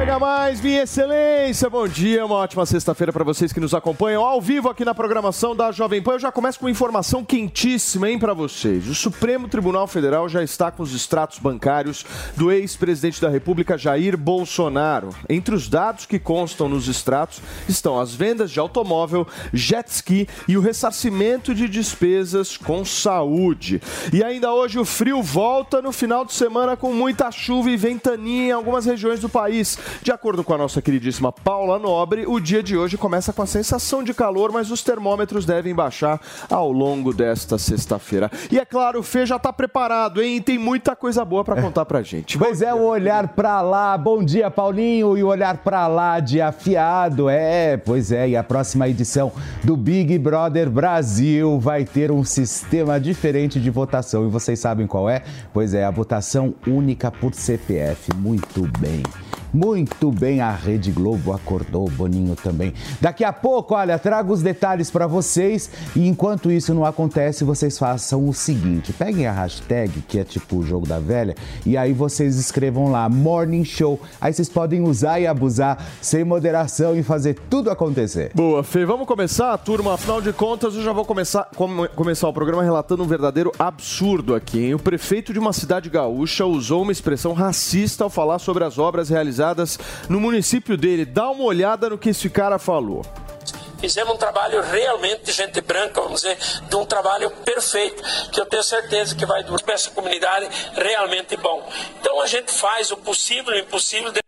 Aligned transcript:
Pega 0.00 0.18
mais, 0.18 0.62
minha 0.62 0.84
excelência. 0.84 1.68
Bom 1.68 1.86
dia, 1.86 2.24
uma 2.24 2.36
ótima 2.36 2.64
sexta-feira 2.64 3.12
para 3.12 3.22
vocês 3.22 3.52
que 3.52 3.60
nos 3.60 3.74
acompanham 3.74 4.24
ao 4.24 4.40
vivo 4.40 4.70
aqui 4.70 4.82
na 4.82 4.94
programação 4.94 5.54
da 5.54 5.70
Jovem 5.70 6.00
Pan. 6.00 6.12
Eu 6.12 6.20
já 6.20 6.32
começo 6.32 6.58
com 6.58 6.70
informação 6.70 7.22
quentíssima, 7.22 8.08
hein, 8.08 8.18
para 8.18 8.32
vocês. 8.32 8.88
O 8.88 8.94
Supremo 8.94 9.46
Tribunal 9.46 9.86
Federal 9.86 10.26
já 10.26 10.42
está 10.42 10.70
com 10.70 10.82
os 10.82 10.94
extratos 10.94 11.38
bancários 11.38 12.06
do 12.34 12.50
ex-presidente 12.50 13.20
da 13.20 13.28
República, 13.28 13.76
Jair 13.76 14.16
Bolsonaro. 14.16 15.10
Entre 15.28 15.54
os 15.54 15.68
dados 15.68 16.06
que 16.06 16.18
constam 16.18 16.66
nos 16.66 16.88
extratos 16.88 17.42
estão 17.68 18.00
as 18.00 18.14
vendas 18.14 18.50
de 18.50 18.58
automóvel, 18.58 19.26
jet 19.52 19.86
ski 19.90 20.26
e 20.48 20.56
o 20.56 20.62
ressarcimento 20.62 21.54
de 21.54 21.68
despesas 21.68 22.56
com 22.56 22.86
saúde. 22.86 23.82
E 24.14 24.24
ainda 24.24 24.50
hoje 24.50 24.78
o 24.78 24.84
frio 24.86 25.22
volta 25.22 25.82
no 25.82 25.92
final 25.92 26.24
de 26.24 26.32
semana 26.32 26.74
com 26.74 26.90
muita 26.90 27.30
chuva 27.30 27.70
e 27.70 27.76
ventania 27.76 28.48
em 28.48 28.52
algumas 28.52 28.86
regiões 28.86 29.20
do 29.20 29.28
país. 29.28 29.78
De 30.02 30.12
acordo 30.12 30.42
com 30.42 30.54
a 30.54 30.58
nossa 30.58 30.80
queridíssima 30.80 31.32
Paula 31.32 31.78
Nobre, 31.78 32.24
o 32.26 32.40
dia 32.40 32.62
de 32.62 32.76
hoje 32.76 32.96
começa 32.96 33.32
com 33.32 33.42
a 33.42 33.46
sensação 33.46 34.02
de 34.02 34.14
calor, 34.14 34.52
mas 34.52 34.70
os 34.70 34.82
termômetros 34.82 35.44
devem 35.44 35.74
baixar 35.74 36.20
ao 36.48 36.70
longo 36.70 37.12
desta 37.12 37.58
sexta-feira. 37.58 38.30
E 38.50 38.58
é 38.58 38.64
claro, 38.64 39.00
o 39.00 39.02
Fê 39.02 39.26
já 39.26 39.36
está 39.36 39.52
preparado, 39.52 40.22
hein? 40.22 40.40
Tem 40.40 40.58
muita 40.58 40.96
coisa 40.96 41.24
boa 41.24 41.44
para 41.44 41.60
contar 41.60 41.84
pra 41.84 42.02
gente. 42.02 42.38
Pois 42.38 42.62
é, 42.62 42.72
o 42.72 42.82
olhar 42.82 43.28
pra 43.28 43.60
lá. 43.60 43.96
Bom 43.96 44.22
dia, 44.24 44.50
Paulinho. 44.50 45.16
E 45.16 45.22
o 45.22 45.28
olhar 45.28 45.58
pra 45.58 45.86
lá 45.86 46.20
de 46.20 46.40
afiado. 46.40 47.28
É, 47.28 47.76
pois 47.76 48.12
é. 48.12 48.30
E 48.30 48.36
a 48.36 48.42
próxima 48.42 48.88
edição 48.88 49.32
do 49.64 49.76
Big 49.76 50.18
Brother 50.18 50.70
Brasil 50.70 51.58
vai 51.58 51.84
ter 51.84 52.10
um 52.10 52.24
sistema 52.24 52.98
diferente 52.98 53.60
de 53.60 53.70
votação. 53.70 54.26
E 54.26 54.30
vocês 54.30 54.58
sabem 54.58 54.86
qual 54.86 55.08
é? 55.08 55.22
Pois 55.52 55.74
é, 55.74 55.84
a 55.84 55.90
votação 55.90 56.54
única 56.66 57.10
por 57.10 57.34
CPF. 57.34 58.14
Muito 58.14 58.62
bem. 58.78 59.02
Muito 59.52 60.12
bem, 60.12 60.40
a 60.40 60.52
Rede 60.52 60.92
Globo 60.92 61.32
acordou, 61.32 61.88
Boninho 61.90 62.36
também. 62.36 62.72
Daqui 63.00 63.24
a 63.24 63.32
pouco, 63.32 63.74
olha, 63.74 63.98
trago 63.98 64.32
os 64.32 64.42
detalhes 64.42 64.90
para 64.90 65.06
vocês 65.08 65.68
e 65.96 66.06
enquanto 66.06 66.52
isso 66.52 66.72
não 66.72 66.84
acontece, 66.84 67.42
vocês 67.42 67.76
façam 67.76 68.28
o 68.28 68.32
seguinte: 68.32 68.92
peguem 68.92 69.26
a 69.26 69.32
hashtag, 69.32 70.02
que 70.06 70.18
é 70.20 70.24
tipo 70.24 70.56
o 70.58 70.62
jogo 70.62 70.86
da 70.86 71.00
velha, 71.00 71.34
e 71.66 71.76
aí 71.76 71.92
vocês 71.92 72.36
escrevam 72.36 72.90
lá 72.92 73.08
Morning 73.08 73.64
Show. 73.64 74.00
Aí 74.20 74.32
vocês 74.32 74.48
podem 74.48 74.82
usar 74.82 75.18
e 75.18 75.26
abusar 75.26 75.84
sem 76.00 76.22
moderação 76.24 76.96
e 76.96 77.02
fazer 77.02 77.36
tudo 77.50 77.70
acontecer. 77.70 78.30
Boa, 78.34 78.62
Fê, 78.62 78.84
vamos 78.84 79.06
começar, 79.06 79.56
turma. 79.58 79.94
Afinal 79.94 80.20
de 80.22 80.32
contas, 80.32 80.76
eu 80.76 80.82
já 80.82 80.92
vou 80.92 81.04
começar, 81.04 81.48
come- 81.56 81.88
começar 81.88 82.28
o 82.28 82.32
programa 82.32 82.62
relatando 82.62 83.02
um 83.02 83.06
verdadeiro 83.06 83.50
absurdo 83.58 84.34
aqui. 84.34 84.60
Hein? 84.66 84.74
O 84.74 84.78
prefeito 84.78 85.32
de 85.32 85.38
uma 85.40 85.52
cidade 85.52 85.90
gaúcha 85.90 86.46
usou 86.46 86.82
uma 86.82 86.92
expressão 86.92 87.32
racista 87.32 88.04
ao 88.04 88.10
falar 88.10 88.38
sobre 88.38 88.62
as 88.62 88.78
obras 88.78 89.08
realizadas 89.08 89.39
no 90.08 90.20
município 90.20 90.76
dele. 90.76 91.04
Dá 91.04 91.30
uma 91.30 91.44
olhada 91.44 91.90
no 91.90 91.98
que 91.98 92.10
esse 92.10 92.28
cara 92.28 92.58
falou. 92.58 93.04
Fizemos 93.80 94.14
um 94.14 94.18
trabalho 94.18 94.60
realmente 94.60 95.24
de 95.24 95.32
gente 95.32 95.60
branca, 95.62 96.02
vamos 96.02 96.20
dizer, 96.20 96.36
de 96.68 96.76
um 96.76 96.84
trabalho 96.84 97.30
perfeito, 97.44 98.02
que 98.30 98.38
eu 98.38 98.44
tenho 98.44 98.62
certeza 98.62 99.14
que 99.14 99.24
vai 99.24 99.42
para 99.42 99.74
essa 99.74 99.90
comunidade 99.90 100.48
realmente 100.74 101.34
bom. 101.38 101.66
Então 101.98 102.20
a 102.20 102.26
gente 102.26 102.52
faz 102.52 102.90
o 102.90 102.96
possível 102.98 103.54
e 103.54 103.60
o 103.60 103.62
impossível. 103.62 104.12
De... 104.12 104.20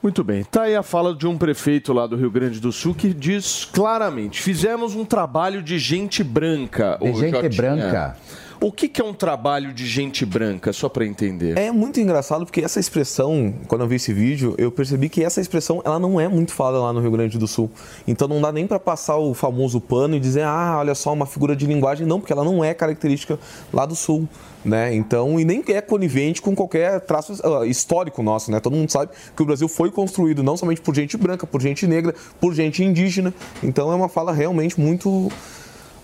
Muito 0.00 0.22
bem, 0.22 0.44
tá 0.44 0.62
aí 0.62 0.76
a 0.76 0.84
fala 0.84 1.14
de 1.14 1.26
um 1.26 1.36
prefeito 1.36 1.92
lá 1.92 2.06
do 2.06 2.14
Rio 2.14 2.30
Grande 2.30 2.60
do 2.60 2.70
Sul 2.70 2.94
que 2.94 3.12
diz 3.12 3.64
claramente: 3.64 4.40
fizemos 4.40 4.94
um 4.94 5.04
trabalho 5.04 5.62
de 5.62 5.80
gente 5.80 6.22
branca. 6.22 6.96
De 7.00 7.12
gente 7.12 7.32
Jotinha. 7.32 7.50
branca? 7.50 8.16
O 8.62 8.70
que, 8.70 8.86
que 8.86 9.00
é 9.00 9.04
um 9.04 9.12
trabalho 9.12 9.72
de 9.72 9.84
gente 9.84 10.24
branca, 10.24 10.72
só 10.72 10.88
para 10.88 11.04
entender? 11.04 11.58
É 11.58 11.72
muito 11.72 11.98
engraçado 11.98 12.44
porque 12.44 12.60
essa 12.60 12.78
expressão, 12.78 13.52
quando 13.66 13.80
eu 13.80 13.88
vi 13.88 13.96
esse 13.96 14.12
vídeo, 14.12 14.54
eu 14.56 14.70
percebi 14.70 15.08
que 15.08 15.24
essa 15.24 15.40
expressão 15.40 15.82
ela 15.84 15.98
não 15.98 16.20
é 16.20 16.28
muito 16.28 16.52
falada 16.52 16.78
lá 16.78 16.92
no 16.92 17.00
Rio 17.00 17.10
Grande 17.10 17.36
do 17.38 17.48
Sul. 17.48 17.68
Então 18.06 18.28
não 18.28 18.40
dá 18.40 18.52
nem 18.52 18.64
para 18.64 18.78
passar 18.78 19.16
o 19.16 19.34
famoso 19.34 19.80
pano 19.80 20.14
e 20.14 20.20
dizer, 20.20 20.44
ah, 20.44 20.76
olha 20.78 20.94
só, 20.94 21.12
uma 21.12 21.26
figura 21.26 21.56
de 21.56 21.66
linguagem. 21.66 22.06
Não, 22.06 22.20
porque 22.20 22.32
ela 22.32 22.44
não 22.44 22.62
é 22.62 22.72
característica 22.72 23.36
lá 23.72 23.84
do 23.84 23.96
Sul. 23.96 24.28
Né? 24.64 24.94
Então, 24.94 25.40
e 25.40 25.44
nem 25.44 25.64
é 25.66 25.80
conivente 25.80 26.40
com 26.40 26.54
qualquer 26.54 27.00
traço 27.00 27.36
ah, 27.42 27.66
histórico 27.66 28.22
nosso, 28.22 28.48
né? 28.52 28.60
Todo 28.60 28.76
mundo 28.76 28.92
sabe 28.92 29.10
que 29.34 29.42
o 29.42 29.44
Brasil 29.44 29.66
foi 29.66 29.90
construído 29.90 30.40
não 30.40 30.56
somente 30.56 30.80
por 30.80 30.94
gente 30.94 31.16
branca, 31.16 31.48
por 31.48 31.60
gente 31.60 31.84
negra, 31.84 32.14
por 32.40 32.54
gente 32.54 32.84
indígena. 32.84 33.34
Então 33.60 33.90
é 33.90 33.94
uma 33.96 34.08
fala 34.08 34.32
realmente 34.32 34.80
muito 34.80 35.32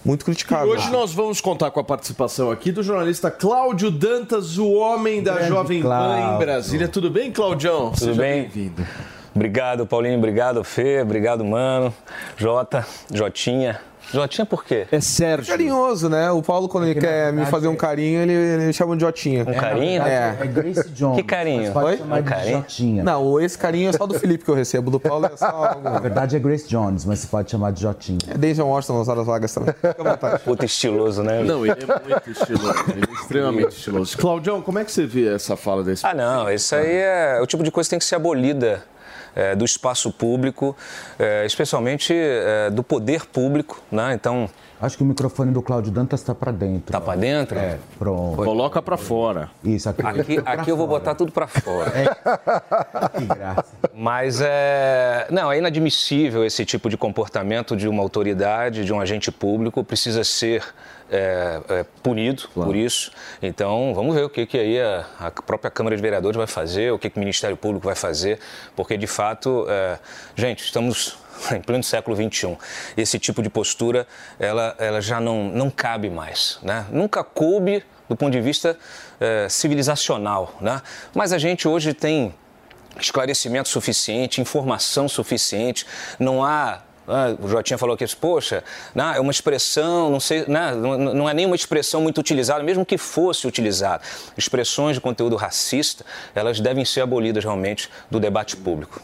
muito 0.09 0.23
E 0.23 0.25
criticável. 0.25 0.69
hoje 0.71 0.91
nós 0.91 1.13
vamos 1.13 1.39
contar 1.39 1.71
com 1.71 1.79
a 1.81 1.85
participação 1.85 2.51
aqui 2.51 2.73
do 2.73 2.83
jornalista 2.83 3.31
Cláudio 3.31 3.91
Dantas, 3.91 4.57
o 4.57 4.71
homem 4.73 5.23
da 5.23 5.35
Grande 5.35 5.49
Jovem 5.51 5.83
Pan 5.83 6.35
em. 6.35 6.39
Brasília. 6.39 6.89
Tudo 6.89 7.11
bem, 7.11 7.31
Claudião? 7.31 7.91
Tudo 7.91 7.99
Seja 7.99 8.15
bem? 8.23 8.43
bem-vindo. 8.45 8.87
Obrigado, 9.35 9.87
Paulinho. 9.87 10.17
Obrigado, 10.17 10.65
Fê. 10.65 11.03
Obrigado, 11.03 11.45
mano. 11.45 11.95
Jota, 12.39 12.87
Jotinha. 13.13 13.79
Jotinha 14.13 14.47
por 14.47 14.65
quê? 14.65 14.87
É 14.91 15.01
Sérgio. 15.01 15.51
Carinhoso, 15.51 16.09
né? 16.09 16.31
O 16.31 16.43
Paulo, 16.43 16.69
quando 16.69 16.85
ele 16.85 16.95
Porque, 16.95 17.07
na 17.07 17.13
quer 17.13 17.33
me 17.33 17.47
fazer 17.47 17.69
um 17.69 17.75
é- 17.75 17.77
carinho, 17.77 18.21
ele, 18.23 18.33
ele 18.33 18.73
chama 18.73 18.97
de 18.97 19.03
Jotinha. 19.03 19.43
Um 19.47 19.55
carinho? 19.55 20.03
É. 20.03 20.37
É 20.41 20.47
Grace 20.47 20.89
Jones. 20.91 21.17
Que 21.17 21.23
carinho? 21.23 21.63
Mas 21.65 21.73
pode 21.73 21.87
Oi? 21.87 21.97
chamar 21.99 22.19
Um 22.19 22.23
de 22.23 22.29
carinho? 22.29 22.57
Jotinha. 22.59 23.03
Não, 23.05 23.41
esse 23.41 23.59
carinho 23.59 23.91
é 23.91 23.93
só 23.93 24.07
do 24.07 24.19
Felipe 24.19 24.45
que 24.45 24.51
eu 24.51 24.55
recebo. 24.55 24.91
Do 24.91 24.99
Paulo 25.01 25.27
é 25.27 25.37
só. 25.37 25.79
Na 25.83 25.99
verdade 25.99 26.37
é 26.37 26.39
Grace 26.39 26.69
Jones, 26.69 27.05
mas 27.05 27.19
você 27.21 27.27
pode 27.27 27.51
chamar 27.51 27.73
de 27.73 27.83
Jotinha. 27.83 28.19
É 28.29 28.39
desde 28.39 28.63
Washington 28.63 28.99
nas 28.99 29.09
horas 29.09 29.27
vagas 29.27 29.53
também. 29.53 29.75
Fica 29.75 29.97
à 29.99 30.11
vontade. 30.13 30.43
Puta 30.43 30.65
estiloso, 30.65 31.23
né? 31.23 31.43
Não, 31.43 31.65
ele 31.67 31.73
é 31.73 31.87
muito 31.87 32.31
estiloso. 32.31 32.85
Ele 32.91 33.05
é 33.09 33.13
extremamente 33.15 33.69
estiloso. 33.77 34.17
Claudião, 34.19 34.63
como 34.63 34.79
é 34.79 34.85
que 34.85 34.93
você 34.93 35.07
vê 35.07 35.35
essa 35.35 35.57
fala 35.57 35.83
desse? 35.85 36.07
Ah, 36.07 36.15
não. 36.15 36.51
Isso 36.51 36.75
aí 36.75 36.97
é 36.97 37.39
o 37.43 37.47
tipo 37.47 37.63
de 37.63 37.71
coisa 37.71 37.87
que 37.87 37.91
tem 37.91 37.99
que 37.99 38.05
ser 38.05 38.15
abolida 38.17 38.83
é, 39.39 39.55
do 39.55 39.65
espaço 39.65 40.11
público, 40.11 40.77
é, 41.17 41.47
especialmente 41.47 42.13
é, 42.13 42.69
do 42.71 42.83
poder 42.83 43.25
público. 43.25 43.81
Né? 43.91 44.13
Então, 44.15 44.51
Acho 44.81 44.97
que 44.97 45.03
o 45.03 45.07
microfone 45.07 45.51
do 45.51 45.61
Cláudio 45.61 45.91
Dantas 45.91 46.21
está 46.21 46.35
para 46.35 46.53
dentro. 46.53 46.93
tá 46.93 47.01
para 47.01 47.19
dentro? 47.19 47.59
É, 47.59 47.79
pronto. 47.99 48.37
Coloca 48.37 48.81
pra 48.81 48.97
fora. 48.97 49.51
Isso, 49.65 49.89
aqui. 49.89 50.03
Aqui, 50.07 50.43
aqui 50.45 50.71
eu 50.71 50.77
vou 50.77 50.87
botar 50.87 51.15
tudo 51.15 51.33
para 51.33 51.47
fora. 51.49 51.91
Que 53.19 53.25
graça. 53.25 53.65
Mas 53.95 54.41
é. 54.41 55.27
Não, 55.31 55.51
é 55.51 55.59
inadmissível 55.59 56.45
esse 56.45 56.65
tipo 56.65 56.89
de 56.89 56.97
comportamento 56.97 57.77
de 57.77 57.89
uma 57.89 58.03
autoridade, 58.03 58.85
de 58.85 58.93
um 58.93 59.01
agente 59.01 59.33
público, 59.33 59.83
precisa 59.83 60.23
ser 60.23 60.63
é, 61.11 61.61
é, 61.69 61.85
punido 62.03 62.49
por 62.55 62.77
isso. 62.77 63.11
Então, 63.43 63.93
vamos 63.95 64.15
ver 64.15 64.25
o 64.25 64.31
que, 64.31 64.47
que 64.47 64.59
aí 64.59 64.81
a, 64.81 65.07
a 65.19 65.31
própria 65.31 65.71
Câmara 65.71 65.97
de 65.97 66.03
Vereadores 66.03 66.37
vai 66.37 66.47
fazer, 66.47 66.93
o 66.93 66.99
que, 66.99 67.11
que 67.11 67.17
o 67.17 67.21
Ministério 67.21 67.57
Público 67.57 67.87
vai 67.87 67.97
fazer, 67.97 68.39
porque 68.77 68.97
de 68.97 69.07
fato, 69.07 69.67
é, 69.69 69.99
gente, 70.37 70.65
estamos 70.65 71.19
em 71.55 71.61
pleno 71.61 71.83
século 71.83 72.17
XXI. 72.17 72.57
Esse 72.97 73.19
tipo 73.19 73.43
de 73.43 73.51
postura, 73.51 74.07
ela, 74.39 74.75
ela 74.79 75.01
já 75.01 75.21
não, 75.21 75.45
não 75.45 75.71
cabe 75.71 76.11
mais. 76.11 76.59
Né? 76.63 76.87
Nunca 76.91 77.23
coube 77.23 77.85
do 78.09 78.17
ponto 78.17 78.33
de 78.33 78.41
vista 78.41 78.79
é, 79.21 79.49
civilizacional. 79.49 80.55
Né? 80.61 80.81
Mas 81.15 81.33
a 81.33 81.39
gente 81.39 81.69
hoje 81.69 81.93
tem 81.93 82.35
esclarecimento 82.99 83.69
suficiente, 83.69 84.41
informação 84.41 85.09
suficiente, 85.09 85.87
não 86.19 86.43
há. 86.43 86.81
ah, 87.07 87.37
o 87.39 87.49
Jotinha 87.49 87.79
falou 87.79 87.97
que, 87.97 88.05
poxa, 88.17 88.65
né, 88.95 89.15
é 89.17 89.21
uma 89.21 89.31
expressão, 89.31 90.11
não 90.11 90.19
sei, 90.19 90.45
né, 90.49 90.75
não, 90.75 90.99
não 90.99 91.29
é 91.29 91.35
nem 91.35 91.47
uma 91.47 91.55
expressão 91.55 92.01
muito 92.01 92.19
utilizada, 92.19 92.63
mesmo 92.65 92.85
que 92.85 92.99
fosse 92.99 93.47
utilizada. 93.47 94.03
Expressões 94.37 94.97
de 94.97 95.01
conteúdo 95.01 95.37
racista, 95.37 96.05
elas 96.35 96.59
devem 96.59 96.85
ser 96.85 97.03
abolidas 97.03 97.45
realmente 97.45 97.89
do 98.11 98.19
debate 98.19 98.57
público. 98.57 99.01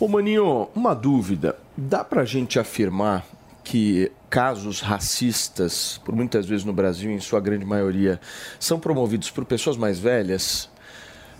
Ô 0.00 0.08
Maninho, 0.08 0.68
uma 0.74 0.94
dúvida. 0.94 1.58
Dá 1.76 2.02
pra 2.02 2.24
gente 2.24 2.58
afirmar 2.58 3.22
que 3.62 4.10
casos 4.30 4.80
racistas, 4.80 6.00
por 6.02 6.16
muitas 6.16 6.46
vezes 6.46 6.64
no 6.64 6.72
Brasil, 6.72 7.10
em 7.10 7.20
sua 7.20 7.38
grande 7.38 7.66
maioria, 7.66 8.18
são 8.58 8.80
promovidos 8.80 9.30
por 9.30 9.44
pessoas 9.44 9.76
mais 9.76 9.98
velhas? 9.98 10.70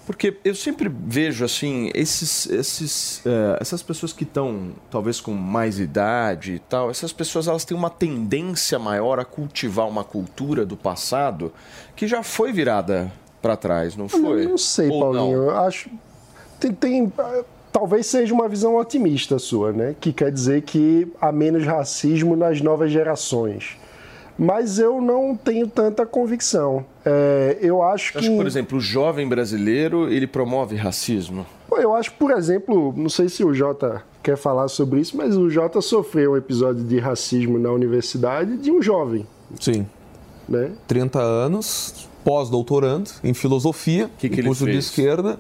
Porque 0.05 0.37
eu 0.45 0.55
sempre 0.55 0.91
vejo 0.91 1.43
assim, 1.43 1.91
esses, 1.95 2.51
esses, 2.51 3.23
eh, 3.25 3.57
essas 3.59 3.83
pessoas 3.83 4.13
que 4.13 4.25
estão 4.25 4.73
talvez 4.91 5.23
com 5.23 5.33
mais 5.33 5.81
idade 5.81 6.53
e 6.53 6.59
tal, 6.59 6.91
essas 6.91 7.15
pessoas 7.15 7.49
elas 7.49 7.65
têm 7.65 7.75
uma 7.75 7.89
tendência 7.89 8.79
maior 8.79 9.19
a 9.19 9.25
cultivar 9.25 9.89
uma 9.89 10.05
cultura 10.05 10.67
do 10.67 10.77
passado 10.77 11.51
que 11.97 12.07
já 12.07 12.23
foi 12.23 12.53
virada 12.53 13.11
para 13.41 13.57
trás, 13.57 13.97
não 13.97 14.07
foi? 14.07 14.45
Eu 14.45 14.51
não 14.51 14.59
sei, 14.59 14.91
Ou 14.91 15.01
Paulinho. 15.01 15.23
não? 15.23 15.33
Eu 15.33 15.59
acho. 15.59 15.89
Tem, 16.59 16.73
tem, 16.73 17.11
talvez 17.73 18.07
seja 18.07 18.33
uma 18.35 18.49
visão 18.49 18.77
otimista 18.77 19.39
sua, 19.39 19.73
né? 19.73 19.95
Que 20.01 20.13
quer 20.13 20.31
dizer 20.33 20.63
que 20.63 21.11
há 21.21 21.31
menos 21.33 21.65
racismo 21.65 22.37
nas 22.37 22.61
novas 22.61 22.91
gerações. 22.91 23.77
Mas 24.39 24.79
eu 24.79 25.03
não 25.03 25.37
tenho 25.37 25.67
tanta 25.67 26.07
convicção. 26.07 26.85
É, 27.05 27.59
eu 27.61 27.83
acho 27.83 28.17
Acho 28.17 28.19
que. 28.21 28.31
que, 28.31 28.37
por 28.37 28.47
exemplo, 28.47 28.79
o 28.79 28.81
jovem 28.81 29.29
brasileiro, 29.29 30.11
ele 30.11 30.27
promove 30.27 30.77
racismo. 30.77 31.45
Eu 31.73 31.95
acho, 31.95 32.13
por 32.15 32.31
exemplo, 32.33 32.93
não 32.97 33.09
sei 33.11 33.29
se 33.29 33.45
o 33.45 33.53
Jota 33.55 34.03
quer 34.23 34.37
falar 34.37 34.69
sobre 34.69 35.01
isso, 35.01 35.17
mas 35.17 35.37
o 35.37 35.49
Jota 35.51 35.81
sofreu 35.81 36.33
um 36.33 36.37
episódio 36.37 36.83
de 36.85 36.99
racismo 36.99 37.59
na 37.59 37.71
universidade 37.71 38.57
de 38.57 38.71
um 38.71 38.83
jovem, 38.83 39.27
Sim. 39.59 39.87
né? 40.49 40.73
30 40.87 41.21
anos, 41.21 42.09
pós-doutorando 42.25 43.11
em 43.23 43.33
filosofia, 43.35 44.11
Que 44.19 44.29
que 44.29 44.43
curso 44.43 44.65
de 44.65 44.73
fez? 44.73 44.87
esquerda. 44.87 45.39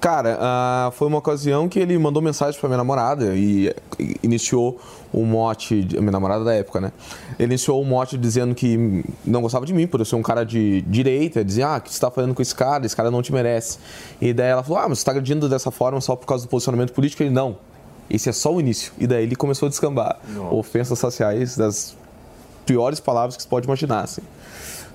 Cara, 0.00 0.38
ah, 0.40 0.90
foi 0.94 1.08
uma 1.08 1.18
ocasião 1.18 1.68
que 1.68 1.78
ele 1.78 1.98
mandou 1.98 2.22
mensagem 2.22 2.58
pra 2.60 2.68
minha 2.68 2.76
namorada 2.76 3.34
e 3.34 3.74
iniciou 4.22 4.80
um 5.12 5.24
mote, 5.24 5.74
minha 5.98 6.12
namorada 6.12 6.44
da 6.44 6.54
época, 6.54 6.80
né? 6.80 6.92
Ele 7.36 7.52
iniciou 7.52 7.82
um 7.82 7.84
mote 7.84 8.16
dizendo 8.16 8.54
que 8.54 9.04
não 9.24 9.42
gostava 9.42 9.66
de 9.66 9.74
mim 9.74 9.88
por 9.88 9.98
eu 10.00 10.04
ser 10.04 10.14
um 10.14 10.22
cara 10.22 10.44
de 10.44 10.82
direita, 10.82 11.44
dizia, 11.44 11.66
ah, 11.66 11.76
o 11.78 11.80
que 11.80 11.92
você 11.92 12.00
tá 12.00 12.12
fazendo 12.12 12.32
com 12.32 12.40
esse 12.40 12.54
cara? 12.54 12.86
Esse 12.86 12.94
cara 12.94 13.10
não 13.10 13.22
te 13.22 13.32
merece. 13.32 13.78
E 14.20 14.32
daí 14.32 14.50
ela 14.50 14.62
falou, 14.62 14.78
ah, 14.78 14.88
mas 14.88 15.00
você 15.00 15.04
tá 15.04 15.10
agredindo 15.10 15.48
dessa 15.48 15.72
forma 15.72 16.00
só 16.00 16.14
por 16.14 16.26
causa 16.26 16.44
do 16.44 16.48
posicionamento 16.48 16.92
político? 16.92 17.24
Ele, 17.24 17.30
não, 17.30 17.56
esse 18.08 18.28
é 18.28 18.32
só 18.32 18.54
o 18.54 18.60
início. 18.60 18.92
E 18.98 19.06
daí 19.06 19.24
ele 19.24 19.34
começou 19.34 19.66
a 19.66 19.68
descambar 19.68 20.20
ofensas 20.50 20.96
sociais 20.98 21.56
das 21.56 21.96
piores 22.64 23.00
palavras 23.00 23.36
que 23.36 23.42
você 23.42 23.48
pode 23.48 23.66
imaginar, 23.66 24.02
assim. 24.02 24.22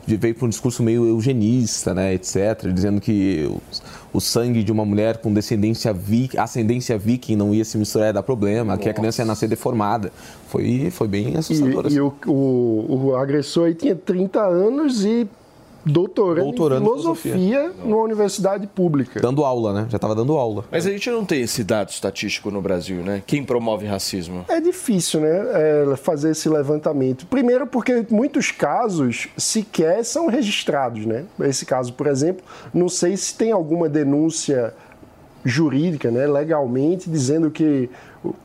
Veio 0.06 0.36
para 0.36 0.46
um 0.46 0.50
discurso 0.50 0.84
meio 0.84 1.06
eugenista, 1.08 1.94
né, 1.94 2.14
etc., 2.14 2.68
dizendo 2.74 3.00
que 3.00 3.50
o, 3.50 4.18
o 4.18 4.20
sangue 4.20 4.64
de 4.64 4.72
uma 4.72 4.84
mulher 4.86 5.18
com 5.18 5.34
descendência 5.34 5.94
vi, 5.94 6.30
ascendência 6.38 6.98
viking 6.98 7.36
não 7.36 7.54
ia 7.54 7.64
se 7.64 7.78
misturar 7.78 8.08
ia 8.08 8.14
dar 8.14 8.24
problema, 8.24 8.78
que 8.78 8.90
a 8.90 8.94
criança 8.94 9.22
ia 9.22 9.26
nascer 9.26 9.48
deformada. 9.48 10.12
Foi, 10.50 10.90
foi 10.92 11.08
bem 11.08 11.38
assustador. 11.38 11.86
E, 11.86 11.88
assim. 11.88 11.96
e 11.96 12.02
o, 12.02 12.14
o, 12.28 13.06
o 13.06 13.16
agressor 13.16 13.68
aí 13.68 13.74
tinha 13.74 13.96
30 13.96 14.42
anos 14.42 15.06
e 15.06 15.28
doutorando, 15.86 16.46
Doutorando 16.46 16.82
em 16.82 16.84
em 16.84 16.90
filosofia 16.90 17.74
numa 17.84 17.98
universidade 17.98 18.68
pública. 18.68 19.20
Dando 19.20 19.44
aula, 19.44 19.74
né? 19.74 19.88
Já 19.90 19.98
estava 19.98 20.16
dando 20.16 20.38
aula. 20.38 20.66
Mas 20.72 20.86
a 20.86 20.92
gente 20.92 21.10
não 21.10 21.26
tem 21.26 21.42
esse 21.42 21.64
dado 21.64 21.90
estatístico 21.90 22.50
no 22.50 22.62
Brasil, 22.62 22.98
né? 23.04 23.22
Quem 23.26 23.44
promove 23.44 23.86
racismo? 23.86 24.46
É 24.48 24.60
difícil, 24.60 25.22
né, 25.22 25.30
é, 25.30 25.96
fazer 25.96 26.32
esse 26.32 26.48
levantamento. 26.48 27.26
Primeiro 27.26 27.68
porque 27.68 28.06
muitos 28.10 28.52
casos 28.52 29.28
sequer 29.38 30.04
são 30.04 30.28
registrados, 30.28 31.06
né? 31.06 31.26
Esse 31.42 31.66
caso, 31.66 31.94
por 31.94 32.08
exemplo, 32.08 32.44
não 32.74 32.88
sei 32.88 33.18
se 33.18 33.36
tem 33.36 33.52
alguma 33.52 33.90
denúncia 33.90 34.74
jurídica, 35.46 36.10
né, 36.10 36.26
legalmente, 36.26 37.10
dizendo 37.10 37.52
que 37.52 37.90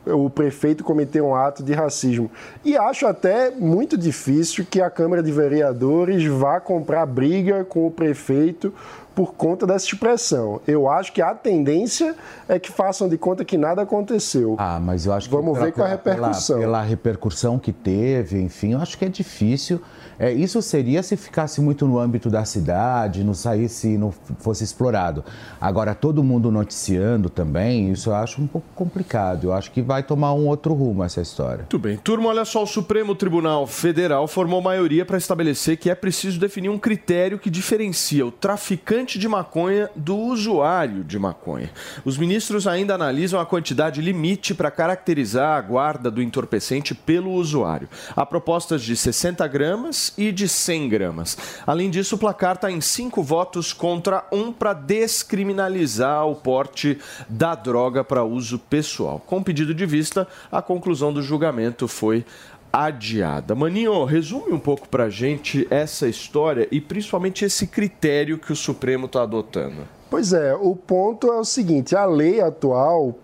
o, 0.05 0.29
prefeito 0.29 0.83
cometeu 0.83 1.27
um 1.27 1.35
ato 1.35 1.63
de 1.63 1.73
racismo. 1.73 2.29
E 2.63 2.77
acho 2.77 3.07
até 3.07 3.49
muito 3.51 3.97
difícil 3.97 4.65
que 4.69 4.81
a 4.81 4.89
Câmara 4.89 5.23
de 5.23 5.31
Vereadores 5.31 6.25
vá 6.25 6.59
comprar 6.59 7.05
briga 7.05 7.63
com 7.63 7.87
o 7.87 7.91
prefeito 7.91 8.73
por 9.15 9.33
conta 9.33 9.67
dessa 9.67 9.85
expressão. 9.85 10.61
Eu 10.67 10.89
acho 10.89 11.11
que 11.11 11.21
a 11.21 11.33
tendência 11.33 12.15
é 12.47 12.57
que 12.57 12.71
façam 12.71 13.09
de 13.09 13.17
conta 13.17 13.43
que 13.43 13.57
nada 13.57 13.81
aconteceu. 13.81 14.55
Ah, 14.57 14.79
mas 14.79 15.05
eu 15.05 15.13
acho 15.13 15.27
que 15.27 15.35
Vamos 15.35 15.57
ver 15.59 15.73
com 15.73 15.83
a 15.83 15.87
repercussão. 15.87 16.59
Pela, 16.59 16.71
pela 16.71 16.83
repercussão 16.83 17.59
que 17.59 17.73
teve, 17.73 18.41
enfim, 18.41 18.73
eu 18.73 18.79
acho 18.79 18.97
que 18.97 19.05
é 19.05 19.09
difícil. 19.09 19.81
É, 20.19 20.31
isso 20.33 20.61
seria 20.61 21.01
se 21.01 21.15
ficasse 21.15 21.61
muito 21.61 21.87
no 21.87 21.97
âmbito 21.97 22.29
da 22.29 22.43
cidade, 22.43 23.23
não 23.23 23.33
saísse, 23.33 23.97
não 23.97 24.11
fosse 24.39 24.65
explorado. 24.65 25.23
Agora, 25.61 25.95
todo 25.95 26.21
mundo 26.21 26.51
noticiando 26.51 27.29
também, 27.29 27.91
isso 27.91 28.09
eu 28.09 28.15
acho 28.15 28.41
um 28.41 28.47
pouco 28.47 28.67
complicado. 28.75 29.45
Eu 29.45 29.53
acho 29.53 29.71
que 29.71 29.81
vai 29.81 30.03
tomar 30.03 30.33
um 30.33 30.47
outro 30.47 30.73
rumo 30.73 31.03
essa 31.03 31.21
história. 31.21 31.59
Muito 31.59 31.79
bem. 31.79 31.97
Turma, 31.97 32.29
olha 32.29 32.43
só, 32.43 32.63
o 32.63 32.67
Supremo 32.67 33.15
Tribunal 33.15 33.65
Federal 33.65 34.27
formou 34.27 34.61
maioria 34.61 35.05
para 35.05 35.17
estabelecer 35.17 35.77
que 35.77 35.89
é 35.89 35.95
preciso 35.95 36.39
definir 36.39 36.69
um 36.69 36.77
critério 36.77 37.39
que 37.39 37.49
diferencia 37.49 38.25
o 38.25 38.31
traficante 38.31 39.17
de 39.17 39.27
maconha 39.27 39.89
do 39.95 40.17
usuário 40.17 41.03
de 41.03 41.17
maconha. 41.17 41.69
Os 42.03 42.17
ministros 42.17 42.67
ainda 42.67 42.93
analisam 42.93 43.39
a 43.39 43.45
quantidade 43.45 44.01
limite 44.01 44.53
para 44.53 44.69
caracterizar 44.69 45.57
a 45.57 45.61
guarda 45.61 46.11
do 46.11 46.21
entorpecente 46.21 46.93
pelo 46.93 47.31
usuário. 47.31 47.87
Há 48.15 48.25
propostas 48.25 48.81
de 48.81 48.95
60 48.95 49.47
gramas 49.47 50.08
e 50.17 50.31
de 50.31 50.47
100 50.47 50.89
gramas. 50.89 51.37
Além 51.65 51.89
disso, 51.89 52.15
o 52.15 52.17
placar 52.17 52.55
está 52.55 52.71
em 52.71 52.81
cinco 52.81 53.21
votos 53.21 53.73
contra 53.73 54.25
um 54.31 54.51
para 54.51 54.73
descriminalizar 54.73 56.27
o 56.27 56.35
porte 56.35 56.99
da 57.27 57.55
droga 57.55 58.03
para 58.03 58.23
uso 58.23 58.59
pessoal. 58.59 59.21
Com 59.25 59.43
pedido 59.43 59.73
de 59.73 59.85
vista, 59.85 60.27
a 60.51 60.61
conclusão 60.61 61.13
do 61.13 61.21
julgamento 61.21 61.87
foi 61.87 62.25
adiada. 62.71 63.55
Maninho, 63.55 64.05
resume 64.05 64.53
um 64.53 64.59
pouco 64.59 64.87
para 64.87 65.09
gente 65.09 65.67
essa 65.69 66.07
história 66.07 66.67
e 66.71 66.79
principalmente 66.79 67.43
esse 67.43 67.67
critério 67.67 68.37
que 68.37 68.51
o 68.51 68.55
Supremo 68.55 69.07
está 69.07 69.23
adotando. 69.23 69.87
Pois 70.09 70.33
é, 70.33 70.55
o 70.55 70.75
ponto 70.75 71.27
é 71.31 71.39
o 71.39 71.43
seguinte: 71.43 71.95
a 71.95 72.05
lei 72.05 72.41
atual 72.41 73.15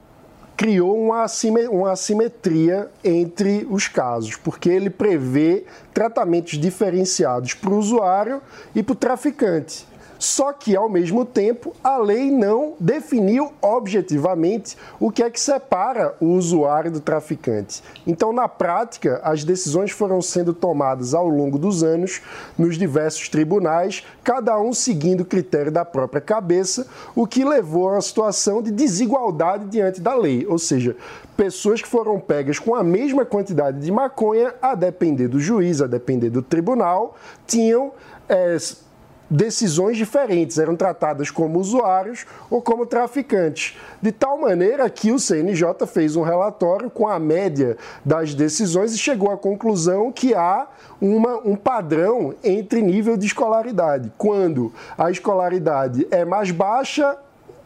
criou 0.56 0.98
uma, 0.98 1.26
uma 1.70 1.92
assimetria 1.92 2.90
entre 3.04 3.68
os 3.70 3.88
casos, 3.88 4.36
porque 4.38 4.70
ele 4.70 4.90
prevê 4.90 5.66
tratamentos 5.94 6.58
diferenciados 6.58 7.54
para 7.54 7.70
o 7.70 7.78
usuário 7.78 8.42
e 8.74 8.82
para 8.82 8.94
o 8.94 8.96
traficante. 8.96 9.86
Só 10.18 10.54
que, 10.54 10.76
ao 10.76 10.90
mesmo 10.90 11.26
tempo, 11.26 11.74
a 11.84 11.98
lei 11.98 12.32
não 12.32 12.74
definiu 12.80 13.52
objetivamente 13.62 14.78
o 15.00 15.12
que 15.12 15.24
é 15.24 15.30
que 15.30 15.40
separa 15.40 16.16
o 16.20 16.28
usuário 16.28 16.92
do 16.92 17.00
traficante. 17.00 17.84
Então, 18.08 18.32
na 18.32 18.48
prática, 18.48 19.20
as 19.24 19.44
decisões 19.44 19.92
foram 19.92 20.22
sendo 20.22 20.54
tomadas 20.54 21.14
ao 21.14 21.28
longo 21.28 21.58
dos 21.58 21.84
anos 21.84 22.22
nos 22.58 22.78
diversos 22.78 23.30
tribunais, 23.30 24.06
cada 24.24 24.60
um 24.60 24.74
seguindo 24.74 25.22
o 25.22 25.26
critério 25.26 25.72
da 25.72 25.86
própria 25.86 26.22
cabeça, 26.22 26.88
o 27.16 27.28
que 27.28 27.44
levou 27.44 27.90
a 27.90 27.94
uma 27.94 28.02
situação 28.02 28.62
de 28.62 28.72
desigualdade 28.72 29.66
diante 29.66 30.02
da 30.02 30.16
lei. 30.16 30.46
Ou 30.48 30.58
seja, 30.58 30.96
pessoas 31.36 31.82
que 31.82 31.88
foram 31.88 32.20
pegas 32.20 32.60
com 32.60 32.74
a 32.74 32.84
mesma 32.84 33.26
quantidade 33.26 33.80
de 33.80 33.92
maconha, 33.92 34.54
a 34.62 34.76
depender 34.76 35.28
do 35.28 35.40
juiz, 35.40 35.82
a 35.82 35.88
depender 35.88 36.30
do 36.30 36.42
tribunal, 36.42 37.16
tinham. 37.46 37.92
eh, 38.28 38.58
decisões 39.30 39.98
diferentes, 39.98 40.58
eram 40.58 40.76
tratadas 40.76 41.32
como 41.32 41.60
usuários 41.60 42.26
ou 42.50 42.62
como 42.62 42.86
traficantes. 42.86 43.78
De 44.02 44.12
tal 44.12 44.40
maneira 44.40 44.90
que 44.90 45.12
o 45.12 45.20
CNJ 45.20 45.86
fez 45.88 46.16
um 46.16 46.22
relatório 46.22 46.90
com 46.90 47.08
a 47.08 47.20
média 47.20 47.78
das 48.04 48.34
decisões 48.34 48.94
e 48.94 48.98
chegou 48.98 49.32
à 49.32 49.38
conclusão 49.38 50.12
que 50.12 50.34
há 50.34 50.68
uma, 51.02 51.38
um 51.38 51.56
padrão 51.56 52.34
entre 52.44 52.82
nível 52.82 53.18
de 53.18 53.26
escolaridade. 53.26 54.12
Quando 54.18 54.74
a 54.98 55.10
escolaridade 55.10 56.08
é 56.12 56.24
mais 56.24 56.52
baixa, 56.52 57.18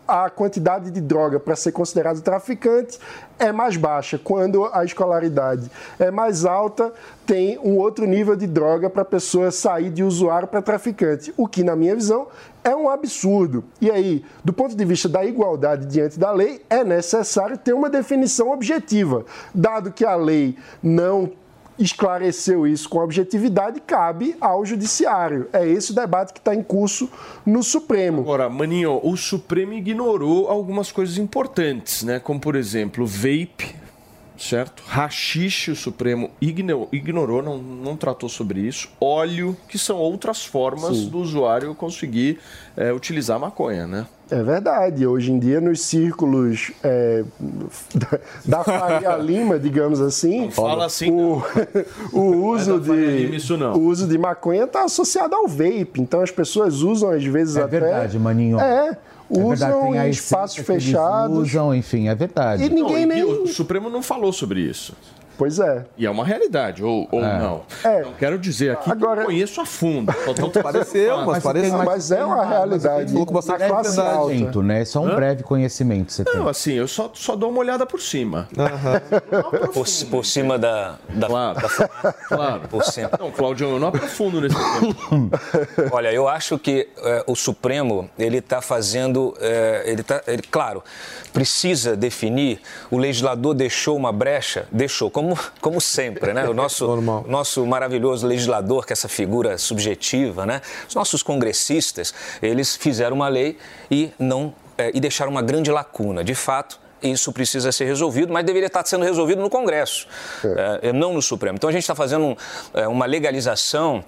a 0.09 0.29
quantidade 0.29 0.89
de 0.89 0.99
droga 0.99 1.39
para 1.39 1.55
ser 1.55 1.71
considerado 1.71 2.21
traficante 2.21 2.97
é 3.37 3.51
mais 3.51 3.77
baixa. 3.77 4.17
Quando 4.17 4.65
a 4.65 4.83
escolaridade 4.83 5.69
é 5.99 6.09
mais 6.09 6.45
alta, 6.45 6.91
tem 7.27 7.59
um 7.59 7.77
outro 7.77 8.07
nível 8.07 8.35
de 8.35 8.47
droga 8.47 8.89
para 8.89 9.03
a 9.03 9.05
pessoa 9.05 9.51
sair 9.51 9.91
de 9.91 10.03
usuário 10.03 10.47
para 10.47 10.63
traficante, 10.63 11.31
o 11.37 11.47
que, 11.47 11.63
na 11.63 11.75
minha 11.75 11.95
visão, 11.95 12.27
é 12.63 12.75
um 12.75 12.89
absurdo. 12.89 13.63
E 13.79 13.91
aí, 13.91 14.25
do 14.43 14.51
ponto 14.51 14.75
de 14.75 14.83
vista 14.83 15.07
da 15.07 15.23
igualdade 15.23 15.85
diante 15.85 16.17
da 16.17 16.31
lei, 16.31 16.61
é 16.69 16.83
necessário 16.83 17.57
ter 17.57 17.73
uma 17.73 17.89
definição 17.89 18.51
objetiva. 18.51 19.23
Dado 19.53 19.91
que 19.91 20.03
a 20.03 20.15
lei 20.15 20.57
não 20.81 21.31
esclareceu 21.79 22.67
isso 22.67 22.89
com 22.89 22.99
objetividade, 22.99 23.79
cabe 23.79 24.35
ao 24.39 24.65
judiciário. 24.65 25.47
É 25.53 25.65
esse 25.65 25.91
o 25.91 25.95
debate 25.95 26.33
que 26.33 26.39
está 26.39 26.53
em 26.53 26.61
curso 26.61 27.09
no 27.45 27.63
Supremo. 27.63 28.21
Agora, 28.21 28.49
Maninho, 28.49 28.99
o 29.01 29.15
Supremo 29.15 29.73
ignorou 29.73 30.49
algumas 30.49 30.91
coisas 30.91 31.17
importantes, 31.17 32.03
né? 32.03 32.19
Como, 32.19 32.39
por 32.39 32.55
exemplo, 32.55 33.05
vape, 33.05 33.78
certo? 34.39 34.81
Rachixe, 34.87 35.71
o 35.71 35.75
Supremo 35.75 36.31
ignorou, 36.41 37.43
não, 37.43 37.57
não 37.57 37.97
tratou 37.97 38.29
sobre 38.29 38.61
isso. 38.61 38.89
Óleo, 38.99 39.55
que 39.67 39.77
são 39.77 39.97
outras 39.97 40.45
formas 40.45 40.95
Sim. 40.95 41.09
do 41.09 41.19
usuário 41.19 41.75
conseguir 41.75 42.39
é, 42.75 42.93
utilizar 42.93 43.35
a 43.37 43.39
maconha, 43.39 43.85
né? 43.85 44.07
É 44.31 44.41
verdade. 44.43 45.05
Hoje 45.05 45.31
em 45.31 45.39
dia, 45.39 45.59
nos 45.59 45.81
círculos 45.81 46.71
é, 46.83 47.23
da, 48.45 48.63
Faria 48.63 49.17
Lima, 49.17 49.57
digamos 49.57 49.99
assim, 49.99 50.41
não 50.41 50.51
fala 50.51 50.85
assim 50.85 51.11
o, 51.11 51.43
o 52.13 52.45
uso 52.47 52.75
é 52.75 52.79
de 52.79 52.91
Lima, 52.91 53.35
isso 53.35 53.57
não. 53.57 53.73
o 53.73 53.85
uso 53.85 54.07
de 54.07 54.17
maconha 54.17 54.65
está 54.65 54.83
associado 54.83 55.35
ao 55.35 55.47
vape. 55.47 55.99
Então 55.99 56.21
as 56.21 56.31
pessoas 56.31 56.81
usam 56.81 57.09
às 57.09 57.23
vezes 57.25 57.57
é 57.57 57.63
até. 57.63 57.77
É 57.77 57.79
verdade, 57.79 58.19
maninho. 58.19 58.59
É 58.59 58.97
usam 59.29 59.95
é 59.95 60.07
em 60.07 60.11
espaços 60.11 60.65
fechados. 60.65 61.37
Usam, 61.37 61.73
enfim, 61.73 62.07
é 62.07 62.15
verdade. 62.15 62.63
E 62.63 62.69
ninguém 62.69 63.05
não, 63.05 63.15
nem... 63.15 63.23
O 63.23 63.47
Supremo 63.47 63.89
não 63.89 64.01
falou 64.01 64.33
sobre 64.33 64.61
isso. 64.61 64.93
Pois 65.39 65.57
é. 65.57 65.85
E 65.97 66.05
é 66.05 66.09
uma 66.11 66.25
realidade, 66.25 66.83
ou, 66.83 67.07
ou 67.11 67.23
É. 67.23 67.39
não. 67.39 67.61
É. 67.83 68.01
Não 68.01 68.13
quero 68.13 68.37
dizer 68.37 68.71
aqui 68.73 68.91
Agora- 68.91 69.15
que 69.15 69.21
eu 69.21 69.25
conheço 69.27 69.61
a 69.61 69.65
fundo. 69.65 70.13
Só 70.25 70.61
Pareceu, 70.61 71.17
mas 71.19 71.27
Mas 71.27 71.43
pareceu. 71.43 71.77
tem- 71.77 71.85
Mas 71.85 72.11
é 72.11 72.25
uma 72.25 72.45
realidade 72.45 73.11
falou 73.13 73.25
com 73.25 73.33
da 73.33 73.39
bastante 73.39 73.67
classe 73.69 73.99
alta. 74.01 74.61
Né? 74.61 74.83
Só 74.83 74.99
um 75.01 75.07
Hã? 75.07 75.15
breve 75.15 75.43
conhecimento 75.43 76.11
você 76.11 76.25
tem. 76.25 76.35
Não, 76.35 76.49
assim, 76.49 76.73
eu 76.73 76.87
só, 76.89 77.09
só 77.13 77.37
dou 77.37 77.49
uma 77.51 77.59
olhada 77.59 77.85
por 77.85 78.01
cima. 78.01 78.49
Por, 79.73 79.85
por 80.11 80.25
cima 80.25 80.59
da, 80.59 80.97
da, 81.09 81.27
Claro. 81.27 81.59
da- 81.61 82.13
Claro. 82.27 82.61
por 82.69 82.83
cima. 82.83 83.09
Não, 83.17 83.31
Claudio, 83.31 83.69
eu 83.69 83.79
não 83.79 83.87
aprofundo 83.87 84.41
nesse 84.41 84.55
tema. 84.55 85.29
Olha, 85.91 86.11
eu 86.11 86.27
acho 86.27 86.59
que 86.59 86.89
eh, 87.01 87.23
o 87.27 87.35
Supremo 87.35 88.09
ele 88.19 88.39
está 88.39 88.61
fazendo, 88.61 89.33
eh, 89.39 89.83
ele 89.85 90.03
tá, 90.03 90.21
ele, 90.27 90.41
claro, 90.43 90.83
precisa 91.31 91.95
definir. 91.95 92.59
O 92.91 92.97
legislador 92.97 93.53
deixou 93.53 93.95
uma 93.95 94.11
brecha, 94.11 94.67
deixou, 94.71 95.09
como, 95.09 95.28
como 95.61 95.79
sempre, 95.81 96.33
né? 96.33 96.47
O 96.47 96.53
nosso, 96.53 96.85
Normal. 96.87 97.25
nosso 97.27 97.65
maravilhoso 97.65 98.25
legislador, 98.25 98.85
que 98.85 98.93
é 98.93 98.95
essa 98.95 99.09
figura 99.09 99.57
subjetiva, 99.57 100.45
né? 100.45 100.61
Os 100.87 100.95
nossos 100.95 101.23
congressistas, 101.23 102.13
eles 102.41 102.75
fizeram 102.75 103.15
uma 103.15 103.27
lei 103.27 103.57
e 103.89 104.11
não 104.19 104.53
eh, 104.77 104.91
e 104.93 104.99
deixaram 104.99 105.31
uma 105.31 105.41
grande 105.41 105.71
lacuna. 105.71 106.23
De 106.23 106.35
fato. 106.35 106.79
Isso 107.01 107.31
precisa 107.31 107.71
ser 107.71 107.85
resolvido, 107.85 108.33
mas 108.33 108.45
deveria 108.45 108.67
estar 108.67 108.85
sendo 108.85 109.05
resolvido 109.05 109.41
no 109.41 109.49
Congresso, 109.49 110.05
eh, 110.81 110.91
não 110.91 111.13
no 111.13 111.21
Supremo. 111.21 111.55
Então 111.55 111.69
a 111.69 111.71
gente 111.71 111.83
está 111.83 111.95
fazendo 111.95 112.25
um, 112.25 112.35
eh, 112.73 112.89
uma 112.89 113.05
legalização 113.05 114.03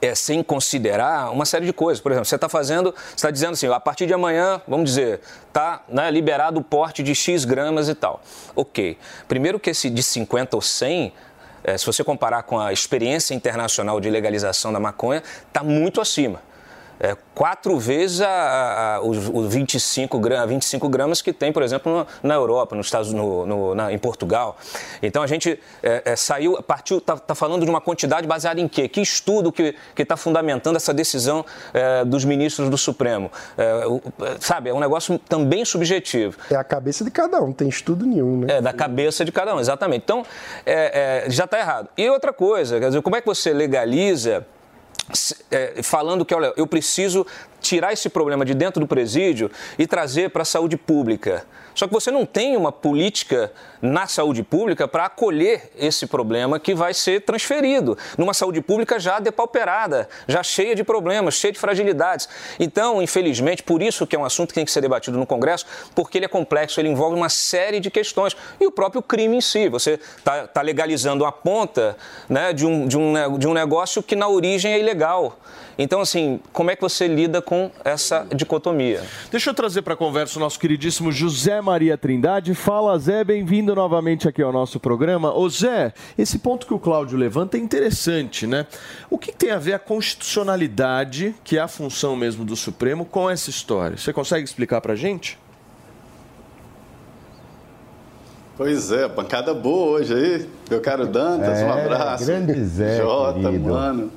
é, 0.00 0.14
sem 0.14 0.42
considerar 0.42 1.30
uma 1.30 1.44
série 1.44 1.66
de 1.66 1.72
coisas. 1.72 2.00
Por 2.00 2.12
exemplo, 2.12 2.26
você 2.26 2.34
está 2.34 2.48
fazendo, 2.48 2.94
está 3.14 3.30
dizendo 3.30 3.52
assim, 3.52 3.66
a 3.68 3.80
partir 3.80 4.06
de 4.06 4.14
amanhã, 4.14 4.60
vamos 4.66 4.90
dizer, 4.90 5.20
está 5.48 5.82
né, 5.88 6.10
liberado 6.10 6.60
o 6.60 6.64
porte 6.64 7.02
de 7.02 7.14
X 7.14 7.44
gramas 7.44 7.88
e 7.88 7.94
tal. 7.94 8.22
Ok. 8.54 8.98
Primeiro 9.28 9.60
que 9.60 9.70
esse 9.70 9.90
de 9.90 10.02
50 10.02 10.56
ou 10.56 10.62
100, 10.62 11.12
é, 11.64 11.78
se 11.78 11.86
você 11.86 12.02
comparar 12.02 12.42
com 12.44 12.58
a 12.58 12.72
experiência 12.72 13.34
internacional 13.34 14.00
de 14.00 14.10
legalização 14.10 14.72
da 14.72 14.80
maconha, 14.80 15.22
está 15.48 15.62
muito 15.62 16.00
acima. 16.00 16.40
É, 17.02 17.16
quatro 17.34 17.76
vezes 17.80 18.20
a, 18.20 18.28
a- 18.96 19.00
os, 19.02 19.28
os 19.28 19.52
25, 19.52 20.20
gra- 20.20 20.46
25 20.46 20.88
gramas 20.88 21.20
que 21.20 21.32
tem, 21.32 21.52
por 21.52 21.62
exemplo, 21.64 21.92
no- 21.92 22.06
na 22.22 22.34
Europa, 22.34 22.76
nos 22.76 22.86
Estados, 22.86 23.12
no, 23.12 23.44
no- 23.44 23.74
na- 23.74 23.92
em 23.92 23.98
Portugal. 23.98 24.56
Então 25.02 25.20
a 25.20 25.26
gente 25.26 25.58
é, 25.82 26.02
é, 26.04 26.14
saiu, 26.16 26.62
partiu, 26.62 26.98
está 26.98 27.16
tá 27.16 27.34
falando 27.34 27.64
de 27.64 27.70
uma 27.70 27.80
quantidade 27.80 28.24
baseada 28.26 28.60
em 28.60 28.68
quê? 28.68 28.86
Que 28.88 29.00
estudo 29.00 29.50
que 29.50 29.74
está 29.98 30.16
fundamentando 30.16 30.76
essa 30.76 30.94
decisão 30.94 31.44
é, 31.74 32.04
dos 32.04 32.24
ministros 32.24 32.70
do 32.70 32.78
Supremo? 32.78 33.32
É, 33.58 33.84
o- 33.86 34.00
sabe, 34.38 34.70
é 34.70 34.72
um 34.74 34.78
negócio 34.80 35.18
também 35.18 35.64
subjetivo. 35.64 36.38
É 36.48 36.54
a 36.54 36.62
cabeça 36.62 37.02
de 37.04 37.10
cada 37.10 37.40
um, 37.42 37.46
não 37.46 37.52
tem 37.52 37.68
estudo 37.68 38.06
nenhum, 38.06 38.38
né? 38.42 38.58
É, 38.58 38.60
da 38.62 38.72
cabeça 38.72 39.24
de 39.24 39.32
cada 39.32 39.52
um, 39.56 39.58
exatamente. 39.58 40.02
Então, 40.04 40.24
é, 40.64 41.24
já 41.28 41.46
está 41.46 41.58
errado. 41.58 41.88
E 41.96 42.08
outra 42.08 42.32
coisa, 42.32 42.78
quer 42.78 42.86
dizer, 42.86 43.02
como 43.02 43.16
é 43.16 43.20
que 43.20 43.26
você 43.26 43.52
legaliza 43.52 44.46
é, 45.50 45.82
falando 45.82 46.24
que, 46.24 46.34
olha, 46.34 46.52
eu 46.56 46.66
preciso 46.66 47.26
tirar 47.60 47.92
esse 47.92 48.08
problema 48.08 48.44
de 48.44 48.54
dentro 48.54 48.80
do 48.80 48.86
presídio 48.86 49.50
e 49.78 49.86
trazer 49.86 50.30
para 50.30 50.42
a 50.42 50.44
saúde 50.44 50.76
pública. 50.76 51.44
Só 51.74 51.86
que 51.86 51.92
você 51.92 52.10
não 52.10 52.26
tem 52.26 52.56
uma 52.56 52.70
política 52.72 53.52
na 53.80 54.06
saúde 54.06 54.42
pública 54.42 54.86
para 54.86 55.06
acolher 55.06 55.70
esse 55.76 56.06
problema 56.06 56.60
que 56.60 56.74
vai 56.74 56.94
ser 56.94 57.22
transferido 57.22 57.98
numa 58.16 58.32
saúde 58.32 58.60
pública 58.60 59.00
já 59.00 59.18
depauperada, 59.18 60.08
já 60.28 60.42
cheia 60.42 60.74
de 60.74 60.84
problemas, 60.84 61.34
cheia 61.34 61.52
de 61.52 61.58
fragilidades. 61.58 62.28
Então, 62.60 63.02
infelizmente, 63.02 63.62
por 63.62 63.82
isso 63.82 64.06
que 64.06 64.14
é 64.14 64.18
um 64.18 64.24
assunto 64.24 64.48
que 64.48 64.54
tem 64.54 64.64
que 64.64 64.70
ser 64.70 64.80
debatido 64.80 65.18
no 65.18 65.26
Congresso, 65.26 65.66
porque 65.94 66.18
ele 66.18 66.26
é 66.26 66.28
complexo, 66.28 66.80
ele 66.80 66.88
envolve 66.88 67.16
uma 67.16 67.28
série 67.28 67.80
de 67.80 67.90
questões. 67.90 68.36
E 68.60 68.66
o 68.66 68.70
próprio 68.70 69.02
crime 69.02 69.36
em 69.36 69.40
si. 69.40 69.68
Você 69.68 69.98
está 70.16 70.62
legalizando 70.62 71.24
a 71.24 71.32
ponta 71.32 71.96
né, 72.28 72.52
de, 72.52 72.66
um, 72.66 72.86
de, 72.86 72.96
um, 72.96 73.12
ne- 73.12 73.38
de 73.38 73.48
um 73.48 73.52
negócio 73.52 74.02
que 74.02 74.14
na 74.14 74.28
origem 74.28 74.72
é 74.72 74.78
ilegal. 74.78 75.38
Então, 75.82 76.00
assim, 76.00 76.38
como 76.52 76.70
é 76.70 76.76
que 76.76 76.80
você 76.82 77.08
lida 77.08 77.42
com 77.42 77.68
essa 77.84 78.24
dicotomia? 78.32 79.02
Deixa 79.32 79.50
eu 79.50 79.54
trazer 79.54 79.82
para 79.82 79.94
a 79.94 79.96
conversa 79.96 80.38
o 80.38 80.40
nosso 80.40 80.56
queridíssimo 80.60 81.10
José 81.10 81.60
Maria 81.60 81.98
Trindade. 81.98 82.54
Fala, 82.54 82.96
Zé, 83.00 83.24
bem-vindo 83.24 83.74
novamente 83.74 84.28
aqui 84.28 84.40
ao 84.40 84.52
nosso 84.52 84.78
programa. 84.78 85.34
Ô, 85.36 85.48
Zé, 85.48 85.92
esse 86.16 86.38
ponto 86.38 86.68
que 86.68 86.72
o 86.72 86.78
Cláudio 86.78 87.18
levanta 87.18 87.56
é 87.56 87.60
interessante, 87.60 88.46
né? 88.46 88.64
O 89.10 89.18
que 89.18 89.32
tem 89.32 89.50
a 89.50 89.58
ver 89.58 89.72
a 89.72 89.78
constitucionalidade, 89.80 91.34
que 91.42 91.58
é 91.58 91.60
a 91.60 91.66
função 91.66 92.14
mesmo 92.14 92.44
do 92.44 92.54
Supremo, 92.54 93.04
com 93.04 93.28
essa 93.28 93.50
história? 93.50 93.96
Você 93.96 94.12
consegue 94.12 94.44
explicar 94.44 94.80
para 94.80 94.94
gente? 94.94 95.36
Pois 98.56 98.92
é, 98.92 99.08
pancada 99.08 99.52
boa 99.52 99.98
hoje 99.98 100.14
aí. 100.14 100.48
Meu 100.70 100.80
caro 100.80 101.06
Dantas, 101.08 101.58
um 101.58 101.66
É, 101.66 101.84
abraço. 101.84 102.26
grande 102.26 102.62
Zé, 102.64 102.98
Jota, 102.98 103.40
querido. 103.40 103.70
mano. 103.70 104.12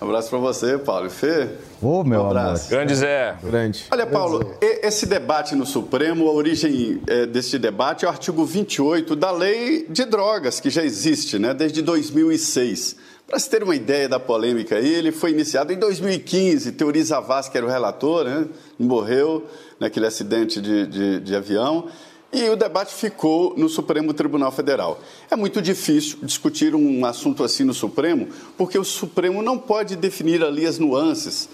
Um 0.00 0.06
abraço 0.06 0.30
pra 0.30 0.38
você, 0.38 0.78
Paulo. 0.78 1.06
E 1.08 1.10
Fê? 1.10 1.48
Ô, 1.82 2.02
meu 2.02 2.22
um 2.22 2.26
abraço. 2.26 2.70
Grande 2.70 2.94
Zé. 2.94 3.36
Grande. 3.42 3.84
Olha, 3.90 4.06
Paulo, 4.06 4.54
e- 4.62 4.86
esse 4.86 5.04
debate 5.04 5.54
no 5.54 5.66
Supremo, 5.66 6.26
a 6.26 6.32
origem 6.32 7.02
eh, 7.06 7.26
desse 7.26 7.58
debate 7.58 8.06
é 8.06 8.08
o 8.08 8.10
artigo 8.10 8.44
28 8.46 9.14
da 9.14 9.30
Lei 9.30 9.86
de 9.90 10.06
Drogas, 10.06 10.58
que 10.58 10.70
já 10.70 10.82
existe, 10.82 11.38
né, 11.38 11.52
desde 11.52 11.82
2006. 11.82 12.96
Para 13.26 13.38
se 13.38 13.50
ter 13.50 13.62
uma 13.62 13.76
ideia 13.76 14.08
da 14.08 14.18
polêmica 14.18 14.76
aí, 14.76 14.92
ele 14.92 15.12
foi 15.12 15.32
iniciado 15.32 15.70
em 15.72 15.76
2015. 15.78 16.72
Teori 16.72 17.02
Zavascki 17.02 17.56
era 17.58 17.66
o 17.66 17.68
relator, 17.68 18.24
né, 18.24 18.46
morreu 18.78 19.46
naquele 19.78 20.06
acidente 20.06 20.60
de, 20.62 20.86
de, 20.86 21.20
de 21.20 21.36
avião. 21.36 21.88
E 22.32 22.48
o 22.48 22.56
debate 22.56 22.94
ficou 22.94 23.54
no 23.56 23.68
Supremo 23.68 24.14
Tribunal 24.14 24.52
Federal. 24.52 25.00
É 25.28 25.34
muito 25.34 25.60
difícil 25.60 26.18
discutir 26.22 26.76
um 26.76 27.04
assunto 27.04 27.42
assim 27.42 27.64
no 27.64 27.74
Supremo, 27.74 28.28
porque 28.56 28.78
o 28.78 28.84
Supremo 28.84 29.42
não 29.42 29.58
pode 29.58 29.96
definir 29.96 30.44
ali 30.44 30.64
as 30.64 30.78
nuances. 30.78 31.48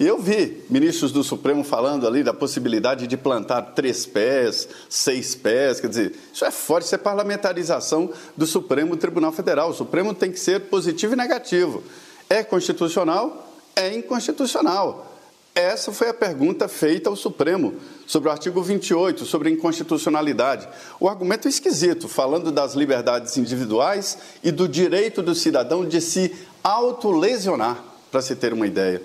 E 0.00 0.06
eu 0.06 0.18
vi 0.18 0.64
ministros 0.70 1.12
do 1.12 1.22
Supremo 1.22 1.62
falando 1.62 2.06
ali 2.06 2.22
da 2.22 2.32
possibilidade 2.32 3.06
de 3.06 3.16
plantar 3.16 3.62
três 3.74 4.06
pés, 4.06 4.68
seis 4.88 5.34
pés, 5.34 5.80
quer 5.80 5.88
dizer, 5.88 6.14
isso 6.32 6.44
é 6.44 6.50
forte, 6.50 6.86
isso 6.86 6.94
é 6.94 6.98
parlamentarização 6.98 8.10
do 8.36 8.46
Supremo 8.46 8.96
Tribunal 8.96 9.32
Federal. 9.32 9.70
O 9.70 9.74
Supremo 9.74 10.14
tem 10.14 10.30
que 10.32 10.38
ser 10.38 10.62
positivo 10.62 11.14
e 11.14 11.16
negativo. 11.16 11.82
É 12.30 12.42
constitucional? 12.44 13.52
É 13.74 13.92
inconstitucional. 13.92 15.16
Essa 15.52 15.90
foi 15.90 16.08
a 16.08 16.14
pergunta 16.14 16.68
feita 16.68 17.10
ao 17.10 17.16
Supremo 17.16 17.74
sobre 18.08 18.30
o 18.30 18.32
artigo 18.32 18.62
28, 18.62 19.26
sobre 19.26 19.50
inconstitucionalidade. 19.50 20.66
O 20.98 21.10
argumento 21.10 21.46
é 21.46 21.50
esquisito, 21.50 22.08
falando 22.08 22.50
das 22.50 22.72
liberdades 22.72 23.36
individuais 23.36 24.16
e 24.42 24.50
do 24.50 24.66
direito 24.66 25.22
do 25.22 25.34
cidadão 25.34 25.86
de 25.86 26.00
se 26.00 26.34
autolesionar, 26.64 27.84
para 28.10 28.22
se 28.22 28.34
ter 28.34 28.54
uma 28.54 28.66
ideia. 28.66 29.02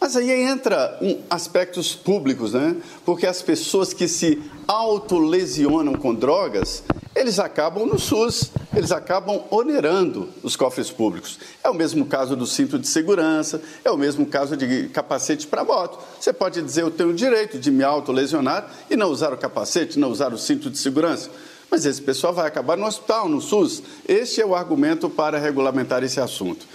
Mas 0.00 0.16
aí 0.16 0.30
entra 0.30 0.96
um, 1.02 1.20
aspectos 1.28 1.94
públicos, 1.94 2.52
né? 2.52 2.76
Porque 3.04 3.26
as 3.26 3.42
pessoas 3.42 3.92
que 3.92 4.06
se 4.06 4.40
autolesionam 4.66 5.94
com 5.94 6.14
drogas, 6.14 6.84
eles 7.16 7.40
acabam 7.40 7.84
no 7.84 7.98
SUS, 7.98 8.52
eles 8.76 8.92
acabam 8.92 9.42
onerando 9.50 10.28
os 10.40 10.54
cofres 10.54 10.88
públicos. 10.88 11.40
É 11.64 11.68
o 11.68 11.74
mesmo 11.74 12.06
caso 12.06 12.36
do 12.36 12.46
cinto 12.46 12.78
de 12.78 12.86
segurança, 12.86 13.60
é 13.84 13.90
o 13.90 13.96
mesmo 13.96 14.24
caso 14.24 14.56
de 14.56 14.88
capacete 14.90 15.48
para 15.48 15.64
moto. 15.64 15.98
Você 16.20 16.32
pode 16.32 16.62
dizer, 16.62 16.82
eu 16.82 16.90
tenho 16.92 17.10
o 17.10 17.14
direito 17.14 17.58
de 17.58 17.70
me 17.70 17.82
autolesionar 17.82 18.70
e 18.88 18.96
não 18.96 19.10
usar 19.10 19.32
o 19.32 19.36
capacete, 19.36 19.98
não 19.98 20.10
usar 20.10 20.32
o 20.32 20.38
cinto 20.38 20.70
de 20.70 20.78
segurança. 20.78 21.28
Mas 21.68 21.84
esse 21.84 22.00
pessoal 22.00 22.32
vai 22.32 22.46
acabar 22.46 22.76
no 22.76 22.86
hospital, 22.86 23.28
no 23.28 23.40
SUS. 23.40 23.82
Este 24.06 24.40
é 24.40 24.46
o 24.46 24.54
argumento 24.54 25.10
para 25.10 25.38
regulamentar 25.38 26.04
esse 26.04 26.20
assunto. 26.20 26.66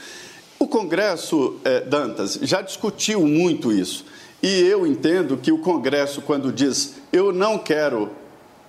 O 0.64 0.68
Congresso, 0.70 1.58
eh, 1.66 1.82
Dantas, 1.82 2.40
já 2.42 2.62
discutiu 2.62 3.28
muito 3.28 3.70
isso. 3.70 4.06
E 4.42 4.62
eu 4.62 4.88
entendo 4.88 5.36
que 5.36 5.52
o 5.52 5.58
Congresso, 5.58 6.22
quando 6.22 6.54
diz 6.54 6.96
eu 7.12 7.34
não 7.34 7.58
quero 7.58 8.10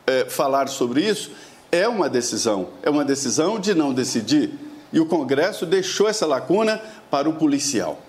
eh, 0.04 0.26
falar 0.28 0.66
sobre 0.66 1.08
isso, 1.08 1.30
é 1.70 1.86
uma 1.86 2.08
decisão. 2.08 2.70
É 2.82 2.90
uma 2.90 3.04
decisão 3.04 3.60
de 3.60 3.76
não 3.76 3.94
decidir. 3.94 4.50
E 4.92 4.98
o 4.98 5.06
Congresso 5.06 5.64
deixou 5.64 6.08
essa 6.08 6.26
lacuna 6.26 6.82
para 7.08 7.28
o 7.28 7.34
policial. 7.34 8.00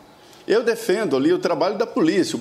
Eu 0.47 0.63
defendo 0.63 1.15
ali 1.15 1.31
o 1.31 1.37
trabalho 1.37 1.77
da 1.77 1.85
polícia, 1.85 2.39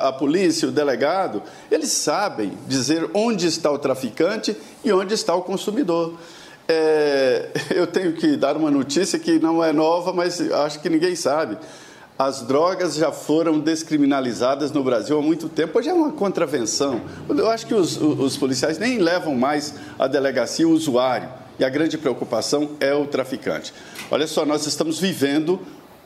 a 0.00 0.10
polícia, 0.10 0.68
o 0.68 0.72
delegado, 0.72 1.42
eles 1.70 1.92
sabem 1.92 2.54
dizer 2.66 3.10
onde 3.12 3.46
está 3.46 3.70
o 3.70 3.78
traficante 3.78 4.56
e 4.82 4.90
onde 4.90 5.12
está 5.12 5.34
o 5.34 5.42
consumidor. 5.42 6.14
É, 6.68 7.48
eu 7.74 7.86
tenho 7.86 8.12
que 8.12 8.36
dar 8.36 8.56
uma 8.56 8.70
notícia 8.70 9.18
que 9.18 9.38
não 9.38 9.64
é 9.64 9.72
nova, 9.72 10.12
mas 10.12 10.40
acho 10.52 10.80
que 10.80 10.90
ninguém 10.90 11.16
sabe. 11.16 11.56
As 12.18 12.42
drogas 12.42 12.96
já 12.96 13.10
foram 13.12 13.60
descriminalizadas 13.60 14.72
no 14.72 14.82
Brasil 14.82 15.18
há 15.18 15.22
muito 15.22 15.48
tempo. 15.48 15.78
Hoje 15.78 15.88
é 15.88 15.94
uma 15.94 16.10
contravenção. 16.10 17.00
Eu 17.28 17.48
acho 17.48 17.66
que 17.66 17.74
os, 17.74 17.96
os 17.96 18.36
policiais 18.36 18.76
nem 18.76 18.98
levam 18.98 19.36
mais 19.36 19.74
à 19.98 20.08
delegacia 20.08 20.66
o 20.66 20.72
usuário. 20.72 21.28
E 21.60 21.64
a 21.64 21.68
grande 21.68 21.96
preocupação 21.96 22.70
é 22.80 22.92
o 22.92 23.06
traficante. 23.06 23.72
Olha 24.10 24.26
só, 24.26 24.44
nós 24.44 24.66
estamos 24.66 24.98
vivendo 24.98 25.60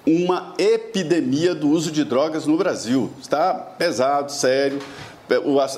uma 0.07 0.55
epidemia 0.59 1.55
do 1.55 1.69
uso 1.69 1.91
de 1.91 2.05
drogas 2.05 2.47
no 2.47 2.57
Brasil. 2.57 3.11
Está 3.21 3.55
pesado, 3.55 4.33
sério. 4.33 4.81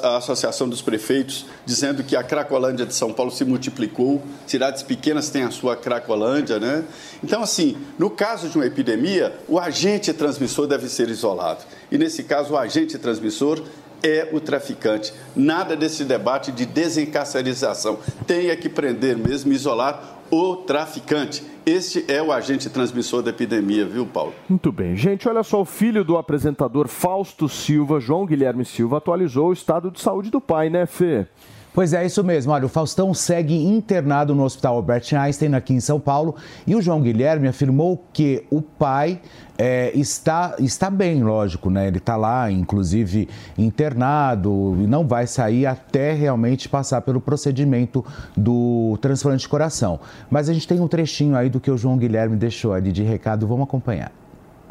A 0.02 0.16
Associação 0.16 0.68
dos 0.68 0.82
Prefeitos 0.82 1.46
dizendo 1.64 2.02
que 2.02 2.16
a 2.16 2.22
Cracolândia 2.22 2.86
de 2.86 2.94
São 2.94 3.12
Paulo 3.12 3.30
se 3.30 3.44
multiplicou, 3.44 4.22
cidades 4.46 4.82
pequenas 4.82 5.30
têm 5.30 5.42
a 5.42 5.50
sua 5.50 5.76
Cracolândia, 5.76 6.58
né? 6.58 6.84
Então, 7.22 7.42
assim, 7.42 7.76
no 7.98 8.10
caso 8.10 8.48
de 8.48 8.56
uma 8.56 8.66
epidemia, 8.66 9.34
o 9.48 9.58
agente 9.58 10.12
transmissor 10.12 10.66
deve 10.66 10.88
ser 10.88 11.08
isolado. 11.08 11.64
E 11.90 11.98
nesse 11.98 12.24
caso, 12.24 12.54
o 12.54 12.58
agente 12.58 12.98
transmissor 12.98 13.62
é 14.02 14.28
o 14.32 14.40
traficante. 14.40 15.14
Nada 15.34 15.74
desse 15.74 16.04
debate 16.04 16.52
de 16.52 16.66
desencarcerização. 16.66 17.98
Tenha 18.26 18.54
que 18.54 18.68
prender 18.68 19.16
mesmo, 19.16 19.50
isolar 19.52 20.22
o 20.34 20.56
traficante. 20.56 21.44
Este 21.64 22.04
é 22.08 22.20
o 22.20 22.32
agente 22.32 22.68
transmissor 22.68 23.22
da 23.22 23.30
epidemia, 23.30 23.86
viu, 23.86 24.04
Paulo? 24.04 24.34
Muito 24.48 24.72
bem. 24.72 24.96
Gente, 24.96 25.28
olha 25.28 25.44
só, 25.44 25.60
o 25.60 25.64
filho 25.64 26.04
do 26.04 26.16
apresentador 26.16 26.88
Fausto 26.88 27.48
Silva, 27.48 28.00
João 28.00 28.26
Guilherme 28.26 28.64
Silva, 28.64 28.98
atualizou 28.98 29.50
o 29.50 29.52
estado 29.52 29.92
de 29.92 30.00
saúde 30.00 30.30
do 30.30 30.40
pai, 30.40 30.68
né, 30.68 30.86
Fê? 30.86 31.26
Pois 31.74 31.92
é, 31.92 32.06
isso 32.06 32.22
mesmo. 32.22 32.52
Olha, 32.52 32.66
o 32.66 32.68
Faustão 32.68 33.12
segue 33.12 33.52
internado 33.56 34.32
no 34.32 34.44
Hospital 34.44 34.76
Albert 34.76 35.12
Einstein, 35.12 35.54
aqui 35.54 35.74
em 35.74 35.80
São 35.80 35.98
Paulo, 35.98 36.36
e 36.64 36.76
o 36.76 36.80
João 36.80 37.02
Guilherme 37.02 37.48
afirmou 37.48 38.00
que 38.12 38.44
o 38.48 38.62
pai 38.62 39.20
é, 39.58 39.90
está, 39.92 40.54
está 40.60 40.88
bem, 40.88 41.24
lógico, 41.24 41.68
né? 41.70 41.88
Ele 41.88 41.98
está 41.98 42.16
lá, 42.16 42.48
inclusive, 42.48 43.28
internado 43.58 44.76
e 44.78 44.86
não 44.86 45.04
vai 45.04 45.26
sair 45.26 45.66
até 45.66 46.12
realmente 46.12 46.68
passar 46.68 47.00
pelo 47.00 47.20
procedimento 47.20 48.04
do 48.36 48.96
transplante 49.00 49.40
de 49.40 49.48
coração. 49.48 49.98
Mas 50.30 50.48
a 50.48 50.52
gente 50.52 50.68
tem 50.68 50.78
um 50.78 50.86
trechinho 50.86 51.34
aí 51.34 51.50
do 51.50 51.58
que 51.58 51.72
o 51.72 51.76
João 51.76 51.98
Guilherme 51.98 52.36
deixou 52.36 52.72
ali 52.72 52.92
de 52.92 53.02
recado, 53.02 53.48
vamos 53.48 53.64
acompanhar. 53.64 54.23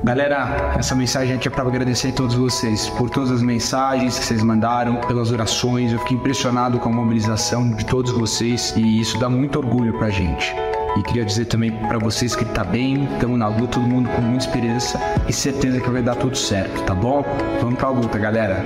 Galera, 0.04 0.74
essa 0.78 0.94
mensagem 0.94 1.34
aqui 1.34 1.48
é 1.48 1.52
para 1.52 1.64
agradecer 1.64 2.10
a 2.10 2.12
todos 2.12 2.36
vocês 2.36 2.90
por 2.90 3.10
todas 3.10 3.32
as 3.32 3.42
mensagens 3.42 4.20
que 4.20 4.26
vocês 4.26 4.44
mandaram, 4.44 4.98
pelas 4.98 5.32
orações. 5.32 5.94
Eu 5.94 6.00
fiquei 6.00 6.18
impressionado 6.18 6.78
com 6.78 6.90
a 6.90 6.92
mobilização 6.92 7.72
de 7.72 7.86
todos 7.86 8.12
vocês 8.12 8.74
e 8.76 9.00
isso 9.00 9.18
dá 9.18 9.30
muito 9.30 9.60
orgulho 9.60 9.98
pra 9.98 10.10
gente. 10.10 10.54
E 10.98 11.04
queria 11.04 11.24
dizer 11.24 11.46
também 11.46 11.72
para 11.72 12.00
vocês 12.00 12.36
que 12.36 12.44
tá 12.44 12.66
bem, 12.66 13.06
estamos 13.14 13.40
na 13.40 13.48
luta, 13.48 13.80
todo 13.80 13.88
mundo 13.88 14.10
com 14.10 14.22
muita 14.22 14.46
esperança 14.46 15.00
e 15.26 15.32
certeza 15.32 15.80
que 15.80 15.90
vai 15.90 16.04
dar 16.04 16.16
tudo 16.16 16.36
certo, 16.36 16.84
tá 16.84 16.94
bom? 16.94 17.24
Vamos 17.62 17.80
pra 17.80 17.88
luta, 17.88 18.20
galera. 18.20 18.62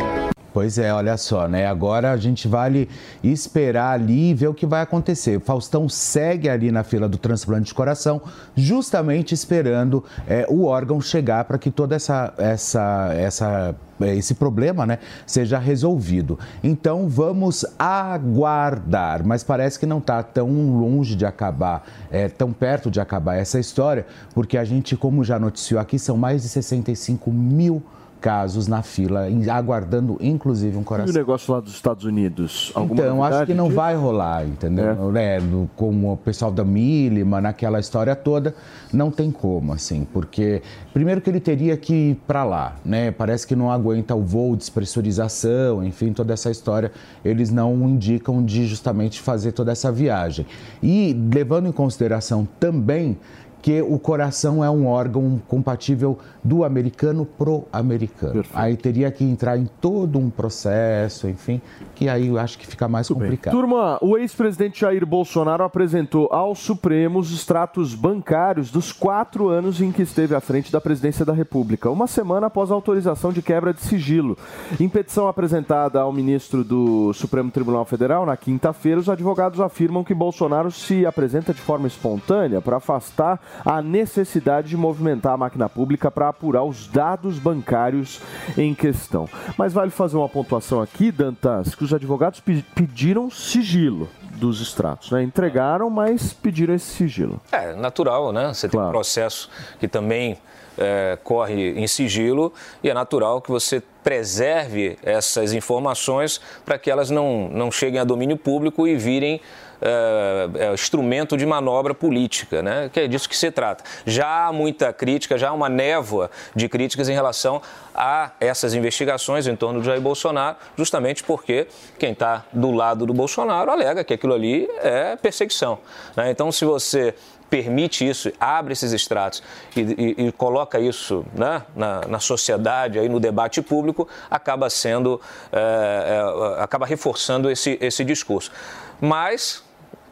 Pois 0.57 0.79
é, 0.79 0.91
olha 0.91 1.15
só, 1.17 1.47
né? 1.47 1.67
Agora 1.67 2.11
a 2.11 2.17
gente 2.17 2.47
vale 2.47 2.89
esperar 3.23 3.91
ali 3.91 4.31
e 4.31 4.33
ver 4.33 4.47
o 4.47 4.55
que 4.55 4.65
vai 4.65 4.81
acontecer. 4.81 5.39
Faustão 5.39 5.87
segue 5.87 6.49
ali 6.49 6.71
na 6.71 6.83
fila 6.83 7.07
do 7.07 7.15
transplante 7.15 7.67
de 7.67 7.75
coração, 7.75 8.19
justamente 8.55 9.35
esperando 9.35 10.03
é, 10.27 10.47
o 10.49 10.65
órgão 10.65 10.99
chegar 10.99 11.43
para 11.43 11.59
que 11.59 11.69
toda 11.69 11.95
essa, 11.95 12.33
essa, 12.39 13.13
essa 13.13 13.75
é, 14.01 14.15
esse 14.15 14.33
problema 14.33 14.83
né, 14.87 14.97
seja 15.27 15.59
resolvido. 15.59 16.39
Então 16.63 17.07
vamos 17.07 17.63
aguardar, 17.77 19.23
mas 19.23 19.43
parece 19.43 19.77
que 19.77 19.85
não 19.85 19.99
está 19.99 20.23
tão 20.23 20.49
longe 20.79 21.15
de 21.15 21.23
acabar, 21.23 21.85
é, 22.09 22.27
tão 22.27 22.51
perto 22.51 22.89
de 22.89 22.99
acabar 22.99 23.35
essa 23.35 23.59
história, 23.59 24.07
porque 24.33 24.57
a 24.57 24.63
gente, 24.63 24.97
como 24.97 25.23
já 25.23 25.37
noticiou 25.37 25.79
aqui, 25.79 25.99
são 25.99 26.17
mais 26.17 26.41
de 26.41 26.49
65 26.49 27.31
mil 27.31 27.83
casos 28.19 28.67
na 28.67 28.81
fila, 28.81 29.27
aguardando 29.51 30.17
inclusive 30.19 30.77
um 30.77 30.83
coração. 30.83 31.13
E 31.13 31.15
o 31.15 31.19
negócio 31.19 31.53
lá 31.53 31.59
dos 31.59 31.73
Estados 31.73 32.03
Unidos? 32.03 32.71
Alguma 32.75 33.01
então, 33.01 33.23
acho 33.23 33.45
que 33.45 33.53
não 33.53 33.69
vai 33.69 33.95
rolar, 33.95 34.45
entendeu? 34.45 35.15
É. 35.15 35.37
É, 35.37 35.41
como 35.75 36.13
o 36.13 36.17
pessoal 36.17 36.51
da 36.51 36.63
Milima, 36.63 37.39
naquela 37.39 37.79
história 37.79 38.15
toda, 38.15 38.55
não 38.91 39.11
tem 39.11 39.31
como, 39.31 39.73
assim, 39.73 40.05
porque 40.11 40.61
primeiro 40.93 41.21
que 41.21 41.29
ele 41.29 41.39
teria 41.39 41.77
que 41.77 41.93
ir 41.93 42.15
para 42.27 42.43
lá, 42.43 42.75
né? 42.83 43.11
Parece 43.11 43.45
que 43.45 43.55
não 43.55 43.71
aguenta 43.71 44.15
o 44.15 44.21
voo, 44.21 44.55
despressurização, 44.55 45.83
enfim, 45.83 46.13
toda 46.13 46.33
essa 46.33 46.49
história, 46.49 46.91
eles 47.23 47.51
não 47.51 47.73
indicam 47.87 48.43
de 48.43 48.65
justamente 48.65 49.21
fazer 49.21 49.51
toda 49.51 49.71
essa 49.71 49.91
viagem. 49.91 50.45
E 50.81 51.13
levando 51.33 51.67
em 51.67 51.71
consideração 51.71 52.47
também 52.59 53.17
que 53.61 53.81
o 53.81 53.99
coração 53.99 54.63
é 54.63 54.69
um 54.69 54.87
órgão 54.87 55.41
compatível 55.47 56.17
do 56.47 56.63
americano 56.63 57.25
pro 57.25 57.65
americano. 57.73 58.43
Aí 58.53 58.77
teria 58.77 59.11
que 59.11 59.23
entrar 59.23 59.57
em 59.57 59.65
todo 59.65 60.17
um 60.17 60.29
processo, 60.29 61.27
enfim, 61.27 61.61
que 61.93 62.07
aí 62.07 62.27
eu 62.27 62.39
acho 62.39 62.57
que 62.57 62.65
fica 62.65 62.87
mais 62.87 63.09
Muito 63.09 63.21
complicado. 63.21 63.53
Bem. 63.53 63.61
Turma, 63.61 63.97
o 64.01 64.17
ex-presidente 64.17 64.79
Jair 64.79 65.05
Bolsonaro 65.05 65.63
apresentou 65.63 66.29
ao 66.31 66.55
Supremo 66.55 67.19
os 67.19 67.33
extratos 67.33 67.93
bancários 67.93 68.71
dos 68.71 68.93
quatro 68.93 69.49
anos 69.49 69.81
em 69.81 69.91
que 69.91 70.01
esteve 70.01 70.33
à 70.35 70.39
frente 70.39 70.71
da 70.71 70.79
presidência 70.79 71.25
da 71.25 71.33
República, 71.33 71.89
uma 71.89 72.07
semana 72.07 72.47
após 72.47 72.71
a 72.71 72.75
autorização 72.75 73.33
de 73.33 73.41
quebra 73.41 73.73
de 73.73 73.81
sigilo. 73.81 74.37
Em 74.79 74.87
petição 74.87 75.27
apresentada 75.27 75.99
ao 75.99 76.13
ministro 76.13 76.63
do 76.63 77.11
Supremo 77.13 77.51
Tribunal 77.51 77.83
Federal 77.83 78.25
na 78.25 78.37
quinta-feira, 78.37 78.99
os 78.99 79.09
advogados 79.09 79.59
afirmam 79.59 80.03
que 80.03 80.13
Bolsonaro 80.13 80.71
se 80.71 81.05
apresenta 81.05 81.53
de 81.53 81.59
forma 81.59 81.87
espontânea 81.87 82.61
para 82.61 82.77
afastar 82.77 83.41
a 83.65 83.81
necessidade 83.81 84.69
de 84.69 84.77
movimentar 84.77 85.33
a 85.33 85.37
máquina 85.37 85.67
pública 85.67 86.09
para 86.09 86.36
apurar 86.37 86.63
os 86.63 86.87
dados 86.87 87.39
bancários 87.39 88.21
em 88.55 88.75
questão. 88.75 89.27
Mas 89.57 89.73
vale 89.73 89.89
fazer 89.89 90.17
uma 90.17 90.29
pontuação 90.29 90.79
aqui, 90.81 91.11
Dantas, 91.11 91.73
que 91.73 91.83
os 91.83 91.93
advogados 91.93 92.41
pediram 92.75 93.29
sigilo 93.29 94.07
dos 94.35 94.61
extratos, 94.61 95.09
né? 95.11 95.23
Entregaram, 95.23 95.89
mas 95.89 96.31
pediram 96.31 96.75
esse 96.75 96.93
sigilo. 96.93 97.41
É 97.51 97.73
natural, 97.73 98.31
né? 98.31 98.53
Você 98.53 98.69
claro. 98.69 98.85
tem 98.85 98.89
um 98.89 98.91
processo 98.91 99.49
que 99.79 99.87
também 99.87 100.37
é, 100.77 101.17
corre 101.23 101.71
em 101.71 101.87
sigilo 101.87 102.53
e 102.83 102.89
é 102.89 102.93
natural 102.93 103.41
que 103.41 103.49
você 103.49 103.81
preserve 104.03 104.97
essas 105.01 105.53
informações 105.53 106.39
para 106.63 106.77
que 106.77 106.91
elas 106.91 107.09
não, 107.09 107.49
não 107.49 107.71
cheguem 107.71 107.99
a 107.99 108.03
domínio 108.03 108.37
público 108.37 108.87
e 108.87 108.95
virem 108.95 109.41
é, 109.81 110.73
instrumento 110.73 111.37
de 111.37 111.45
manobra 111.45 111.93
política, 111.93 112.61
né? 112.61 112.89
que 112.91 113.01
é 113.01 113.07
disso 113.07 113.27
que 113.29 113.35
se 113.35 113.51
trata. 113.51 113.83
Já 114.05 114.47
há 114.47 114.53
muita 114.53 114.91
crítica, 114.91 115.37
já 115.37 115.49
há 115.49 115.53
uma 115.53 115.69
névoa 115.69 116.29
de 116.55 116.67
críticas 116.67 117.09
em 117.09 117.13
relação 117.13 117.61
a 117.93 118.31
essas 118.39 118.73
investigações 118.73 119.47
em 119.47 119.55
torno 119.55 119.79
de 119.79 119.85
Jair 119.87 120.01
Bolsonaro, 120.01 120.57
justamente 120.77 121.23
porque 121.23 121.67
quem 121.97 122.11
está 122.11 122.45
do 122.53 122.71
lado 122.71 123.05
do 123.05 123.13
Bolsonaro 123.13 123.71
alega 123.71 124.03
que 124.03 124.13
aquilo 124.13 124.33
ali 124.33 124.67
é 124.79 125.15
perseguição. 125.15 125.79
Né? 126.15 126.31
Então, 126.31 126.51
se 126.51 126.63
você 126.65 127.15
permite 127.49 128.07
isso, 128.07 128.31
abre 128.39 128.73
esses 128.73 128.91
extratos 128.91 129.41
e, 129.75 129.81
e, 129.81 130.27
e 130.27 130.31
coloca 130.31 130.79
isso 130.79 131.25
né, 131.33 131.63
na, 131.75 132.01
na, 132.07 132.19
sociedade, 132.19 132.99
aí 132.99 133.07
no 133.07 133.19
debate 133.19 133.61
público, 133.61 134.07
acaba 134.29 134.69
sendo, 134.69 135.19
é, 135.51 136.57
é, 136.59 136.63
acaba 136.63 136.85
reforçando 136.85 137.49
esse, 137.49 137.77
esse 137.81 138.03
discurso. 138.03 138.51
Mas 138.99 139.63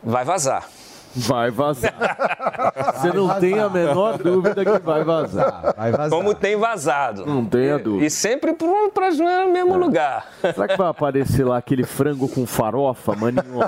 vai 0.06 0.24
vazar. 0.24 0.68
Vai 1.18 1.50
vazar. 1.50 1.94
Você 2.94 3.14
não 3.14 3.40
tem 3.40 3.58
a 3.58 3.70
menor 3.70 4.18
dúvida 4.18 4.66
que 4.66 4.80
vai 4.80 5.02
vazar. 5.02 5.74
Vai 5.78 5.90
vazar. 5.90 6.10
Como 6.10 6.36
tem 6.36 6.58
vazado. 6.58 7.26
Não 7.26 7.46
tenha 7.46 7.80
dúvida. 7.80 8.06
E 8.06 8.10
sempre 8.10 8.52
para 8.54 8.68
o 8.68 9.50
mesmo 9.54 9.78
lugar. 9.78 10.28
Será 10.42 10.68
que 10.68 10.78
vai 10.78 10.90
aparecer 10.90 11.46
lá 11.46 11.56
aquele 11.58 11.86
frango 11.86 12.28
com 12.28 12.46
farofa, 12.46 13.16
maninho? 13.16 13.62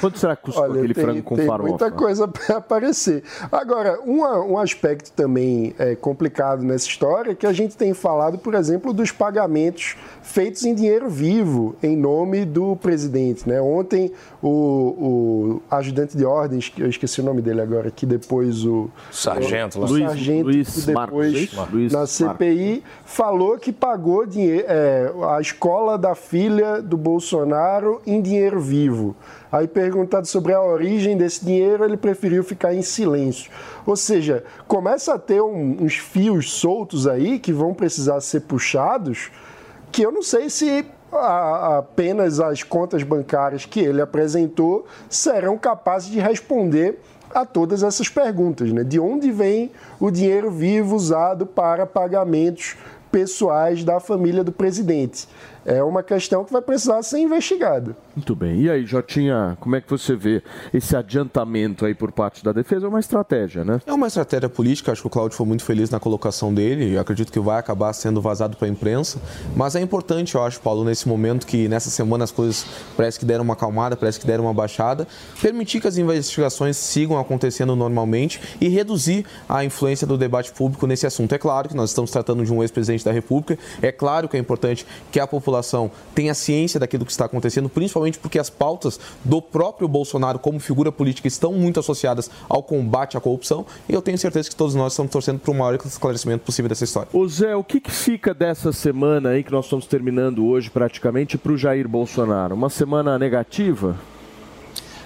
Quanto 0.00 0.18
será 0.18 0.34
que 0.34 0.44
custou 0.44 0.64
Olha, 0.64 0.78
aquele 0.78 0.94
tem, 0.94 1.04
frango 1.04 1.22
com 1.22 1.36
tem 1.36 1.46
farofa? 1.46 1.68
muita 1.68 1.90
coisa 1.90 2.26
para 2.26 2.56
aparecer. 2.56 3.22
Agora, 3.52 4.00
uma- 4.00 4.40
um 4.40 4.56
aspecto 4.58 5.12
também 5.12 5.74
é, 5.78 5.94
complicado 5.94 6.62
nessa 6.62 6.86
história 6.88 7.32
é 7.32 7.34
que 7.34 7.46
a 7.46 7.52
gente 7.52 7.76
tem 7.76 7.92
falado, 7.92 8.38
por 8.38 8.54
exemplo, 8.54 8.94
dos 8.94 9.10
pagamentos 9.12 9.94
feitos 10.26 10.64
em 10.64 10.74
dinheiro 10.74 11.08
vivo 11.08 11.76
em 11.82 11.96
nome 11.96 12.44
do 12.44 12.74
presidente. 12.76 13.48
Né? 13.48 13.60
Ontem, 13.60 14.10
o, 14.42 14.48
o 14.48 15.62
ajudante 15.70 16.16
de 16.16 16.24
ordens, 16.24 16.68
que 16.68 16.82
eu 16.82 16.88
esqueci 16.88 17.20
o 17.20 17.24
nome 17.24 17.40
dele 17.40 17.60
agora, 17.60 17.90
que 17.90 18.04
depois 18.04 18.64
o... 18.64 18.90
Sargento, 19.10 19.78
o 19.78 19.82
lá. 19.82 19.88
Luiz- 19.88 20.04
sargento 20.08 20.44
Luiz 20.44 20.84
que 20.84 20.92
Marcos, 20.92 21.32
depois? 21.32 21.70
Luiz 21.72 21.92
na 21.92 21.98
Marcos. 22.00 22.16
CPI, 22.16 22.82
falou 23.04 23.56
que 23.56 23.72
pagou 23.72 24.26
dinheiro, 24.26 24.64
é, 24.68 25.10
a 25.36 25.40
escola 25.40 25.96
da 25.96 26.14
filha 26.14 26.82
do 26.82 26.96
Bolsonaro 26.96 28.00
em 28.06 28.20
dinheiro 28.20 28.60
vivo. 28.60 29.14
Aí, 29.50 29.68
perguntado 29.68 30.26
sobre 30.26 30.52
a 30.52 30.60
origem 30.60 31.16
desse 31.16 31.44
dinheiro, 31.44 31.84
ele 31.84 31.96
preferiu 31.96 32.42
ficar 32.42 32.74
em 32.74 32.82
silêncio. 32.82 33.50
Ou 33.86 33.94
seja, 33.96 34.42
começa 34.66 35.14
a 35.14 35.18
ter 35.18 35.40
um- 35.40 35.76
uns 35.80 35.94
fios 35.94 36.52
soltos 36.52 37.06
aí 37.06 37.38
que 37.38 37.52
vão 37.52 37.72
precisar 37.72 38.20
ser 38.20 38.40
puxados, 38.40 39.30
que 39.96 40.02
eu 40.02 40.12
não 40.12 40.22
sei 40.22 40.50
se 40.50 40.84
a- 41.10 41.78
apenas 41.78 42.38
as 42.38 42.62
contas 42.62 43.02
bancárias 43.02 43.64
que 43.64 43.80
ele 43.80 44.02
apresentou 44.02 44.84
serão 45.08 45.56
capazes 45.56 46.10
de 46.10 46.20
responder 46.20 46.98
a 47.34 47.46
todas 47.46 47.82
essas 47.82 48.06
perguntas, 48.06 48.70
né? 48.70 48.84
De 48.84 49.00
onde 49.00 49.32
vem 49.32 49.70
o 49.98 50.10
dinheiro 50.10 50.50
vivo 50.50 50.94
usado 50.94 51.46
para 51.46 51.86
pagamentos 51.86 52.76
pessoais 53.10 53.84
da 53.84 53.98
família 53.98 54.44
do 54.44 54.52
presidente? 54.52 55.26
É 55.68 55.82
uma 55.82 56.00
questão 56.00 56.44
que 56.44 56.52
vai 56.52 56.62
precisar 56.62 57.02
ser 57.02 57.18
investigada. 57.18 57.96
Muito 58.14 58.36
bem. 58.36 58.60
E 58.60 58.70
aí, 58.70 58.86
Jotinha, 58.86 59.58
como 59.58 59.74
é 59.74 59.80
que 59.80 59.90
você 59.90 60.14
vê 60.14 60.40
esse 60.72 60.96
adiantamento 60.96 61.84
aí 61.84 61.92
por 61.92 62.12
parte 62.12 62.44
da 62.44 62.52
defesa? 62.52 62.86
É 62.86 62.88
uma 62.88 63.00
estratégia, 63.00 63.64
né? 63.64 63.80
É 63.84 63.92
uma 63.92 64.06
estratégia 64.06 64.48
política, 64.48 64.92
acho 64.92 65.00
que 65.00 65.08
o 65.08 65.10
Cláudio 65.10 65.36
foi 65.36 65.44
muito 65.44 65.64
feliz 65.64 65.90
na 65.90 65.98
colocação 65.98 66.54
dele, 66.54 66.92
e 66.92 66.98
acredito 66.98 67.32
que 67.32 67.40
vai 67.40 67.58
acabar 67.58 67.92
sendo 67.94 68.22
vazado 68.22 68.56
para 68.56 68.68
a 68.68 68.70
imprensa. 68.70 69.20
Mas 69.56 69.74
é 69.74 69.80
importante, 69.80 70.36
eu 70.36 70.44
acho, 70.44 70.60
Paulo, 70.60 70.84
nesse 70.84 71.08
momento 71.08 71.44
que 71.44 71.66
nessa 71.66 71.90
semana 71.90 72.22
as 72.22 72.30
coisas 72.30 72.64
parece 72.96 73.18
que 73.18 73.24
deram 73.24 73.42
uma 73.42 73.54
acalmada, 73.54 73.96
parece 73.96 74.20
que 74.20 74.26
deram 74.26 74.44
uma 74.44 74.54
baixada, 74.54 75.04
permitir 75.42 75.80
que 75.80 75.88
as 75.88 75.98
investigações 75.98 76.76
sigam 76.76 77.18
acontecendo 77.18 77.74
normalmente 77.74 78.40
e 78.60 78.68
reduzir 78.68 79.26
a 79.48 79.64
influência 79.64 80.06
do 80.06 80.16
debate 80.16 80.52
público 80.52 80.86
nesse 80.86 81.08
assunto. 81.08 81.34
É 81.34 81.38
claro 81.38 81.68
que 81.68 81.74
nós 81.74 81.90
estamos 81.90 82.12
tratando 82.12 82.44
de 82.44 82.52
um 82.52 82.62
ex-presidente 82.62 83.04
da 83.04 83.10
República, 83.10 83.58
é 83.82 83.90
claro 83.90 84.28
que 84.28 84.36
é 84.36 84.40
importante 84.40 84.86
que 85.10 85.18
a 85.18 85.26
população 85.26 85.55
tenha 86.14 86.34
ciência 86.34 86.78
daquilo 86.80 87.04
que 87.04 87.12
está 87.12 87.24
acontecendo, 87.24 87.68
principalmente 87.68 88.18
porque 88.18 88.38
as 88.38 88.50
pautas 88.50 88.98
do 89.24 89.40
próprio 89.40 89.88
Bolsonaro 89.88 90.38
como 90.38 90.58
figura 90.58 90.90
política 90.90 91.28
estão 91.28 91.52
muito 91.52 91.80
associadas 91.80 92.30
ao 92.48 92.62
combate 92.62 93.16
à 93.16 93.20
corrupção 93.20 93.66
e 93.88 93.92
eu 93.92 94.02
tenho 94.02 94.18
certeza 94.18 94.48
que 94.48 94.56
todos 94.56 94.74
nós 94.74 94.92
estamos 94.92 95.12
torcendo 95.12 95.38
para 95.38 95.50
o 95.50 95.54
maior 95.54 95.78
esclarecimento 95.84 96.44
possível 96.44 96.68
dessa 96.68 96.84
história. 96.84 97.08
Ô 97.12 97.26
Zé, 97.28 97.54
o 97.54 97.64
que, 97.64 97.80
que 97.80 97.90
fica 97.90 98.34
dessa 98.34 98.72
semana 98.72 99.30
aí 99.30 99.42
que 99.42 99.52
nós 99.52 99.66
estamos 99.66 99.86
terminando 99.86 100.46
hoje 100.46 100.70
praticamente 100.70 101.38
para 101.38 101.52
o 101.52 101.56
Jair 101.56 101.88
Bolsonaro? 101.88 102.54
Uma 102.54 102.70
semana 102.70 103.18
negativa? 103.18 103.96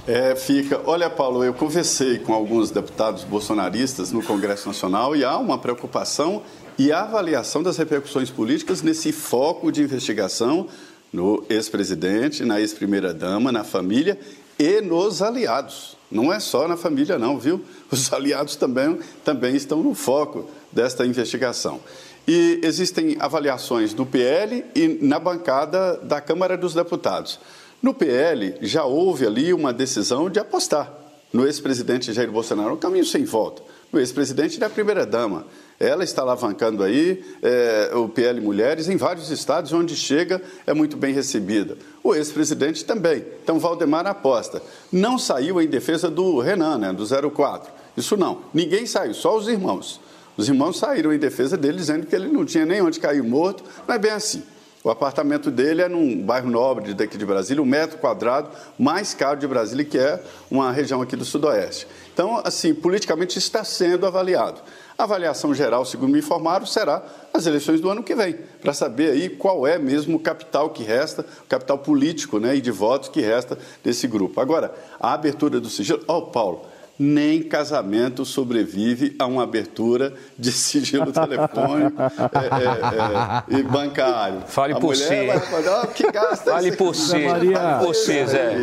É, 0.07 0.35
fica. 0.35 0.81
Olha, 0.87 1.11
Paulo, 1.11 1.45
eu 1.45 1.53
conversei 1.53 2.19
com 2.19 2.33
alguns 2.33 2.71
deputados 2.71 3.23
bolsonaristas 3.23 4.11
no 4.11 4.23
Congresso 4.23 4.67
Nacional 4.67 5.15
e 5.15 5.25
há 5.25 5.37
uma 5.37 5.59
preocupação 5.59 6.43
e 6.81 6.91
avaliação 6.93 7.63
das 7.63 7.77
repercussões 7.77 8.31
políticas 8.31 8.81
nesse 8.81 9.13
foco 9.13 9.71
de 9.71 9.83
investigação 9.83 10.67
no 11.13 11.45
ex-presidente, 11.51 12.43
na 12.43 12.59
ex-primeira-dama, 12.59 13.53
na 13.53 13.63
família 13.63 14.19
e 14.59 14.81
nos 14.81 15.21
aliados. 15.21 15.95
Não 16.11 16.33
é 16.33 16.41
só 16.41 16.67
na 16.67 16.79
família, 16.79 17.19
não, 17.19 17.39
viu? 17.39 17.63
Os 17.91 18.11
aliados 18.15 18.57
também, 18.57 18.99
também 19.23 19.55
estão 19.55 19.83
no 19.83 19.95
foco 19.95 20.49
desta 20.73 21.05
investigação. 21.05 21.81
E 22.27 22.61
existem 22.63 23.15
avaliações 23.21 23.93
do 23.93 24.07
PL 24.07 24.65
e 24.75 25.01
na 25.03 25.19
bancada 25.19 25.99
da 25.99 26.19
Câmara 26.19 26.57
dos 26.57 26.73
Deputados. 26.73 27.39
No 27.83 27.93
PL, 27.93 28.57
já 28.63 28.85
houve 28.85 29.27
ali 29.27 29.53
uma 29.53 29.71
decisão 29.71 30.31
de 30.31 30.39
apostar 30.39 30.91
no 31.31 31.45
ex-presidente 31.45 32.11
Jair 32.15 32.33
Bolsonaro, 32.33 32.73
um 32.73 32.79
caminho 32.79 33.05
sem 33.05 33.27
volta. 33.27 33.63
No 33.93 34.01
ex-presidente 34.01 34.59
da 34.59 34.71
primeira-dama. 34.71 35.45
Ela 35.81 36.05
está 36.05 36.21
alavancando 36.21 36.83
aí 36.83 37.25
é, 37.43 37.91
o 37.95 38.07
PL 38.07 38.39
Mulheres 38.39 38.87
em 38.91 38.99
vários 38.99 39.31
estados, 39.31 39.73
onde 39.73 39.97
chega 39.97 40.43
é 40.67 40.75
muito 40.75 40.95
bem 40.95 41.15
recebida. 41.15 41.75
O 42.05 42.15
ex-presidente 42.15 42.85
também. 42.85 43.25
Então, 43.43 43.59
Valdemar 43.59 44.07
aposta. 44.07 44.61
Não 44.93 45.17
saiu 45.17 45.59
em 45.59 45.67
defesa 45.67 46.11
do 46.11 46.39
Renan, 46.39 46.77
né, 46.77 46.93
do 46.93 47.31
04. 47.31 47.73
Isso 47.97 48.15
não. 48.15 48.43
Ninguém 48.53 48.85
saiu, 48.85 49.15
só 49.15 49.35
os 49.35 49.49
irmãos. 49.49 49.99
Os 50.37 50.49
irmãos 50.49 50.79
saíram 50.79 51.15
em 51.15 51.19
defesa 51.19 51.57
dele, 51.57 51.79
dizendo 51.79 52.07
que 52.07 52.15
ele 52.15 52.29
não 52.29 52.45
tinha 52.45 52.67
nem 52.67 52.83
onde 52.83 53.01
cair 53.01 53.23
morto. 53.23 53.65
Não 53.89 53.95
é 53.95 53.99
bem 53.99 54.11
assim. 54.11 54.43
O 54.83 54.89
apartamento 54.89 55.51
dele 55.51 55.83
é 55.83 55.89
num 55.89 56.23
bairro 56.23 56.51
nobre 56.51 56.95
daqui 56.95 57.19
de 57.19 57.27
Brasília, 57.27 57.63
um 57.63 57.67
metro 57.67 57.99
quadrado 57.99 58.49
mais 58.79 59.13
caro 59.13 59.39
de 59.39 59.47
Brasília, 59.47 59.85
que 59.85 59.99
é 59.99 60.23
uma 60.51 60.73
região 60.73 61.03
aqui 61.03 61.17
do 61.17 61.25
Sudoeste. 61.25 61.87
Então, 62.15 62.41
assim, 62.43 62.73
politicamente 62.73 63.39
está 63.39 63.63
sendo 63.63 64.07
avaliado. 64.07 64.61
A 65.01 65.05
avaliação 65.05 65.55
geral, 65.55 65.83
segundo 65.87 66.13
me 66.13 66.19
informaram, 66.19 66.67
será 66.67 67.03
nas 67.33 67.47
eleições 67.47 67.81
do 67.81 67.89
ano 67.89 68.03
que 68.03 68.15
vem, 68.15 68.37
para 68.61 68.75
saber 68.75 69.13
aí 69.13 69.31
qual 69.31 69.67
é 69.67 69.79
mesmo 69.79 70.19
o 70.19 70.21
capital 70.21 70.69
que 70.69 70.83
resta, 70.83 71.25
o 71.43 71.47
capital 71.47 71.79
político 71.79 72.39
né, 72.39 72.55
e 72.57 72.61
de 72.61 72.71
votos 72.71 73.09
que 73.09 73.23
resta 73.23 73.57
desse 73.83 74.07
grupo. 74.07 74.39
Agora, 74.43 74.75
a 75.01 75.15
abertura 75.15 75.59
do 75.59 75.71
sigilo. 75.71 76.05
Ó, 76.07 76.19
oh, 76.19 76.23
Paulo, 76.27 76.67
nem 76.99 77.43
casamento 77.43 78.27
sobrevive 78.27 79.17
a 79.19 79.25
uma 79.25 79.45
abertura 79.45 80.13
de 80.39 80.53
sigilo 80.53 81.07
telefônico 81.11 82.03
é, 82.03 83.55
é, 83.55 83.57
é, 83.57 83.59
e 83.59 83.63
bancário. 83.63 84.43
Fale 84.47 84.75
a 84.75 84.77
por 84.79 84.95
si. 84.95 85.27
Vai 85.27 85.41
falar, 85.41 85.81
"Ah, 85.81 85.87
que 85.87 86.13
gasta 86.13 86.51
Fale 86.51 86.73
por 86.73 86.91
aqui?" 86.91 86.99
si. 86.99 87.27
Maria. 87.27 87.59
Fale 87.59 87.87
por 87.87 87.95
si, 87.95 88.27
Zé. 88.27 88.55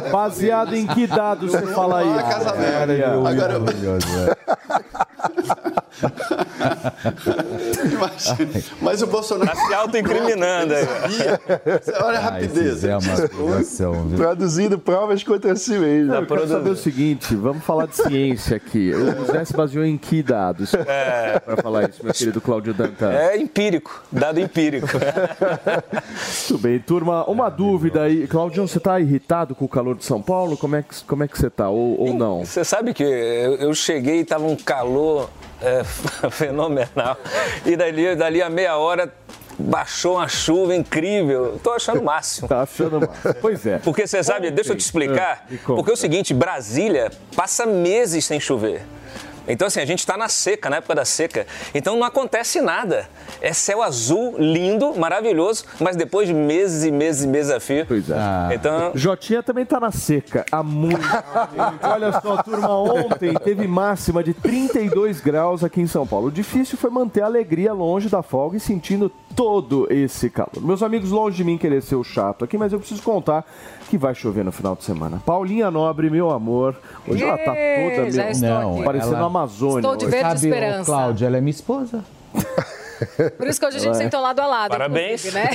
Com- 0.00 0.10
baseado 0.10 0.74
em 0.76 0.86
que 0.86 1.06
dados 1.06 1.50
você 1.50 1.66
fala 1.68 2.04
Não 2.04 2.14
é 2.14 2.20
isso? 2.20 2.30
casamento. 2.30 2.78
Maria? 2.80 3.06
Agora, 3.12 3.58
Maravilhoso, 3.58 4.06
é. 4.18 4.36
imagina. 7.92 8.62
Mas 8.80 9.02
o 9.02 9.06
Bolsonaro. 9.06 9.46
Tá 9.46 9.56
se 9.56 9.74
autoincriminando 9.74 10.74
aí. 10.74 10.86
Olha 12.02 12.18
a 12.18 12.20
Ah, 12.20 12.30
rapidez. 12.30 12.78
Zé 12.78 12.90
é 12.90 12.96
uma 12.96 13.14
acusação, 13.14 14.06
viu? 14.08 14.16
Traduzindo 14.16 14.78
provas 14.78 15.22
contra 15.22 15.54
si 15.56 15.78
mesmo. 15.78 16.12
Não, 16.12 16.20
eu 16.20 16.26
quero 16.26 16.48
saber 16.48 16.70
o 16.70 16.76
seguinte, 16.76 17.34
vamos 17.34 17.64
falar 17.64 17.86
de 17.86 17.96
ciência 17.96 18.56
aqui. 18.56 18.92
O 18.92 19.24
Zé 19.26 19.44
se 19.44 19.52
baseou 19.54 19.84
em 19.84 19.96
que 19.96 20.22
dados 20.22 20.72
para 20.72 21.56
falar 21.62 21.88
isso, 21.88 22.04
meu 22.04 22.12
querido 22.12 22.40
Cláudio 22.40 22.74
Dantan? 22.74 23.12
É 23.12 23.36
empírico, 23.36 24.02
dado 24.10 24.40
empírico. 24.40 24.88
Muito 26.50 26.58
bem, 26.62 26.78
turma, 26.78 27.24
uma 27.28 27.48
dúvida 27.48 28.02
aí. 28.02 28.26
Claudião, 28.26 28.66
você 28.66 28.78
está 28.78 28.98
irritado 29.00 29.54
com 29.54 29.64
o 29.64 29.68
calor 29.68 29.96
de 29.96 30.04
São 30.04 30.20
Paulo? 30.22 30.56
Como 30.56 30.76
é 30.76 30.82
que, 30.82 31.04
como 31.04 31.24
é 31.24 31.28
que 31.28 31.38
você 31.38 31.48
está? 31.48 31.68
Ou, 31.68 32.00
ou 32.00 32.14
não? 32.14 32.44
Você 32.44 32.64
sabe 32.64 32.92
que 32.94 33.02
eu 33.02 33.66
eu 33.66 33.74
cheguei 33.74 34.18
e 34.18 34.20
estava 34.22 34.44
um 34.46 34.56
calor 34.56 35.28
é, 35.60 35.84
fenomenal. 36.30 37.16
E 37.64 37.76
dali, 37.76 38.16
dali 38.16 38.42
a 38.42 38.50
meia 38.50 38.76
hora 38.76 39.12
baixou 39.58 40.16
uma 40.16 40.28
chuva 40.28 40.74
incrível. 40.74 41.56
Estou 41.56 41.72
achando 41.72 42.00
o 42.00 42.04
máximo. 42.04 42.48
Tá 42.48 42.62
achando 42.62 43.00
mal. 43.00 43.34
Pois 43.40 43.66
é. 43.66 43.78
Porque 43.78 44.06
você 44.06 44.22
sabe, 44.22 44.50
deixa 44.50 44.72
eu 44.72 44.76
te 44.76 44.80
explicar. 44.80 45.46
Ah. 45.50 45.56
Porque 45.64 45.90
é 45.90 45.94
o 45.94 45.96
seguinte, 45.96 46.34
Brasília 46.34 47.10
passa 47.34 47.66
meses 47.66 48.24
sem 48.24 48.38
chover. 48.38 48.82
Então, 49.48 49.66
assim, 49.68 49.80
a 49.80 49.84
gente 49.84 50.00
está 50.00 50.16
na 50.16 50.28
seca, 50.28 50.68
na 50.70 50.76
época 50.76 50.94
da 50.94 51.04
seca. 51.04 51.46
Então 51.74 51.96
não 51.96 52.04
acontece 52.06 52.60
nada. 52.60 53.08
É 53.40 53.52
céu 53.52 53.82
azul, 53.82 54.34
lindo, 54.38 54.94
maravilhoso, 54.96 55.64
mas 55.80 55.96
depois 55.96 56.26
de 56.28 56.34
meses 56.34 56.84
e 56.84 56.90
meses 56.90 57.24
e 57.24 57.26
meses 57.28 57.50
a 57.52 57.60
fio. 57.60 57.84
Pois 57.86 58.08
é. 58.10 58.16
Então, 58.54 58.92
Jotinha 58.94 59.42
também 59.42 59.64
tá 59.64 59.78
na 59.78 59.90
seca 59.92 60.44
há 60.50 60.62
muito 60.62 60.98
tempo. 60.98 61.78
Olha 61.82 62.12
só, 62.20 62.42
turma, 62.42 62.68
ontem 62.78 63.34
teve 63.34 63.66
máxima 63.66 64.22
de 64.22 64.32
32 64.34 65.20
graus 65.20 65.62
aqui 65.62 65.80
em 65.80 65.86
São 65.86 66.06
Paulo. 66.06 66.28
O 66.28 66.32
difícil 66.32 66.76
foi 66.78 66.90
manter 66.90 67.22
a 67.22 67.26
alegria 67.26 67.72
longe 67.72 68.08
da 68.08 68.22
folga 68.22 68.56
e 68.56 68.60
sentindo 68.60 69.10
todo 69.34 69.86
esse 69.92 70.30
calor. 70.30 70.50
Meus 70.62 70.82
amigos, 70.82 71.10
longe 71.10 71.36
de 71.36 71.44
mim 71.44 71.58
querer 71.58 71.82
ser 71.82 71.94
o 71.96 72.02
chato 72.04 72.44
aqui, 72.44 72.56
mas 72.56 72.72
eu 72.72 72.78
preciso 72.78 73.02
contar 73.02 73.44
que 73.90 73.98
vai 73.98 74.14
chover 74.14 74.42
no 74.44 74.50
final 74.50 74.74
de 74.74 74.82
semana. 74.82 75.22
Paulinha 75.26 75.70
Nobre, 75.70 76.08
meu 76.08 76.30
amor, 76.30 76.74
hoje 77.06 77.22
ela 77.22 77.36
tá 77.36 77.44
toda 77.54 78.10
já 78.10 78.22
meu, 78.22 78.30
estou 78.32 78.48
Não, 78.48 78.74
aqui. 78.76 78.84
parecendo 78.84 79.14
ela- 79.16 79.26
a 79.26 79.30
Amazônia. 79.36 79.78
Estou 79.78 79.96
de 79.96 80.06
verde 80.06 80.40
Sabe, 80.40 80.48
esperança. 80.48 80.84
Cláudia, 80.84 81.26
ela 81.26 81.36
é 81.36 81.40
minha 81.40 81.50
esposa. 81.50 82.04
Por 83.36 83.46
isso 83.46 83.60
que 83.60 83.66
hoje 83.66 83.76
a 83.76 83.80
gente 83.80 83.92
Vai. 83.92 84.02
sentou 84.02 84.20
lado 84.20 84.40
a 84.40 84.46
lado. 84.46 84.70
Parabéns. 84.70 85.24
Né? 85.32 85.50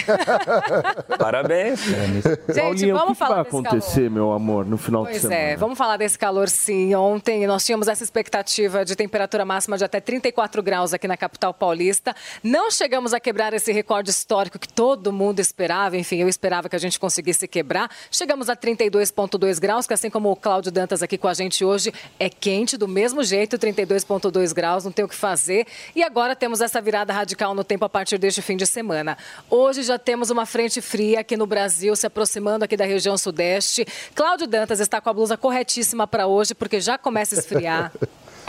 Parabéns. 1.17 1.82
Gente, 1.82 2.60
Paulinha, 2.60 2.95
o 2.95 2.97
vamos 2.97 3.08
que, 3.08 3.13
que 3.13 3.19
falar 3.19 3.36
vai 3.36 3.43
desse 3.43 3.58
acontecer, 3.58 4.10
meu 4.10 4.32
amor, 4.32 4.65
no 4.65 4.77
final 4.77 5.04
de 5.04 5.12
Pois 5.12 5.21
semana? 5.21 5.39
é, 5.39 5.56
vamos 5.56 5.77
falar 5.77 5.97
desse 5.97 6.17
calor 6.17 6.49
sim. 6.49 6.93
Ontem 6.95 7.45
nós 7.47 7.65
tínhamos 7.65 7.88
essa 7.88 8.04
expectativa 8.04 8.86
de 8.86 8.95
temperatura 8.95 9.43
máxima 9.45 9.77
de 9.77 9.84
até 9.84 9.99
34 9.99 10.62
graus 10.63 10.93
aqui 10.93 11.08
na 11.08 11.17
capital 11.17 11.54
paulista. 11.54 12.15
Não 12.43 12.69
chegamos 12.71 13.13
a 13.13 13.19
quebrar 13.19 13.54
esse 13.54 13.71
recorde 13.71 14.10
histórico 14.10 14.60
que 14.60 14.67
todo 14.67 15.12
mundo 15.12 15.39
esperava. 15.39 15.97
Enfim, 15.97 16.17
eu 16.17 16.30
esperava 16.30 16.69
que 16.69 16.75
a 16.75 16.80
gente 16.80 16.99
conseguisse 16.99 17.47
quebrar. 17.47 17.89
Chegamos 18.10 18.49
a 18.49 18.56
32,2 18.56 19.60
graus, 19.60 19.88
que 19.88 19.93
assim 19.93 20.10
como 20.10 20.32
o 20.32 20.36
Cláudio 20.36 20.71
Dantas 20.71 21.01
aqui 21.04 21.17
com 21.17 21.27
a 21.27 21.34
gente 21.34 21.63
hoje, 21.65 21.93
é 22.19 22.30
quente 22.30 22.77
do 22.77 22.88
mesmo 22.88 23.23
jeito, 23.23 23.58
32,2 23.58 24.54
graus, 24.54 24.86
não 24.86 24.91
tem 24.91 25.04
o 25.04 25.08
que 25.08 25.15
fazer. 25.15 25.65
E 25.95 26.04
agora 26.04 26.36
temos 26.36 26.62
essa 26.62 26.82
virada 26.82 27.13
radical 27.13 27.30
no 27.55 27.63
tempo 27.63 27.85
a 27.85 27.89
partir 27.89 28.17
deste 28.17 28.41
fim 28.41 28.55
de 28.55 28.65
semana. 28.65 29.17
Hoje 29.49 29.83
já 29.83 29.97
temos 29.97 30.29
uma 30.29 30.45
frente 30.45 30.81
fria 30.81 31.19
aqui 31.21 31.35
no 31.35 31.45
Brasil, 31.45 31.95
se 31.95 32.05
aproximando 32.05 32.65
aqui 32.65 32.77
da 32.77 32.85
região 32.85 33.17
sudeste. 33.17 33.85
Cláudio 34.15 34.47
Dantas 34.47 34.79
está 34.79 35.01
com 35.01 35.09
a 35.09 35.13
blusa 35.13 35.37
corretíssima 35.37 36.07
para 36.07 36.27
hoje, 36.27 36.53
porque 36.53 36.79
já 36.79 36.97
começa 36.97 37.35
a 37.35 37.39
esfriar. 37.39 37.91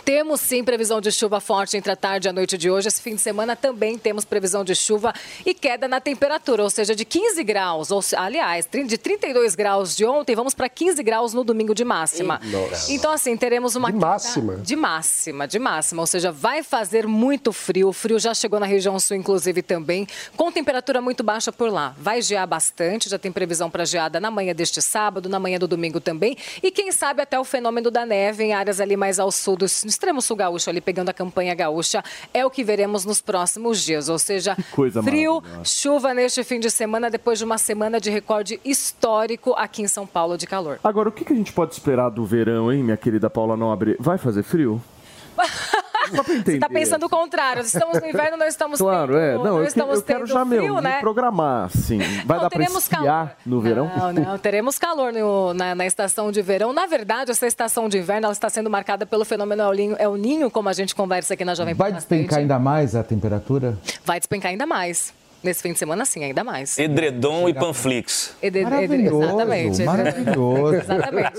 Temos 0.04 0.40
sim 0.40 0.64
previsão 0.64 1.00
de 1.00 1.12
chuva 1.12 1.40
forte 1.40 1.76
entre 1.76 1.92
a 1.92 1.96
tarde 1.96 2.26
e 2.26 2.30
a 2.30 2.32
noite 2.32 2.58
de 2.58 2.68
hoje. 2.68 2.88
Esse 2.88 3.00
fim 3.00 3.14
de 3.14 3.20
semana 3.20 3.54
também 3.54 3.96
temos 3.96 4.24
previsão 4.24 4.64
de 4.64 4.74
chuva 4.74 5.12
e 5.46 5.54
queda 5.54 5.86
na 5.86 6.00
temperatura, 6.00 6.64
ou 6.64 6.70
seja, 6.70 6.94
de 6.94 7.04
15 7.04 7.44
graus, 7.44 7.90
ou, 7.92 8.00
aliás, 8.16 8.66
de 8.66 8.98
32 8.98 9.54
graus 9.54 9.96
de 9.96 10.04
ontem, 10.04 10.34
vamos 10.34 10.54
para 10.54 10.68
15 10.68 11.02
graus 11.04 11.32
no 11.32 11.44
domingo 11.44 11.72
de 11.72 11.84
máxima. 11.84 12.40
Nossa. 12.42 12.92
Então, 12.92 13.12
assim, 13.12 13.36
teremos 13.36 13.76
uma 13.76 13.92
De 13.92 13.98
queda 13.98 14.06
máxima? 14.06 14.56
De 14.56 14.74
máxima, 14.74 15.46
de 15.46 15.58
máxima. 15.58 16.02
Ou 16.02 16.06
seja, 16.06 16.32
vai 16.32 16.64
fazer 16.64 17.06
muito 17.06 17.52
frio. 17.52 17.88
O 17.88 17.92
frio 17.92 18.18
já 18.18 18.34
chegou 18.34 18.58
na 18.58 18.66
região 18.66 18.98
sul, 18.98 19.16
inclusive, 19.16 19.62
também, 19.62 20.08
com 20.36 20.50
temperatura 20.50 21.00
muito 21.00 21.22
baixa 21.22 21.52
por 21.52 21.70
lá. 21.70 21.94
Vai 21.96 22.20
gear 22.20 22.46
bastante, 22.46 23.08
já 23.08 23.18
tem 23.18 23.30
previsão 23.30 23.70
para 23.70 23.84
geada 23.84 24.18
na 24.18 24.30
manhã 24.32 24.52
deste 24.52 24.82
sábado, 24.82 25.28
na 25.28 25.38
manhã 25.38 25.58
do 25.60 25.68
domingo 25.68 26.00
também. 26.00 26.36
E 26.60 26.72
quem 26.72 26.90
sabe 26.90 27.22
até 27.22 27.38
o 27.38 27.44
fenômeno 27.44 27.88
da 27.88 28.04
neve 28.04 28.42
em 28.42 28.52
áreas 28.52 28.80
ali 28.80 28.96
mais 28.96 29.20
ao 29.20 29.30
sul, 29.30 29.56
do, 29.56 29.66
extremo 29.92 30.20
sul 30.20 30.36
gaúcho, 30.36 30.68
ali 30.70 30.80
pegando 30.80 31.08
a 31.08 31.12
campanha 31.12 31.54
gaúcha, 31.54 32.02
é 32.32 32.44
o 32.44 32.50
que 32.50 32.64
veremos 32.64 33.04
nos 33.04 33.20
próximos 33.20 33.80
dias. 33.82 34.08
Ou 34.08 34.18
seja, 34.18 34.56
frio, 35.04 35.42
chuva 35.64 36.12
neste 36.14 36.42
fim 36.42 36.58
de 36.58 36.70
semana, 36.70 37.10
depois 37.10 37.38
de 37.38 37.44
uma 37.44 37.58
semana 37.58 38.00
de 38.00 38.10
recorde 38.10 38.60
histórico 38.64 39.54
aqui 39.56 39.82
em 39.82 39.88
São 39.88 40.06
Paulo 40.06 40.36
de 40.36 40.46
calor. 40.46 40.80
Agora, 40.82 41.08
o 41.08 41.12
que, 41.12 41.24
que 41.24 41.32
a 41.32 41.36
gente 41.36 41.52
pode 41.52 41.72
esperar 41.72 42.10
do 42.10 42.24
verão, 42.24 42.72
hein, 42.72 42.82
minha 42.82 42.96
querida 42.96 43.30
Paula 43.30 43.56
Nobre? 43.56 43.96
Vai 44.00 44.18
fazer 44.18 44.42
frio? 44.42 44.82
Só 46.16 46.22
pra 46.22 46.32
Você 46.32 46.38
entender. 46.40 46.54
está 46.56 46.68
pensando 46.68 47.06
o 47.06 47.08
contrário. 47.08 47.62
Estamos 47.62 48.00
no 48.00 48.06
inverno, 48.06 48.36
não 48.36 48.46
estamos 48.46 48.78
Claro, 48.80 49.12
tendo, 49.14 49.18
é. 49.18 49.34
Não, 49.34 49.56
eu, 49.58 49.62
que- 49.62 49.68
estamos 49.68 49.96
eu 49.96 50.02
quero 50.02 50.18
tendo 50.20 50.28
já, 50.32 50.46
frio, 50.46 50.62
meu, 50.62 50.80
né? 50.80 50.94
me 50.96 51.00
programar, 51.00 51.66
assim. 51.66 51.98
Vai 52.24 52.36
Não, 52.36 52.44
dar 52.44 52.50
teremos 52.50 52.82
esquiar 52.82 53.36
no 53.46 53.60
verão? 53.60 53.90
Não, 53.96 54.12
não, 54.12 54.38
teremos 54.38 54.78
calor 54.78 55.12
no- 55.12 55.54
na, 55.54 55.74
na 55.74 55.86
estação 55.86 56.30
de 56.30 56.40
verão. 56.42 56.72
Na 56.72 56.86
verdade, 56.86 57.30
essa 57.30 57.46
estação 57.46 57.88
de 57.88 57.98
inverno 57.98 58.26
ela 58.26 58.32
está 58.32 58.48
sendo 58.50 58.68
marcada 58.70 59.04
pelo 59.06 59.24
fenômeno 59.24 59.62
El 59.62 59.72
Ninho, 59.72 59.96
El 59.98 60.14
Ninho 60.16 60.50
como 60.50 60.68
a 60.68 60.72
gente 60.72 60.94
conversa 60.94 61.34
aqui 61.34 61.44
na 61.44 61.54
Jovem 61.54 61.74
Pan 61.74 61.84
Vai 61.84 61.92
despencar 61.92 62.38
ainda 62.38 62.58
mais 62.58 62.94
a 62.94 63.02
temperatura? 63.02 63.76
Vai 64.04 64.18
despencar 64.18 64.50
ainda 64.50 64.66
mais. 64.66 65.12
Nesse 65.42 65.60
fim 65.62 65.72
de 65.72 65.78
semana, 65.78 66.04
sim, 66.04 66.22
ainda 66.22 66.44
mais. 66.44 66.78
Edredom 66.78 67.48
e 67.48 67.54
Panflix. 67.54 68.34
Ede- 68.42 68.62
Maravilhoso, 68.62 69.22
exatamente. 69.24 69.82
maravilhoso. 69.84 70.74
Exatamente. 70.82 71.38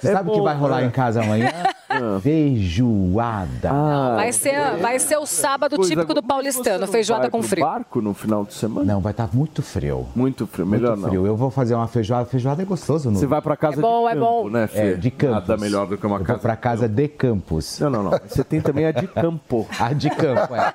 Você 0.00 0.12
sabe 0.12 0.30
o 0.30 0.32
que 0.34 0.40
vai 0.42 0.54
rolar 0.56 0.82
em 0.84 0.90
casa 0.90 1.22
amanhã? 1.22 1.50
Ah. 1.88 2.18
Feijoada. 2.22 3.70
Vai 4.16 4.32
ser, 4.32 4.76
vai 4.80 4.98
ser 4.98 5.16
o 5.16 5.24
sábado 5.24 5.76
Coisa 5.76 5.90
típico 5.90 6.12
do 6.12 6.22
paulistano, 6.22 6.84
Você 6.86 6.92
feijoada 6.92 7.22
vai 7.22 7.30
com 7.30 7.42
frio. 7.42 7.64
barco 7.64 8.00
no 8.02 8.12
final 8.12 8.44
de 8.44 8.52
semana? 8.52 8.92
Não, 8.92 9.00
vai 9.00 9.12
estar 9.12 9.28
muito 9.32 9.62
frio. 9.62 10.06
Muito 10.14 10.46
frio, 10.46 10.66
melhor 10.66 10.96
Muito 10.96 11.08
frio. 11.08 11.20
não. 11.22 11.26
Eu 11.26 11.36
vou 11.36 11.50
fazer 11.50 11.74
uma 11.74 11.88
feijoada. 11.88 12.26
Feijoada 12.26 12.60
é 12.60 12.64
gostoso, 12.66 13.10
não? 13.10 13.18
Você 13.18 13.26
vai 13.26 13.40
pra 13.40 13.56
casa 13.56 13.78
É 13.78 13.80
bom, 13.80 14.02
de 14.04 14.08
é 14.08 14.14
campo, 14.14 14.24
bom. 14.26 14.50
né, 14.50 14.66
Fê? 14.66 14.78
É, 14.80 14.94
de 14.94 15.10
Campos. 15.10 15.48
Nada 15.48 15.56
melhor 15.56 15.86
do 15.86 15.96
que 15.96 16.06
uma 16.06 16.16
Eu 16.16 16.20
casa. 16.20 16.32
vou 16.34 16.42
pra 16.42 16.56
casa 16.56 16.86
de 16.88 17.08
Campos. 17.08 17.78
Não, 17.80 17.88
não, 17.90 18.02
não. 18.02 18.20
Você 18.28 18.44
tem 18.44 18.60
também 18.60 18.84
a 18.86 18.92
de 18.92 19.06
campo. 19.06 19.66
A 19.80 19.92
de 19.92 20.10
campo, 20.10 20.54
é. 20.54 20.74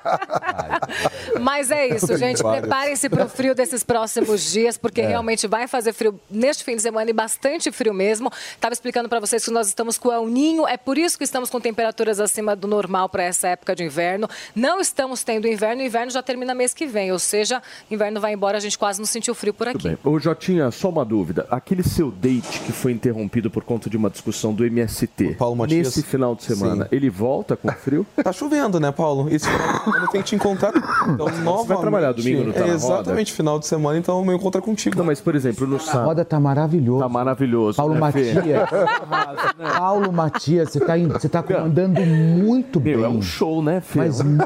Mas 1.40 1.70
é 1.72 1.88
isso, 1.88 2.16
gente. 2.18 2.42
Preparem-se 2.68 3.10
para 3.10 3.26
o 3.26 3.30
frio 3.30 3.54
desses 3.56 3.84
próximos 3.84 4.52
dias, 4.52 4.78
porque 4.78 5.02
É. 5.02 5.08
realmente 5.08 5.48
vai 5.48 5.68
fazer 5.68 5.94
frio 5.94 6.20
neste 6.30 6.64
fim 6.64 6.76
de 6.76 6.82
semana 6.82 7.10
e 7.10 7.14
bastante 7.14 7.72
frio 7.72 7.94
mesmo. 7.94 8.32
Estava 8.56 8.74
explicando 8.74 9.10
para 9.10 9.20
vocês 9.20 9.44
que 9.46 9.52
nós 9.52 9.68
estamos 9.68 9.98
com 9.98 10.10
o 10.10 10.14
El 10.14 10.28
Ninho, 10.28 10.68
é 10.68 10.78
por 10.78 10.98
isso 10.98 11.18
que 11.18 11.24
estamos 11.24 11.50
com 11.50 11.60
temperaturas 11.60 12.20
acima 12.20 12.56
do 12.56 12.68
normal 12.68 13.10
para 13.10 13.24
essa 13.24 13.50
época 13.50 13.76
de 13.76 13.84
inverno. 13.84 14.28
Não 14.56 14.80
estamos 14.80 15.24
tendo 15.24 15.48
inverno, 15.48 15.82
o 15.82 15.86
inverno 15.86 16.12
já 16.12 16.22
termina 16.24 16.54
mês 16.54 16.74
que 16.74 16.86
vem, 16.86 17.12
ou 17.12 17.20
seja, 17.20 17.62
inverno 17.92 18.20
vai 18.20 18.34
embora, 18.34 18.58
a 18.58 18.62
gente 18.62 18.78
quase 18.78 19.00
não 19.00 19.06
sentiu 19.06 19.36
frio 19.36 19.54
por 19.54 19.68
aqui. 19.68 19.98
Ô 20.04 20.20
Jotinha, 20.20 20.72
só 20.72 20.90
uma 20.90 21.04
dúvida. 21.06 21.46
Aquele 21.50 21.84
seu 21.84 22.12
date 22.12 22.60
que 22.66 22.72
foi 22.72 22.92
interrompido 22.92 23.50
por 23.52 23.64
conta 23.64 23.90
de 23.90 23.98
uma 23.98 24.10
discussão 24.10 24.54
do 24.54 24.66
MST, 24.66 25.38
nesse 25.68 26.04
final 26.04 26.36
de 26.36 26.44
semana, 26.44 26.86
Sim. 26.86 26.96
ele 26.96 27.10
volta 27.10 27.56
com 27.56 27.72
frio? 27.72 28.06
Tá 28.24 28.32
chovendo, 28.32 28.80
né, 28.80 28.92
Paulo? 28.92 29.28
Esse 29.30 29.46
final 29.50 29.68
de 29.74 29.84
semana 29.84 30.06
eu 30.06 30.08
tenho 30.10 30.24
que 30.24 30.30
te 30.30 30.36
encontrar. 30.36 30.74
Então, 31.10 31.28
novamente, 31.44 31.82
trabalhar 31.82 32.12
domingo 32.12 32.44
no 32.44 32.53
Tá 32.54 32.60
é 32.62 32.68
na 32.68 32.74
Exatamente, 32.74 33.34
final 33.34 33.60
de 33.60 33.68
semana, 33.68 33.98
então 33.98 34.18
eu 34.20 34.26
me 34.26 34.34
encontro 34.34 34.62
contigo. 34.62 34.98
Não, 34.98 35.06
mas 35.06 35.20
por 35.20 35.36
exemplo, 35.36 35.66
no 35.68 35.78
A 35.78 35.80
sábado. 35.80 36.06
roda 36.06 36.26
tá 36.26 36.40
maravilhoso. 36.40 37.00
Tá 37.00 37.10
maravilhoso. 37.10 37.78
Paulo 37.78 37.94
né? 37.94 38.00
Matias. 38.00 38.36
Paulo 39.78 40.12
Matias, 40.12 40.70
você 40.70 40.80
tá, 40.80 40.94
você 40.98 41.30
tá 41.30 41.44
comandando 41.44 42.00
muito 42.02 42.80
bem. 42.80 42.96
Meu, 42.98 43.06
é 43.06 43.10
um 43.10 43.22
show, 43.22 43.62
né, 43.62 43.82
Fê? 43.82 44.00
Mas 44.00 44.22
muito 44.22 44.44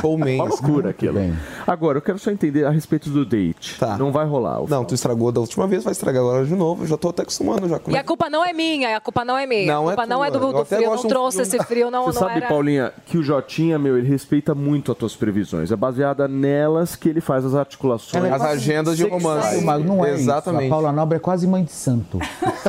Showman. 0.00 0.36
Uma 0.36 0.44
loucura 0.44 0.90
aquilo. 0.90 1.14
bem. 1.14 1.34
Agora, 1.66 1.98
eu 1.98 2.02
quero 2.02 2.18
só 2.18 2.30
entender 2.30 2.64
a 2.64 2.70
respeito 2.70 3.10
do 3.10 3.24
date. 3.24 3.78
Tá. 3.78 3.96
Não 3.96 4.12
vai 4.12 4.26
rolar. 4.26 4.60
Não, 4.68 4.84
tu 4.84 4.94
estragou 4.94 5.32
da 5.32 5.40
última 5.40 5.66
vez, 5.66 5.84
vai 5.84 5.92
estragar 5.92 6.22
agora 6.22 6.44
de 6.44 6.54
novo. 6.54 6.84
Eu 6.84 6.88
já 6.88 6.96
tô 6.96 7.08
até 7.08 7.22
acostumando 7.22 7.68
já. 7.68 7.80
E 7.88 7.96
é 7.96 7.98
a 7.98 8.04
culpa 8.04 8.28
não 8.28 8.44
é 8.44 8.52
minha, 8.52 8.96
a 8.96 9.00
culpa 9.00 9.24
não 9.24 9.36
é 9.36 9.46
minha. 9.46 9.66
Não 9.66 9.88
a 9.88 9.92
é 9.92 9.96
culpa 9.96 10.06
não 10.06 10.24
é 10.24 10.30
do, 10.30 10.38
do 10.38 10.58
Eu 10.58 10.64
frio, 10.64 10.90
gosto 10.90 11.02
não 11.02 11.06
um 11.06 11.08
trouxe 11.08 11.44
frio. 11.44 11.56
esse 11.60 11.66
frio, 11.66 11.90
não, 11.90 12.04
Você 12.04 12.20
não 12.20 12.28
sabe, 12.28 12.40
era... 12.40 12.48
Paulinha, 12.48 12.92
que 13.06 13.18
o 13.18 13.22
Jotinha, 13.22 13.78
meu, 13.78 13.96
ele 13.98 14.08
respeita 14.08 14.54
muito 14.54 14.92
as 14.92 14.98
tuas 14.98 15.16
previsões. 15.16 15.70
É 15.72 15.76
baseada 15.76 16.28
nelas 16.28 16.96
que 16.96 17.08
ele 17.08 17.20
faz 17.20 17.31
as 17.34 17.54
articulações. 17.54 18.14
Ela 18.24 18.28
é 18.28 18.32
As 18.32 18.42
agendas 18.42 18.96
de 18.96 19.04
romance. 19.04 19.60
Mas 19.64 19.84
não 19.84 20.04
é 20.04 20.12
Exatamente. 20.12 20.64
isso. 20.64 20.72
A 20.72 20.76
Paula 20.76 20.92
Nobre 20.92 21.16
é 21.16 21.20
quase 21.20 21.46
mãe 21.46 21.64
de 21.64 21.72
santo. 21.72 22.18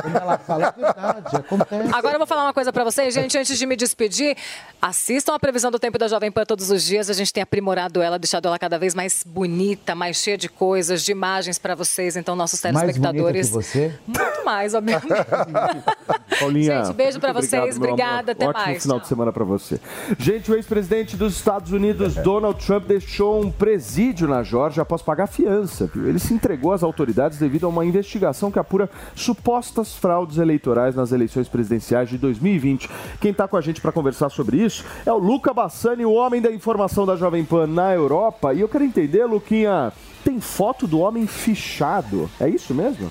Quando 0.00 0.16
ela 0.16 0.38
fala, 0.38 0.74
é 0.76 0.80
verdade, 0.80 1.36
acontece. 1.36 1.90
Agora 1.94 2.14
eu 2.14 2.18
vou 2.18 2.26
falar 2.26 2.44
uma 2.44 2.52
coisa 2.54 2.72
pra 2.72 2.84
vocês, 2.84 3.12
gente, 3.14 3.36
antes 3.38 3.58
de 3.58 3.66
me 3.66 3.76
despedir, 3.76 4.36
assistam 4.80 5.34
a 5.34 5.38
previsão 5.38 5.70
do 5.70 5.78
tempo 5.78 5.98
da 5.98 6.08
Jovem 6.08 6.30
Pan 6.32 6.44
todos 6.44 6.70
os 6.70 6.82
dias. 6.82 7.08
A 7.10 7.12
gente 7.12 7.32
tem 7.32 7.42
aprimorado 7.42 8.00
ela, 8.02 8.18
deixado 8.18 8.46
ela 8.46 8.58
cada 8.58 8.78
vez 8.78 8.94
mais 8.94 9.22
bonita, 9.26 9.94
mais 9.94 10.16
cheia 10.16 10.36
de 10.38 10.48
coisas, 10.48 11.02
de 11.02 11.12
imagens 11.12 11.58
pra 11.58 11.74
vocês. 11.74 12.16
Então, 12.16 12.34
nossos 12.36 12.62
Mais 12.62 12.74
bonita 12.74 12.92
que 12.92 13.00
telespectadores. 13.00 13.50
você? 13.50 13.94
Muito 14.06 14.44
mais, 14.44 14.74
obviamente. 14.74 15.06
Paulinha, 16.40 16.84
Gente, 16.84 16.94
beijo 16.94 17.20
pra 17.20 17.32
muito 17.32 17.46
vocês, 17.46 17.76
amor. 17.76 17.88
obrigada, 17.88 18.32
até 18.32 18.46
Ótimo 18.46 18.64
mais, 18.64 18.82
final 18.82 18.96
tchau. 18.98 19.02
de 19.02 19.08
semana 19.08 19.32
pra 19.32 19.44
você. 19.44 19.80
Gente, 20.18 20.50
o 20.50 20.54
ex-presidente 20.54 21.16
dos 21.16 21.34
Estados 21.36 21.72
Unidos, 21.72 22.14
Donald 22.16 22.64
Trump, 22.64 22.86
deixou 22.86 23.40
um 23.42 23.50
presídio 23.50 24.28
na 24.28 24.42
Geórgia 24.44 24.82
após 24.82 25.02
pagar 25.02 25.26
fiança. 25.26 25.90
Ele 25.96 26.18
se 26.18 26.34
entregou 26.34 26.72
às 26.72 26.82
autoridades 26.82 27.38
devido 27.38 27.66
a 27.66 27.68
uma 27.68 27.84
investigação 27.84 28.50
que 28.50 28.58
apura 28.58 28.88
supostas 29.14 29.94
fraudes 29.94 30.38
eleitorais 30.38 30.94
nas 30.94 31.10
eleições 31.10 31.48
presidenciais 31.48 32.08
de 32.08 32.18
2020. 32.18 32.88
Quem 33.20 33.30
está 33.30 33.48
com 33.48 33.56
a 33.56 33.60
gente 33.60 33.80
para 33.80 33.92
conversar 33.92 34.28
sobre 34.28 34.58
isso 34.58 34.84
é 35.04 35.12
o 35.12 35.18
Luca 35.18 35.52
Bassani, 35.52 36.04
o 36.04 36.12
homem 36.12 36.40
da 36.40 36.52
informação 36.52 37.04
da 37.04 37.16
Jovem 37.16 37.44
Pan 37.44 37.66
na 37.66 37.92
Europa. 37.92 38.54
E 38.54 38.60
eu 38.60 38.68
quero 38.68 38.84
entender, 38.84 39.24
Luquinha, 39.24 39.92
tem 40.24 40.40
foto 40.40 40.86
do 40.86 41.00
homem 41.00 41.26
fichado? 41.26 42.30
É 42.40 42.48
isso 42.48 42.74
mesmo? 42.74 43.10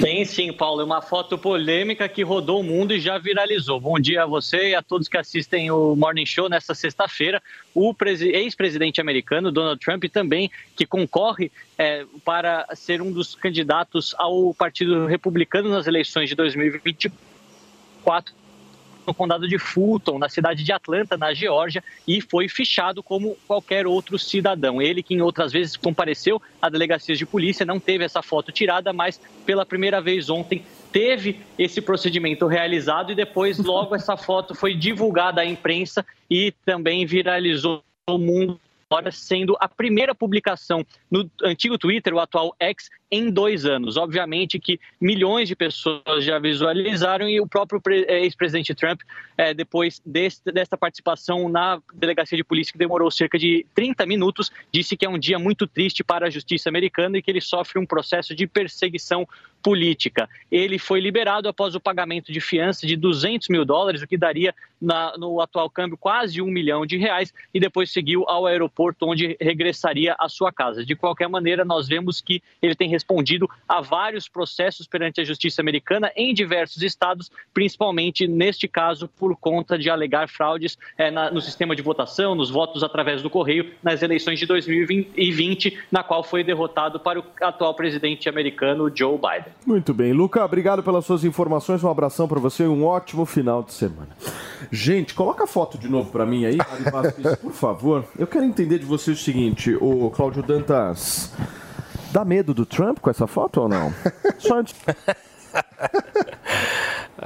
Tem 0.00 0.24
sim, 0.24 0.52
Paulo. 0.52 0.80
É 0.80 0.84
uma 0.84 1.00
foto 1.00 1.38
polêmica 1.38 2.08
que 2.08 2.22
rodou 2.22 2.60
o 2.60 2.64
mundo 2.64 2.92
e 2.92 3.00
já 3.00 3.18
viralizou. 3.18 3.80
Bom 3.80 3.98
dia 3.98 4.24
a 4.24 4.26
você 4.26 4.70
e 4.70 4.74
a 4.74 4.82
todos 4.82 5.08
que 5.08 5.16
assistem 5.16 5.70
o 5.70 5.94
Morning 5.94 6.26
Show 6.26 6.48
nesta 6.48 6.74
sexta-feira. 6.74 7.42
O 7.74 7.94
presi- 7.94 8.30
ex-presidente 8.30 9.00
americano, 9.00 9.52
Donald 9.52 9.80
Trump, 9.80 10.04
também, 10.12 10.50
que 10.76 10.84
concorre 10.84 11.50
é, 11.78 12.04
para 12.24 12.66
ser 12.74 13.00
um 13.00 13.12
dos 13.12 13.34
candidatos 13.34 14.14
ao 14.18 14.52
Partido 14.54 15.06
Republicano 15.06 15.68
nas 15.68 15.86
eleições 15.86 16.28
de 16.28 16.34
2024 16.34 18.34
no 19.06 19.14
condado 19.14 19.48
de 19.48 19.58
Fulton, 19.58 20.18
na 20.18 20.28
cidade 20.28 20.64
de 20.64 20.72
Atlanta, 20.72 21.16
na 21.16 21.34
Geórgia, 21.34 21.82
e 22.06 22.20
foi 22.20 22.48
fichado 22.48 23.02
como 23.02 23.36
qualquer 23.46 23.86
outro 23.86 24.18
cidadão. 24.18 24.80
Ele 24.80 25.02
que 25.02 25.14
em 25.14 25.20
outras 25.20 25.52
vezes 25.52 25.76
compareceu 25.76 26.40
a 26.60 26.68
delegacias 26.68 27.18
de 27.18 27.26
polícia, 27.26 27.66
não 27.66 27.80
teve 27.80 28.04
essa 28.04 28.22
foto 28.22 28.52
tirada, 28.52 28.92
mas 28.92 29.20
pela 29.44 29.66
primeira 29.66 30.00
vez 30.00 30.30
ontem 30.30 30.64
teve 30.92 31.40
esse 31.58 31.80
procedimento 31.80 32.46
realizado 32.46 33.12
e 33.12 33.14
depois 33.14 33.58
logo 33.64 33.94
essa 33.94 34.16
foto 34.16 34.54
foi 34.54 34.74
divulgada 34.74 35.40
à 35.40 35.44
imprensa 35.44 36.04
e 36.30 36.52
também 36.64 37.04
viralizou 37.04 37.82
o 38.08 38.18
mundo 38.18 38.60
sendo 39.10 39.56
a 39.58 39.68
primeira 39.68 40.14
publicação 40.14 40.86
no 41.10 41.28
antigo 41.42 41.76
Twitter, 41.76 42.14
o 42.14 42.20
atual 42.20 42.54
X, 42.60 42.90
em 43.14 43.30
dois 43.30 43.64
anos. 43.64 43.96
Obviamente 43.96 44.58
que 44.58 44.80
milhões 45.00 45.48
de 45.48 45.54
pessoas 45.54 46.24
já 46.24 46.38
visualizaram 46.40 47.28
e 47.28 47.40
o 47.40 47.46
próprio 47.46 47.80
eh, 47.86 48.24
ex-presidente 48.24 48.74
Trump, 48.74 49.02
é, 49.38 49.54
depois 49.54 50.02
deste, 50.04 50.50
desta 50.50 50.76
participação 50.76 51.48
na 51.48 51.80
delegacia 51.94 52.36
de 52.36 52.42
polícia, 52.42 52.72
que 52.72 52.78
demorou 52.78 53.10
cerca 53.12 53.38
de 53.38 53.64
30 53.72 54.04
minutos, 54.04 54.50
disse 54.72 54.96
que 54.96 55.06
é 55.06 55.08
um 55.08 55.18
dia 55.18 55.38
muito 55.38 55.64
triste 55.64 56.02
para 56.02 56.26
a 56.26 56.30
justiça 56.30 56.68
americana 56.68 57.16
e 57.16 57.22
que 57.22 57.30
ele 57.30 57.40
sofre 57.40 57.78
um 57.78 57.86
processo 57.86 58.34
de 58.34 58.48
perseguição 58.48 59.28
política. 59.62 60.28
Ele 60.50 60.78
foi 60.78 61.00
liberado 61.00 61.48
após 61.48 61.74
o 61.74 61.80
pagamento 61.80 62.30
de 62.30 62.40
fiança 62.40 62.86
de 62.86 62.96
200 62.96 63.48
mil 63.48 63.64
dólares, 63.64 64.02
o 64.02 64.06
que 64.06 64.18
daria 64.18 64.54
na, 64.78 65.16
no 65.16 65.40
atual 65.40 65.70
câmbio 65.70 65.96
quase 65.96 66.42
um 66.42 66.46
milhão 66.46 66.84
de 66.84 66.98
reais, 66.98 67.32
e 67.52 67.58
depois 67.58 67.90
seguiu 67.90 68.28
ao 68.28 68.46
aeroporto, 68.46 69.06
onde 69.06 69.36
regressaria 69.40 70.14
à 70.18 70.28
sua 70.28 70.52
casa. 70.52 70.84
De 70.84 70.94
qualquer 70.94 71.28
maneira, 71.28 71.64
nós 71.64 71.88
vemos 71.88 72.20
que 72.20 72.42
ele 72.60 72.74
tem 72.74 72.90
respondido 73.04 73.48
a 73.68 73.82
vários 73.82 74.28
processos 74.28 74.86
perante 74.86 75.20
a 75.20 75.24
justiça 75.24 75.60
americana 75.60 76.10
em 76.16 76.32
diversos 76.32 76.82
estados, 76.82 77.30
principalmente 77.52 78.26
neste 78.26 78.66
caso 78.66 79.08
por 79.18 79.36
conta 79.36 79.78
de 79.78 79.90
alegar 79.90 80.28
fraudes 80.28 80.78
é, 80.96 81.10
na, 81.10 81.30
no 81.30 81.40
sistema 81.40 81.76
de 81.76 81.82
votação, 81.82 82.34
nos 82.34 82.50
votos 82.50 82.82
através 82.82 83.22
do 83.22 83.28
correio 83.28 83.72
nas 83.82 84.02
eleições 84.02 84.38
de 84.38 84.46
2020, 84.46 85.78
na 85.92 86.02
qual 86.02 86.24
foi 86.24 86.42
derrotado 86.42 86.98
para 86.98 87.20
o 87.20 87.24
atual 87.42 87.74
presidente 87.74 88.28
americano 88.28 88.90
Joe 88.94 89.18
Biden. 89.18 89.52
Muito 89.66 89.92
bem. 89.92 90.12
Luca, 90.12 90.42
obrigado 90.44 90.82
pelas 90.82 91.04
suas 91.04 91.24
informações. 91.24 91.84
Um 91.84 91.90
abração 91.90 92.26
para 92.26 92.40
você 92.40 92.64
e 92.64 92.68
um 92.68 92.84
ótimo 92.86 93.26
final 93.26 93.62
de 93.62 93.74
semana. 93.74 94.08
Gente, 94.72 95.12
coloca 95.14 95.44
a 95.44 95.46
foto 95.46 95.76
de 95.76 95.88
novo 95.88 96.10
para 96.10 96.24
mim 96.24 96.46
aí, 96.46 96.56
Vasquez, 96.90 97.36
por 97.36 97.52
favor. 97.52 98.04
Eu 98.18 98.26
quero 98.26 98.44
entender 98.44 98.78
de 98.78 98.86
você 98.86 99.10
o 99.10 99.16
seguinte, 99.16 99.76
o 99.80 100.10
Cláudio 100.10 100.42
Dantas. 100.42 101.32
Dá 102.14 102.24
medo 102.24 102.54
do 102.54 102.64
Trump 102.64 103.00
com 103.00 103.10
essa 103.10 103.26
foto 103.26 103.62
ou 103.62 103.68
não? 103.68 103.92
Só 104.38 104.60
antes. 104.60 104.72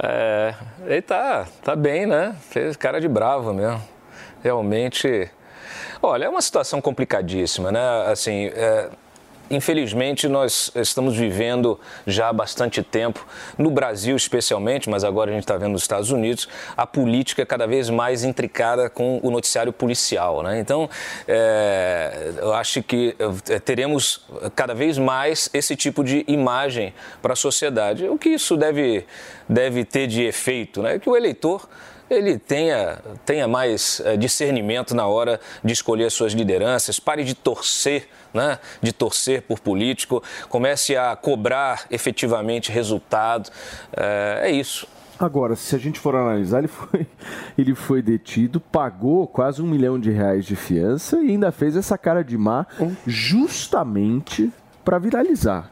É, 0.01 0.55
ele 0.83 1.01
tá, 1.03 1.45
tá 1.63 1.75
bem, 1.75 2.07
né? 2.07 2.35
Fez 2.49 2.75
cara 2.75 2.99
de 2.99 3.07
bravo 3.07 3.53
mesmo. 3.53 3.79
Realmente. 4.41 5.29
Olha, 6.01 6.25
é 6.25 6.29
uma 6.29 6.41
situação 6.41 6.81
complicadíssima, 6.81 7.71
né? 7.71 7.79
Assim, 8.07 8.47
é, 8.47 8.89
Infelizmente, 9.49 10.27
nós 10.27 10.71
estamos 10.75 11.15
vivendo 11.15 11.79
já 12.05 12.29
há 12.29 12.33
bastante 12.33 12.83
tempo, 12.83 13.25
no 13.57 13.71
Brasil 13.71 14.15
especialmente, 14.15 14.89
mas 14.89 15.03
agora 15.03 15.31
a 15.31 15.33
gente 15.33 15.43
está 15.43 15.57
vendo 15.57 15.71
nos 15.71 15.81
Estados 15.81 16.11
Unidos, 16.11 16.47
a 16.77 16.85
política 16.85 17.45
cada 17.45 17.65
vez 17.65 17.89
mais 17.89 18.23
intricada 18.23 18.89
com 18.89 19.19
o 19.23 19.31
noticiário 19.31 19.73
policial. 19.73 20.43
Né? 20.43 20.59
Então, 20.59 20.89
é, 21.27 22.33
eu 22.37 22.53
acho 22.53 22.83
que 22.83 23.15
é, 23.49 23.59
teremos 23.59 24.21
cada 24.55 24.75
vez 24.75 24.97
mais 24.97 25.49
esse 25.53 25.75
tipo 25.75 26.03
de 26.03 26.23
imagem 26.27 26.93
para 27.21 27.33
a 27.33 27.35
sociedade. 27.35 28.07
O 28.07 28.17
que 28.17 28.29
isso 28.29 28.55
deve, 28.55 29.05
deve 29.47 29.83
ter 29.83 30.05
de 30.07 30.23
efeito? 30.23 30.81
Né? 30.81 30.99
Que 30.99 31.09
o 31.09 31.17
eleitor 31.17 31.67
ele 32.09 32.37
tenha, 32.37 32.99
tenha 33.25 33.47
mais 33.47 34.01
é, 34.05 34.17
discernimento 34.17 34.95
na 34.95 35.07
hora 35.07 35.39
de 35.63 35.73
escolher 35.73 36.09
suas 36.09 36.33
lideranças, 36.33 36.99
pare 36.99 37.23
de 37.23 37.33
torcer 37.33 38.07
né, 38.33 38.59
de 38.81 38.91
torcer 38.91 39.41
por 39.41 39.59
político, 39.59 40.21
comece 40.49 40.95
a 40.95 41.15
cobrar 41.15 41.85
efetivamente 41.89 42.71
resultado. 42.71 43.49
É, 43.91 44.41
é 44.43 44.51
isso. 44.51 44.87
Agora, 45.19 45.55
se 45.55 45.75
a 45.75 45.79
gente 45.79 45.99
for 45.99 46.15
analisar, 46.15 46.59
ele 46.59 46.69
foi, 46.69 47.07
ele 47.57 47.75
foi 47.75 48.01
detido, 48.01 48.59
pagou 48.59 49.27
quase 49.27 49.61
um 49.61 49.67
milhão 49.67 49.99
de 49.99 50.09
reais 50.11 50.45
de 50.45 50.55
fiança 50.55 51.17
e 51.21 51.31
ainda 51.31 51.51
fez 51.51 51.75
essa 51.75 51.97
cara 51.97 52.23
de 52.23 52.37
má 52.37 52.65
justamente 53.05 54.51
para 54.85 54.97
viralizar. 54.97 55.71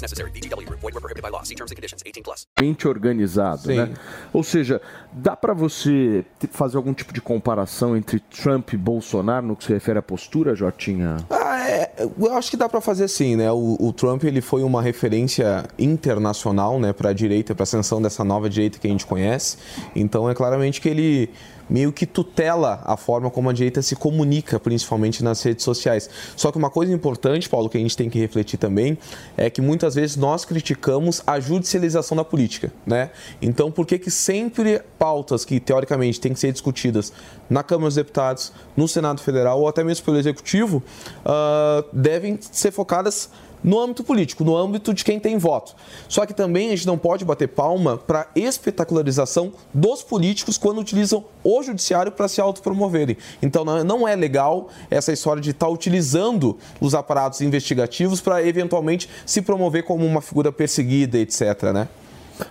necessary. 0.01 0.31
VGW 0.31 0.65
Group. 0.65 0.81
Void 0.81 0.93
were 0.93 1.01
prohibited 1.01 1.23
by 1.23 1.29
law. 1.29 1.43
See 1.43 1.55
terms 1.55 1.71
and 1.71 1.75
conditions. 1.75 2.01
18 2.05 2.23
plus. 2.23 2.47
mente 2.59 2.87
organizado, 2.87 3.61
Sim. 3.61 3.75
né? 3.75 3.93
Ou 4.33 4.43
seja, 4.43 4.81
dá 5.11 5.35
para 5.35 5.53
você 5.53 6.23
fazer 6.51 6.77
algum 6.77 6.93
tipo 6.93 7.13
de 7.13 7.21
comparação 7.21 7.95
entre 7.95 8.19
Trump 8.19 8.73
e 8.73 8.77
Bolsonaro 8.77 9.45
no 9.47 9.55
que 9.55 9.63
se 9.63 9.73
refere 9.73 9.99
à 9.99 10.01
postura, 10.01 10.55
Jotinha? 10.55 11.17
Ah, 11.29 11.69
é, 11.69 11.91
eu 11.97 12.33
acho 12.33 12.51
que 12.51 12.57
dá 12.57 12.67
para 12.69 12.81
fazer 12.81 13.07
sim, 13.07 13.35
né? 13.35 13.51
O, 13.51 13.77
o 13.79 13.93
Trump 13.93 14.23
ele 14.23 14.41
foi 14.41 14.63
uma 14.63 14.81
referência 14.81 15.65
internacional, 15.77 16.79
né, 16.79 16.93
para 16.93 17.09
a 17.09 17.13
direita, 17.13 17.53
para 17.53 17.63
a 17.63 17.65
ascensão 17.65 18.01
dessa 18.01 18.23
nova 18.23 18.49
direita 18.49 18.79
que 18.79 18.87
a 18.87 18.89
gente 18.89 19.05
conhece. 19.05 19.57
Então 19.95 20.29
é 20.29 20.33
claramente 20.35 20.79
que 20.81 20.89
ele 20.89 21.29
meio 21.71 21.93
que 21.93 22.05
tutela 22.05 22.81
a 22.83 22.97
forma 22.97 23.31
como 23.31 23.49
a 23.49 23.53
direita 23.53 23.81
se 23.81 23.95
comunica, 23.95 24.59
principalmente 24.59 25.23
nas 25.23 25.41
redes 25.41 25.63
sociais. 25.63 26.09
Só 26.35 26.51
que 26.51 26.57
uma 26.57 26.69
coisa 26.69 26.91
importante, 26.91 27.47
Paulo, 27.47 27.69
que 27.69 27.77
a 27.77 27.81
gente 27.81 27.95
tem 27.95 28.09
que 28.09 28.19
refletir 28.19 28.57
também, 28.57 28.97
é 29.37 29.49
que 29.49 29.61
muitas 29.61 29.95
vezes 29.95 30.17
nós 30.17 30.43
criticamos 30.43 31.23
a 31.25 31.39
judicialização 31.39 32.17
da 32.17 32.25
política, 32.25 32.73
né? 32.85 33.11
Então, 33.41 33.71
por 33.71 33.85
que 33.85 33.97
que 33.97 34.11
sempre 34.11 34.81
pautas 34.99 35.45
que 35.45 35.61
teoricamente 35.61 36.19
têm 36.19 36.33
que 36.33 36.39
ser 36.39 36.51
discutidas 36.51 37.13
na 37.49 37.63
Câmara 37.63 37.87
dos 37.87 37.95
Deputados, 37.95 38.51
no 38.75 38.87
Senado 38.87 39.21
Federal 39.21 39.61
ou 39.61 39.67
até 39.67 39.81
mesmo 39.81 40.03
pelo 40.03 40.17
Executivo, 40.17 40.83
ah, 41.25 41.85
devem 41.93 42.37
ser 42.41 42.71
focadas 42.71 43.29
no 43.63 43.79
âmbito 43.79 44.03
político, 44.03 44.43
no 44.43 44.55
âmbito 44.55 44.93
de 44.93 45.03
quem 45.03 45.19
tem 45.19 45.37
voto. 45.37 45.75
Só 46.07 46.25
que 46.25 46.33
também 46.33 46.67
a 46.67 46.75
gente 46.75 46.87
não 46.87 46.97
pode 46.97 47.23
bater 47.23 47.47
palma 47.47 47.97
para 47.97 48.27
espetacularização 48.35 49.51
dos 49.73 50.01
políticos 50.03 50.57
quando 50.57 50.79
utilizam 50.79 51.23
o 51.43 51.61
judiciário 51.63 52.11
para 52.11 52.27
se 52.27 52.41
autopromoverem. 52.41 53.17
Então 53.41 53.63
não- 53.65 54.07
é 54.07 54.15
legal 54.15 54.69
essa 54.89 55.11
história 55.13 55.41
de 55.41 55.51
estar 55.51 55.67
utilizando 55.69 56.57
os 56.79 56.95
aparatos 56.95 57.41
investigativos 57.41 58.19
para 58.19 58.43
eventualmente 58.45 59.07
se 59.25 59.41
promover 59.41 59.83
como 59.83 60.05
uma 60.05 60.21
figura 60.21 60.51
perseguida, 60.51 61.17
etc, 61.17 61.41
né? 61.73 61.87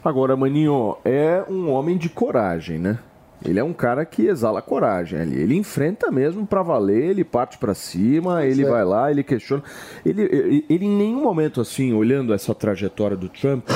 Agora, 0.05 0.37
Maninho, 0.37 0.97
é 1.05 1.43
um 1.51 1.71
homem 1.71 1.97
de 1.99 2.09
coragem, 2.09 2.79
né? 2.79 2.99
Ele 3.45 3.59
é 3.59 3.65
um 3.65 3.73
cara 3.73 4.05
que 4.05 4.27
exala 4.27 4.61
coragem 4.61 5.21
ali. 5.21 5.41
Ele 5.41 5.57
enfrenta 5.57 6.11
mesmo 6.11 6.47
pra 6.47 6.63
valer, 6.63 7.11
ele 7.11 7.25
parte 7.25 7.59
pra 7.59 7.75
cima, 7.75 8.45
ele 8.45 8.65
vai 8.65 8.85
lá, 8.85 9.11
ele 9.11 9.23
questiona. 9.23 9.63
Ele, 10.05 10.23
ele, 10.23 10.65
ele 10.69 10.85
em 10.85 10.97
nenhum 10.97 11.23
momento, 11.23 11.61
assim, 11.61 11.93
olhando 11.93 12.35
essa 12.35 12.55
trajetória 12.55 13.17
do 13.17 13.29
Trump, 13.29 13.67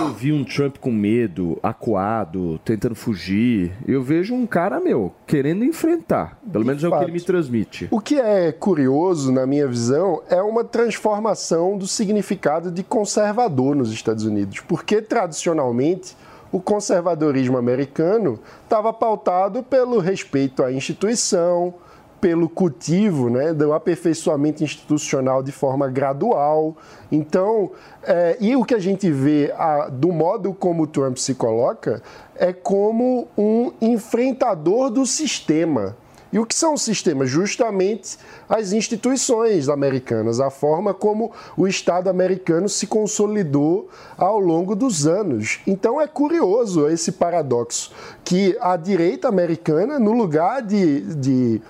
eu 0.00 0.08
vi 0.14 0.32
um 0.32 0.44
Trump 0.44 0.76
com 0.78 0.92
medo, 0.92 1.58
acuado, 1.62 2.60
tentando 2.64 2.94
fugir. 2.94 3.72
Eu 3.86 4.02
vejo 4.02 4.34
um 4.34 4.46
cara, 4.46 4.80
meu, 4.80 5.12
querendo 5.26 5.64
enfrentar. 5.64 6.38
Pelo 6.50 6.64
menos 6.64 6.82
é 6.84 6.88
o 6.88 6.96
que 6.96 7.04
ele 7.04 7.12
me 7.12 7.20
transmite. 7.20 7.88
O 7.90 8.00
que 8.00 8.18
é 8.18 8.52
curioso, 8.52 9.32
na 9.32 9.46
minha 9.46 9.66
visão, 9.66 10.22
é 10.28 10.40
uma 10.40 10.64
transformação 10.64 11.76
do 11.76 11.86
significado 11.86 12.70
de 12.70 12.82
conservador 12.82 13.74
nos 13.74 13.92
Estados 13.92 14.24
Unidos. 14.24 14.60
Porque, 14.60 15.02
tradicionalmente, 15.02 16.16
o 16.52 16.60
conservadorismo 16.60 17.56
americano 17.56 18.38
estava 18.64 18.92
pautado 18.92 19.62
pelo 19.62 19.98
respeito 19.98 20.62
à 20.62 20.72
instituição, 20.72 21.74
pelo 22.20 22.48
cultivo 22.50 23.30
né, 23.30 23.54
do 23.54 23.72
aperfeiçoamento 23.72 24.62
institucional 24.62 25.42
de 25.42 25.52
forma 25.52 25.88
gradual. 25.88 26.76
Então, 27.10 27.70
é, 28.02 28.36
e 28.38 28.54
o 28.54 28.64
que 28.64 28.74
a 28.74 28.78
gente 28.78 29.10
vê 29.10 29.52
a- 29.56 29.88
do 29.88 30.12
modo 30.12 30.52
como 30.52 30.82
o 30.82 30.86
Trump 30.86 31.16
se 31.16 31.34
coloca 31.34 32.02
é 32.36 32.52
como 32.52 33.26
um 33.38 33.72
enfrentador 33.80 34.90
do 34.90 35.06
sistema. 35.06 35.96
E 36.32 36.38
o 36.38 36.46
que 36.46 36.54
são 36.54 36.74
os 36.74 36.82
sistemas? 36.82 37.28
Justamente 37.28 38.16
as 38.48 38.72
instituições 38.72 39.68
americanas, 39.68 40.40
a 40.40 40.50
forma 40.50 40.94
como 40.94 41.32
o 41.56 41.66
Estado 41.66 42.08
americano 42.08 42.68
se 42.68 42.86
consolidou 42.86 43.88
ao 44.16 44.38
longo 44.38 44.76
dos 44.76 45.06
anos. 45.06 45.60
Então 45.66 46.00
é 46.00 46.06
curioso 46.06 46.88
esse 46.88 47.12
paradoxo, 47.12 47.92
que 48.24 48.56
a 48.60 48.76
direita 48.76 49.28
americana, 49.28 49.98
no 49.98 50.12
lugar 50.12 50.62
de, 50.62 51.00
de 51.16 51.62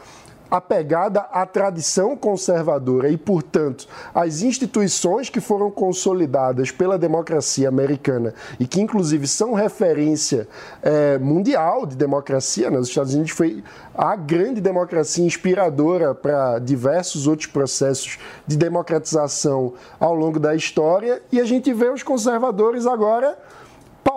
apegada 0.51 1.21
à 1.21 1.47
tradição 1.47 2.17
conservadora 2.17 3.09
e, 3.09 3.17
portanto, 3.17 3.87
às 4.15 4.43
instituições 4.43 5.31
que 5.31 5.41
foram 5.41 5.71
consolidadas 5.71 6.71
pela 6.71 6.99
democracia 6.99 7.69
americana 7.69 8.35
e 8.59 8.67
que, 8.67 8.81
inclusive, 8.81 9.27
são 9.27 9.53
referência 9.53 10.49
é, 10.83 11.19
mundial 11.19 11.87
de 11.87 11.97
democracia. 11.97 12.71
Né? 12.71 12.79
Os 12.79 12.89
Estados 12.89 13.15
Unidos 13.15 13.33
foi 13.33 13.63
a 13.95 14.17
grande 14.17 14.61
democracia 14.61 15.25
inspiradora 15.25 16.15
para 16.15 16.59
diversos 16.59 17.27
outros 17.27 17.47
processos 17.47 18.19
de 18.47 18.57
democratização 18.57 19.75
ao 19.99 20.15
longo 20.15 20.41
da 20.41 20.55
história 20.55 21.23
e 21.31 21.41
a 21.41 21.45
gente 21.45 21.73
vê 21.73 21.89
os 21.89 22.03
conservadores 22.03 22.87
agora 22.87 23.39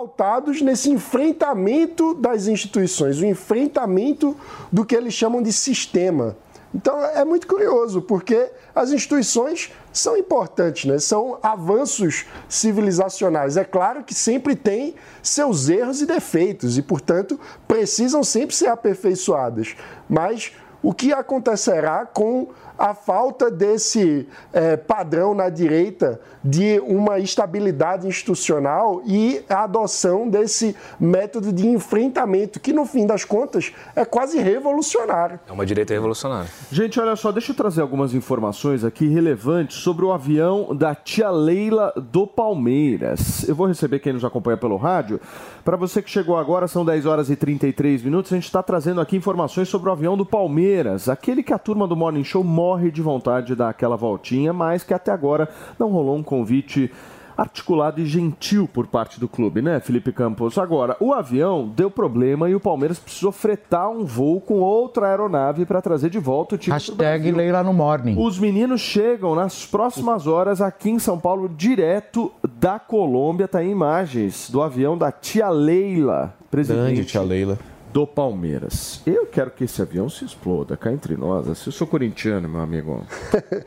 pautados 0.04 0.60
nesse 0.60 0.90
enfrentamento 0.90 2.14
das 2.14 2.46
instituições, 2.46 3.18
o 3.18 3.26
enfrentamento 3.26 4.36
do 4.70 4.84
que 4.84 4.94
eles 4.94 5.14
chamam 5.14 5.42
de 5.42 5.52
sistema. 5.52 6.36
Então 6.74 7.02
é 7.04 7.24
muito 7.24 7.46
curioso, 7.46 8.02
porque 8.02 8.50
as 8.74 8.90
instituições 8.90 9.72
são 9.92 10.16
importantes, 10.16 10.86
né? 10.86 10.98
são 10.98 11.38
avanços 11.40 12.26
civilizacionais. 12.48 13.56
É 13.56 13.64
claro 13.64 14.02
que 14.02 14.12
sempre 14.12 14.56
tem 14.56 14.94
seus 15.22 15.68
erros 15.68 16.02
e 16.02 16.06
defeitos 16.06 16.76
e, 16.76 16.82
portanto, 16.82 17.38
precisam 17.68 18.24
sempre 18.24 18.56
ser 18.56 18.66
aperfeiçoadas. 18.66 19.76
Mas 20.08 20.52
o 20.82 20.92
que 20.92 21.12
acontecerá 21.12 22.04
com 22.04 22.48
a 22.78 22.94
falta 22.94 23.50
desse 23.50 24.26
é, 24.52 24.76
padrão 24.76 25.34
na 25.34 25.48
direita 25.48 26.20
de 26.42 26.80
uma 26.80 27.18
estabilidade 27.18 28.06
institucional 28.06 29.02
e 29.06 29.42
a 29.48 29.64
adoção 29.64 30.28
desse 30.28 30.76
método 30.98 31.52
de 31.52 31.66
enfrentamento, 31.66 32.60
que 32.60 32.72
no 32.72 32.84
fim 32.84 33.06
das 33.06 33.24
contas 33.24 33.72
é 33.96 34.04
quase 34.04 34.38
revolucionário. 34.38 35.40
É 35.48 35.52
uma 35.52 35.64
direita 35.64 35.94
revolucionária. 35.94 36.50
Gente, 36.70 37.00
olha 37.00 37.16
só, 37.16 37.32
deixa 37.32 37.52
eu 37.52 37.56
trazer 37.56 37.80
algumas 37.80 38.14
informações 38.14 38.84
aqui 38.84 39.08
relevantes 39.08 39.78
sobre 39.78 40.04
o 40.04 40.12
avião 40.12 40.74
da 40.74 40.94
tia 40.94 41.30
Leila 41.30 41.92
do 41.96 42.26
Palmeiras. 42.26 43.48
Eu 43.48 43.54
vou 43.54 43.66
receber 43.66 43.98
quem 44.00 44.12
nos 44.12 44.24
acompanha 44.24 44.56
pelo 44.56 44.76
rádio. 44.76 45.20
Para 45.64 45.76
você 45.76 46.02
que 46.02 46.10
chegou 46.10 46.36
agora, 46.36 46.68
são 46.68 46.84
10 46.84 47.06
horas 47.06 47.30
e 47.30 47.36
33 47.36 48.02
minutos. 48.02 48.32
A 48.32 48.36
gente 48.36 48.44
está 48.44 48.62
trazendo 48.62 49.00
aqui 49.00 49.16
informações 49.16 49.68
sobre 49.68 49.88
o 49.88 49.92
avião 49.92 50.16
do 50.16 50.26
Palmeiras, 50.26 51.08
aquele 51.08 51.42
que 51.42 51.52
a 51.52 51.58
turma 51.58 51.86
do 51.86 51.96
Morning 51.96 52.24
Show 52.24 52.44
morre 52.64 52.90
de 52.90 53.02
vontade 53.02 53.48
de 53.48 53.54
dar 53.54 53.68
aquela 53.68 53.94
voltinha, 53.94 54.50
mas 54.50 54.82
que 54.82 54.94
até 54.94 55.12
agora 55.12 55.48
não 55.78 55.90
rolou 55.90 56.16
um 56.16 56.22
convite 56.22 56.90
articulado 57.36 58.00
e 58.00 58.06
gentil 58.06 58.66
por 58.72 58.86
parte 58.86 59.20
do 59.20 59.28
clube, 59.28 59.60
né, 59.60 59.80
Felipe 59.80 60.12
Campos? 60.12 60.56
Agora, 60.56 60.96
o 60.98 61.12
avião 61.12 61.68
deu 61.68 61.90
problema 61.90 62.48
e 62.48 62.54
o 62.54 62.60
Palmeiras 62.60 62.98
precisou 62.98 63.32
fretar 63.32 63.90
um 63.90 64.04
voo 64.04 64.40
com 64.40 64.60
outra 64.60 65.08
aeronave 65.08 65.66
para 65.66 65.82
trazer 65.82 66.08
de 66.08 66.18
volta 66.18 66.54
o 66.54 66.58
time 66.58 66.72
Hashtag 66.72 67.32
Leila 67.32 67.62
no 67.62 67.74
Morning. 67.74 68.14
Os 68.16 68.38
meninos 68.38 68.80
chegam 68.80 69.34
nas 69.34 69.66
próximas 69.66 70.26
horas 70.26 70.62
aqui 70.62 70.88
em 70.90 70.98
São 70.98 71.18
Paulo, 71.18 71.48
direto 71.48 72.32
da 72.60 72.78
Colômbia. 72.78 73.48
Tá 73.48 73.58
aí 73.58 73.68
imagens 73.68 74.48
do 74.48 74.62
avião 74.62 74.96
da 74.96 75.12
tia 75.12 75.50
Leila, 75.50 76.32
presidente 76.50 76.84
Grande 76.84 77.04
tia 77.04 77.22
Leila. 77.22 77.58
Do 77.94 78.08
Palmeiras. 78.08 79.00
Eu 79.06 79.24
quero 79.24 79.52
que 79.52 79.62
esse 79.62 79.80
avião 79.80 80.08
se 80.08 80.24
exploda, 80.24 80.76
cá 80.76 80.92
entre 80.92 81.16
nós. 81.16 81.46
Eu 81.46 81.54
sou 81.54 81.86
corintiano, 81.86 82.48
meu 82.48 82.60
amigo. 82.60 83.06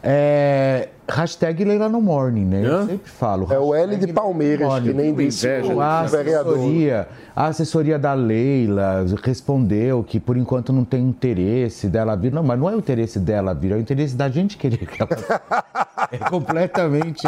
É, 0.00 0.90
hashtag 1.08 1.64
Leila 1.64 1.88
no 1.88 2.00
Morning, 2.00 2.44
né? 2.44 2.62
Eu 2.64 2.72
Hã? 2.74 2.86
sempre 2.86 3.10
falo. 3.10 3.48
É 3.50 3.58
o 3.58 3.74
L 3.74 3.96
de 3.96 4.12
Palmeiras, 4.12 4.82
que 4.82 4.92
nem 4.92 5.14
disse 5.14 5.46
o 5.62 5.80
a 5.80 6.02
vereador. 6.04 6.54
assessoria, 6.54 7.08
a 7.34 7.46
assessoria 7.46 7.98
da 7.98 8.14
Leila 8.14 9.04
respondeu 9.22 10.04
que 10.04 10.20
por 10.20 10.36
enquanto 10.36 10.72
não 10.72 10.84
tem 10.84 11.02
interesse 11.02 11.88
dela 11.88 12.16
vir. 12.16 12.32
Não, 12.32 12.42
mas 12.42 12.58
não 12.58 12.68
é 12.68 12.74
o 12.74 12.78
interesse 12.78 13.18
dela 13.18 13.54
vir, 13.54 13.72
é 13.72 13.76
o 13.76 13.80
interesse 13.80 14.14
da 14.16 14.28
gente 14.28 14.56
querer 14.56 14.86
que 14.86 15.00
ela 15.00 15.08
É 16.10 16.18
completamente 16.18 17.26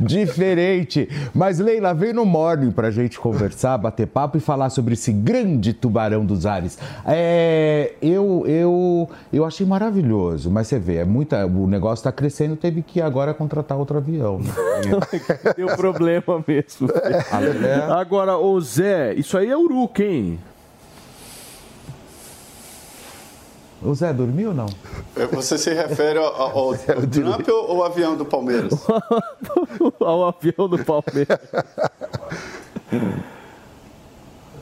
diferente. 0.00 1.08
Mas 1.34 1.58
Leila, 1.58 1.92
vem 1.92 2.12
no 2.12 2.24
Morning 2.24 2.70
pra 2.70 2.90
gente 2.90 3.18
conversar, 3.20 3.76
bater 3.78 4.06
papo 4.06 4.36
e 4.38 4.40
falar 4.40 4.70
sobre 4.70 4.94
esse 4.94 5.12
grande 5.12 5.72
tubarão 5.72 6.24
dos 6.24 6.46
ares. 6.46 6.78
É, 7.06 7.92
eu, 8.00 8.44
eu, 8.46 9.08
eu 9.32 9.44
achei 9.44 9.66
maravilhoso, 9.66 10.50
mas 10.50 10.66
você 10.66 10.78
vê, 10.78 10.96
é 10.96 11.04
muita, 11.04 11.46
o 11.46 11.66
negócio 11.66 12.00
está 12.00 12.12
crescendo, 12.12 12.56
teve 12.56 12.82
que 12.82 13.00
agora 13.00 13.21
contratar 13.34 13.78
outro 13.78 13.98
avião. 13.98 14.38
né? 14.40 14.50
Deu 15.56 15.68
problema 15.76 16.42
mesmo. 16.46 16.88
É. 16.90 17.92
Agora, 17.92 18.36
ô 18.36 18.60
Zé, 18.60 19.14
isso 19.14 19.38
aí 19.38 19.48
é 19.50 19.56
uruca, 19.56 20.02
hein? 20.02 20.38
O 23.84 23.94
Zé 23.94 24.12
dormiu 24.12 24.50
ou 24.50 24.54
não? 24.54 24.66
É, 25.16 25.26
Você 25.26 25.58
se 25.58 25.72
refere 25.74 26.18
ao, 26.18 26.26
ao, 26.26 26.68
ao 26.70 26.74
Trump 26.74 27.48
ou 27.48 27.82
ao 27.82 27.84
avião 27.84 28.16
do 28.16 28.24
Palmeiras? 28.24 28.72
Ao 30.00 30.28
avião 30.28 30.68
do 30.68 30.78
Palmeiras. 30.84 31.38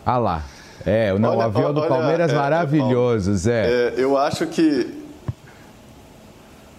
Ah 0.04 0.16
lá. 0.18 0.42
É, 0.86 1.12
não, 1.18 1.30
o 1.30 1.32
Olha, 1.36 1.44
avião 1.44 1.74
do 1.74 1.80
olha, 1.80 1.88
Palmeiras 1.88 2.30
é, 2.30 2.34
é, 2.34 2.38
maravilhoso, 2.38 3.34
Zé. 3.34 3.70
É, 3.70 3.94
eu 3.98 4.16
acho 4.16 4.46
que. 4.46 5.09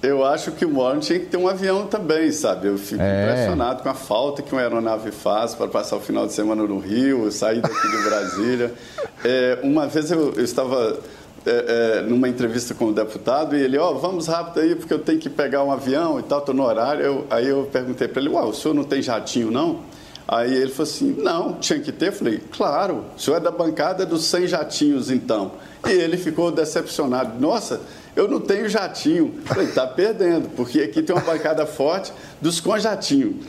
Eu 0.02 0.26
acho 0.26 0.52
que 0.54 0.66
o 0.66 0.78
Warren 0.78 0.99
tinha 0.99 1.20
que 1.20 1.28
ter 1.28 1.38
um 1.38 1.47
avião 1.47 1.86
também, 1.86 2.32
sabe? 2.32 2.68
Eu 2.68 2.78
fico 2.78 3.02
É. 3.02 3.24
impressionado 3.24 3.84
com 3.84 3.89
a 3.89 3.93
falta 3.93 4.41
que 4.41 4.52
uma 4.52 4.62
aeronave 4.62 5.12
faz 5.12 5.54
para 5.54 5.68
passar 5.68 5.97
o 5.97 5.99
final 5.99 6.26
de 6.26 6.34
semana 6.34 6.64
no 6.64 6.80
Rio, 6.80 7.32
sair 7.32 7.62
daqui 7.62 7.88
de 7.89 8.04
Brasília. 8.04 8.74
É, 9.24 9.60
uma 9.62 9.86
vez 9.86 10.10
eu, 10.10 10.34
eu 10.36 10.43
estava 10.43 10.97
é, 11.45 11.99
é, 11.99 12.02
numa 12.02 12.28
entrevista 12.28 12.74
com 12.74 12.86
o 12.86 12.91
deputado 12.91 13.56
e 13.56 13.62
ele, 13.62 13.78
ó, 13.78 13.93
vamos 13.93 14.26
rápido 14.26 14.60
aí 14.62 14.74
porque 14.74 14.91
eu 14.91 14.97
tenho 14.97 15.20
que 15.20 15.30
pegar 15.30 15.64
um 15.64 15.72
avião 15.72 16.20
e 16.20 16.24
tal, 16.24 16.39
estou 16.39 16.56
no 16.56 16.64
horário. 16.66 17.04
Eu- 17.06 17.26
aí 17.30 17.47
eu 17.47 17.70
perguntei 17.72 18.08
para 18.08 18.20
ele, 18.20 18.32
uau, 18.32 18.49
o 18.49 18.54
senhor 18.56 18.74
não 18.74 18.84
tem 18.84 18.99
jatinho 18.99 19.52
não? 19.52 19.82
Aí 20.28 20.52
ele 20.52 20.72
falou 20.72 20.91
assim, 20.91 21.16
não, 21.20 21.54
tinha 21.54 21.80
que 21.80 21.91
ter. 21.91 22.08
Eu 22.08 22.14
falei, 22.14 22.41
claro, 22.52 23.04
o 23.16 23.20
senhor 23.22 23.38
é 23.38 23.39
da 23.39 23.52
bancada 23.52 24.08
dos 24.08 24.24
100 24.26 24.47
jatinhos 24.47 25.12
então. 25.12 25.52
E 25.88 25.91
ele 25.91 26.18
ficou 26.18 26.49
decepcionado. 26.52 27.39
Nossa, 27.39 27.80
eu 28.16 28.28
não 28.28 28.39
tenho 28.39 28.68
jatinho. 28.68 29.41
Falei, 29.45 29.68
tá 29.68 29.88
perdendo, 29.88 30.49
porque 30.49 30.82
aqui 30.82 31.01
tem 31.01 31.16
uma 31.16 31.24
bancada 31.24 31.66
forte 31.66 32.12
dos 32.41 32.59
com 32.59 32.78
jatinho. 32.78 33.39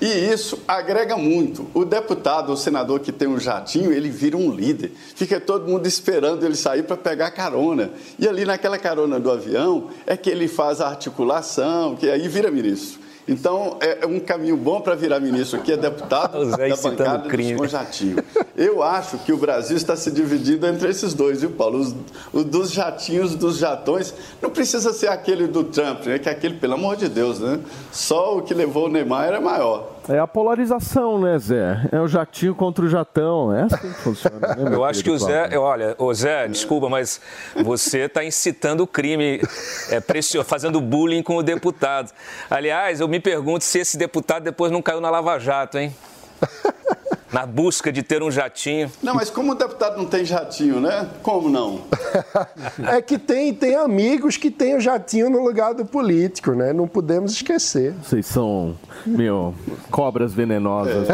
E 0.00 0.06
isso 0.06 0.62
agrega 0.66 1.16
muito. 1.16 1.66
O 1.74 1.84
deputado, 1.84 2.52
o 2.52 2.56
senador 2.56 3.00
que 3.00 3.12
tem 3.12 3.28
um 3.28 3.38
jatinho, 3.38 3.92
ele 3.92 4.10
vira 4.10 4.36
um 4.36 4.50
líder. 4.50 4.92
Fica 5.14 5.40
todo 5.40 5.68
mundo 5.68 5.86
esperando 5.86 6.44
ele 6.44 6.56
sair 6.56 6.82
para 6.82 6.96
pegar 6.96 7.30
carona. 7.30 7.90
E 8.18 8.26
ali 8.26 8.44
naquela 8.44 8.78
carona 8.78 9.18
do 9.18 9.30
avião 9.30 9.90
é 10.06 10.16
que 10.16 10.30
ele 10.30 10.48
faz 10.48 10.80
a 10.80 10.88
articulação, 10.88 11.96
que 11.96 12.08
aí 12.08 12.28
vira 12.28 12.50
ministro. 12.50 13.09
Então, 13.30 13.78
é 13.80 14.04
um 14.04 14.18
caminho 14.18 14.56
bom 14.56 14.80
para 14.80 14.96
virar 14.96 15.20
ministro 15.20 15.60
aqui, 15.60 15.72
é 15.72 15.76
deputado 15.76 16.36
O 16.36 16.50
Zé 16.50 16.68
da 16.68 16.76
bancada 16.76 17.28
crime. 17.28 17.52
dos 17.52 17.60
com 17.60 17.68
jatinho. 17.68 18.16
Eu 18.56 18.82
acho 18.82 19.18
que 19.18 19.32
o 19.32 19.36
Brasil 19.36 19.76
está 19.76 19.94
se 19.94 20.10
dividindo 20.10 20.66
entre 20.66 20.88
esses 20.90 21.14
dois, 21.14 21.40
viu, 21.40 21.50
Paulo? 21.50 21.78
Os, 21.78 21.94
os 22.32 22.44
dos 22.44 22.72
jatinhos, 22.72 23.36
dos 23.36 23.56
jatões. 23.56 24.12
Não 24.42 24.50
precisa 24.50 24.92
ser 24.92 25.06
aquele 25.08 25.46
do 25.46 25.62
Trump, 25.62 26.06
né? 26.06 26.18
Que 26.18 26.28
é 26.28 26.32
aquele, 26.32 26.54
pelo 26.54 26.74
amor 26.74 26.96
de 26.96 27.08
Deus, 27.08 27.38
né? 27.38 27.60
Só 27.92 28.38
o 28.38 28.42
que 28.42 28.52
levou 28.52 28.86
o 28.86 28.88
Neymar 28.88 29.28
era 29.28 29.40
maior. 29.40 29.99
É 30.12 30.18
a 30.18 30.26
polarização, 30.26 31.20
né, 31.20 31.38
Zé? 31.38 31.88
É 31.92 32.00
o 32.00 32.08
jatinho 32.08 32.54
contra 32.54 32.84
o 32.84 32.88
jatão. 32.88 33.54
É 33.54 33.62
assim 33.62 33.76
que 33.76 33.94
funciona. 34.00 34.38
Né, 34.56 34.74
Eu 34.74 34.84
acho 34.84 35.04
que 35.04 35.10
o 35.10 35.18
Zé, 35.18 35.48
Paulo? 35.48 35.64
olha, 35.64 35.94
o 35.98 36.12
Zé, 36.12 36.48
desculpa, 36.48 36.88
mas 36.88 37.20
você 37.62 38.00
está 38.00 38.24
incitando 38.24 38.80
o 38.80 38.86
crime, 38.86 39.40
é, 39.90 40.00
pressio- 40.00 40.42
fazendo 40.42 40.80
bullying 40.80 41.22
com 41.22 41.36
o 41.36 41.42
deputado. 41.42 42.10
Aliás, 42.50 42.98
eu 43.00 43.06
me 43.08 43.20
pergunto 43.20 43.62
se 43.62 43.78
esse 43.78 43.96
deputado 43.96 44.42
depois 44.42 44.72
não 44.72 44.82
caiu 44.82 45.00
na 45.00 45.10
Lava 45.10 45.38
Jato, 45.38 45.78
hein? 45.78 45.94
Na 47.32 47.46
busca 47.46 47.92
de 47.92 48.02
ter 48.02 48.22
um 48.22 48.30
jatinho. 48.30 48.90
Não, 49.02 49.14
mas 49.14 49.30
como 49.30 49.52
o 49.52 49.54
deputado 49.54 49.96
não 49.96 50.06
tem 50.06 50.24
jatinho, 50.24 50.80
né? 50.80 51.08
Como 51.22 51.48
não? 51.48 51.82
É 52.86 53.00
que 53.00 53.18
tem, 53.18 53.52
tem 53.54 53.76
amigos 53.76 54.36
que 54.36 54.50
têm 54.50 54.76
o 54.76 54.80
jatinho 54.80 55.30
no 55.30 55.42
lugar 55.42 55.74
do 55.74 55.84
político, 55.84 56.52
né? 56.52 56.72
Não 56.72 56.88
podemos 56.88 57.32
esquecer. 57.32 57.94
Vocês 58.02 58.26
são, 58.26 58.76
meu, 59.06 59.54
cobras 59.90 60.32
venenosas. 60.32 61.08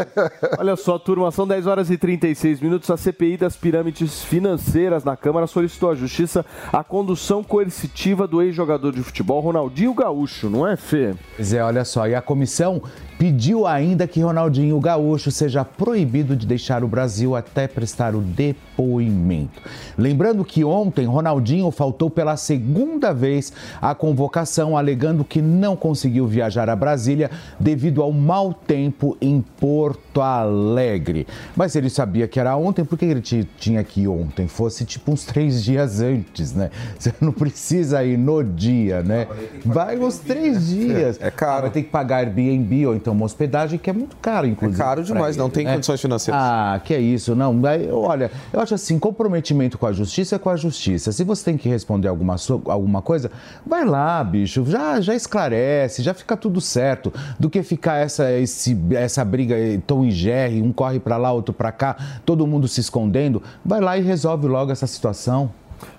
Olha 0.57 0.75
só, 0.75 0.97
turma, 0.97 1.29
são 1.31 1.47
10 1.47 1.67
horas 1.67 1.89
e 1.89 1.97
36 1.97 2.59
minutos. 2.61 2.89
A 2.89 2.97
CPI 2.97 3.37
das 3.37 3.55
pirâmides 3.55 4.23
financeiras 4.23 5.03
na 5.03 5.15
Câmara 5.15 5.45
solicitou 5.47 5.91
à 5.91 5.95
Justiça 5.95 6.45
a 6.71 6.83
condução 6.83 7.43
coercitiva 7.43 8.27
do 8.27 8.41
ex-jogador 8.41 8.91
de 8.91 9.03
futebol 9.03 9.39
Ronaldinho 9.39 9.93
Gaúcho, 9.93 10.49
não 10.49 10.67
é, 10.67 10.75
Fê? 10.75 11.13
Pois 11.35 11.53
é, 11.53 11.63
olha 11.63 11.85
só, 11.85 12.07
e 12.07 12.15
a 12.15 12.21
comissão 12.21 12.81
pediu 13.17 13.65
ainda 13.65 14.07
que 14.07 14.21
Ronaldinho 14.21 14.79
Gaúcho 14.79 15.31
seja 15.31 15.65
proibido 15.65 16.35
de 16.35 16.45
deixar 16.45 16.83
o 16.83 16.87
Brasil 16.87 17.35
até 17.35 17.67
prestar 17.67 18.15
o 18.15 18.21
depoimento. 18.21 19.61
Lembrando 19.97 20.45
que 20.45 20.63
ontem 20.63 21.05
Ronaldinho 21.05 21.69
faltou 21.71 22.09
pela 22.09 22.37
segunda 22.37 23.13
vez 23.13 23.51
à 23.81 23.95
convocação, 23.95 24.77
alegando 24.77 25.23
que 25.23 25.41
não 25.41 25.75
conseguiu 25.75 26.27
viajar 26.27 26.69
a 26.69 26.75
Brasília 26.75 27.31
devido 27.59 28.01
ao 28.01 28.11
mau 28.11 28.53
tempo 28.53 29.17
em 29.19 29.43
Porto 29.59 30.06
Porto 30.17 30.21
Alegre. 30.21 31.27
Mas 31.55 31.75
ele 31.75 31.89
sabia 31.89 32.27
que 32.27 32.39
era 32.39 32.55
ontem, 32.55 32.83
por 32.83 32.97
que 32.97 33.05
ele 33.05 33.21
ti- 33.21 33.47
tinha 33.57 33.83
que 33.83 34.01
ir 34.01 34.07
ontem? 34.07 34.47
Fosse 34.47 34.83
tipo 34.85 35.11
uns 35.11 35.25
três 35.25 35.63
dias 35.63 36.01
antes, 36.01 36.53
né? 36.53 36.69
Você 36.97 37.13
não 37.21 37.31
precisa 37.31 38.03
ir 38.03 38.17
no 38.17 38.43
dia, 38.43 39.03
né? 39.03 39.27
Vai 39.65 39.97
uns 39.97 40.17
três 40.17 40.67
dias. 40.67 41.17
É 41.21 41.29
caro. 41.29 41.63
vai 41.63 41.71
ter 41.71 41.83
que 41.83 41.89
pagar 41.89 42.17
Airbnb 42.17 42.87
ou 42.87 42.95
então 42.95 43.13
uma 43.13 43.25
hospedagem 43.25 43.77
que 43.77 43.89
é 43.89 43.93
muito 43.93 44.15
caro, 44.17 44.47
inclusive. 44.47 44.81
É 44.81 44.83
caro 44.83 45.03
demais, 45.03 45.37
não 45.37 45.49
tem 45.49 45.65
né? 45.65 45.73
condições 45.73 46.01
financeiras. 46.01 46.41
Ah, 46.41 46.81
que 46.83 46.93
é 46.93 46.99
isso, 46.99 47.35
não. 47.35 47.59
Olha, 47.93 48.31
eu 48.51 48.59
acho 48.59 48.73
assim, 48.73 48.97
comprometimento 48.97 49.77
com 49.77 49.85
a 49.85 49.93
justiça 49.93 50.35
é 50.35 50.39
com 50.39 50.49
a 50.49 50.55
justiça. 50.55 51.11
Se 51.11 51.23
você 51.23 51.45
tem 51.45 51.57
que 51.57 51.69
responder 51.69 52.07
alguma, 52.07 52.35
alguma 52.65 53.01
coisa, 53.01 53.29
vai 53.65 53.85
lá, 53.85 54.23
bicho, 54.23 54.65
já, 54.65 54.99
já 55.01 55.15
esclarece, 55.15 56.01
já 56.01 56.13
fica 56.13 56.35
tudo 56.35 56.59
certo. 56.59 57.13
Do 57.39 57.49
que 57.49 57.61
ficar 57.61 57.97
essa, 57.97 58.31
esse, 58.31 58.77
essa 58.91 59.23
briga 59.23 59.55
Tom 59.85 60.06
e 60.07 60.11
Jerry, 60.11 60.61
um 60.61 60.71
corre 60.71 60.99
pra 60.99 61.17
lá, 61.17 61.31
outro 61.31 61.53
pra 61.53 61.71
cá, 61.71 61.95
todo 62.25 62.47
mundo 62.47 62.67
se 62.67 62.79
escondendo. 62.79 63.41
Vai 63.63 63.79
lá 63.81 63.97
e 63.97 64.01
resolve 64.01 64.47
logo 64.47 64.71
essa 64.71 64.87
situação. 64.87 65.51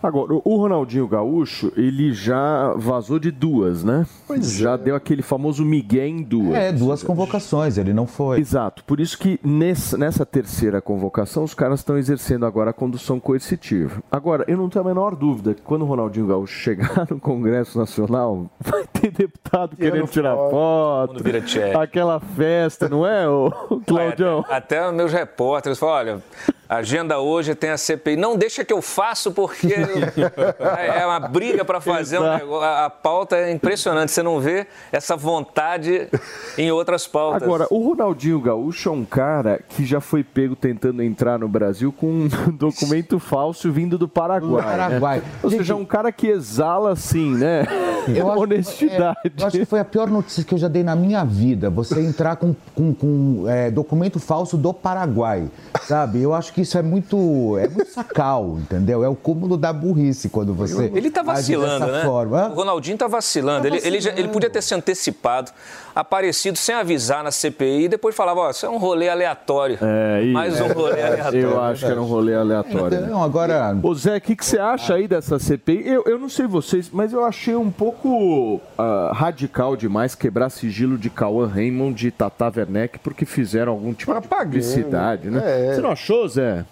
Agora, 0.03 0.35
o- 0.35 0.43
o 0.45 0.57
Ronaldinho 0.57 1.07
Gaúcho, 1.07 1.73
ele 1.77 2.13
já 2.13 2.73
vazou 2.77 3.19
de 3.19 3.31
duas, 3.31 3.83
né? 3.85 4.07
Pois 4.27 4.53
já 4.53 4.77
deu 4.77 4.95
aquele 4.95 5.23
famoso 5.23 5.65
migué 5.65 6.07
em 6.07 6.23
duas. 6.23 6.55
É, 6.55 6.73
duas 6.73 7.03
convocações, 7.03 7.79
ele 7.79 7.93
não 7.93 8.07
foi. 8.07 8.39
Exato, 8.41 8.85
por 8.85 9.01
isso 9.01 9.19
que 9.19 9.39
nessa, 9.43 9.97
nessa 9.99 10.25
terceira 10.27 10.81
convocação 10.81 11.45
os 11.45 11.55
caras 11.55 11.81
estão 11.81 11.97
exercendo 11.99 12.47
agora 12.47 12.71
a 12.71 12.73
condução 12.73 13.19
coercitiva. 13.21 14.03
Agora, 14.11 14.45
eu 14.49 14.57
não 14.57 14.69
tenho 14.69 14.85
a 14.85 14.89
menor 14.89 15.15
dúvida 15.17 15.55
que 15.55 15.63
quando 15.63 15.83
o 15.83 15.87
Ronaldinho 15.87 16.27
Gaúcho 16.27 16.55
chegar 16.59 17.07
no 17.11 17.19
Congresso 17.21 17.79
Nacional, 17.79 18.47
vai 18.61 18.85
ter 18.87 19.11
deputado 19.11 19.77
querendo 19.77 20.07
tirar 20.09 20.37
foto, 20.37 21.13
mundo 21.15 21.25
vira 21.25 21.41
tcheque. 21.41 21.77
aquela 21.77 22.21
festa, 22.21 22.89
não 22.89 23.07
é, 23.07 23.29
ô, 23.29 23.47
ô, 23.71 23.81
Claudião? 23.81 24.45
Até 24.49 24.91
meus 24.93 25.13
repórteres 25.13 25.79
falam, 25.79 25.95
olha, 25.97 26.23
a 26.69 26.77
agenda 26.77 27.19
hoje 27.19 27.55
tem 27.55 27.71
a 27.71 27.79
CPI. 27.79 28.17
Não 28.17 28.37
deixa 28.37 28.63
que 28.65 28.73
eu 28.73 28.83
faço, 28.83 29.33
porque 29.33 29.68
é 29.73 31.07
uma 31.07 31.21
briga 31.21 31.65
para 31.65 31.81
fazer 31.81 32.19
um 32.19 32.31
negócio. 32.37 32.69
A, 32.69 32.91
pauta 32.91 33.37
é 33.37 33.53
impressionante. 33.53 34.13
Você 34.13 34.23
não 34.23 34.41
vê 34.41 34.67
essa 34.93 35.17
vontade 35.17 36.09
em 36.57 36.71
outras 36.71 37.07
pautas. 37.07 37.43
Agora, 37.43 37.67
o 37.71 37.89
Ronaldinho 37.89 38.41
Gaúcho 38.41 38.89
é 38.89 38.93
um 38.93 39.05
cara 39.05 39.61
que 39.69 39.85
já 39.85 40.01
foi 40.01 40.23
pego 40.25 40.57
tentando 40.57 41.03
entrar 41.03 41.39
no 41.39 41.49
Brasil 41.49 41.93
com 41.93 42.07
um 42.07 42.29
documento 42.53 43.19
falso 43.19 43.71
vindo 43.73 43.99
do 43.99 44.09
Paraguai. 44.09 44.63
Do 44.63 44.69
Paraguai. 44.69 45.19
né? 45.19 45.25
Ou 45.43 45.51
seja, 45.51 45.73
é 45.73 45.77
um 45.77 45.85
cara 45.85 46.11
que 46.13 46.27
exala 46.29 46.93
assim, 46.93 47.35
né? 47.37 47.67
Eu 48.09 48.31
acho- 48.31 48.41
Honestidade. 48.41 49.19
é, 49.23 49.31
eu 49.37 49.47
acho 49.47 49.59
que 49.59 49.65
foi 49.67 49.81
a 49.81 49.85
pior 49.85 50.09
notícia 50.09 50.43
que 50.43 50.55
eu 50.55 50.59
já 50.59 50.67
dei 50.67 50.83
na 50.83 50.97
minha 50.97 51.25
vida. 51.25 51.69
Você 51.69 52.01
entrar 52.01 52.37
com, 52.37 52.57
com, 52.75 52.95
com, 52.95 53.45
é, 53.47 53.71
documento 53.71 54.19
falso 54.19 54.57
do 54.57 54.73
Paraguai, 54.73 55.47
sabe? 55.83 56.23
Eu 56.23 56.33
acho 56.33 56.55
que 56.55 56.63
isso 56.63 56.79
é 56.79 56.83
muito, 56.83 57.59
é 57.59 57.69
muito 57.69 57.91
sacal, 57.91 58.57
entendeu? 58.59 59.05
É 59.05 59.09
o 59.09 59.15
cúmulo 59.15 59.58
da 59.59 59.73
burrice 59.73 60.29
quando 60.29 60.55
você 60.55 60.91
Ele 60.95 61.11
tá 61.11 61.21
age 61.21 61.27
vacilando, 61.27 61.87
né? 61.93 62.03
Forma. 62.05 62.49
O 62.49 62.55
Ronaldinho 62.55 62.97
tá 62.97 63.07
vacilando. 63.09 63.63
Tá 63.63 63.67
Ele, 63.69 63.77
ele, 63.85 64.01
já- 64.01 64.11
ele 64.11 64.11
vacilando. 64.11 64.33
podia 64.33 64.51
ter 64.51 64.63
se 64.63 64.75
antecipado, 64.75 65.51
aparecido 65.95 66.57
sem 66.57 66.75
avisar 66.75 67.23
na 67.25 67.31
CPI 67.31 67.85
e 67.85 67.89
depois 67.89 68.15
falava, 68.15 68.41
ó, 68.41 68.51
isso 68.51 68.65
é 68.65 68.69
um 68.69 68.79
rolê 68.79 69.09
aleatório. 69.09 69.79
É, 69.83 70.23
isso. 70.23 70.33
Mais 70.33 70.61
um 70.61 70.69
rolê 70.69 71.03
aleatório. 71.03 71.41
Eu 71.41 71.61
acho 71.61 71.85
que 71.87 71.91
era 71.93 72.01
um 72.01 72.07
rolê 72.07 72.35
aleatório. 72.35 72.99
Então, 73.05 73.23
agora. 73.23 73.77
Ô 73.83 73.95
Zé, 73.95 74.17
o 74.17 74.21
que, 74.21 74.37
que 74.37 74.45
você 74.45 74.59
acha 74.59 74.95
aí 74.95 75.09
dessa 75.09 75.39
CPI? 75.39 75.83
Eu, 75.87 76.05
eu 76.07 76.19
não 76.19 76.29
sei 76.29 76.47
vocês, 76.47 76.89
mas 76.93 77.13
eu 77.13 77.25
achei 77.25 77.55
um 77.57 77.71
pouco 77.71 78.61
ah, 78.79 79.11
radical 79.15 79.77
demais 79.77 80.15
quebrar 80.15 80.51
sigilo 80.51 80.97
de 80.97 81.11
Cauã 81.11 81.47
Raymond 81.47 82.07
e 82.07 82.11
Tata 82.11 82.53
Werneck 82.55 82.99
porque 83.01 83.25
fizeram 83.25 83.73
algum 83.73 83.93
tipo 83.93 84.15
de 84.15 84.29
publicidade, 84.29 85.31
né? 85.31 85.69
É. 85.71 85.75
Você 85.75 85.81
não 85.81 85.91
achou, 85.91 86.29
Zé? 86.29 86.65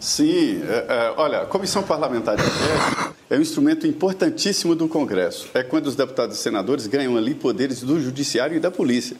Sim, 0.00 0.62
é, 0.62 0.86
é, 0.88 1.14
olha, 1.16 1.42
a 1.42 1.46
Comissão 1.46 1.82
Parlamentar 1.82 2.36
de 2.36 2.42
Inquérito 2.42 3.14
é 3.30 3.36
um 3.36 3.40
instrumento 3.40 3.86
importantíssimo 3.86 4.74
do 4.74 4.88
Congresso. 4.88 5.48
É 5.54 5.62
quando 5.62 5.86
os 5.86 5.96
deputados 5.96 6.38
e 6.38 6.40
senadores 6.40 6.86
ganham 6.86 7.16
ali 7.16 7.34
poderes 7.34 7.82
do 7.82 8.00
Judiciário 8.00 8.56
e 8.56 8.60
da 8.60 8.70
Polícia. 8.70 9.16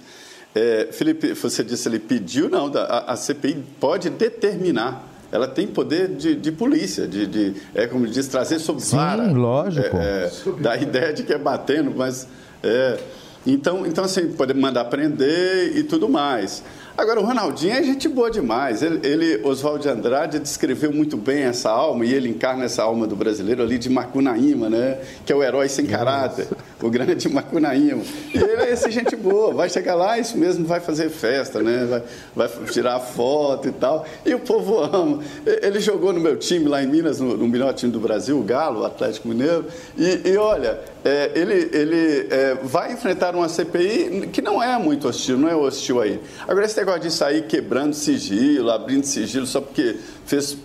É, 0.55 0.89
Felipe, 0.93 1.35
você 1.35 1.63
disse 1.63 1.89
ele 1.89 1.99
pediu, 1.99 2.49
não, 2.49 2.73
a, 2.75 3.13
a 3.13 3.17
CPI 3.17 3.65
pode 3.79 4.09
determinar. 4.11 5.07
Ela 5.31 5.47
tem 5.47 5.67
poder 5.67 6.09
de, 6.09 6.35
de 6.35 6.51
polícia, 6.51 7.07
de, 7.07 7.27
de, 7.27 7.55
é 7.75 7.87
como 7.87 8.07
diz, 8.07 8.27
trazer 8.29 8.59
sob 8.59 8.81
Sim, 8.81 8.97
vara. 8.97 9.31
lógico. 9.31 9.95
É, 9.97 10.31
é, 10.47 10.63
da 10.63 10.75
ideia 10.77 11.13
de 11.13 11.23
que 11.23 11.33
é 11.35 11.39
batendo, 11.39 11.93
mas. 11.95 12.27
é, 12.63 12.99
então, 13.47 13.87
então, 13.87 14.05
assim, 14.05 14.33
pode 14.33 14.53
mandar 14.55 14.87
prender 14.87 15.77
e 15.77 15.83
tudo 15.83 16.09
mais. 16.09 16.63
Agora, 16.99 17.21
o 17.21 17.25
Ronaldinho 17.25 17.75
é 17.75 17.83
gente 17.85 18.09
boa 18.09 18.29
demais. 18.29 18.83
Ele, 18.83 19.07
ele 19.07 19.47
Oswaldo 19.47 19.79
de 19.79 19.89
Andrade, 19.89 20.41
descreveu 20.41 20.93
muito 20.93 21.17
bem 21.17 21.45
essa 21.45 21.71
alma, 21.71 22.05
e 22.05 22.13
ele 22.13 22.29
encarna 22.29 22.65
essa 22.65 22.83
alma 22.83 23.07
do 23.07 23.15
brasileiro 23.15 23.63
ali 23.63 23.79
de 23.79 23.89
Macunaíma, 23.89 24.69
né? 24.69 24.99
Que 25.25 25.33
é 25.33 25.37
o 25.37 25.41
herói 25.41 25.69
sem 25.69 25.87
caráter, 25.87 26.49
o 26.83 26.91
grande 26.91 27.29
Macunaíma. 27.33 28.03
E 28.35 28.39
ele 28.39 28.63
é 28.63 28.73
esse 28.73 28.91
gente 28.91 29.15
boa, 29.15 29.55
vai 29.55 29.71
chegar 29.71 29.95
lá, 29.95 30.19
isso 30.19 30.37
mesmo, 30.37 30.67
vai 30.67 30.81
fazer 30.81 31.09
festa, 31.09 31.63
né? 31.63 31.87
Vai, 32.35 32.49
vai 32.49 32.67
tirar 32.67 32.99
foto 32.99 33.69
e 33.69 33.73
tal. 33.73 34.05
E 34.27 34.35
o 34.35 34.41
povo 34.41 34.81
ama. 34.81 35.21
Ele 35.47 35.79
jogou 35.79 36.13
no 36.13 36.19
meu 36.19 36.37
time 36.37 36.67
lá 36.67 36.83
em 36.83 36.89
Minas, 36.89 37.21
no, 37.21 37.37
no 37.37 37.47
melhor 37.47 37.73
time 37.75 37.93
do 37.93 38.01
Brasil, 38.01 38.37
o 38.37 38.43
Galo, 38.43 38.81
o 38.81 38.85
Atlético 38.85 39.29
Mineiro. 39.29 39.67
E, 39.97 40.31
e 40.31 40.37
olha, 40.37 40.81
é, 41.05 41.33
ele, 41.35 41.71
ele 41.73 42.27
é, 42.31 42.55
vai 42.63 42.93
enfrentar 42.93 43.35
uma 43.35 43.49
CPI 43.49 44.29
que 44.33 44.43
não 44.43 44.63
é 44.63 44.79
muito 44.79 45.09
hostil, 45.09 45.39
não 45.39 45.49
é 45.49 45.55
hostil 45.55 46.01
aí. 46.01 46.21
Agora, 46.47 46.67
esse 46.67 46.77
negócio 46.77 47.01
de 47.01 47.11
sair 47.11 47.43
quebrando 47.47 47.95
sigilo, 47.95 48.71
abrindo 48.71 49.05
sigilo 49.05 49.47
só 49.47 49.61
porque 49.61 49.97
fez 50.27 50.57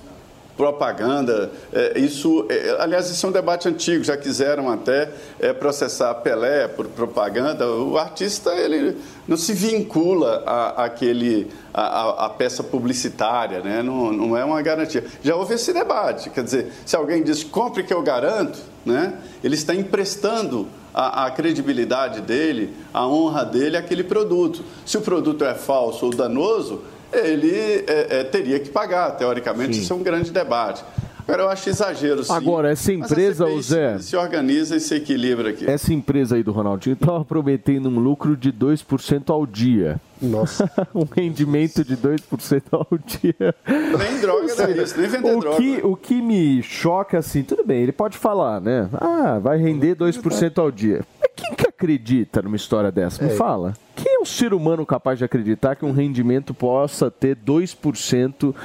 propaganda, 0.55 1.51
é, 1.71 1.99
isso, 1.99 2.45
é, 2.49 2.77
aliás, 2.79 3.09
isso 3.09 3.25
é 3.25 3.29
um 3.29 3.31
debate 3.31 3.67
antigo, 3.67 4.03
já 4.03 4.15
quiseram 4.15 4.69
até 4.69 5.09
é, 5.39 5.51
processar 5.51 6.13
Pelé 6.15 6.67
por 6.67 6.87
propaganda. 6.87 7.67
O 7.67 7.97
artista, 7.97 8.53
ele 8.53 8.97
não 9.27 9.35
se 9.35 9.53
vincula 9.53 10.43
à, 10.45 10.85
àquele, 10.85 11.49
à, 11.73 12.29
peça 12.37 12.63
publicitária, 12.63 13.61
né? 13.61 13.81
não, 13.81 14.11
não 14.11 14.37
é 14.37 14.45
uma 14.45 14.61
garantia. 14.61 15.03
Já 15.23 15.35
houve 15.35 15.55
esse 15.55 15.73
debate, 15.73 16.29
quer 16.29 16.43
dizer, 16.43 16.71
se 16.85 16.95
alguém 16.95 17.23
diz, 17.23 17.43
compre 17.43 17.83
que 17.83 17.93
eu 17.93 18.01
garanto, 18.03 18.59
né? 18.85 19.17
ele 19.43 19.55
está 19.55 19.73
emprestando 19.73 20.67
a, 20.93 21.25
a 21.25 21.31
credibilidade 21.31 22.21
dele, 22.21 22.75
a 22.93 23.07
honra 23.07 23.43
dele 23.43 23.75
àquele 23.75 24.03
produto. 24.03 24.63
Se 24.85 24.97
o 24.97 25.01
produto 25.01 25.43
é 25.43 25.55
falso 25.55 26.05
ou 26.05 26.15
danoso, 26.15 26.81
ele 27.13 27.83
é, 27.87 28.19
é, 28.19 28.23
teria 28.23 28.59
que 28.59 28.69
pagar, 28.69 29.11
teoricamente, 29.11 29.79
isso 29.79 29.93
é 29.93 29.95
um 29.95 30.03
grande 30.03 30.31
debate. 30.31 30.83
Agora, 31.25 31.43
eu 31.43 31.49
acho 31.49 31.69
exagero, 31.69 32.21
sim. 32.21 32.33
Agora, 32.33 32.71
essa 32.71 32.91
Mas 32.97 33.11
empresa, 33.11 33.45
CPI 33.45 33.57
ô 33.57 33.61
Zé- 33.61 33.97
Se, 33.97 34.03
se 34.09 34.15
organiza 34.17 34.75
e 34.75 34.79
se 34.81 34.93
equilibra 34.93 35.51
aqui. 35.51 35.65
Essa 35.65 35.93
empresa 35.93 36.35
aí 36.35 36.43
do 36.43 36.51
Ronaldinho 36.51 36.95
estava 36.95 37.23
prometendo 37.23 37.87
um 37.87 37.97
lucro 37.97 38.35
de 38.35 38.51
2% 38.51 39.29
ao 39.29 39.45
dia. 39.45 40.01
Nossa. 40.21 40.69
um 40.93 41.05
rendimento 41.05 41.83
de 41.83 41.95
2% 41.95 42.63
ao 42.71 42.87
dia. 42.97 43.55
Nem 43.65 44.19
droga 44.19 44.53
dá 44.53 44.69
isso, 44.69 44.99
nem 44.99 45.07
vender 45.09 45.35
o 45.35 45.39
droga. 45.39 45.57
Que, 45.57 45.79
o 45.81 45.95
que 45.95 46.21
me 46.21 46.61
choca, 46.61 47.19
assim, 47.19 47.41
tudo 47.41 47.63
bem, 47.63 47.83
ele 47.83 47.93
pode 47.93 48.17
falar, 48.17 48.59
né? 48.59 48.89
Ah, 48.93 49.39
vai 49.41 49.57
render 49.57 49.95
2% 49.95 50.57
ao 50.57 50.69
dia. 50.69 51.05
Mas 51.21 51.31
quem 51.37 51.55
que 51.55 51.72
acredita 51.83 52.41
numa 52.41 52.55
história 52.55 52.91
dessa? 52.91 53.21
Me 53.23 53.31
É. 53.31 53.35
fala. 53.35 53.73
Quem 53.95 54.15
é 54.15 54.19
um 54.19 54.25
ser 54.25 54.53
humano 54.53 54.85
capaz 54.85 55.19
de 55.19 55.25
acreditar 55.25 55.75
que 55.75 55.85
um 55.85 55.91
rendimento 55.91 56.53
possa 56.53 57.11
ter 57.11 57.35
2% 57.35 58.55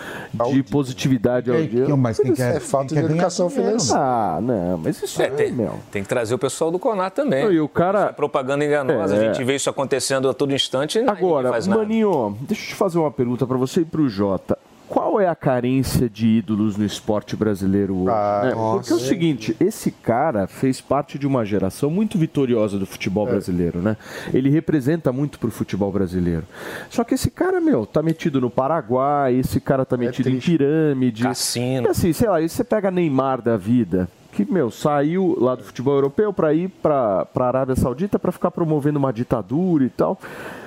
de 0.52 0.62
positividade 0.62 1.50
ao 1.50 1.56
Quem- 1.58 1.68
dia? 1.68 1.96
mas 1.96 2.18
quem 2.18 2.32
quer- 2.32 2.56
É 2.56 2.60
falta 2.60 2.94
quem 2.94 3.04
de 3.04 3.12
educação 3.12 3.50
financeira. 3.50 4.00
Ah, 4.00 4.38
não, 4.40 4.78
mas 4.78 5.02
isso 5.02 5.20
É, 5.20 5.26
é, 5.26 5.30
tem, 5.30 5.52
meu. 5.52 5.74
tem 5.92 6.02
que 6.02 6.08
trazer 6.08 6.34
o 6.34 6.38
pessoal 6.38 6.70
do 6.70 6.78
Conar 6.78 7.10
também. 7.10 7.44
Não, 7.44 7.52
e 7.52 7.60
o 7.60 7.68
cara- 7.68 8.12
Propaganda 8.12 8.64
enganosa, 8.64 9.16
É. 9.16 9.18
a 9.28 9.32
gente 9.32 9.44
vê 9.44 9.56
isso 9.56 9.68
acontecendo 9.68 10.28
a 10.30 10.34
todo 10.34 10.54
instante 10.54 10.98
e 10.98 11.02
Agora, 11.08 11.50
faz 11.50 11.66
nada. 11.66 11.82
Maninho, 11.82 12.36
deixa 12.42 12.62
eu 12.64 12.68
te 12.68 12.74
fazer 12.74 12.98
uma 12.98 13.10
pergunta 13.10 13.46
pra 13.46 13.56
você 13.56 13.80
e 13.82 13.84
pro 13.84 14.08
Jota. 14.08 14.56
Qual 14.88 15.20
é 15.20 15.28
a 15.28 15.34
carência 15.34 16.08
de 16.08 16.26
ídolos 16.26 16.76
no 16.76 16.84
esporte 16.84 17.36
brasileiro 17.36 17.94
hoje? 17.94 18.10
Ah, 18.10 18.40
né? 18.44 18.50
Porque 18.54 18.92
é 18.92 18.96
o 18.96 18.98
seguinte, 18.98 19.56
esse 19.60 19.90
cara 19.90 20.46
fez 20.46 20.80
parte 20.80 21.18
de 21.18 21.26
uma 21.26 21.44
geração 21.44 21.90
muito 21.90 22.16
vitoriosa 22.16 22.78
do 22.78 22.86
futebol 22.86 23.26
É. 23.28 23.32
brasileiro, 23.32 23.80
né? 23.80 23.96
Ele 24.32 24.48
representa 24.48 25.12
muito 25.12 25.38
pro 25.38 25.50
futebol 25.50 25.92
brasileiro. 25.92 26.44
Só 26.88 27.04
que 27.04 27.14
esse 27.14 27.30
cara, 27.30 27.60
meu, 27.60 27.84
tá 27.84 28.02
metido 28.02 28.40
no 28.40 28.48
Paraguai, 28.48 29.34
esse 29.34 29.60
cara 29.60 29.84
tá 29.84 29.96
metido 29.96 30.28
em 30.28 30.32
triste. 30.32 30.50
pirâmide. 30.52 31.22
Cassino. 31.22 31.86
E 31.86 31.90
assim, 31.90 32.12
sei 32.12 32.28
lá, 32.28 32.40
você 32.40 32.64
pega 32.64 32.90
Neymar 32.90 33.42
da 33.42 33.56
vida, 33.56 34.08
que, 34.32 34.50
meu, 34.50 34.70
saiu 34.70 35.36
lá 35.38 35.54
do 35.54 35.64
futebol 35.64 35.94
europeu 35.94 36.32
para 36.32 36.54
ir 36.54 36.68
para 36.68 37.26
a 37.34 37.44
Arábia 37.44 37.76
Saudita 37.76 38.18
para 38.18 38.32
ficar 38.32 38.50
promovendo 38.50 38.98
uma 38.98 39.12
ditadura 39.12 39.84
e 39.84 39.90
tal. 39.90 40.18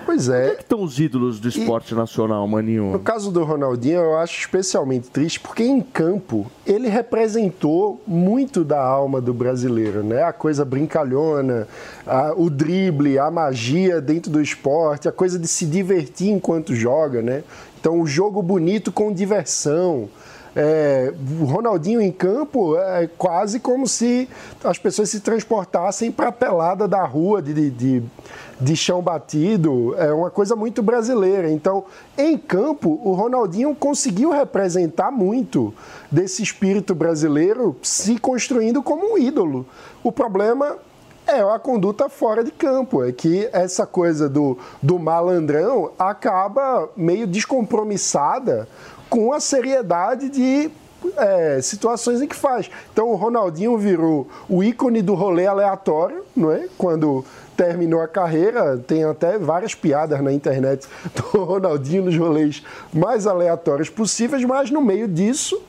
Pois 0.05 0.27
é. 0.29 0.41
Onde 0.43 0.51
é 0.51 0.55
que 0.55 0.61
estão 0.63 0.83
os 0.83 0.99
ídolos 0.99 1.39
do 1.39 1.47
esporte 1.47 1.93
nacional, 1.95 2.47
Maninho? 2.47 2.91
No 2.91 2.99
caso 2.99 3.31
do 3.31 3.43
Ronaldinho, 3.43 3.99
eu 4.01 4.17
acho 4.17 4.39
especialmente 4.39 5.09
triste 5.09 5.39
porque 5.39 5.63
em 5.63 5.81
campo 5.81 6.45
ele 6.65 6.87
representou 6.89 8.01
muito 8.07 8.63
da 8.63 8.81
alma 8.83 9.21
do 9.21 9.33
brasileiro, 9.33 10.03
né? 10.03 10.23
A 10.23 10.33
coisa 10.33 10.65
brincalhona, 10.65 11.67
a- 12.05 12.33
o 12.35 12.49
drible, 12.49 13.17
a 13.19 13.29
magia 13.31 14.01
dentro 14.01 14.31
do 14.31 14.41
esporte, 14.41 15.07
a 15.07 15.11
coisa 15.11 15.37
de 15.39 15.47
se 15.47 15.65
divertir 15.65 16.29
enquanto 16.29 16.75
joga, 16.75 17.21
né? 17.21 17.43
Então, 17.79 17.99
o 17.99 18.05
jogo 18.05 18.41
bonito 18.41 18.91
com 18.91 19.11
diversão. 19.13 20.07
É, 20.53 21.13
o 21.39 21.45
Ronaldinho 21.45 22.01
em 22.01 22.11
campo 22.11 22.77
é 22.77 23.07
quase 23.17 23.59
como 23.59 23.87
se 23.87 24.27
as 24.63 24.77
pessoas 24.77 25.09
se 25.09 25.21
transportassem 25.21 26.11
para 26.11 26.27
a 26.27 26.31
pelada 26.31 26.87
da 26.87 27.05
rua 27.05 27.41
de, 27.41 27.69
de, 27.69 28.03
de 28.59 28.75
chão 28.75 29.01
batido. 29.01 29.95
É 29.97 30.11
uma 30.11 30.29
coisa 30.29 30.55
muito 30.55 30.83
brasileira. 30.83 31.49
Então, 31.49 31.85
em 32.17 32.37
campo, 32.37 32.99
o 33.01 33.13
Ronaldinho 33.13 33.73
conseguiu 33.73 34.31
representar 34.31 35.09
muito 35.09 35.73
desse 36.11 36.43
espírito 36.43 36.93
brasileiro 36.93 37.75
se 37.81 38.19
construindo 38.19 38.83
como 38.83 39.13
um 39.13 39.17
ídolo. 39.17 39.65
O 40.03 40.11
problema 40.11 40.77
é 41.25 41.39
a 41.39 41.59
conduta 41.59 42.09
fora 42.09 42.43
de 42.43 42.51
campo. 42.51 43.03
É 43.05 43.13
que 43.13 43.47
essa 43.53 43.85
coisa 43.85 44.27
do, 44.27 44.57
do 44.83 44.99
malandrão 44.99 45.91
acaba 45.97 46.89
meio 46.97 47.25
descompromissada 47.25 48.67
com 49.11 49.33
a 49.33 49.41
seriedade 49.41 50.29
de 50.29 50.71
é, 51.17 51.59
situações 51.61 52.21
em 52.21 52.27
que 52.27 52.35
faz. 52.35 52.71
Então 52.93 53.09
o 53.09 53.15
Ronaldinho 53.15 53.77
virou 53.77 54.25
o 54.47 54.63
ícone 54.63 55.01
do 55.01 55.13
rolê 55.13 55.45
aleatório, 55.45 56.23
não 56.33 56.49
é? 56.49 56.69
Quando 56.77 57.25
terminou 57.57 58.01
a 58.01 58.07
carreira, 58.07 58.77
tem 58.77 59.03
até 59.03 59.37
várias 59.37 59.75
piadas 59.75 60.21
na 60.21 60.31
internet 60.31 60.87
do 61.13 61.43
Ronaldinho 61.43 62.05
nos 62.05 62.17
rolês 62.17 62.63
mais 62.93 63.27
aleatórios 63.27 63.89
possíveis, 63.89 64.45
mas 64.45 64.71
no 64.71 64.81
meio 64.81 65.09
disso 65.09 65.61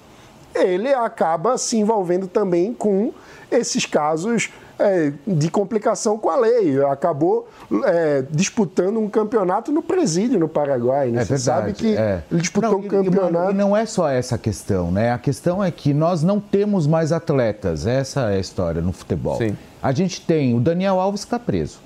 ele 0.54 0.94
acaba 0.94 1.58
se 1.58 1.76
envolvendo 1.76 2.28
também 2.28 2.72
com 2.72 3.12
esses 3.50 3.84
casos 3.86 4.50
é, 4.82 5.12
de 5.26 5.50
complicação 5.50 6.18
com 6.18 6.28
a 6.28 6.36
lei. 6.36 6.82
Acabou 6.84 7.48
é, 7.84 8.24
disputando 8.30 8.98
um 8.98 9.08
campeonato 9.08 9.70
no 9.70 9.82
presídio 9.82 10.38
no 10.38 10.48
Paraguai. 10.48 11.10
Né? 11.10 11.22
É 11.22 11.24
Você 11.24 11.38
sabe 11.38 11.72
verdade, 11.72 11.78
que 11.78 11.96
é. 11.96 12.22
ele 12.30 12.40
disputou 12.40 12.72
Não, 12.72 12.78
um 12.78 12.84
e, 12.84 12.88
campeonato. 12.88 13.50
E 13.50 13.54
não 13.54 13.76
é 13.76 13.86
só 13.86 14.08
essa 14.08 14.36
questão, 14.36 14.90
né? 14.90 15.12
A 15.12 15.18
questão 15.18 15.62
é 15.62 15.70
que 15.70 15.94
nós 15.94 16.22
não 16.22 16.40
temos 16.40 16.86
mais 16.86 17.12
atletas. 17.12 17.86
Essa 17.86 18.32
é 18.32 18.36
a 18.36 18.40
história 18.40 18.82
no 18.82 18.92
futebol. 18.92 19.38
A 19.82 19.92
gente 19.92 20.20
tem 20.20 20.54
o 20.54 20.60
Daniel 20.60 21.00
Alves 21.00 21.22
que 21.22 21.26
está 21.26 21.38
preso. 21.38 21.78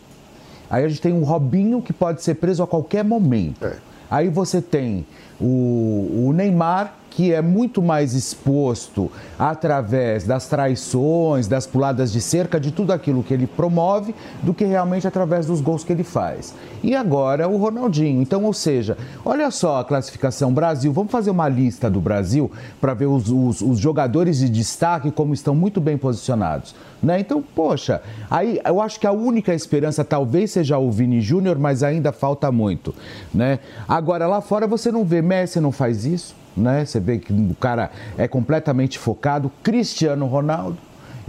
Aí 0.69 0.85
a 0.85 0.89
gente 0.89 1.01
tem 1.01 1.13
o 1.13 1.23
Robinho 1.23 1.81
que 1.81 1.93
pode 1.93 2.23
ser 2.23 2.35
preso 2.35 2.63
a 2.63 2.67
qualquer 2.67 3.05
momento. 3.05 3.65
É. 3.65 3.77
Aí 4.11 4.29
você 4.29 4.61
tem 4.61 5.07
o, 5.41 6.27
o 6.27 6.33
Neymar 6.33 6.95
que 7.17 7.33
é 7.33 7.41
muito 7.41 7.81
mais 7.81 8.12
exposto 8.12 9.11
através 9.39 10.25
das 10.25 10.47
traições, 10.49 11.47
das 11.49 11.67
puladas 11.67 12.12
de 12.12 12.21
cerca, 12.21 12.61
de 12.61 12.71
tudo 12.71 12.93
aquilo 12.93 13.23
que 13.23 13.33
ele 13.33 13.47
promove, 13.47 14.14
do 14.43 14.53
que 14.53 14.67
realmente 14.67 15.09
através 15.09 15.47
dos 15.47 15.62
gols 15.62 15.83
que 15.83 15.91
ele 15.95 16.05
faz. 16.05 16.53
E 16.83 16.95
agora 16.95 17.49
o 17.49 17.57
Ronaldinho. 17.57 18.21
Então, 18.21 18.45
ou 18.45 18.53
seja, 18.53 18.99
olha 19.25 19.51
só 19.51 19.81
a 19.81 19.85
classificação 19.85 20.53
Brasil. 20.53 20.93
Vamos 20.93 21.11
fazer 21.11 21.31
uma 21.31 21.49
lista 21.49 21.89
do 21.89 22.03
Brasil 22.03 22.51
para 22.83 22.93
ver 22.93 23.07
os, 23.07 23.31
os- 23.31 23.62
os 23.62 23.79
jogadores 23.79 24.39
de 24.39 24.51
destaque 24.51 25.11
como 25.11 25.33
estão 25.33 25.55
muito 25.55 25.81
bem 25.81 25.97
posicionados. 25.97 26.75
Né? 27.03 27.19
Então, 27.21 27.43
poxa, 27.55 28.03
aí 28.31 28.61
eu 28.62 28.79
acho 28.79 29.01
que 29.01 29.07
a 29.07 29.12
única 29.12 29.55
esperança 29.55 30.05
talvez 30.05 30.51
seja 30.51 30.77
o 30.77 30.91
Vini 30.91 31.23
Júnior, 31.23 31.59
mas 31.59 31.83
ainda 31.83 32.12
falta 32.12 32.53
muito. 32.53 32.95
Né? 33.33 33.59
Agora, 33.89 34.27
lá 34.27 34.43
fora 34.43 34.67
você 34.67 34.93
não 34.93 35.03
vê, 35.03 35.23
Messi 35.23 35.61
não 35.61 35.73
faz 35.73 36.05
isso, 36.05 36.35
né? 36.57 36.85
Você 36.85 36.99
vê 37.01 37.19
que 37.19 37.33
o 37.33 37.55
cara 37.61 37.91
é 38.17 38.27
completamente 38.27 38.99
focado, 38.99 39.51
Cristiano 39.63 40.27
Ronaldo. 40.27 40.79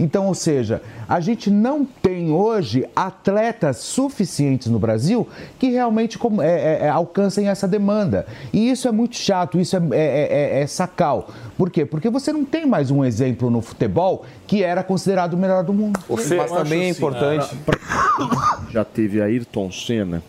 Então, 0.00 0.28
ou 0.28 0.34
seja, 0.34 0.80
a 1.08 1.18
gente 1.18 1.50
não 1.50 1.84
tem 1.84 2.30
hoje 2.30 2.86
atletas 2.94 3.78
suficientes 3.78 4.68
no 4.68 4.78
Brasil 4.78 5.26
que 5.58 5.70
realmente 5.70 6.16
é- 6.40 6.44
é- 6.44 6.86
é, 6.86 6.88
alcancem 6.88 7.48
essa 7.48 7.66
demanda. 7.66 8.24
E 8.52 8.70
isso 8.70 8.86
é 8.86 8.92
muito 8.92 9.16
chato, 9.16 9.58
isso 9.58 9.76
é, 9.76 9.80
é- 9.90 10.58
é- 10.58 10.60
é 10.62 10.66
sacal. 10.68 11.28
Por 11.56 11.68
quê? 11.68 11.84
Porque 11.84 12.08
você 12.08 12.32
não 12.32 12.44
tem 12.44 12.64
mais 12.64 12.92
um 12.92 13.04
exemplo 13.04 13.50
no 13.50 13.60
futebol 13.60 14.24
que 14.46 14.62
era 14.62 14.84
considerado 14.84 15.34
o 15.34 15.36
melhor 15.36 15.64
do 15.64 15.74
mundo. 15.74 15.98
Mas 16.08 16.52
também 16.62 16.82
é 16.84 16.88
importante. 16.90 17.58
Já 18.70 18.84
teve 18.84 19.20
Ayrton 19.20 19.68
Senna. 19.72 20.22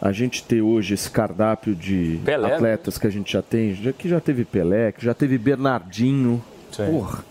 A 0.00 0.12
gente 0.12 0.42
ter 0.42 0.60
hoje 0.60 0.94
esse 0.94 1.10
cardápio 1.10 1.74
de 1.74 2.20
Pelé, 2.24 2.48
né? 2.48 2.54
atletas 2.54 2.98
que 2.98 3.06
a 3.06 3.10
gente 3.10 3.32
já 3.32 3.40
tem, 3.42 3.74
já- 3.74 3.92
que 3.92 4.08
já 4.08 4.20
teve 4.20 4.44
Pelé, 4.44 4.92
que 4.92 5.04
já 5.04 5.14
teve 5.14 5.38
Bernardinho. 5.38 6.42
Porra, 6.90 7.24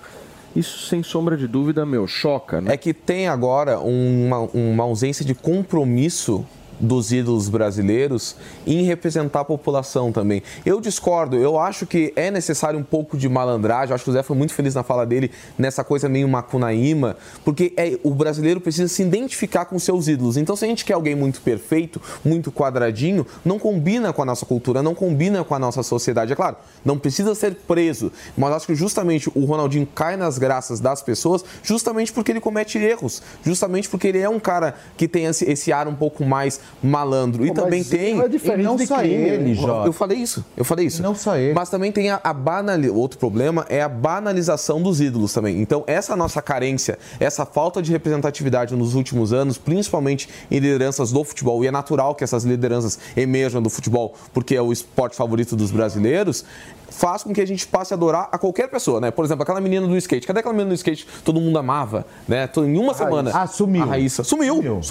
isso 0.55 0.87
sem 0.87 1.03
sombra 1.03 1.37
de 1.37 1.47
dúvida, 1.47 1.85
meu, 1.85 2.07
choca, 2.07 2.59
né? 2.61 2.73
É 2.73 2.77
que 2.77 2.93
tem 2.93 3.27
agora 3.27 3.79
uma, 3.79 4.39
uma 4.53 4.83
ausência 4.83 5.23
de 5.23 5.35
compromisso 5.35 6.45
dos 6.85 7.11
ídolos 7.11 7.49
brasileiros 7.49 8.35
em 8.65 8.83
representar 8.83 9.41
a 9.41 9.45
população 9.45 10.11
também. 10.11 10.41
Eu 10.65 10.79
discordo, 10.79 11.35
eu 11.35 11.59
acho 11.59 11.85
que 11.85 12.13
é 12.15 12.29
necessário 12.31 12.79
um 12.79 12.83
pouco 12.83 13.17
de 13.17 13.27
malandragem, 13.27 13.89
eu 13.89 13.95
acho 13.95 14.03
que 14.03 14.09
o 14.09 14.13
Zé 14.13 14.23
foi 14.23 14.35
muito 14.35 14.53
feliz 14.53 14.75
na 14.75 14.83
fala 14.83 15.05
dele 15.05 15.31
nessa 15.57 15.83
coisa 15.83 16.07
meio 16.07 16.27
macunaíma, 16.27 17.17
porque 17.43 17.73
é, 17.75 17.99
o 18.03 18.11
brasileiro 18.11 18.61
precisa 18.61 18.87
se 18.87 19.01
identificar 19.01 19.65
com 19.65 19.77
seus 19.79 20.07
ídolos. 20.07 20.37
Então 20.37 20.55
se 20.55 20.65
a 20.65 20.67
gente 20.67 20.85
quer 20.85 20.93
alguém 20.93 21.15
muito 21.15 21.41
perfeito, 21.41 22.01
muito 22.23 22.51
quadradinho, 22.51 23.25
não 23.43 23.59
combina 23.59 24.13
com 24.13 24.21
a 24.21 24.25
nossa 24.25 24.45
cultura, 24.45 24.83
não 24.83 24.95
combina 24.95 25.43
com 25.43 25.55
a 25.55 25.59
nossa 25.59 25.83
sociedade. 25.83 26.33
É 26.33 26.35
claro, 26.35 26.57
não 26.83 26.97
precisa 26.97 27.33
ser 27.35 27.55
preso, 27.67 28.11
mas 28.37 28.53
acho 28.53 28.67
que 28.67 28.75
justamente 28.75 29.29
o 29.33 29.45
Ronaldinho 29.45 29.87
cai 29.87 30.15
nas 30.15 30.37
graças 30.37 30.79
das 30.79 31.01
pessoas 31.01 31.43
justamente 31.63 32.13
porque 32.13 32.31
ele 32.31 32.39
comete 32.39 32.77
erros, 32.77 33.21
justamente 33.43 33.89
porque 33.89 34.07
ele 34.07 34.19
é 34.19 34.29
um 34.29 34.39
cara 34.39 34.75
que 34.97 35.07
tem 35.07 35.25
esse, 35.25 35.49
esse 35.49 35.71
ar 35.71 35.87
um 35.87 35.95
pouco 35.95 36.23
mais 36.23 36.59
malandro. 36.81 37.45
E 37.45 37.49
Pô, 37.49 37.53
também 37.53 37.79
mas 37.79 37.89
tem. 37.89 38.19
é 38.19 38.27
diferente 38.27 38.61
e 38.61 38.63
não 38.63 38.77
só 38.77 38.97
crime, 38.99 39.13
ele? 39.13 39.53
Jota. 39.55 39.87
Eu 39.87 39.93
falei 39.93 40.17
isso, 40.17 40.45
eu 40.55 40.65
falei 40.65 40.85
isso. 40.87 41.01
Não 41.01 41.15
só 41.15 41.37
ele. 41.37 41.53
Mas 41.53 41.69
também 41.69 41.91
tem 41.91 42.09
a, 42.09 42.19
a 42.23 42.33
banali... 42.33 42.89
Outro 42.89 43.17
problema 43.17 43.65
é 43.69 43.81
a 43.81 43.89
banalização 43.89 44.81
dos 44.81 45.01
ídolos 45.01 45.33
também. 45.33 45.61
Então, 45.61 45.83
essa 45.87 46.15
nossa 46.15 46.41
carência, 46.41 46.97
essa 47.19 47.45
falta 47.45 47.81
de 47.81 47.91
representatividade 47.91 48.75
nos 48.75 48.95
últimos 48.95 49.33
anos, 49.33 49.57
principalmente 49.57 50.29
em 50.49 50.59
lideranças 50.59 51.11
do 51.11 51.23
futebol, 51.23 51.63
e 51.63 51.67
é 51.67 51.71
natural 51.71 52.15
que 52.15 52.23
essas 52.23 52.43
lideranças 52.43 52.99
emerjam 53.15 53.61
do 53.61 53.69
futebol, 53.69 54.13
porque 54.33 54.55
é 54.55 54.61
o 54.61 54.71
esporte 54.71 55.15
favorito 55.15 55.55
dos 55.55 55.71
brasileiros, 55.71 56.45
faz 56.89 57.23
com 57.23 57.33
que 57.33 57.41
a 57.41 57.47
gente 57.47 57.67
passe 57.67 57.93
a 57.93 57.97
adorar 57.97 58.29
a 58.31 58.37
qualquer 58.37 58.69
pessoa, 58.69 58.99
né? 58.99 59.11
Por 59.11 59.25
exemplo, 59.25 59.43
aquela 59.43 59.61
menina 59.61 59.87
do 59.87 59.97
skate. 59.97 60.25
Cadê 60.25 60.39
aquela 60.39 60.53
menina 60.53 60.69
do 60.69 60.75
skate? 60.75 61.05
que 61.05 61.21
Todo 61.23 61.39
mundo 61.39 61.57
amava, 61.57 62.05
né? 62.27 62.49
Em 62.57 62.77
uma 62.77 62.93
semana. 62.93 63.31
Ah, 63.33 63.47
sumiu. 63.47 63.83
A 63.83 63.85
Raíssa. 63.85 64.23
Sumiu. 64.23 64.55
Sumiu. 64.55 64.81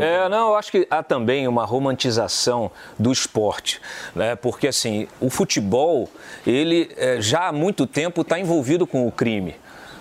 É, 0.00 0.28
não, 0.28 0.48
eu 0.48 0.56
acho 0.56 0.70
que 0.70 0.86
há 0.90 1.02
também 1.02 1.46
uma 1.46 1.64
romantização 1.64 2.70
do 2.98 3.12
esporte, 3.12 3.80
né? 4.14 4.36
Porque 4.36 4.68
assim, 4.68 5.08
o 5.20 5.30
futebol, 5.30 6.08
ele 6.46 6.90
eh, 6.96 7.20
já 7.20 7.48
há 7.48 7.52
muito 7.52 7.86
tempo 7.86 8.22
está 8.22 8.38
envolvido 8.38 8.86
com 8.86 9.06
o 9.06 9.12
crime. 9.12 9.54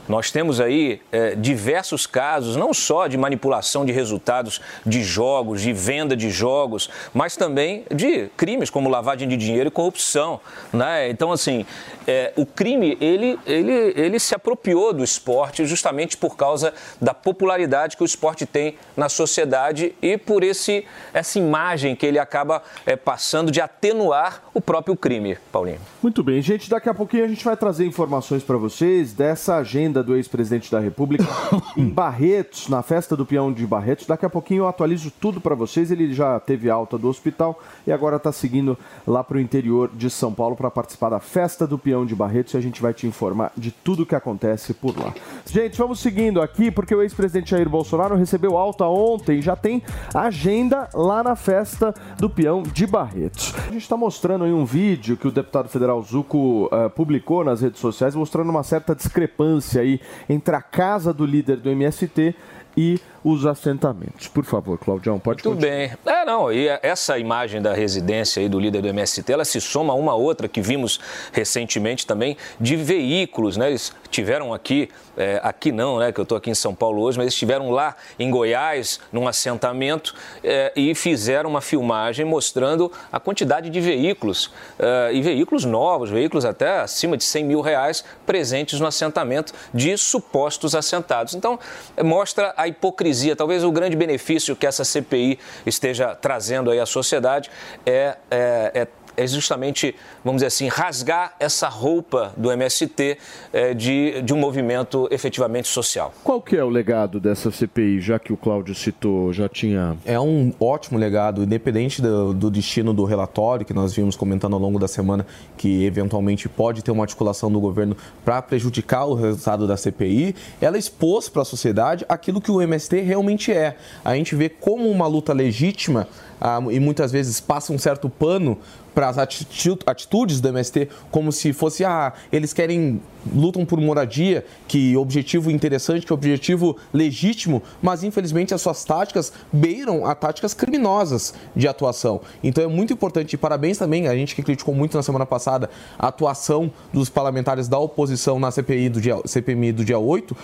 Nós 0.07 0.31
temos 0.31 0.59
aí 0.59 1.01
eh, 1.11 1.35
diversos 1.35 2.07
casos, 2.07 2.55
não 2.55 2.73
só 2.73 3.07
de 3.07 3.17
manipulação 3.17 3.85
de 3.85 3.91
resultados 3.91 4.61
de 4.85 5.03
jogos, 5.03 5.61
de 5.61 5.73
venda 5.73 6.15
de 6.15 6.29
jogos, 6.29 6.89
mas 7.13 7.35
também 7.35 7.85
de 7.93 8.29
crimes 8.37 8.69
como 8.69 8.89
lavagem 8.89 9.27
de 9.27 9.35
dinheiro 9.35 9.67
e 9.67 9.71
corrupção. 9.71 10.39
Né? 10.71 11.09
Então, 11.09 11.31
assim, 11.31 11.65
eh, 12.07 12.31
o 12.35 12.45
crime 12.45 12.97
ele, 13.01 13.37
ele, 13.45 13.93
ele 13.95 14.19
se 14.19 14.33
apropriou 14.33 14.93
do 14.93 15.03
esporte 15.03 15.65
justamente 15.65 16.15
por 16.15 16.37
causa 16.37 16.73
da 17.01 17.13
popularidade 17.13 17.97
que 17.97 18.03
o 18.03 18.05
esporte 18.05 18.45
tem 18.45 18.75
na 18.95 19.09
sociedade 19.09 19.93
e 20.01 20.17
por 20.17 20.43
esse, 20.43 20.85
essa 21.13 21.37
imagem 21.37 21.95
que 21.95 22.05
ele 22.05 22.19
acaba 22.19 22.63
eh, 22.85 22.95
passando 22.95 23.51
de 23.51 23.59
atenuar 23.59 24.43
o 24.53 24.61
próprio 24.61 24.95
crime, 24.95 25.37
Paulinho. 25.51 25.79
Muito 26.01 26.23
bem, 26.23 26.41
gente. 26.41 26.69
Daqui 26.69 26.87
a 26.87 26.93
pouquinho 26.93 27.25
a 27.25 27.27
gente 27.27 27.43
vai 27.43 27.57
trazer 27.57 27.85
informações 27.85 28.43
para 28.43 28.57
vocês 28.57 29.13
dessa 29.13 29.57
agenda 29.57 29.96
do 30.03 30.15
ex-presidente 30.15 30.71
da 30.71 30.79
República 30.79 31.25
em 31.75 31.87
Barretos, 31.89 32.67
na 32.69 32.81
festa 32.81 33.15
do 33.15 33.25
peão 33.25 33.51
de 33.51 33.65
Barretos. 33.65 34.05
Daqui 34.05 34.25
a 34.25 34.29
pouquinho 34.29 34.63
eu 34.63 34.67
atualizo 34.67 35.11
tudo 35.11 35.41
para 35.41 35.55
vocês. 35.55 35.91
Ele 35.91 36.13
já 36.13 36.39
teve 36.39 36.69
alta 36.69 36.97
do 36.97 37.07
hospital 37.07 37.59
e 37.85 37.91
agora 37.91 38.17
está 38.17 38.31
seguindo 38.31 38.77
lá 39.05 39.23
para 39.23 39.37
o 39.37 39.39
interior 39.39 39.89
de 39.93 40.09
São 40.09 40.33
Paulo 40.33 40.55
para 40.55 40.69
participar 40.69 41.09
da 41.09 41.19
festa 41.19 41.67
do 41.67 41.77
peão 41.77 42.05
de 42.05 42.15
Barretos 42.15 42.53
e 42.53 42.57
a 42.57 42.61
gente 42.61 42.81
vai 42.81 42.93
te 42.93 43.07
informar 43.07 43.51
de 43.55 43.71
tudo 43.71 44.05
que 44.05 44.15
acontece 44.15 44.73
por 44.73 44.97
lá. 44.97 45.13
Gente, 45.45 45.77
vamos 45.77 45.99
seguindo 45.99 46.41
aqui 46.41 46.71
porque 46.71 46.93
o 46.93 47.01
ex-presidente 47.01 47.51
Jair 47.51 47.69
Bolsonaro 47.69 48.15
recebeu 48.15 48.57
alta 48.57 48.85
ontem, 48.85 49.41
já 49.41 49.55
tem 49.55 49.81
agenda 50.13 50.89
lá 50.93 51.23
na 51.23 51.35
festa 51.35 51.93
do 52.17 52.29
peão 52.29 52.63
de 52.63 52.85
Barretos. 52.85 53.53
A 53.67 53.71
gente 53.71 53.83
está 53.83 53.97
mostrando 53.97 54.43
aí 54.43 54.51
um 54.51 54.65
vídeo 54.65 55.17
que 55.17 55.27
o 55.27 55.31
deputado 55.31 55.69
federal 55.69 56.01
Zuco 56.01 56.69
eh, 56.71 56.89
publicou 56.89 57.43
nas 57.43 57.61
redes 57.61 57.79
sociais, 57.79 58.15
mostrando 58.15 58.49
uma 58.49 58.63
certa 58.63 58.95
discrepância 58.95 59.83
aí 59.87 60.01
entre 60.29 60.55
a 60.55 60.61
casa 60.61 61.13
do 61.13 61.25
líder 61.25 61.57
do 61.57 61.69
MST 61.69 62.35
e 62.75 62.99
os 63.29 63.45
assentamentos. 63.45 64.29
Por 64.29 64.45
favor, 64.45 64.77
Claudião, 64.77 65.19
pode 65.19 65.43
Tudo 65.43 65.59
bem. 65.59 65.91
É, 66.05 66.23
não, 66.23 66.49
e 66.49 66.69
essa 66.81 67.19
imagem 67.19 67.61
da 67.61 67.73
residência 67.73 68.41
aí 68.41 68.47
do 68.47 68.57
líder 68.57 68.81
do 68.81 68.87
MST, 68.87 69.29
ela 69.29 69.43
se 69.43 69.59
soma 69.59 69.91
a 69.91 69.95
uma 69.97 70.15
outra 70.15 70.47
que 70.47 70.61
vimos 70.61 70.97
recentemente 71.33 72.07
também, 72.07 72.37
de 72.57 72.77
veículos, 72.77 73.57
né? 73.57 73.67
Eles 73.67 73.93
tiveram 74.09 74.53
aqui, 74.53 74.89
é, 75.17 75.41
aqui 75.43 75.73
não, 75.73 75.99
né, 75.99 76.13
que 76.13 76.21
eu 76.21 76.23
estou 76.23 76.37
aqui 76.37 76.49
em 76.49 76.55
São 76.55 76.73
Paulo 76.73 77.01
hoje, 77.01 77.17
mas 77.17 77.25
eles 77.25 77.33
estiveram 77.33 77.69
lá 77.69 77.97
em 78.17 78.31
Goiás, 78.31 79.01
num 79.11 79.27
assentamento, 79.27 80.15
é, 80.41 80.71
e 80.73 80.95
fizeram 80.95 81.49
uma 81.49 81.59
filmagem 81.59 82.25
mostrando 82.25 82.89
a 83.11 83.19
quantidade 83.19 83.69
de 83.69 83.81
veículos, 83.81 84.53
é, 84.79 85.11
e 85.13 85.21
veículos 85.21 85.65
novos, 85.65 86.09
veículos 86.09 86.45
até 86.45 86.79
acima 86.79 87.17
de 87.17 87.25
100 87.25 87.43
mil 87.43 87.59
reais, 87.59 88.05
presentes 88.25 88.79
no 88.79 88.87
assentamento 88.87 89.53
de 89.73 89.97
supostos 89.97 90.73
assentados. 90.73 91.33
Então, 91.33 91.59
mostra 92.01 92.53
a 92.55 92.69
hipocrisia, 92.69 93.16
talvez 93.35 93.63
o 93.63 93.71
grande 93.71 93.95
benefício 93.95 94.55
que 94.55 94.65
essa 94.65 94.83
CPI 94.83 95.39
esteja 95.65 96.15
trazendo 96.15 96.71
aí 96.71 96.79
à 96.79 96.85
sociedade 96.85 97.49
é, 97.85 98.17
é, 98.29 98.71
é 98.73 98.87
é 99.17 99.25
justamente, 99.25 99.95
vamos 100.23 100.37
dizer 100.37 100.47
assim, 100.47 100.67
rasgar 100.67 101.33
essa 101.39 101.67
roupa 101.67 102.31
do 102.37 102.51
MST 102.51 103.17
é, 103.51 103.73
de, 103.73 104.21
de 104.21 104.33
um 104.33 104.37
movimento 104.37 105.07
efetivamente 105.11 105.67
social. 105.67 106.13
Qual 106.23 106.39
que 106.39 106.55
é 106.55 106.63
o 106.63 106.69
legado 106.69 107.19
dessa 107.19 107.49
CPI, 107.49 107.99
já 107.99 108.19
que 108.19 108.31
o 108.31 108.37
Cláudio 108.37 108.75
citou, 108.75 109.33
já 109.33 109.49
tinha... 109.49 109.97
É 110.05 110.19
um 110.19 110.53
ótimo 110.59 110.99
legado, 110.99 111.43
independente 111.43 112.01
do, 112.01 112.31
do 112.33 112.51
destino 112.51 112.93
do 112.93 113.03
relatório, 113.03 113.65
que 113.65 113.73
nós 113.73 113.93
vimos 113.93 114.15
comentando 114.15 114.53
ao 114.53 114.59
longo 114.59 114.77
da 114.77 114.87
semana, 114.87 115.25
que 115.57 115.83
eventualmente 115.83 116.47
pode 116.47 116.83
ter 116.83 116.91
uma 116.91 117.03
articulação 117.03 117.51
do 117.51 117.59
governo 117.59 117.97
para 118.23 118.39
prejudicar 118.41 119.05
o 119.05 119.15
resultado 119.15 119.65
da 119.67 119.75
CPI, 119.75 120.35
ela 120.61 120.77
expôs 120.77 121.27
para 121.27 121.41
a 121.41 121.45
sociedade 121.45 122.05
aquilo 122.07 122.39
que 122.39 122.51
o 122.51 122.61
MST 122.61 123.01
realmente 123.01 123.51
é. 123.51 123.75
A 124.05 124.15
gente 124.15 124.35
vê 124.35 124.47
como 124.47 124.89
uma 124.89 125.07
luta 125.07 125.33
legítima 125.33 126.07
ah, 126.39 126.59
e 126.69 126.79
muitas 126.79 127.11
vezes 127.11 127.39
passa 127.39 127.73
um 127.73 127.77
certo 127.77 128.09
pano 128.09 128.57
para 128.97 129.09
as 129.09 129.17
atitudes 129.19 130.41
do 130.41 130.47
MST, 130.47 130.89
como 131.11 131.31
se 131.31 131.53
fosse, 131.53 131.85
ah, 131.85 132.13
eles 132.31 132.51
querem, 132.51 132.99
lutam 133.31 133.63
por 133.63 133.79
moradia, 133.79 134.43
que 134.67 134.97
objetivo 134.97 135.51
interessante, 135.51 136.03
que 136.03 136.11
objetivo 136.11 136.75
legítimo, 136.91 137.61
mas 137.79 138.03
infelizmente 138.03 138.55
as 138.55 138.61
suas 138.63 138.83
táticas 138.83 139.31
beiram 139.53 140.03
a 140.03 140.15
táticas 140.15 140.55
criminosas 140.55 141.35
de 141.55 141.67
atuação. 141.67 142.21
Então 142.43 142.63
é 142.63 142.67
muito 142.67 142.91
importante, 142.91 143.33
e 143.33 143.37
parabéns 143.37 143.77
também, 143.77 144.07
a 144.07 144.15
gente 144.15 144.33
que 144.33 144.41
criticou 144.41 144.73
muito 144.73 144.97
na 144.97 145.03
semana 145.03 145.27
passada 145.27 145.69
a 145.99 146.07
atuação 146.07 146.71
dos 146.91 147.07
parlamentares 147.07 147.67
da 147.67 147.77
oposição 147.77 148.39
na 148.39 148.49
CPI 148.49 148.89
do 148.89 148.99
dia, 148.99 149.15
CPMI 149.25 149.73
do 149.73 149.85
dia 149.85 149.99
8, 149.99 150.35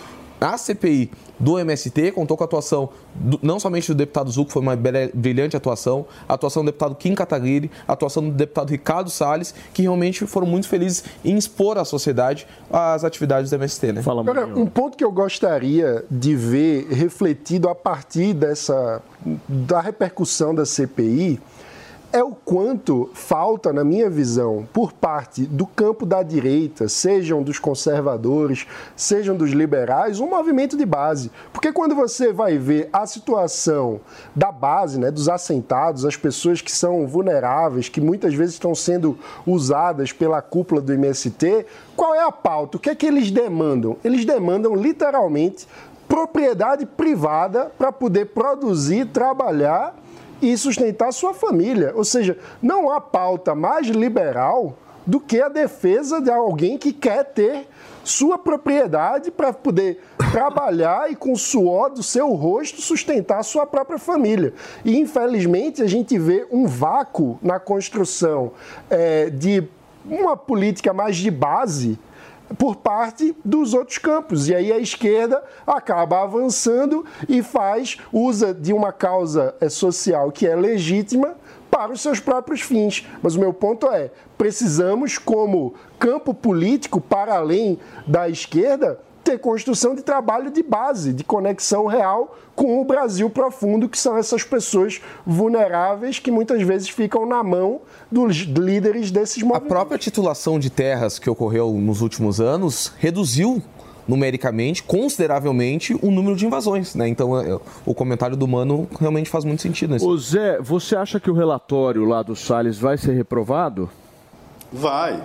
a 0.43 0.57
CPI 0.57 1.09
do 1.39 1.57
MST 1.57 2.11
contou 2.11 2.35
com 2.35 2.43
a 2.43 2.45
atuação 2.45 2.89
do, 3.15 3.39
não 3.41 3.59
somente 3.59 3.87
do 3.87 3.95
deputado 3.95 4.29
Zuco, 4.29 4.51
foi 4.51 4.61
uma 4.61 4.75
brilhante 4.75 5.55
atuação, 5.55 6.05
a 6.27 6.33
atuação 6.33 6.63
do 6.63 6.67
deputado 6.67 6.95
Kim 6.95 7.15
Kataguiri, 7.15 7.71
a 7.87 7.93
atuação 7.93 8.23
do 8.23 8.31
deputado 8.31 8.69
Ricardo 8.69 9.09
Salles, 9.09 9.53
que 9.73 9.81
realmente 9.81 10.25
foram 10.25 10.47
muito 10.47 10.67
felizes 10.67 11.03
em 11.23 11.37
expor 11.37 11.77
à 11.77 11.85
sociedade 11.85 12.45
as 12.71 13.03
atividades 13.03 13.51
do 13.51 13.55
MST. 13.55 13.93
Né? 13.93 14.01
Fala, 14.01 14.21
Agora, 14.21 14.45
um 14.45 14.65
ponto 14.65 14.97
que 14.97 15.03
eu 15.03 15.11
gostaria 15.11 16.03
de 16.09 16.35
ver 16.35 16.87
refletido 16.89 17.69
a 17.69 17.75
partir 17.75 18.33
dessa 18.33 19.01
da 19.47 19.79
repercussão 19.79 20.53
da 20.53 20.65
CPI 20.65 21.39
é 22.14 22.24
o 22.24 22.30
quanto 22.30 23.09
falta, 23.16 23.74
na 23.74 23.84
minha 23.84 24.07
visão, 24.07 24.68
por 24.72 24.93
parte 24.93 25.45
do 25.47 25.66
campo 25.66 26.05
da 26.05 26.22
direita, 26.22 26.88
sejam 26.88 27.41
dos 27.41 27.57
conservadores, 27.57 28.68
sejam 28.95 29.36
dos 29.36 29.49
liberais, 29.49 30.20
um 30.20 30.30
movimento 30.30 30.78
de 30.78 30.86
base. 30.86 31.32
Porque 31.51 31.74
quando 31.74 31.95
você 31.95 32.32
vai 32.32 32.55
ver 32.55 32.88
a 32.93 33.07
situação 33.07 33.99
da 34.36 34.51
base, 34.51 34.99
né, 34.99 35.09
dos 35.09 35.28
assentados, 35.28 36.05
as 36.05 36.16
pessoas 36.16 36.61
que 36.61 36.72
são 36.72 37.07
vulneráveis, 37.07 37.89
que 37.89 37.99
muitas 37.99 38.36
vezes 38.36 38.53
estão 38.53 38.76
sendo 38.76 39.18
usadas 39.43 40.11
pela 40.11 40.39
cúpula 40.39 40.82
do 40.82 40.93
MST, 40.93 41.66
qual 41.95 42.14
é 42.14 42.24
a 42.24 42.32
pauta? 42.32 42.78
O 42.78 42.80
que 42.80 42.91
é 42.91 42.95
que 42.95 43.07
eles 43.07 43.32
demandam? 43.32 43.97
Eles 44.03 44.24
demandam 44.24 44.76
literalmente 44.76 45.68
propriedade 46.07 46.86
privada 46.86 47.72
para 47.76 47.91
poder 47.91 48.26
produzir, 48.26 49.07
trabalhar 49.07 50.03
e 50.43 50.57
sustentar 50.57 51.11
sua 51.13 51.33
família. 51.33 51.93
Ou 51.95 52.03
seja, 52.03 52.37
não 52.61 52.91
há 52.91 52.99
pauta 52.99 53.55
mais 53.55 53.87
liberal 53.87 54.77
do 55.05 55.19
que 55.19 55.41
a 55.41 55.49
defesa 55.49 56.21
de 56.21 56.29
alguém 56.29 56.77
que 56.77 56.91
quer 56.91 57.23
ter 57.23 57.67
sua 58.03 58.37
propriedade 58.37 59.31
para 59.31 59.53
poder 59.53 60.01
trabalhar 60.31 61.09
e 61.09 61.15
com 61.15 61.31
o 61.31 61.37
suor 61.37 61.89
do 61.89 62.03
seu 62.03 62.33
rosto 62.33 62.81
sustentar 62.81 63.43
sua 63.43 63.65
própria 63.65 63.97
família. 63.97 64.53
E 64.83 64.97
infelizmente 64.97 65.81
a 65.81 65.87
gente 65.87 66.17
vê 66.19 66.45
um 66.51 66.67
vácuo 66.67 67.39
na 67.41 67.59
construção 67.59 68.51
é, 68.89 69.29
de 69.29 69.63
uma 70.05 70.35
política 70.35 70.93
mais 70.93 71.15
de 71.15 71.31
base 71.31 71.97
por 72.58 72.78
parte 72.78 73.36
dos 73.43 73.74
outros 73.74 73.97
campos. 73.97 74.47
E 74.47 74.56
aí 74.56 74.72
a 74.72 74.78
esquerda 74.78 75.43
acaba 75.66 76.22
avançando 76.22 77.06
e 77.28 77.41
faz, 77.41 77.97
usa 78.12 78.54
de 78.54 78.74
uma 78.74 78.91
causa 78.91 79.56
eh, 79.60 79.70
social 79.70 80.32
que 80.32 80.47
é 80.47 80.56
legítima 80.56 81.36
para 81.70 81.91
os 81.91 82.01
seus 82.01 82.20
próprios 82.20 82.62
fins. 82.62 83.08
Mas 83.22 83.36
o 83.36 83.39
meu 83.39 83.54
ponto 83.54 83.88
é: 83.88 84.12
precisamos, 84.38 85.18
como 85.18 85.74
campo 85.97 86.34
político, 86.34 87.01
para 87.01 87.36
além 87.36 87.80
da 88.06 88.30
esquerda, 88.30 88.99
ter 89.24 89.39
construção 89.39 89.95
de 89.95 90.01
trabalho 90.01 90.51
de 90.51 90.61
base, 90.61 91.13
de 91.13 91.24
conexão 91.24 91.86
real 91.86 92.38
com 92.55 92.82
o 92.82 92.86
Brasil 92.86 93.30
profundo, 93.30 93.89
que 93.89 93.97
são 93.97 94.17
essas 94.17 94.43
pessoas 94.43 95.01
vulneráveis 95.26 96.19
que 96.19 96.30
muitas 96.30 96.61
vezes 96.61 96.89
ficam 96.89 97.26
na 97.26 97.41
mão 97.41 97.82
dos 98.11 98.36
líderes 98.38 99.09
desses 99.09 99.41
movimentos. 99.41 99.71
A 99.71 99.76
própria 99.76 99.97
titulação 99.97 100.59
de 100.59 100.69
terras 100.69 101.17
que 101.17 101.30
ocorreu 101.30 101.71
nos 101.74 102.01
últimos 102.01 102.39
anos 102.39 102.93
reduziu 102.97 103.61
numericamente, 104.07 104.84
consideravelmente, 104.84 105.97
o 106.01 106.11
número 106.11 106.36
de 106.36 106.45
invasões. 106.45 106.93
Né? 106.93 107.07
Então, 107.07 107.39
é, 107.39 107.59
o 107.86 107.93
comentário 107.93 108.36
do 108.36 108.47
Mano 108.47 108.88
realmente 108.99 109.30
faz 109.30 109.45
muito 109.45 109.61
sentido. 109.61 109.95
Ô 110.05 110.17
Zé, 110.17 110.59
você 110.61 110.95
acha 110.95 111.19
que 111.19 111.32
o 111.32 111.34
relatório 111.34 112.03
lá 112.05 112.21
do 112.21 112.36
Salles 112.36 112.78
vai 112.78 112.97
ser 112.97 113.13
reprovado? 113.13 113.89
Vai, 114.76 115.24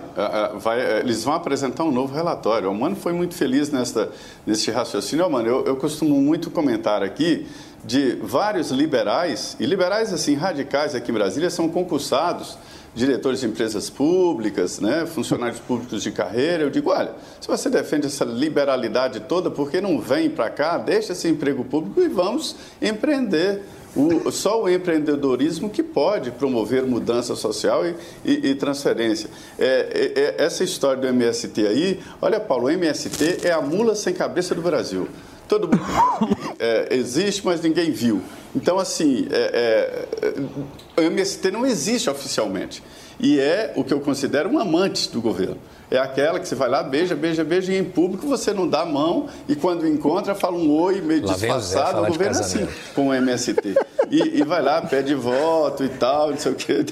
vai, 0.59 0.99
eles 0.99 1.23
vão 1.23 1.33
apresentar 1.33 1.83
um 1.83 1.91
novo 1.91 2.13
relatório. 2.13 2.69
O 2.69 2.75
Mano 2.75 2.95
foi 2.95 3.13
muito 3.13 3.33
feliz 3.33 3.71
nesta, 3.71 4.11
nesse 4.45 4.69
raciocínio. 4.69 5.27
Mano, 5.27 5.47
eu, 5.47 5.65
eu 5.65 5.75
costumo 5.75 6.21
muito 6.21 6.51
comentar 6.51 7.01
aqui 7.01 7.47
de 7.83 8.11
vários 8.21 8.69
liberais, 8.69 9.57
e 9.59 9.65
liberais 9.65 10.13
assim 10.13 10.35
radicais 10.35 10.93
aqui 10.93 11.09
em 11.09 11.13
Brasília 11.15 11.49
são 11.49 11.67
concursados, 11.67 12.59
diretores 12.93 13.39
de 13.39 13.47
empresas 13.47 13.89
públicas, 13.89 14.79
né, 14.79 15.07
funcionários 15.07 15.59
públicos 15.59 16.03
de 16.03 16.11
carreira. 16.11 16.61
Eu 16.61 16.69
digo, 16.69 16.91
olha, 16.91 17.13
se 17.41 17.47
você 17.47 17.71
defende 17.71 18.05
essa 18.05 18.25
liberalidade 18.25 19.21
toda, 19.21 19.49
por 19.49 19.71
que 19.71 19.81
não 19.81 19.99
vem 19.99 20.29
para 20.29 20.51
cá, 20.51 20.77
deixa 20.77 21.13
esse 21.13 21.27
emprego 21.27 21.65
público 21.65 21.99
e 22.01 22.07
vamos 22.07 22.55
empreender? 22.79 23.63
O, 23.95 24.31
só 24.31 24.63
o 24.63 24.69
empreendedorismo 24.69 25.69
que 25.69 25.81
pode 25.81 26.31
promover 26.31 26.85
mudança 26.85 27.35
social 27.35 27.85
e, 27.85 27.95
e, 28.23 28.49
e 28.49 28.55
transferência. 28.55 29.29
É, 29.57 29.65
é, 29.65 30.21
é, 30.21 30.45
essa 30.45 30.63
história 30.63 31.01
do 31.01 31.07
MST 31.07 31.65
aí, 31.65 31.99
olha, 32.21 32.39
Paulo, 32.39 32.67
o 32.67 32.69
MST 32.69 33.39
é 33.43 33.51
a 33.51 33.61
mula 33.61 33.95
sem 33.95 34.13
cabeça 34.13 34.53
do 34.53 34.61
Brasil. 34.61 35.07
Todo 35.47 35.67
mundo 35.67 36.37
é, 36.59 36.95
existe, 36.95 37.43
mas 37.43 37.61
ninguém 37.61 37.91
viu. 37.91 38.21
Então, 38.55 38.77
assim, 38.77 39.27
é, 39.31 40.05
é, 40.21 41.01
o 41.01 41.03
MST 41.03 41.49
não 41.49 41.65
existe 41.65 42.09
oficialmente. 42.09 42.83
E 43.19 43.39
é 43.39 43.73
o 43.75 43.83
que 43.83 43.93
eu 43.93 43.99
considero 43.99 44.49
um 44.49 44.59
amante 44.59 45.11
do 45.11 45.19
governo 45.21 45.57
é 45.91 45.97
aquela 45.97 46.39
que 46.39 46.47
você 46.47 46.55
vai 46.55 46.69
lá, 46.69 46.83
beija, 46.83 47.15
beija, 47.15 47.43
beija, 47.43 47.73
e 47.73 47.77
em 47.77 47.83
público 47.83 48.27
você 48.27 48.53
não 48.53 48.67
dá 48.67 48.81
a 48.81 48.85
mão, 48.85 49.27
e 49.47 49.55
quando 49.55 49.87
encontra, 49.87 50.35
fala 50.35 50.55
um 50.55 50.71
oi 50.71 51.01
meio 51.01 51.25
lá 51.25 51.33
disfarçado. 51.33 52.03
O, 52.03 52.07
governo 52.07 52.37
é 52.37 52.39
assim, 52.39 52.67
com 52.93 53.07
o 53.07 53.13
MST. 53.13 53.75
E, 54.11 54.39
e, 54.39 54.43
vai 54.43 54.61
lá, 54.61 54.81
pede 54.81 55.13
voto 55.13 55.83
e 55.83 55.89
tal, 55.89 56.31
não 56.31 56.37
sei 56.37 56.51
o 56.51 56.55
quê. 56.55 56.85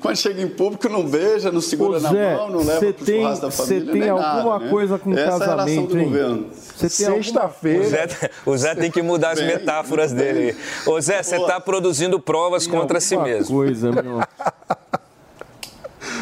Quando 0.00 0.16
chega 0.16 0.42
em 0.42 0.48
público, 0.48 0.88
não 0.88 1.04
beija, 1.04 1.52
não 1.52 1.60
segura 1.60 2.00
Zé, 2.00 2.08
na 2.08 2.38
mão, 2.38 2.50
não 2.50 2.64
leva 2.64 2.92
para 2.92 3.02
o 3.02 3.06
churrasco 3.06 3.46
da 3.46 3.50
família. 3.50 3.84
Você 3.84 3.92
tem 3.92 4.08
alguma 4.08 4.52
nada, 4.52 4.64
né? 4.64 4.70
coisa 4.70 4.98
com 4.98 5.12
Essa 5.12 5.24
casamento, 5.24 5.42
é 5.42 5.44
a 5.44 5.64
relação 5.64 5.86
do 5.86 5.98
hein? 5.98 6.04
governo. 6.04 6.46
Sexta-feira. 6.76 7.80
O, 7.80 7.88
Zé, 7.88 8.30
o 8.46 8.56
Zé 8.56 8.74
tem 8.74 8.90
que 8.90 9.02
mudar 9.02 9.30
as 9.30 9.40
bem, 9.40 9.48
metáforas 9.48 10.12
bem. 10.12 10.34
dele. 10.34 10.56
Ô 10.86 11.00
Zé, 11.00 11.22
você 11.22 11.36
está 11.36 11.60
produzindo 11.60 12.20
provas 12.20 12.66
contra 12.66 13.00
si 13.00 13.16
mesmo. 13.16 13.56
coisa, 13.56 13.90
meu. 13.90 14.20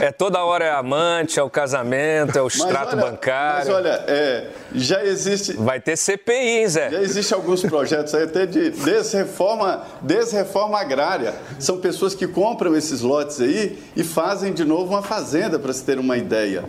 É 0.00 0.12
toda 0.12 0.44
hora 0.44 0.64
é 0.64 0.70
amante, 0.70 1.40
é 1.40 1.42
o 1.42 1.48
casamento, 1.48 2.38
é 2.38 2.42
o 2.42 2.46
extrato 2.46 2.96
olha, 2.96 3.10
bancário. 3.10 3.72
Mas 3.72 3.74
olha, 3.74 4.04
é, 4.06 4.48
já 4.74 5.04
existe. 5.04 5.54
Vai 5.54 5.80
ter 5.80 5.96
CPI, 5.96 6.34
hein, 6.34 6.68
Zé? 6.68 6.90
Já 6.90 7.00
existe 7.00 7.32
alguns 7.32 7.62
projetos 7.62 8.14
aí 8.14 8.24
até 8.24 8.44
de 8.44 8.70
desreforma, 8.70 9.84
desreforma 10.02 10.78
agrária. 10.78 11.34
São 11.58 11.78
pessoas 11.78 12.14
que 12.14 12.26
compram 12.26 12.76
esses 12.76 13.00
lotes 13.00 13.40
aí 13.40 13.78
e 13.96 14.04
fazem 14.04 14.52
de 14.52 14.64
novo 14.64 14.92
uma 14.92 15.02
fazenda, 15.02 15.58
para 15.58 15.72
se 15.72 15.82
ter 15.82 15.98
uma 15.98 16.16
ideia. 16.16 16.64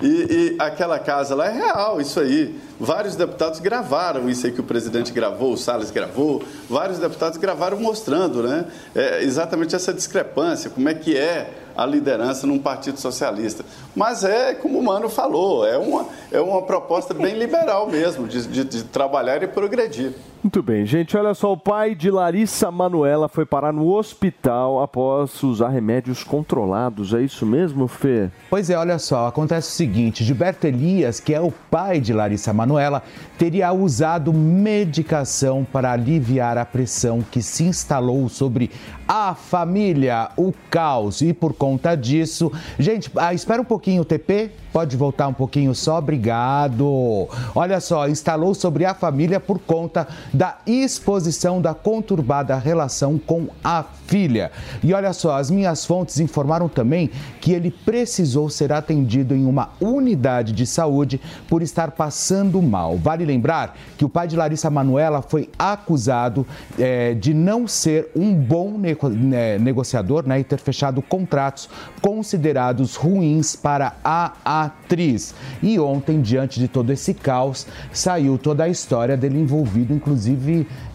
E, 0.00 0.06
e 0.06 0.56
aquela 0.58 0.98
casa 0.98 1.34
lá 1.34 1.46
é 1.46 1.52
real, 1.52 2.00
isso 2.00 2.18
aí. 2.18 2.58
Vários 2.80 3.14
deputados 3.14 3.60
gravaram 3.60 4.28
isso 4.28 4.44
aí 4.44 4.52
que 4.52 4.60
o 4.60 4.64
presidente 4.64 5.12
gravou, 5.12 5.52
o 5.52 5.56
Salles 5.56 5.92
gravou. 5.92 6.42
Vários 6.68 6.98
deputados 6.98 7.38
gravaram 7.38 7.78
mostrando 7.78 8.42
né, 8.42 8.64
é, 8.92 9.22
exatamente 9.22 9.76
essa 9.76 9.92
discrepância, 9.94 10.68
como 10.68 10.88
é 10.88 10.94
que 10.94 11.16
é 11.16 11.48
a 11.76 11.86
liderança 11.86 12.46
num 12.46 12.58
partido 12.58 12.98
socialista. 12.98 13.64
Mas 13.94 14.24
é, 14.24 14.54
como 14.54 14.78
o 14.78 14.82
Mano 14.82 15.08
falou, 15.08 15.66
é 15.66 15.76
uma, 15.76 16.06
é 16.30 16.40
uma 16.40 16.62
proposta 16.62 17.12
bem 17.14 17.38
liberal 17.38 17.86
mesmo, 17.88 18.26
de, 18.26 18.46
de, 18.46 18.64
de 18.64 18.84
trabalhar 18.84 19.42
e 19.42 19.46
progredir. 19.46 20.14
Muito 20.42 20.60
bem, 20.60 20.84
gente. 20.84 21.16
Olha 21.16 21.34
só, 21.34 21.52
o 21.52 21.56
pai 21.56 21.94
de 21.94 22.10
Larissa 22.10 22.68
Manuela 22.68 23.28
foi 23.28 23.46
parar 23.46 23.72
no 23.72 23.88
hospital 23.94 24.82
após 24.82 25.40
usar 25.40 25.68
remédios 25.68 26.24
controlados. 26.24 27.14
É 27.14 27.22
isso 27.22 27.46
mesmo, 27.46 27.86
Fê? 27.86 28.28
Pois 28.50 28.68
é, 28.68 28.76
olha 28.76 28.98
só, 28.98 29.28
acontece 29.28 29.68
o 29.68 29.72
seguinte: 29.72 30.24
Gilberto 30.24 30.66
Elias, 30.66 31.20
que 31.20 31.32
é 31.32 31.40
o 31.40 31.52
pai 31.70 32.00
de 32.00 32.12
Larissa 32.12 32.52
Manuela, 32.52 33.04
teria 33.38 33.72
usado 33.72 34.32
medicação 34.32 35.64
para 35.64 35.92
aliviar 35.92 36.58
a 36.58 36.64
pressão 36.64 37.22
que 37.22 37.40
se 37.40 37.62
instalou 37.62 38.28
sobre 38.28 38.68
a 39.06 39.36
família, 39.36 40.30
o 40.36 40.52
caos. 40.68 41.20
E 41.20 41.32
por 41.32 41.52
conta 41.52 41.94
disso, 41.94 42.50
gente, 42.80 43.12
ah, 43.14 43.32
espera 43.32 43.62
um 43.62 43.64
pouquinho, 43.64 44.04
TP. 44.04 44.50
Pode 44.72 44.96
voltar 44.96 45.28
um 45.28 45.34
pouquinho 45.34 45.74
só? 45.74 45.98
Obrigado. 45.98 47.28
Olha 47.54 47.78
só, 47.78 48.08
instalou 48.08 48.54
sobre 48.54 48.86
a 48.86 48.94
família 48.94 49.38
por 49.38 49.58
conta 49.58 50.08
da 50.32 50.58
exposição 50.66 51.60
da 51.60 51.74
conturbada 51.74 52.56
relação 52.56 53.18
com 53.18 53.48
a 53.62 53.84
filha. 54.06 54.50
E 54.82 54.92
olha 54.94 55.12
só, 55.12 55.36
as 55.36 55.50
minhas 55.50 55.84
fontes 55.84 56.20
informaram 56.20 56.68
também 56.68 57.10
que 57.40 57.52
ele 57.52 57.70
precisou 57.70 58.48
ser 58.48 58.72
atendido 58.72 59.34
em 59.34 59.44
uma 59.44 59.70
unidade 59.80 60.52
de 60.52 60.66
saúde 60.66 61.20
por 61.48 61.62
estar 61.62 61.92
passando 61.92 62.60
mal. 62.62 62.96
Vale 62.96 63.24
lembrar 63.24 63.76
que 63.96 64.04
o 64.04 64.08
pai 64.08 64.26
de 64.26 64.36
Larissa 64.36 64.70
Manuela 64.70 65.22
foi 65.22 65.48
acusado 65.58 66.46
é, 66.78 67.14
de 67.14 67.34
não 67.34 67.66
ser 67.66 68.10
um 68.14 68.34
bom 68.34 68.78
né, 68.78 69.58
negociador 69.58 70.26
né, 70.26 70.40
e 70.40 70.44
ter 70.44 70.58
fechado 70.58 71.02
contratos 71.02 71.68
considerados 72.00 72.96
ruins 72.96 73.56
para 73.56 73.94
a 74.04 74.32
atriz. 74.44 75.34
E 75.62 75.78
ontem, 75.78 76.20
diante 76.20 76.58
de 76.58 76.68
todo 76.68 76.92
esse 76.92 77.14
caos, 77.14 77.66
saiu 77.92 78.38
toda 78.38 78.64
a 78.64 78.68
história 78.68 79.16
dele 79.16 79.40
envolvido, 79.40 79.92
inclusive, 79.92 80.21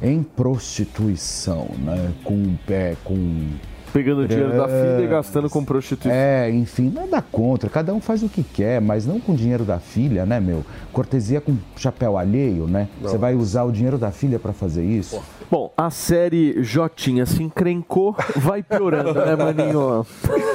em 0.02 0.24
prostituição, 0.24 1.70
né? 1.80 2.12
Com, 2.24 2.56
é, 2.70 2.96
com 3.04 3.50
Pegando 3.94 4.22
o 4.22 4.28
dinheiro 4.28 4.56
da 4.56 4.68
filha 4.68 5.02
e 5.02 5.08
gastando 5.08 5.50
com 5.50 5.64
prostituição. 5.64 6.12
É, 6.12 6.52
enfim, 6.52 6.92
nada 6.94 7.22
contra, 7.22 7.70
cada 7.70 7.94
um 7.94 8.02
faz 8.02 8.22
o 8.22 8.30
que 8.30 8.44
quer, 8.44 8.82
mas 8.82 9.06
não 9.06 9.20
com 9.20 9.32
o 9.32 9.36
dinheiro 9.36 9.64
da 9.64 9.80
filha, 9.80 10.26
né, 10.26 10.40
meu? 10.40 10.64
Cortesia 10.92 11.40
com 11.40 11.56
chapéu 11.76 12.18
alheio, 12.18 12.68
né? 12.68 12.88
Não. 13.02 13.10
Você 13.10 13.18
vai 13.18 13.34
usar 13.34 13.64
o 13.64 13.72
dinheiro 13.72 13.98
da 13.98 14.12
filha 14.12 14.38
para 14.38 14.54
fazer 14.54 14.84
isso? 14.84 15.22
Bom, 15.50 15.72
a 15.78 15.90
série 15.90 16.62
Jotinha 16.62 17.26
se 17.26 17.42
encrencou, 17.42 18.16
vai 18.36 18.62
piorando, 18.62 19.14
né, 19.14 19.36
maninho? 19.36 20.06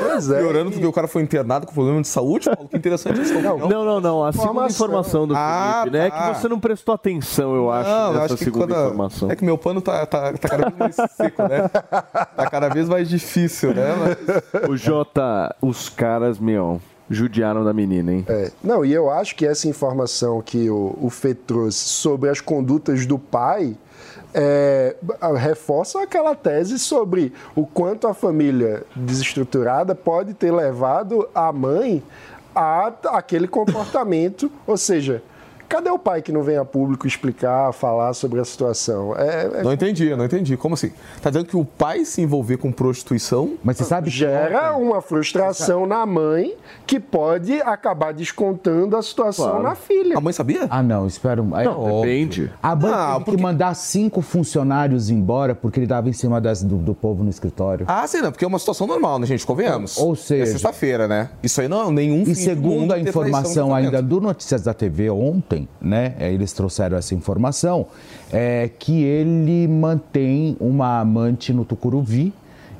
Pois 0.02 0.30
é. 0.30 0.38
Piorando 0.40 0.70
porque 0.70 0.86
o 0.86 0.92
cara 0.92 1.08
foi 1.08 1.22
internado 1.22 1.66
com 1.66 1.72
problema 1.72 2.00
de 2.02 2.08
saúde, 2.08 2.50
Paulo, 2.54 2.68
que 2.68 2.76
interessante 2.76 3.20
isso. 3.22 3.32
Não, 3.40 3.58
não, 3.84 4.00
não. 4.00 4.24
A 4.24 4.32
segunda 4.32 4.66
informação 4.66 5.26
do 5.26 5.34
Ah, 5.34 5.80
Felipe, 5.84 5.96
né? 5.98 6.06
É 6.06 6.10
tá. 6.10 6.34
que 6.34 6.40
você 6.40 6.48
não 6.48 6.60
prestou 6.60 6.94
atenção, 6.94 7.54
eu 7.54 7.70
acho, 7.70 7.88
Não, 7.90 8.06
eu 8.08 8.12
nessa 8.12 8.24
acho 8.26 8.36
que 8.36 8.44
segunda 8.44 8.66
quando- 8.66 8.84
informação. 8.84 9.30
É 9.30 9.36
que 9.36 9.44
meu 9.44 9.56
pano 9.56 9.80
tá, 9.80 10.04
tá, 10.04 10.32
tá 10.34 10.48
cada 10.48 10.68
vez 10.68 10.76
mais 10.78 10.96
seco, 11.16 11.42
né? 11.42 11.68
Tá 11.68 12.50
cada 12.50 12.68
vez 12.68 12.88
mais 12.88 13.08
difícil, 13.08 13.72
né? 13.74 13.94
Mas- 13.96 14.68
O 14.68 14.76
Jota, 14.76 15.54
os 15.62 15.88
caras, 15.88 16.38
meu, 16.38 16.80
judiaram 17.08 17.64
da 17.64 17.72
menina, 17.72 18.12
hein? 18.12 18.24
É, 18.28 18.50
não, 18.62 18.84
e 18.84 18.92
eu 18.92 19.10
acho 19.10 19.34
que 19.36 19.46
essa 19.46 19.66
informação 19.68 20.42
que 20.42 20.68
o, 20.68 20.96
o 21.00 21.08
Fê 21.10 21.34
trouxe 21.34 21.78
sobre 21.78 22.28
as 22.28 22.40
condutas 22.40 23.06
do 23.06 23.18
pai 23.18 23.74
é, 24.34 24.96
reforça 25.36 26.02
aquela 26.02 26.34
tese 26.34 26.78
sobre 26.78 27.32
o 27.54 27.66
quanto 27.66 28.06
a 28.06 28.14
família 28.14 28.84
desestruturada 28.94 29.94
pode 29.94 30.34
ter 30.34 30.50
levado 30.50 31.28
a 31.34 31.52
mãe 31.52 32.02
a 32.54 32.92
aquele 33.06 33.48
comportamento, 33.48 34.50
ou 34.66 34.76
seja, 34.76 35.22
cadê 35.72 35.90
o 35.90 35.98
pai 35.98 36.20
que 36.22 36.30
não 36.30 36.42
vem 36.42 36.56
a 36.56 36.64
público 36.64 37.06
explicar, 37.06 37.72
falar 37.72 38.12
sobre 38.12 38.40
a 38.40 38.44
situação? 38.44 39.14
É, 39.16 39.60
é- 39.60 39.62
Não 39.62 39.72
entendi, 39.72 40.14
não 40.14 40.24
entendi. 40.26 40.56
Como 40.56 40.74
assim? 40.74 40.92
Tá 41.22 41.30
dizendo 41.30 41.46
que 41.46 41.56
o 41.56 41.64
pai 41.64 42.04
se 42.04 42.20
envolver 42.20 42.58
com 42.58 42.70
prostituição. 42.70 43.54
Mas 43.64 43.76
você 43.78 43.84
sabe 43.84 44.10
gera 44.10 44.76
uma 44.76 45.00
frustração 45.00 45.86
na 45.86 46.04
mãe 46.04 46.54
que 46.86 47.00
pode 47.00 47.60
acabar 47.62 48.12
descontando 48.12 48.96
a 48.96 49.02
situação 49.02 49.46
Claro. 49.48 49.62
na 49.62 49.74
filha. 49.74 50.16
A 50.16 50.20
mãe 50.20 50.32
sabia? 50.32 50.66
Ah, 50.68 50.82
não, 50.82 51.06
espera 51.06 51.42
um. 51.42 51.56
é 51.56 51.64
Não, 51.64 51.78
óbvio. 51.80 52.00
depende. 52.02 52.52
A 52.62 52.76
mãe 52.76 52.90
Não, 52.90 53.22
teve 53.22 53.36
que 53.36 53.42
mandar 53.42 53.74
cinco 53.74 54.20
funcionários 54.20 55.08
embora 55.10 55.54
porque 55.54 55.80
ele 55.80 55.86
dava 55.86 56.08
em 56.08 56.12
cima 56.12 56.40
das- 56.40 56.62
do, 56.62 56.76
do 56.76 56.94
povo 56.94 57.22
no 57.24 57.30
escritório. 57.30 57.86
Ah, 57.88 58.06
sim, 58.06 58.20
não, 58.20 58.30
porque 58.30 58.44
é 58.44 58.48
uma 58.48 58.58
situação 58.58 58.86
normal, 58.86 59.18
né, 59.18 59.26
gente? 59.26 59.46
Convenhamos. 59.46 59.96
Ou 59.96 60.14
seja- 60.14 60.42
É 60.42 60.46
sexta-feira, 60.46 61.08
né? 61.08 61.30
Isso 61.42 61.60
aí 61.60 61.68
não 61.68 61.88
é 61.88 61.92
nenhum 61.92 62.22
E 62.22 62.24
do 62.24 62.34
segundo 62.34 62.92
a 62.92 62.98
informação 62.98 63.74
ainda 63.74 64.02
do 64.02 64.20
Notícias 64.20 64.62
da 64.62 64.74
TV 64.74 65.08
ontem, 65.10 65.61
né? 65.80 66.14
é, 66.18 66.32
Eles 66.32 66.52
trouxeram 66.52 66.96
essa 66.96 67.14
informação, 67.14 67.86
é 68.32 68.70
que 68.78 69.02
ele 69.02 69.66
mantém 69.68 70.56
uma 70.60 71.00
amante 71.00 71.52
no 71.52 71.64
Tucuruvi 71.64 72.32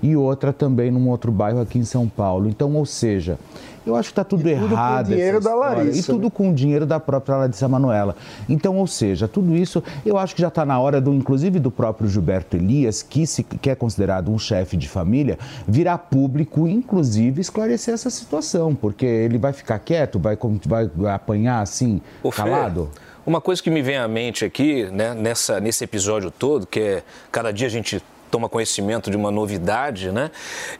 e 0.02 0.16
outra 0.16 0.52
também 0.52 0.90
num 0.90 1.08
outro 1.08 1.30
bairro 1.30 1.60
aqui 1.60 1.78
em 1.78 1.84
São 1.84 2.08
Paulo. 2.08 2.48
Então, 2.48 2.74
ou 2.74 2.84
seja, 2.84 3.38
eu 3.86 3.94
acho 3.96 4.08
que 4.08 4.12
está 4.12 4.24
tudo, 4.24 4.42
tudo 4.42 4.50
com 4.68 4.72
errado. 4.74 5.06
o 5.06 5.10
dinheiro 5.10 5.40
da. 5.40 5.54
Larissa, 5.54 5.98
E 5.98 6.02
tudo 6.02 6.30
com 6.30 6.50
o 6.50 6.54
dinheiro 6.54 6.84
da 6.86 6.98
própria 7.00 7.36
Larissa 7.36 7.68
Manoela. 7.68 8.16
Então, 8.48 8.76
ou 8.78 8.86
seja, 8.86 9.26
tudo 9.28 9.56
isso, 9.56 9.82
eu 10.04 10.18
acho 10.18 10.34
que 10.34 10.40
já 10.40 10.48
está 10.48 10.64
na 10.64 10.78
hora, 10.80 11.00
do, 11.00 11.12
inclusive 11.12 11.58
do 11.58 11.70
próprio 11.70 12.08
Gilberto 12.08 12.56
Elias, 12.56 13.02
que, 13.02 13.26
se, 13.26 13.42
que 13.42 13.70
é 13.70 13.74
considerado 13.74 14.30
um 14.30 14.38
chefe 14.38 14.76
de 14.76 14.88
família, 14.88 15.38
virar 15.66 15.98
público, 15.98 16.66
inclusive, 16.66 17.40
esclarecer 17.40 17.94
essa 17.94 18.10
situação, 18.10 18.74
porque 18.74 19.06
ele 19.06 19.38
vai 19.38 19.52
ficar 19.52 19.78
quieto, 19.78 20.18
vai, 20.18 20.36
com- 20.36 20.58
vai 20.66 20.88
apanhar 21.12 21.60
assim, 21.60 22.00
Ô, 22.22 22.30
Fê, 22.30 22.42
calado. 22.42 22.88
Uma 23.24 23.40
coisa 23.40 23.62
que 23.62 23.70
me 23.70 23.82
vem 23.82 23.96
à 23.96 24.08
mente 24.08 24.44
aqui, 24.44 24.84
né, 24.90 25.14
nessa, 25.14 25.60
nesse 25.60 25.84
episódio 25.84 26.28
todo, 26.30 26.66
que 26.66 26.80
é 26.80 27.02
cada 27.30 27.52
dia 27.52 27.68
a 27.68 27.70
gente 27.70 28.02
toma 28.32 28.48
conhecimento 28.48 29.10
de 29.10 29.16
uma 29.16 29.30
novidade, 29.30 30.10
né, 30.10 30.30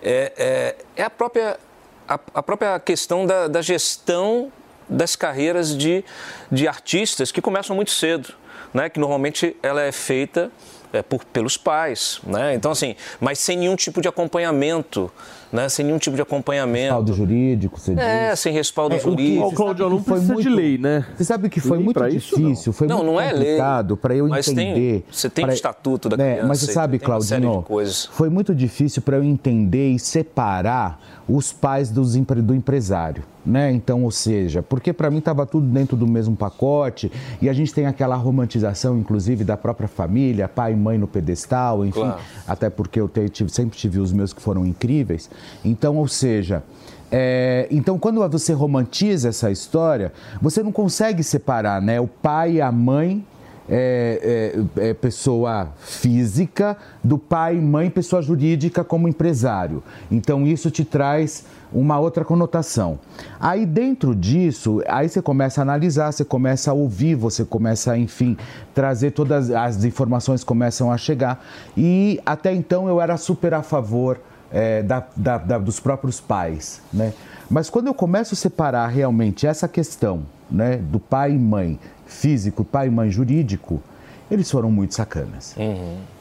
é, 0.03 0.33
é, 0.37 0.77
é 0.97 1.05
a, 1.05 1.11
própria, 1.11 1.61
a, 2.09 2.19
a 2.35 2.43
própria 2.43 2.81
questão 2.81 3.27
da, 3.27 3.47
da 3.47 3.61
gestão 3.61 4.51
das 4.89 5.15
carreiras 5.15 5.77
de, 5.77 6.03
de 6.51 6.67
artistas 6.67 7.31
que 7.31 7.41
começam 7.43 7.77
muito 7.77 7.91
cedo, 7.91 8.35
né, 8.73 8.89
que 8.89 8.99
normalmente 8.99 9.55
ela 9.63 9.83
é 9.83 9.93
feita 9.93 10.51
é, 10.93 11.03
por, 11.03 11.25
pelos 11.27 11.57
pais, 11.57 12.21
né? 12.25 12.55
Então 12.55 12.71
assim, 12.71 12.97
mas 13.21 13.39
sem 13.39 13.57
nenhum 13.57 13.77
tipo 13.77 14.01
de 14.01 14.09
acompanhamento, 14.09 15.11
né? 15.53 15.69
Sem 15.69 15.85
nenhum 15.85 15.99
tipo 15.99 16.17
de 16.17 16.23
acompanhamento. 16.23 16.85
Respaldo 16.85 17.13
jurídico, 17.13 17.79
você 17.79 17.93
É, 17.97 18.31
diz. 18.31 18.41
sem 18.41 18.53
respaldo 18.53 18.95
É, 18.95 18.99
o 18.99 19.01
que- 19.01 19.05
jurídico. 19.11 19.51
você 19.51 19.57
sabe 19.57 19.75
que 19.99 20.05
foi 20.05 20.21
muito- 20.21 20.81
né? 20.81 21.07
Você 21.17 21.25
sabe 21.25 21.49
que 21.49 21.61
foi 21.61 21.77
Lei 21.77 21.85
muito 21.85 21.99
pra 21.99 22.09
isso, 22.09 22.37
difícil, 22.37 22.73
foi 22.73 22.87
Não, 22.89 22.97
muito 22.99 23.11
não 23.13 23.21
é 23.21 23.27
lei, 23.33 23.35
complicado 23.45 23.97
para 23.97 24.15
eu 24.15 24.29
mas 24.29 24.47
tem- 24.47 24.71
entender. 24.71 25.05
você 25.11 25.29
tem 25.29 25.45
pra- 25.45 25.53
o 25.53 25.55
estatuto 25.55 26.09
da 26.09 26.17
né, 26.17 26.31
criança, 26.33 26.49
Mas 26.49 26.59
você 26.61 26.73
sabe, 26.73 26.93
tem 26.93 26.99
de 27.01 27.05
Claudinho, 27.05 27.65
foi 28.13 28.29
muito 28.31 28.55
difícil 28.55 29.03
para 29.03 29.17
eu 29.17 29.25
entender 29.25 29.91
e 29.93 29.99
separar 29.99 30.99
os 31.29 31.53
pais 31.53 31.91
dos 31.91 32.15
do 32.17 32.55
empresário. 32.55 33.23
Né? 33.45 33.73
Então, 33.73 34.05
ou 34.05 34.11
seja, 34.13 34.63
porque 34.63 34.93
para 34.93 35.11
mim 35.11 35.19
estava 35.19 35.45
tudo 35.45 35.67
dentro 35.67 35.97
do 35.97 36.07
mesmo 36.07 36.37
pacote 36.37 37.11
e 37.41 37.49
a 37.49 37.53
gente 37.53 37.75
tem 37.75 37.87
aquela 37.87 38.15
romantização, 38.15 38.97
inclusive, 38.97 39.43
da 39.43 39.57
própria 39.57 39.89
família, 39.89 40.47
pai 40.47 40.75
e 40.75 40.77
mãe 40.77 40.97
no 40.97 41.09
pedestal, 41.09 41.85
enfim, 41.85 41.99
Claro. 42.03 42.21
até 42.47 42.71
porque 42.71 43.01
eu 43.01 43.09
te- 43.09 43.29
tive- 43.29 43.51
sempre 43.51 43.77
tive 43.77 43.99
os 43.99 44.13
meus 44.13 44.33
que 44.33 44.41
foram 44.41 44.65
incríveis. 44.65 45.29
Então, 45.65 45.97
ou 45.97 46.09
seja, 46.09 46.63
é, 47.11 47.67
então 47.71 47.99
quando 47.99 48.27
você 48.29 48.53
romantiza 48.53 49.29
essa 49.29 49.51
história, 49.51 50.13
você 50.41 50.63
não 50.63 50.73
consegue 50.73 51.23
separar, 51.23 51.81
né? 51.83 52.01
O 52.01 52.07
pai 52.09 52.53
e 52.53 52.61
a 52.61 52.73
mãe 52.73 53.25
é, 53.69 54.55
é- 54.77 54.89
é 54.89 54.95
pessoa 54.95 55.69
física, 55.79 56.77
do 57.03 57.17
pai 57.17 57.57
e 57.57 57.61
mãe, 57.61 57.89
pessoa 57.91 58.21
jurídica 58.21 58.83
como 58.83 59.09
empresário. 59.09 59.83
Então 60.11 60.47
isso 60.47 60.71
te 60.71 60.85
traz 60.85 61.45
uma 61.73 61.99
outra 61.99 62.25
conotação. 62.25 62.99
Aí 63.41 63.65
dentro 63.65 64.15
disso, 64.15 64.83
aí 64.87 65.09
você 65.09 65.23
começa 65.23 65.61
a 65.61 65.63
analisar, 65.63 66.13
você 66.13 66.25
começa 66.25 66.71
a 66.71 66.75
ouvir, 66.75 67.15
você 67.15 67.45
começa 67.45 67.93
a, 67.93 67.99
enfim, 67.99 68.37
trazer 68.75 69.13
todas 69.13 69.51
as 69.51 69.85
informações 69.85 70.45
começam 70.45 70.91
a 70.91 70.99
chegar. 70.99 71.43
E 71.77 72.21
até 72.27 72.53
então 72.53 72.89
eu 72.89 73.01
era 73.01 73.17
super 73.17 73.55
a 73.55 73.63
favor 73.63 74.19
é, 74.53 74.83
da- 74.83 75.07
da- 75.17 75.39
da- 75.39 75.59
dos 75.59 75.81
próprios 75.81 76.21
pais, 76.21 76.81
né? 76.93 77.13
Mas 77.51 77.69
quando 77.71 77.87
eu 77.87 77.95
começo 77.95 78.35
a 78.35 78.37
separar 78.37 78.87
realmente 78.89 79.47
essa 79.47 79.67
questão, 79.69 80.23
né, 80.51 80.77
do 80.77 80.99
pai 81.01 81.33
e 81.33 81.39
mãe 81.39 81.79
físico, 82.07 82.65
pai 82.65 82.89
e 82.89 82.91
mãe 82.91 83.11
jurídico, 83.11 83.83
eles 84.31 84.51
foram 84.51 84.71
muito 84.71 84.95
sacanas. 84.95 85.55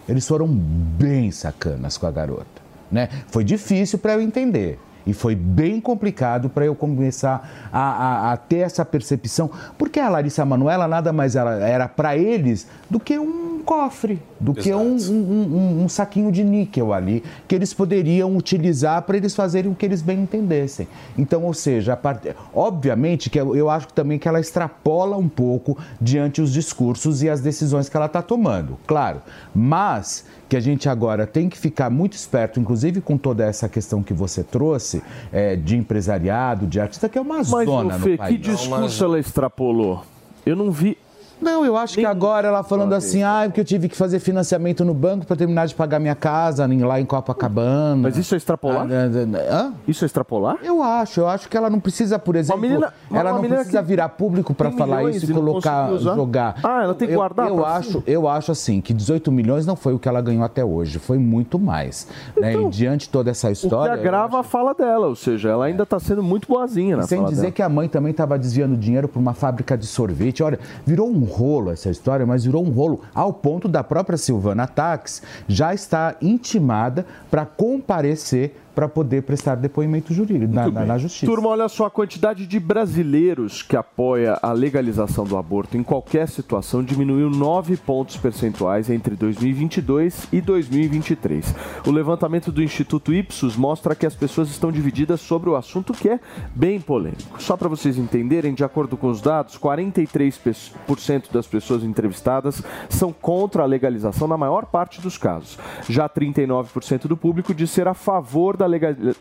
Eles 0.09 0.27
foram 0.27 0.47
bem 0.47 1.31
sacanas 1.31 1.97
com 1.97 2.05
a 2.07 2.11
garota, 2.11 2.45
né? 2.91 3.07
Foi 3.27 3.43
difícil 3.43 3.99
para 3.99 4.13
eu 4.13 4.21
entender. 4.21 4.79
E 5.05 5.13
foi 5.13 5.35
bem 5.35 5.79
complicado 5.79 6.49
para 6.49 6.65
eu 6.65 6.75
começar 6.75 7.69
a, 7.71 7.79
a, 7.79 8.33
a, 8.33 8.37
ter 8.37 8.57
essa 8.57 8.85
percepção, 8.85 9.49
porque 9.77 9.99
a 9.99 10.09
Larissa 10.09 10.45
Manoela 10.45 10.87
nada 10.87 11.11
mais 11.11 11.35
era, 11.35 11.55
era 11.55 11.87
para 11.87 12.17
eles 12.17 12.67
do 12.89 12.99
que 12.99 13.17
um 13.17 13.61
cofre, 13.61 14.19
do 14.39 14.51
Exato. 14.51 14.63
que 14.63 14.73
um, 14.73 14.97
um, 14.97 15.13
um, 15.13 15.83
um, 15.83 15.89
saquinho 15.89 16.31
de 16.31 16.43
níquel 16.43 16.93
ali, 16.93 17.23
que 17.47 17.55
eles 17.55 17.73
poderiam 17.73 18.35
utilizar 18.35 19.01
para 19.03 19.17
eles 19.17 19.35
fazerem 19.35 19.71
o 19.71 19.75
que 19.75 19.85
eles 19.85 20.01
bem 20.01 20.21
entendessem. 20.21 20.87
Então, 21.17 21.43
ou 21.43 21.53
seja, 21.53 21.95
part... 21.95 22.35
obviamente 22.53 23.29
que 23.29 23.39
eu, 23.39 23.55
eu 23.55 23.69
acho 23.69 23.87
também 23.89 24.19
que 24.19 24.27
ela 24.27 24.39
extrapola 24.39 25.15
um 25.15 25.29
pouco 25.29 25.77
diante 25.99 26.41
os 26.41 26.51
discursos 26.51 27.23
e 27.23 27.29
as 27.29 27.41
decisões 27.41 27.87
que 27.87 27.95
ela 27.95 28.07
está 28.07 28.21
tomando, 28.21 28.77
claro. 28.85 29.21
Mas 29.53 30.25
que 30.51 30.57
a 30.57 30.59
gente 30.59 30.89
agora 30.89 31.25
tem 31.25 31.47
que 31.47 31.57
ficar 31.57 31.89
muito 31.89 32.11
esperto, 32.11 32.59
inclusive 32.59 32.99
com 32.99 33.17
toda 33.17 33.45
essa 33.45 33.69
questão 33.69 34.03
que 34.03 34.13
você 34.13 34.43
trouxe 34.43 35.01
é, 35.31 35.55
de 35.55 35.77
empresariado, 35.77 36.67
de 36.67 36.77
artista, 36.77 37.07
que 37.07 37.17
é 37.17 37.21
uma 37.21 37.37
Mas, 37.37 37.47
zona 37.47 37.97
Fê, 37.97 38.09
no 38.11 38.17
país. 38.17 38.35
que 38.35 38.37
discurso 38.37 39.01
ela 39.01 39.17
extrapolou? 39.17 40.03
Eu 40.45 40.57
não 40.57 40.69
vi 40.69 40.97
não, 41.41 41.65
eu 41.65 41.75
acho 41.75 41.95
que 41.95 42.05
agora 42.05 42.47
ela 42.47 42.63
falando 42.63 42.93
assim, 42.93 43.23
ah, 43.23 43.43
porque 43.45 43.61
eu 43.61 43.65
tive 43.65 43.89
que 43.89 43.95
fazer 43.95 44.19
financiamento 44.19 44.85
no 44.85 44.93
banco 44.93 45.25
para 45.25 45.35
terminar 45.35 45.67
de 45.67 45.75
pagar 45.75 45.99
minha 45.99 46.15
casa 46.15 46.67
lá 46.85 46.99
em 46.99 47.05
Copacabana. 47.05 47.95
Mas 47.95 48.17
isso 48.17 48.33
é 48.33 48.37
extrapolar? 48.37 48.87
Ah, 48.89 49.51
Hã? 49.51 49.73
Isso 49.87 50.05
é 50.05 50.07
extrapolar? 50.07 50.57
Eu 50.63 50.81
acho, 50.81 51.19
eu 51.19 51.27
acho 51.27 51.49
que 51.49 51.57
ela 51.57 51.69
não 51.69 51.79
precisa, 51.79 52.17
por 52.19 52.35
exemplo, 52.35 52.61
menina, 52.61 52.93
ela 53.11 53.33
não 53.33 53.41
precisa 53.41 53.81
virar 53.81 54.09
público 54.09 54.53
para 54.53 54.71
falar 54.71 55.03
isso 55.09 55.29
e 55.29 55.33
colocar, 55.33 55.95
jogar. 55.97 56.55
Ah, 56.63 56.83
ela 56.83 56.93
tem 56.93 57.07
que 57.07 57.15
guardar. 57.15 57.47
Eu, 57.47 57.57
eu 57.57 57.65
acho, 57.65 58.03
eu 58.05 58.27
acho 58.27 58.51
assim 58.51 58.81
que 58.81 58.93
18 58.93 59.31
milhões 59.31 59.65
não 59.65 59.75
foi 59.75 59.93
o 59.93 59.99
que 59.99 60.07
ela 60.07 60.21
ganhou 60.21 60.43
até 60.43 60.63
hoje, 60.63 60.99
foi 60.99 61.17
muito 61.17 61.57
mais. 61.59 62.07
Né? 62.37 62.51
Então, 62.51 62.63
né? 62.63 62.67
E 62.67 62.71
diante 62.71 63.01
de 63.01 63.09
toda 63.09 63.31
essa 63.31 63.51
história. 63.51 63.93
O 63.93 63.97
que 63.97 64.07
agrava 64.07 64.37
acho... 64.37 64.37
a 64.37 64.43
fala 64.43 64.73
dela, 64.73 65.07
ou 65.07 65.15
seja, 65.15 65.49
ela 65.49 65.65
ainda 65.65 65.83
está 65.83 65.99
sendo 65.99 66.21
muito 66.21 66.47
boazinha 66.47 66.97
na 66.97 67.03
Sem 67.03 67.23
dizer 67.25 67.41
dela. 67.41 67.51
que 67.51 67.61
a 67.61 67.69
mãe 67.69 67.87
também 67.87 68.11
estava 68.11 68.37
desviando 68.37 68.75
dinheiro 68.77 69.07
para 69.07 69.19
uma 69.19 69.33
fábrica 69.33 69.77
de 69.77 69.87
sorvete. 69.87 70.43
Olha, 70.43 70.59
virou 70.85 71.09
um 71.09 71.23
rolo 71.31 71.71
essa 71.71 71.89
história, 71.89 72.25
mas 72.25 72.43
virou 72.43 72.63
um 72.63 72.69
rolo 72.69 73.01
ao 73.15 73.33
ponto 73.33 73.67
da 73.67 73.83
própria 73.83 74.17
Silvana 74.17 74.67
Tax 74.67 75.21
já 75.47 75.73
estar 75.73 76.17
intimada 76.21 77.05
para 77.29 77.45
comparecer 77.45 78.60
para 78.73 78.87
poder 78.87 79.23
prestar 79.23 79.55
depoimento 79.55 80.13
jurídico 80.13 80.53
na, 80.53 80.69
na, 80.69 80.85
na, 80.85 80.97
justiça. 80.97 81.25
Turma, 81.25 81.49
olha 81.49 81.67
só 81.67 81.85
a 81.85 81.89
quantidade 81.89 82.45
de 82.45 82.59
brasileiros 82.59 83.61
que 83.61 83.75
apoia 83.75 84.39
a 84.41 84.51
legalização 84.51 85.25
do 85.25 85.37
aborto 85.37 85.77
em 85.77 85.83
qualquer 85.83 86.27
situação 86.27 86.83
diminuiu 86.83 87.29
9 87.29 87.77
pontos 87.77 88.17
percentuais 88.17 88.89
entre 88.89 89.15
2022 89.15 90.27
e 90.31 90.41
2023. 90.41 91.55
O 91.85 91.91
levantamento 91.91 92.51
do 92.51 92.63
Instituto 92.63 93.13
Ipsos 93.13 93.55
mostra 93.55 93.95
que 93.95 94.05
as 94.05 94.15
pessoas 94.15 94.49
estão 94.49 94.71
divididas 94.71 95.21
sobre 95.21 95.49
o 95.49 95.55
assunto 95.55 95.93
que 95.93 96.09
é 96.09 96.19
bem 96.55 96.79
polêmico. 96.79 97.41
Só 97.41 97.57
para 97.57 97.69
vocês 97.69 97.97
entenderem, 97.97 98.53
de 98.53 98.63
acordo 98.63 98.97
com 98.97 99.07
os 99.07 99.21
dados, 99.21 99.57
43% 99.57 101.31
das 101.31 101.47
pessoas 101.47 101.83
entrevistadas 101.83 102.63
são 102.89 103.11
contra 103.11 103.63
a 103.63 103.65
legalização 103.65 104.27
na 104.27 104.37
maior 104.37 104.65
parte 104.65 105.01
dos 105.01 105.17
casos. 105.17 105.57
Já 105.89 106.07
39% 106.07 107.07
do 107.07 107.17
público 107.17 107.53
diz 107.53 107.69
ser 107.69 107.87
a 107.87 107.93
favor 107.93 108.57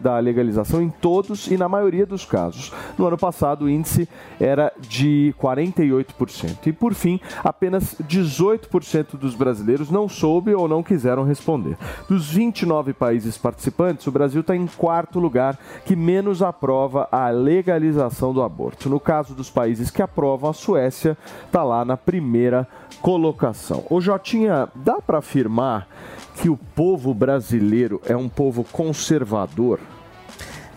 da 0.00 0.18
legalização 0.18 0.82
em 0.82 0.90
todos 0.90 1.50
e 1.50 1.56
na 1.56 1.68
maioria 1.68 2.06
dos 2.06 2.24
casos. 2.24 2.72
No 2.98 3.06
ano 3.06 3.18
passado, 3.18 3.64
o 3.64 3.70
índice 3.70 4.08
era 4.38 4.72
de 4.78 5.34
48%. 5.40 6.66
E, 6.66 6.72
por 6.72 6.94
fim, 6.94 7.20
apenas 7.42 7.94
18% 8.02 9.16
dos 9.16 9.34
brasileiros 9.34 9.90
não 9.90 10.08
soube 10.08 10.54
ou 10.54 10.68
não 10.68 10.82
quiseram 10.82 11.24
responder. 11.24 11.76
Dos 12.08 12.30
29 12.30 12.92
países 12.92 13.36
participantes, 13.36 14.06
o 14.06 14.12
Brasil 14.12 14.40
está 14.40 14.56
em 14.56 14.66
quarto 14.66 15.18
lugar, 15.18 15.58
que 15.84 15.96
menos 15.96 16.42
aprova 16.42 17.08
a 17.10 17.28
legalização 17.30 18.32
do 18.32 18.42
aborto. 18.42 18.88
No 18.88 19.00
caso 19.00 19.34
dos 19.34 19.50
países 19.50 19.90
que 19.90 20.02
aprovam, 20.02 20.50
a 20.50 20.54
Suécia 20.54 21.16
está 21.46 21.62
lá 21.62 21.84
na 21.84 21.96
primeira 21.96 22.66
colocação. 23.00 23.84
O 23.90 24.00
Jotinha, 24.00 24.68
dá 24.74 25.00
para 25.00 25.18
afirmar 25.18 25.86
que 26.40 26.48
o 26.48 26.56
povo 26.56 27.12
brasileiro 27.12 28.00
é 28.06 28.16
um 28.16 28.28
povo 28.28 28.64
conservador? 28.64 29.78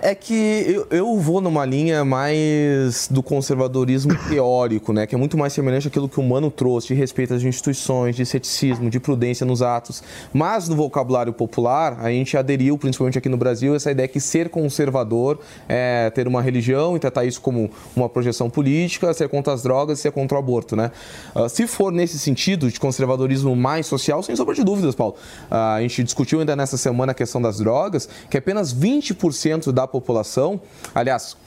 É 0.06 0.14
que 0.14 0.66
eu, 0.68 0.86
eu, 0.92 1.18
vou 1.18 1.40
numa 1.40 1.66
linha 1.66 2.04
mais 2.04 3.08
do 3.10 3.24
conservadorismo 3.24 4.14
teórico, 4.28 4.92
né? 4.92 5.08
Que 5.08 5.16
é 5.16 5.18
muito 5.18 5.38
mais 5.38 5.54
semelhante 5.54 5.88
àquilo 5.88 6.10
que 6.10 6.20
o 6.20 6.24
Mano 6.24 6.52
trouxe, 6.52 6.88
de 6.88 6.94
respeito 6.94 7.34
às 7.34 7.42
instituições, 7.42 8.14
de 8.14 8.26
ceticismo, 8.26 8.90
de 8.90 9.00
prudência 9.00 9.46
nos 9.46 9.62
atos. 9.62 10.04
Mas 10.34 10.68
no 10.68 10.76
vocabulário 10.76 11.32
popular, 11.32 12.02
a 12.02 12.10
gente 12.10 12.36
aderiu, 12.36 12.78
principalmente 12.78 13.18
aqui 13.18 13.30
no 13.30 13.38
Brasil, 13.38 13.76
essa 13.76 13.92
ideia 13.92 14.06
que 14.10 14.20
ser 14.20 14.50
conservador 14.50 15.40
é 15.70 16.10
ter 16.10 16.28
uma 16.28 16.42
religião 16.42 16.98
e 16.98 17.00
tratar 17.00 17.24
isso 17.24 17.40
como 17.40 17.72
uma 17.96 18.10
projeção 18.10 18.50
política, 18.50 19.14
ser 19.14 19.30
contra 19.30 19.54
as 19.54 19.64
drogas 19.64 20.02
ser 20.02 20.12
contra 20.12 20.36
o 20.36 20.40
aborto, 20.40 20.76
né? 20.76 20.92
Uh, 21.34 21.48
se 21.48 21.66
for 21.66 21.94
nesse 21.94 22.20
sentido 22.20 22.70
de 22.70 22.78
conservadorismo 22.78 23.56
mais 23.56 23.86
social, 23.86 24.22
sem 24.22 24.36
sombra 24.36 24.54
de 24.54 24.66
dúvidas, 24.66 24.96
Paulo. 24.96 25.16
Uh, 25.50 25.56
a 25.56 25.82
gente 25.82 26.04
discutiu 26.04 26.42
ainda 26.42 26.58
nessa 26.58 26.76
semana 26.76 27.14
a 27.14 27.16
questão 27.16 27.42
das 27.42 27.60
drogas, 27.60 28.10
que 28.30 28.38
apenas 28.38 28.76
20% 28.76 29.72
da 29.72 29.93
população, 29.94 30.60
aliás, 30.94 31.38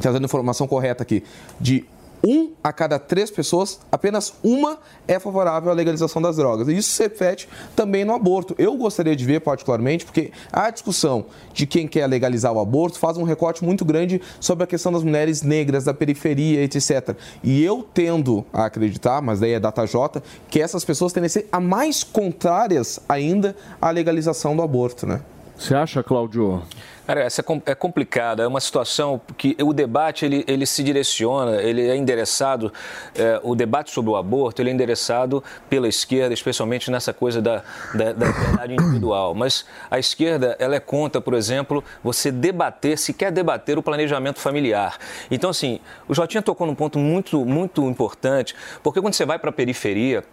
trazendo 0.00 0.24
informação 0.24 0.66
correta 0.66 1.02
aqui, 1.02 1.22
de 1.60 1.86
um 2.24 2.52
a 2.64 2.72
cada 2.72 2.98
três 2.98 3.30
pessoas, 3.30 3.78
apenas 3.92 4.34
uma 4.42 4.78
é 5.06 5.18
favorável 5.18 5.70
à 5.70 5.74
legalização 5.74 6.20
das 6.20 6.36
drogas. 6.36 6.66
E 6.66 6.76
isso 6.76 6.90
se 6.90 7.02
repete 7.02 7.48
também 7.76 8.04
no 8.04 8.14
aborto. 8.14 8.54
Eu 8.58 8.76
gostaria 8.76 9.14
de 9.14 9.24
ver, 9.24 9.40
particularmente, 9.40 10.04
porque 10.04 10.32
a 10.52 10.70
discussão 10.70 11.26
de 11.52 11.66
quem 11.66 11.86
quer 11.86 12.06
legalizar 12.06 12.52
o 12.52 12.58
aborto 12.58 12.98
faz 12.98 13.16
um 13.16 13.22
recorte 13.22 13.62
muito 13.62 13.84
grande 13.84 14.20
sobre 14.40 14.64
a 14.64 14.66
questão 14.66 14.90
das 14.90 15.04
mulheres 15.04 15.42
negras, 15.42 15.84
da 15.84 15.94
periferia, 15.94 16.64
etc. 16.64 17.14
E 17.44 17.62
eu 17.62 17.86
tendo 17.94 18.44
a 18.52 18.64
acreditar, 18.64 19.22
mas 19.22 19.38
daí 19.38 19.52
é 19.52 19.60
data 19.60 19.86
J, 19.86 20.20
que 20.50 20.60
essas 20.60 20.84
pessoas 20.84 21.12
tendem 21.12 21.26
a 21.26 21.30
ser 21.30 21.48
a 21.52 21.60
mais 21.60 22.02
contrárias 22.02 22.98
ainda 23.08 23.54
à 23.80 23.90
legalização 23.90 24.56
do 24.56 24.62
aborto, 24.62 25.06
né? 25.06 25.20
Você 25.56 25.74
acha, 25.74 26.02
Cláudio? 26.02 26.62
Cara, 27.06 27.22
essa 27.22 27.40
é, 27.40 27.70
é 27.70 27.74
complicada, 27.74 28.42
é 28.42 28.46
uma 28.48 28.60
situação 28.60 29.20
que 29.36 29.56
o 29.62 29.72
debate 29.72 30.24
ele, 30.24 30.44
ele 30.48 30.66
se 30.66 30.82
direciona, 30.82 31.62
ele 31.62 31.88
é 31.88 31.94
endereçado, 31.94 32.72
é, 33.14 33.40
o 33.44 33.54
debate 33.54 33.92
sobre 33.92 34.10
o 34.10 34.16
aborto 34.16 34.60
ele 34.60 34.70
é 34.70 34.72
endereçado 34.72 35.42
pela 35.70 35.86
esquerda, 35.86 36.34
especialmente 36.34 36.90
nessa 36.90 37.12
coisa 37.12 37.40
da, 37.40 37.62
da, 37.94 38.12
da 38.12 38.26
liberdade 38.26 38.74
individual. 38.74 39.34
Mas 39.34 39.64
a 39.88 40.00
esquerda, 40.00 40.56
ela 40.58 40.74
é 40.74 40.80
contra, 40.80 41.20
por 41.20 41.34
exemplo, 41.34 41.84
você 42.02 42.32
debater, 42.32 42.98
se 42.98 43.12
quer 43.12 43.30
debater 43.30 43.78
o 43.78 43.82
planejamento 43.82 44.40
familiar. 44.40 44.98
Então, 45.30 45.50
assim, 45.50 45.78
o 46.08 46.14
Jotinha 46.14 46.42
tocou 46.42 46.66
num 46.66 46.74
ponto 46.74 46.98
muito, 46.98 47.44
muito 47.44 47.88
importante, 47.88 48.56
porque 48.82 49.00
quando 49.00 49.14
você 49.14 49.24
vai 49.24 49.38
para 49.38 49.50
a 49.50 49.52
periferia, 49.52 50.24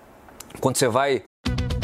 quando 0.60 0.78
você 0.78 0.88
vai 0.88 1.22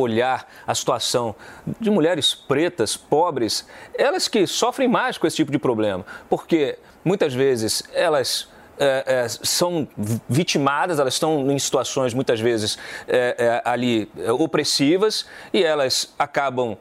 Olhar 0.00 0.46
a 0.66 0.74
situação 0.74 1.34
de 1.80 1.90
mulheres 1.90 2.34
pretas, 2.34 2.96
pobres, 2.96 3.66
elas 3.94 4.28
que 4.28 4.46
sofrem 4.46 4.88
mais 4.88 5.18
com 5.18 5.26
esse 5.26 5.36
tipo 5.36 5.50
de 5.50 5.58
problema, 5.58 6.04
porque 6.28 6.78
muitas 7.04 7.34
vezes 7.34 7.82
elas 7.92 8.48
é, 8.80 9.24
é, 9.24 9.28
são 9.28 9.88
vitimadas, 10.28 11.00
elas 11.00 11.14
estão 11.14 11.50
em 11.50 11.58
situações 11.58 12.14
muitas 12.14 12.38
vezes 12.38 12.78
é, 13.08 13.60
ali 13.64 14.08
opressivas 14.38 15.26
e 15.52 15.64
elas 15.64 16.14
acabam 16.16 16.76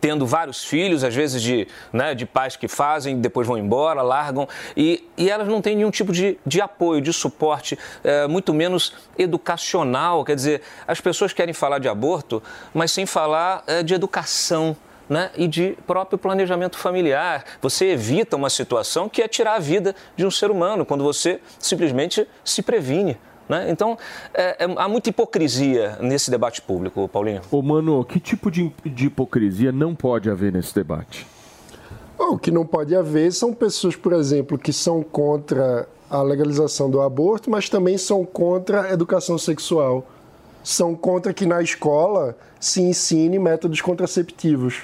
tendo 0.00 0.26
vários 0.26 0.64
filhos, 0.64 1.04
às 1.04 1.14
vezes 1.14 1.42
de, 1.42 1.66
né, 1.92 2.14
de 2.14 2.26
pais 2.26 2.56
que 2.56 2.68
fazem, 2.68 3.20
depois 3.20 3.46
vão 3.46 3.58
embora, 3.58 4.02
largam, 4.02 4.48
e, 4.76 5.04
e 5.16 5.30
elas 5.30 5.48
não 5.48 5.60
têm 5.60 5.76
nenhum 5.76 5.90
tipo 5.90 6.12
de, 6.12 6.38
de 6.46 6.60
apoio, 6.60 7.00
de 7.00 7.12
suporte, 7.12 7.78
é, 8.04 8.26
muito 8.26 8.54
menos 8.54 8.92
educacional. 9.18 10.24
Quer 10.24 10.36
dizer, 10.36 10.62
as 10.86 11.00
pessoas 11.00 11.32
querem 11.32 11.54
falar 11.54 11.78
de 11.78 11.88
aborto, 11.88 12.42
mas 12.72 12.92
sem 12.92 13.06
falar 13.06 13.62
é, 13.66 13.82
de 13.82 13.94
educação. 13.94 14.76
Né, 15.08 15.30
e 15.38 15.48
de 15.48 15.74
próprio 15.86 16.18
planejamento 16.18 16.76
familiar. 16.76 17.42
Você 17.62 17.86
evita 17.86 18.36
uma 18.36 18.50
situação 18.50 19.08
que 19.08 19.22
é 19.22 19.26
tirar 19.26 19.54
a 19.54 19.58
vida 19.58 19.96
de 20.14 20.26
um 20.26 20.30
ser 20.30 20.50
humano, 20.50 20.84
quando 20.84 21.02
você 21.02 21.40
simplesmente 21.58 22.28
se 22.44 22.60
previne. 22.60 23.16
Né? 23.48 23.70
Então, 23.70 23.96
é, 24.34 24.64
é, 24.64 24.74
há 24.76 24.88
muita 24.88 25.08
hipocrisia 25.08 25.96
nesse 26.00 26.30
debate 26.30 26.60
público, 26.60 27.08
Paulinho. 27.08 27.40
Ô, 27.50 27.62
Mano, 27.62 28.04
que 28.04 28.20
tipo 28.20 28.50
de, 28.50 28.72
de 28.84 29.06
hipocrisia 29.06 29.72
não 29.72 29.94
pode 29.94 30.28
haver 30.28 30.52
nesse 30.52 30.74
debate? 30.74 31.26
Não, 32.18 32.34
o 32.34 32.38
que 32.38 32.50
não 32.50 32.66
pode 32.66 32.94
haver 32.94 33.32
são 33.32 33.54
pessoas, 33.54 33.96
por 33.96 34.12
exemplo, 34.12 34.58
que 34.58 34.72
são 34.72 35.02
contra 35.02 35.88
a 36.10 36.20
legalização 36.22 36.90
do 36.90 37.00
aborto, 37.00 37.50
mas 37.50 37.68
também 37.68 37.96
são 37.96 38.24
contra 38.24 38.82
a 38.82 38.92
educação 38.92 39.38
sexual. 39.38 40.04
São 40.62 40.94
contra 40.94 41.32
que 41.32 41.46
na 41.46 41.62
escola 41.62 42.36
se 42.60 42.82
ensine 42.82 43.38
métodos 43.38 43.80
contraceptivos. 43.80 44.82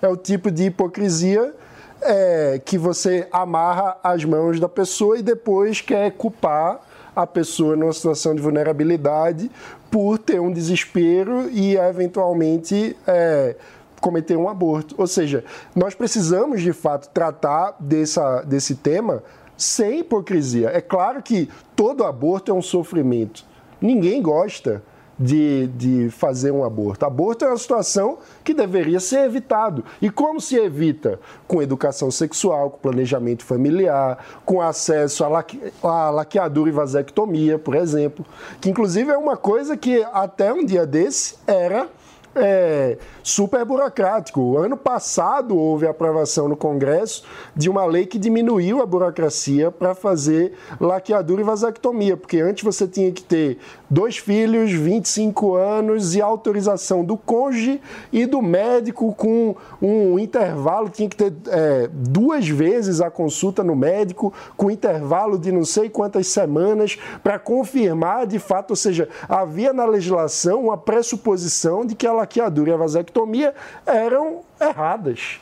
É 0.00 0.06
o 0.06 0.16
tipo 0.16 0.50
de 0.50 0.64
hipocrisia 0.64 1.54
é, 2.02 2.60
que 2.64 2.76
você 2.76 3.26
amarra 3.32 3.96
as 4.02 4.24
mãos 4.24 4.60
da 4.60 4.68
pessoa 4.68 5.18
e 5.18 5.22
depois 5.22 5.80
quer 5.80 6.12
culpar 6.12 6.80
a 7.14 7.26
pessoa 7.26 7.76
numa 7.76 7.92
situação 7.92 8.34
de 8.34 8.42
vulnerabilidade 8.42 9.50
por 9.90 10.18
ter 10.18 10.40
um 10.40 10.52
desespero 10.52 11.48
e 11.50 11.76
eventualmente 11.76 12.96
é, 13.06 13.56
cometer 14.00 14.36
um 14.36 14.48
aborto. 14.48 14.94
Ou 14.98 15.06
seja, 15.06 15.44
nós 15.74 15.94
precisamos 15.94 16.60
de 16.60 16.72
fato 16.72 17.08
tratar 17.10 17.76
dessa, 17.78 18.42
desse 18.42 18.74
tema 18.74 19.22
sem 19.56 20.00
hipocrisia. 20.00 20.70
É 20.70 20.80
claro 20.80 21.22
que 21.22 21.48
todo 21.76 22.04
aborto 22.04 22.50
é 22.50 22.54
um 22.54 22.62
sofrimento. 22.62 23.44
Ninguém 23.80 24.20
gosta 24.20 24.82
de, 25.18 25.66
de 25.68 26.10
fazer 26.10 26.50
um 26.50 26.64
aborto. 26.64 27.04
Aborto 27.06 27.44
é 27.44 27.48
uma 27.48 27.56
situação 27.56 28.18
que 28.42 28.52
deveria 28.52 29.00
ser 29.00 29.24
evitado. 29.24 29.84
E 30.00 30.10
como 30.10 30.40
se 30.40 30.56
evita? 30.56 31.20
Com 31.46 31.62
educação 31.62 32.10
sexual, 32.10 32.70
com 32.70 32.78
planejamento 32.78 33.44
familiar, 33.44 34.18
com 34.44 34.60
acesso 34.60 35.24
à, 35.24 35.28
laqui, 35.28 35.60
à 35.82 36.10
laqueadura 36.10 36.70
e 36.70 36.72
vasectomia, 36.72 37.58
por 37.58 37.74
exemplo, 37.74 38.24
que 38.60 38.70
inclusive 38.70 39.10
é 39.10 39.16
uma 39.16 39.36
coisa 39.36 39.76
que 39.76 40.04
até 40.12 40.52
um 40.52 40.64
dia 40.64 40.86
desse 40.86 41.36
era 41.46 41.88
é, 42.34 42.98
super 43.22 43.64
burocrático. 43.64 44.56
Ano 44.58 44.76
passado 44.76 45.56
houve 45.56 45.86
aprovação 45.86 46.48
no 46.48 46.56
Congresso 46.56 47.24
de 47.54 47.68
uma 47.68 47.84
lei 47.84 48.06
que 48.06 48.18
diminuiu 48.18 48.82
a 48.82 48.86
burocracia 48.86 49.70
para 49.70 49.94
fazer 49.94 50.52
laqueadura 50.80 51.40
e 51.40 51.44
vasectomia, 51.44 52.16
porque 52.16 52.40
antes 52.40 52.64
você 52.64 52.86
tinha 52.86 53.10
que 53.12 53.22
ter 53.22 53.58
dois 53.88 54.18
filhos, 54.18 54.72
25 54.72 55.54
anos 55.54 56.14
e 56.14 56.20
autorização 56.20 57.04
do 57.04 57.16
cônjuge 57.16 57.80
e 58.12 58.26
do 58.26 58.42
médico 58.42 59.14
com 59.14 59.54
um 59.80 60.18
intervalo, 60.18 60.88
tinha 60.88 61.08
que 61.08 61.16
ter 61.16 61.32
é, 61.48 61.88
duas 61.92 62.48
vezes 62.48 63.00
a 63.00 63.10
consulta 63.10 63.62
no 63.62 63.76
médico, 63.76 64.32
com 64.56 64.70
intervalo 64.70 65.38
de 65.38 65.52
não 65.52 65.64
sei 65.64 65.88
quantas 65.88 66.26
semanas, 66.26 66.98
para 67.22 67.38
confirmar 67.38 68.26
de 68.26 68.38
fato, 68.38 68.70
ou 68.70 68.76
seja, 68.76 69.08
havia 69.28 69.72
na 69.72 69.84
legislação 69.84 70.64
uma 70.64 70.76
pressuposição 70.76 71.84
de 71.84 71.94
que 71.94 72.06
a 72.06 72.12
laqueadura 72.24 72.70
e 72.70 72.72
a 72.72 72.76
vasectomia 72.76 73.54
eram 73.86 74.40
erradas 74.60 75.40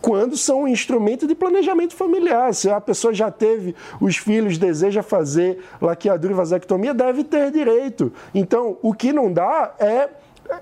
quando 0.00 0.36
são 0.36 0.62
um 0.62 0.68
instrumento 0.68 1.26
de 1.26 1.34
planejamento 1.34 1.94
familiar. 1.94 2.54
Se 2.54 2.70
a 2.70 2.80
pessoa 2.80 3.12
já 3.12 3.30
teve 3.30 3.74
os 4.00 4.16
filhos, 4.16 4.56
deseja 4.56 5.02
fazer 5.02 5.58
laqueadura 5.80 6.32
e 6.32 6.36
vasectomia, 6.36 6.94
deve 6.94 7.24
ter 7.24 7.50
direito. 7.50 8.12
Então, 8.32 8.78
o 8.80 8.94
que 8.94 9.12
não 9.12 9.32
dá 9.32 9.74
é, 9.78 10.08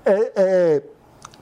é, 0.05 0.31
é 0.35 0.81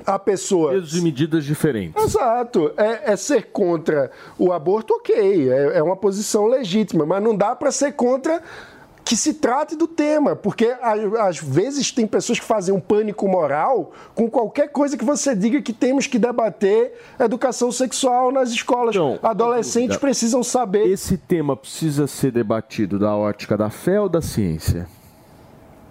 a 0.06 0.20
pessoa. 0.20 0.72
Pesos 0.72 0.96
e 0.96 1.02
medidas 1.02 1.46
diferentes. 1.46 2.04
Exato. 2.04 2.74
É, 2.76 3.14
é 3.14 3.16
ser 3.16 3.46
contra 3.52 4.12
o 4.38 4.52
aborto, 4.52 4.94
ok. 4.96 5.50
É, 5.50 5.78
é 5.78 5.84
uma 5.84 5.96
posição 5.96 6.48
legítima, 6.48 7.06
mas 7.06 7.24
não 7.24 7.36
dá 7.36 7.56
para 7.56 7.72
ser 7.72 7.94
contra 7.94 8.42
que 9.06 9.16
se 9.16 9.36
trate 9.36 9.76
do 9.76 9.88
tema, 9.88 10.36
porque 10.36 10.76
às 11.22 11.38
vezes 11.38 11.92
tem 11.92 12.08
pessoas 12.08 12.40
que 12.40 12.46
fazem 12.46 12.74
um 12.74 12.80
pânico 12.80 13.28
moral 13.28 13.92
com 14.16 14.28
qualquer 14.28 14.70
coisa 14.70 14.98
que 14.98 15.06
você 15.06 15.36
diga 15.36 15.62
que 15.62 15.72
temos 15.72 16.08
que 16.08 16.18
debater 16.18 16.94
educação 17.20 17.72
sexual 17.72 18.32
nas 18.32 18.50
escolas. 18.50 18.96
Então, 18.96 19.20
Adolescentes 19.22 19.98
precisam 19.98 20.44
saber. 20.44 20.88
Esse 20.88 21.18
tema 21.18 21.56
precisa 21.56 22.08
ser 22.08 22.32
debatido 22.32 22.98
da 22.98 23.16
ótica 23.16 23.56
da 23.56 23.70
fé 23.70 24.02
ou 24.02 24.10
da 24.10 24.24
ciência? 24.24 24.88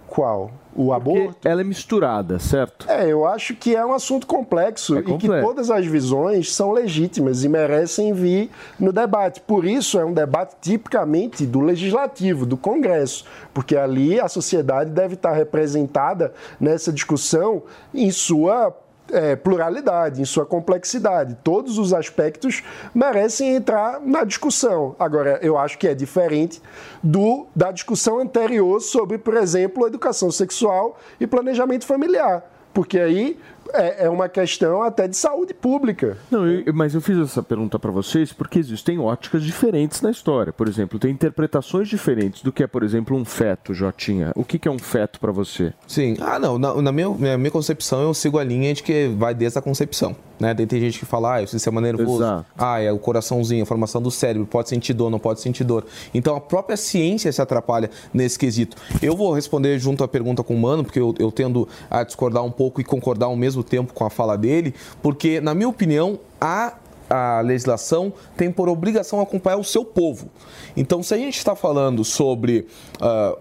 Qual? 0.07 0.51
O 0.75 0.91
aborto? 0.91 1.33
Porque 1.33 1.47
ela 1.47 1.61
é 1.61 1.63
misturada, 1.63 2.37
certo? 2.37 2.85
É, 2.89 3.07
eu 3.07 3.25
acho 3.25 3.55
que 3.55 3.73
é 3.75 3.85
um 3.85 3.93
assunto 3.93 4.27
complexo, 4.27 4.97
É 4.97 4.99
e 4.99 5.03
que 5.03 5.11
complexo. 5.11 5.47
todas 5.47 5.71
as 5.71 5.85
visões 5.85 6.53
são 6.53 6.71
legítimas 6.73 7.43
e 7.45 7.49
merecem 7.49 8.11
vir 8.13 8.49
no 8.77 8.91
debate. 8.91 9.39
Por 9.39 9.65
isso, 9.65 9.97
é 9.97 10.03
um 10.03 10.11
debate 10.13 10.55
tipicamente 10.61 11.45
do 11.45 11.61
legislativo, 11.61 12.45
do 12.45 12.57
Congresso, 12.57 13.23
porque 13.53 13.77
ali 13.77 14.19
a 14.19 14.27
sociedade 14.27 14.91
deve 14.91 15.13
estar 15.13 15.31
representada 15.31 16.33
nessa 16.59 16.91
discussão 16.91 17.63
em 17.93 18.11
sua 18.11 18.75
é, 19.15 19.35
pluralidade, 19.35 20.21
em 20.21 20.25
sua 20.25 20.45
complexidade. 20.45 21.37
Todos 21.43 21.77
os 21.77 21.93
aspectos 21.93 22.61
merecem 22.93 23.55
entrar 23.55 24.01
na 24.01 24.23
discussão. 24.23 24.95
Agora, 24.99 25.39
eu 25.41 25.57
acho 25.57 25.77
que 25.77 25.87
é 25.87 25.95
diferente 25.95 26.61
do 27.01 27.47
da 27.55 27.71
discussão 27.71 28.19
anterior 28.19 28.81
sobre, 28.81 29.17
por 29.17 29.35
exemplo, 29.35 29.87
educação 29.87 30.29
sexual 30.29 30.99
e 31.19 31.25
planejamento 31.25 31.85
familiar. 31.85 32.43
Porque 32.73 32.99
aí 32.99 33.39
é, 33.73 34.05
é 34.05 34.09
uma 34.09 34.27
questão 34.29 34.81
até 34.83 35.07
de 35.07 35.15
saúde 35.15 35.53
pública. 35.53 36.17
Não, 36.29 36.45
eu- 36.47 36.73
mas 36.73 36.93
eu 36.93 37.01
fiz 37.01 37.17
essa 37.17 37.41
pergunta 37.43 37.77
para 37.79 37.91
vocês 37.91 38.31
porque 38.33 38.59
existem 38.59 38.99
óticas 38.99 39.43
diferentes 39.43 40.01
na 40.01 40.11
história. 40.11 40.51
Por 40.53 40.67
exemplo, 40.67 40.97
tem 40.99 41.11
interpretações 41.11 41.87
diferentes 41.87 42.41
do 42.41 42.51
que 42.51 42.63
é, 42.63 42.67
por 42.67 42.83
exemplo, 42.83 43.15
um 43.17 43.25
feto, 43.25 43.73
Jotinha. 43.73 44.31
O 44.35 44.43
que 44.43 44.57
que 44.59 44.67
é 44.67 44.71
um 44.71 44.79
feto 44.79 45.19
para 45.19 45.31
você? 45.31 45.73
Sim. 45.87 46.15
Ah, 46.19 46.39
não. 46.39 46.57
Na, 46.57 46.73
na 46.81 46.91
minha, 46.91 47.09
na 47.09 47.37
minha 47.37 47.51
concepção, 47.51 48.01
eu 48.03 48.13
sigo 48.13 48.37
a 48.39 48.43
linha 48.43 48.73
de 48.73 48.83
que 48.83 49.07
vai 49.17 49.33
desde 49.33 49.57
a 49.59 49.61
concepção. 49.61 50.15
Né? 50.39 50.53
Daí 50.53 50.67
tem 50.67 50.79
gente 50.81 50.99
que 50.99 51.05
fala, 51.05 51.39
ah, 51.39 51.43
o 51.43 51.47
sistema 51.47 51.79
nervoso. 51.79 52.21
Exato. 52.23 52.45
Ah, 52.57 52.81
é 52.81 52.91
o 52.91 52.99
coraçãozinho, 52.99 53.63
a 53.63 53.65
formação 53.65 54.01
do 54.01 54.11
cérebro, 54.11 54.45
pode 54.45 54.67
sentir 54.69 54.93
dor, 54.93 55.09
não 55.09 55.19
pode 55.19 55.39
sentir 55.39 55.63
dor. 55.63 55.85
Então 56.13 56.35
a 56.35 56.41
própria 56.41 56.75
ciência 56.75 57.31
se 57.31 57.41
atrapalha 57.41 57.89
nesse 58.13 58.37
quesito. 58.37 58.75
Eu 59.01 59.15
vou 59.15 59.31
responder 59.33 59.79
junto 59.79 60.03
à 60.03 60.07
pergunta 60.07 60.43
com 60.43 60.53
o 60.55 60.59
Mano, 60.59 60.83
porque 60.83 60.99
eu, 60.99 61.15
eu 61.19 61.31
tendo 61.31 61.67
a 61.89 62.03
discordar 62.03 62.43
um 62.43 62.51
pouco 62.51 62.81
e 62.81 62.83
concordar 62.83 63.27
ao 63.27 63.35
mesmo 63.35 63.54
tempo 63.63 63.93
com 63.93 64.05
a 64.05 64.09
fala 64.09 64.37
dele, 64.37 64.73
porque, 65.01 65.39
na 65.41 65.53
minha 65.53 65.69
opinião, 65.69 66.19
a 66.39 66.73
a 67.07 67.39
legislação 67.41 68.11
tem 68.35 68.51
por 68.51 68.67
obrigação 68.67 69.21
acompanhar 69.21 69.57
o 69.57 69.63
seu 69.63 69.85
povo. 69.85 70.27
Então, 70.75 71.03
se 71.03 71.13
a 71.13 71.17
gente 71.17 71.37
está 71.37 71.55
falando 71.55 72.03
sobre 72.03 72.65
ah, 72.99 73.37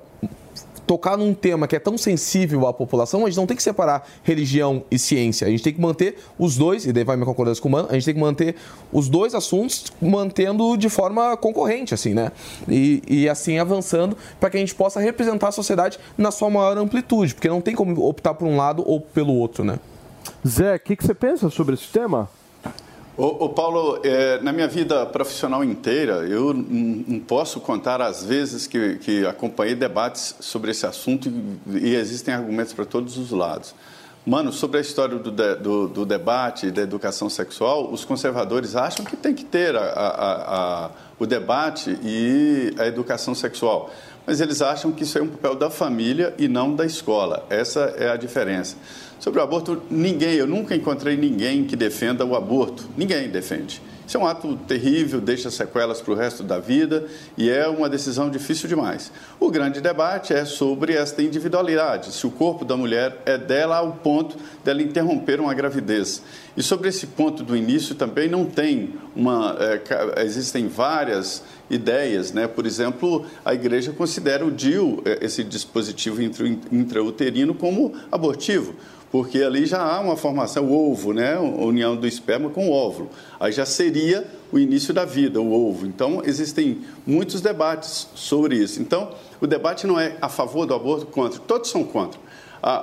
tocar 0.87 1.17
num 1.17 1.33
tema 1.33 1.67
que 1.67 1.77
é 1.77 1.79
tão 1.79 1.97
sensível 1.97 2.67
à 2.67 2.73
população, 2.73 3.25
a 3.25 3.29
gente 3.29 3.37
não 3.37 3.47
tem 3.47 3.57
que 3.57 3.63
separar 3.63 4.07
religião 4.23 4.85
e 4.91 4.99
ciência. 4.99 5.47
A 5.47 5.51
gente 5.51 5.63
tem 5.63 5.73
que 5.73 5.81
manter 5.81 6.17
os 6.39 6.57
dois, 6.57 6.87
e 6.87 6.93
daí 6.93 7.05
vai 7.05 7.17
minha 7.17 7.27
concordância 7.27 7.63
com 7.63 7.69
o 7.69 7.73
Mano, 7.73 7.89
a 7.91 7.95
gente 7.95 8.05
tem 8.05 8.15
que 8.15 8.21
manter 8.21 8.55
os 8.93 9.09
dois 9.09 9.35
assuntos 9.35 9.87
mantendo 10.01 10.77
de 10.77 10.89
forma 10.89 11.37
concorrente, 11.37 11.95
assim, 11.95 12.15
né? 12.15 12.31
E, 12.69 13.03
e 13.09 13.29
assim 13.29 13.59
avançando 13.59 14.17
para 14.39 14.51
que 14.51 14.57
a 14.57 14.61
gente 14.61 14.75
possa 14.75 15.01
representar 15.01 15.49
a 15.49 15.53
sociedade 15.53 15.99
na 16.17 16.31
sua 16.31 16.51
maior 16.51 16.77
amplitude, 16.79 17.35
porque 17.35 17.49
não 17.49 17.61
tem 17.61 17.75
como 17.75 18.07
optar 18.07 18.35
por 18.35 18.47
um 18.47 18.57
lado 18.57 18.83
ou 18.87 19.01
pelo 19.01 19.35
outro, 19.35 19.65
né? 19.65 19.79
Zé, 20.47 20.77
o 20.77 20.81
que, 20.81 20.97
que 20.97 21.05
você 21.05 21.15
pensa 21.15 21.49
sobre 21.51 21.75
esse 21.75 21.89
tema? 21.89 22.29
Ô, 23.17 23.49
Paulo, 23.49 24.01
é, 24.03 24.41
na 24.43 24.53
minha 24.53 24.67
vida 24.67 25.07
profissional 25.07 25.63
inteira, 25.63 26.27
eu 26.27 26.53
não 26.53 27.21
posso 27.21 27.61
contar 27.61 28.03
as 28.03 28.25
vezes 28.25 28.67
que, 28.67 28.97
que 28.97 29.25
acompanhei 29.25 29.77
debates 29.77 30.35
sobre 30.41 30.73
esse 30.73 30.85
assunto 30.85 31.29
e, 31.69 31.79
e 31.91 31.95
existem 31.95 32.35
argumentos 32.35 32.73
para 32.73 32.85
todos 32.85 33.17
os 33.17 33.31
lados. 33.31 33.73
Mano, 34.27 34.53
sobre 34.53 34.79
a 34.79 34.81
história 34.81 35.17
do, 35.17 35.31
de- 35.31 35.55
do, 35.57 35.87
do 35.87 36.05
debate 36.05 36.71
da 36.73 36.83
educação 36.83 37.31
sexual, 37.31 37.93
os 37.93 38.05
conservadores 38.05 38.75
acham 38.75 39.05
que 39.05 39.17
tem 39.17 39.33
que 39.35 39.45
ter 39.45 39.77
a- 39.77 39.81
a- 39.81 40.87
a- 40.87 40.91
o 41.19 41.25
debate 41.27 41.97
e 42.03 42.75
a 42.79 42.87
educação 42.87 43.35
sexual. 43.35 43.91
Mas 44.27 44.41
eles 44.41 44.63
acham 44.63 44.91
que 44.91 45.03
isso 45.03 45.19
é 45.19 45.23
um 45.23 45.29
papel 45.29 45.55
da 45.55 45.69
família 45.69 46.35
e 46.39 46.49
não 46.49 46.75
da 46.75 46.87
escola. 46.87 47.47
Essa 47.51 47.95
é 47.99 48.11
a 48.11 48.17
diferença. 48.17 48.77
Sobre 49.21 49.41
o 49.41 49.43
aborto, 49.43 49.83
ninguém, 49.91 50.35
eu 50.35 50.47
nunca 50.47 50.75
encontrei 50.75 51.17
ninguém 51.17 51.65
que 51.65 51.77
defenda 51.77 52.25
o 52.25 52.35
aborto. 52.35 52.89
Ninguém 52.97 53.29
defende. 53.29 53.81
Isso 54.07 54.17
é 54.17 54.21
um 54.21 54.27
ato 54.27 54.57
terrível, 54.69 55.21
deixa 55.21 55.51
sequelas 55.51 56.01
para 56.01 56.13
o 56.13 56.17
resto 56.17 56.43
da 56.43 56.59
vida 56.59 57.07
e 57.39 57.49
é 57.49 57.67
uma 57.67 57.89
decisão 57.89 58.29
difícil 58.31 58.69
demais. 58.69 59.11
O 59.41 59.51
grande 59.51 59.81
debate 59.81 60.33
é 60.35 60.45
sobre 60.45 60.93
esta 60.93 61.23
individualidade, 61.23 62.13
se 62.13 62.27
o 62.27 62.31
corpo 62.31 62.65
da 62.65 62.77
mulher 62.77 63.23
é 63.25 63.39
dela 63.39 63.77
ao 63.79 63.93
ponto 63.93 64.37
dela 64.63 64.83
interromper 64.83 65.41
uma 65.41 65.55
gravidez. 65.55 66.23
E 66.57 66.63
sobre 66.63 66.89
esse 66.89 67.07
ponto 67.07 67.43
do 67.43 67.57
início 67.57 67.95
também 67.95 68.29
não 68.29 68.45
tem 68.45 68.95
uma. 69.17 69.57
é, 69.59 70.23
existem 70.23 70.69
várias 70.69 71.43
ideias, 71.71 72.33
né? 72.33 72.47
Por 72.47 72.67
exemplo, 72.67 73.25
a 73.45 73.55
igreja 73.55 73.93
considera 73.93 74.45
o 74.45 74.51
DIU, 74.51 75.03
é, 75.05 75.25
esse 75.25 75.43
dispositivo 75.43 76.23
intra- 76.23 76.47
intrauterino, 76.71 77.55
como 77.55 77.95
abortivo 78.13 78.75
porque 79.15 79.45
ali 79.45 79.65
já 79.65 79.81
há 79.81 80.01
uma 80.01 80.17
formação, 80.17 80.65
o 80.65 80.91
ovo, 80.91 81.13
né? 81.13 81.35
A 81.35 81.41
união 81.41 81.95
do 81.95 82.05
esperma 82.05 82.51
com 82.51 82.69
o 82.69 82.73
óvulo. 82.73 83.11
Aí 83.39 83.53
já 83.53 83.65
seria 83.65 84.27
o 84.51 84.59
início 84.59 84.93
da 84.93 85.05
vida, 85.05 85.41
o 85.41 85.53
ovo. 85.53 85.87
Então, 85.87 86.21
existem 86.25 86.81
muitos 87.07 87.41
debates 87.41 88.09
sobre 88.17 88.57
isso. 88.57 88.83
Então, 88.83 89.13
o 89.41 89.47
debate 89.47 89.87
não 89.87 90.01
é 90.01 90.17
a 90.21 90.29
favor 90.29 90.67
do 90.67 90.75
aborto, 90.75 91.07
contra. 91.07 91.39
Todos 91.39 91.71
são 91.71 91.85
contra. 91.85 92.19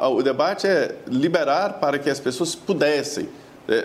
O 0.09 0.23
debate 0.23 0.65
é 0.65 0.95
liberar 1.05 1.81
para 1.81 1.99
que 1.99 2.09
as 2.09 2.21
pessoas 2.21 2.55
pudessem 2.55 3.27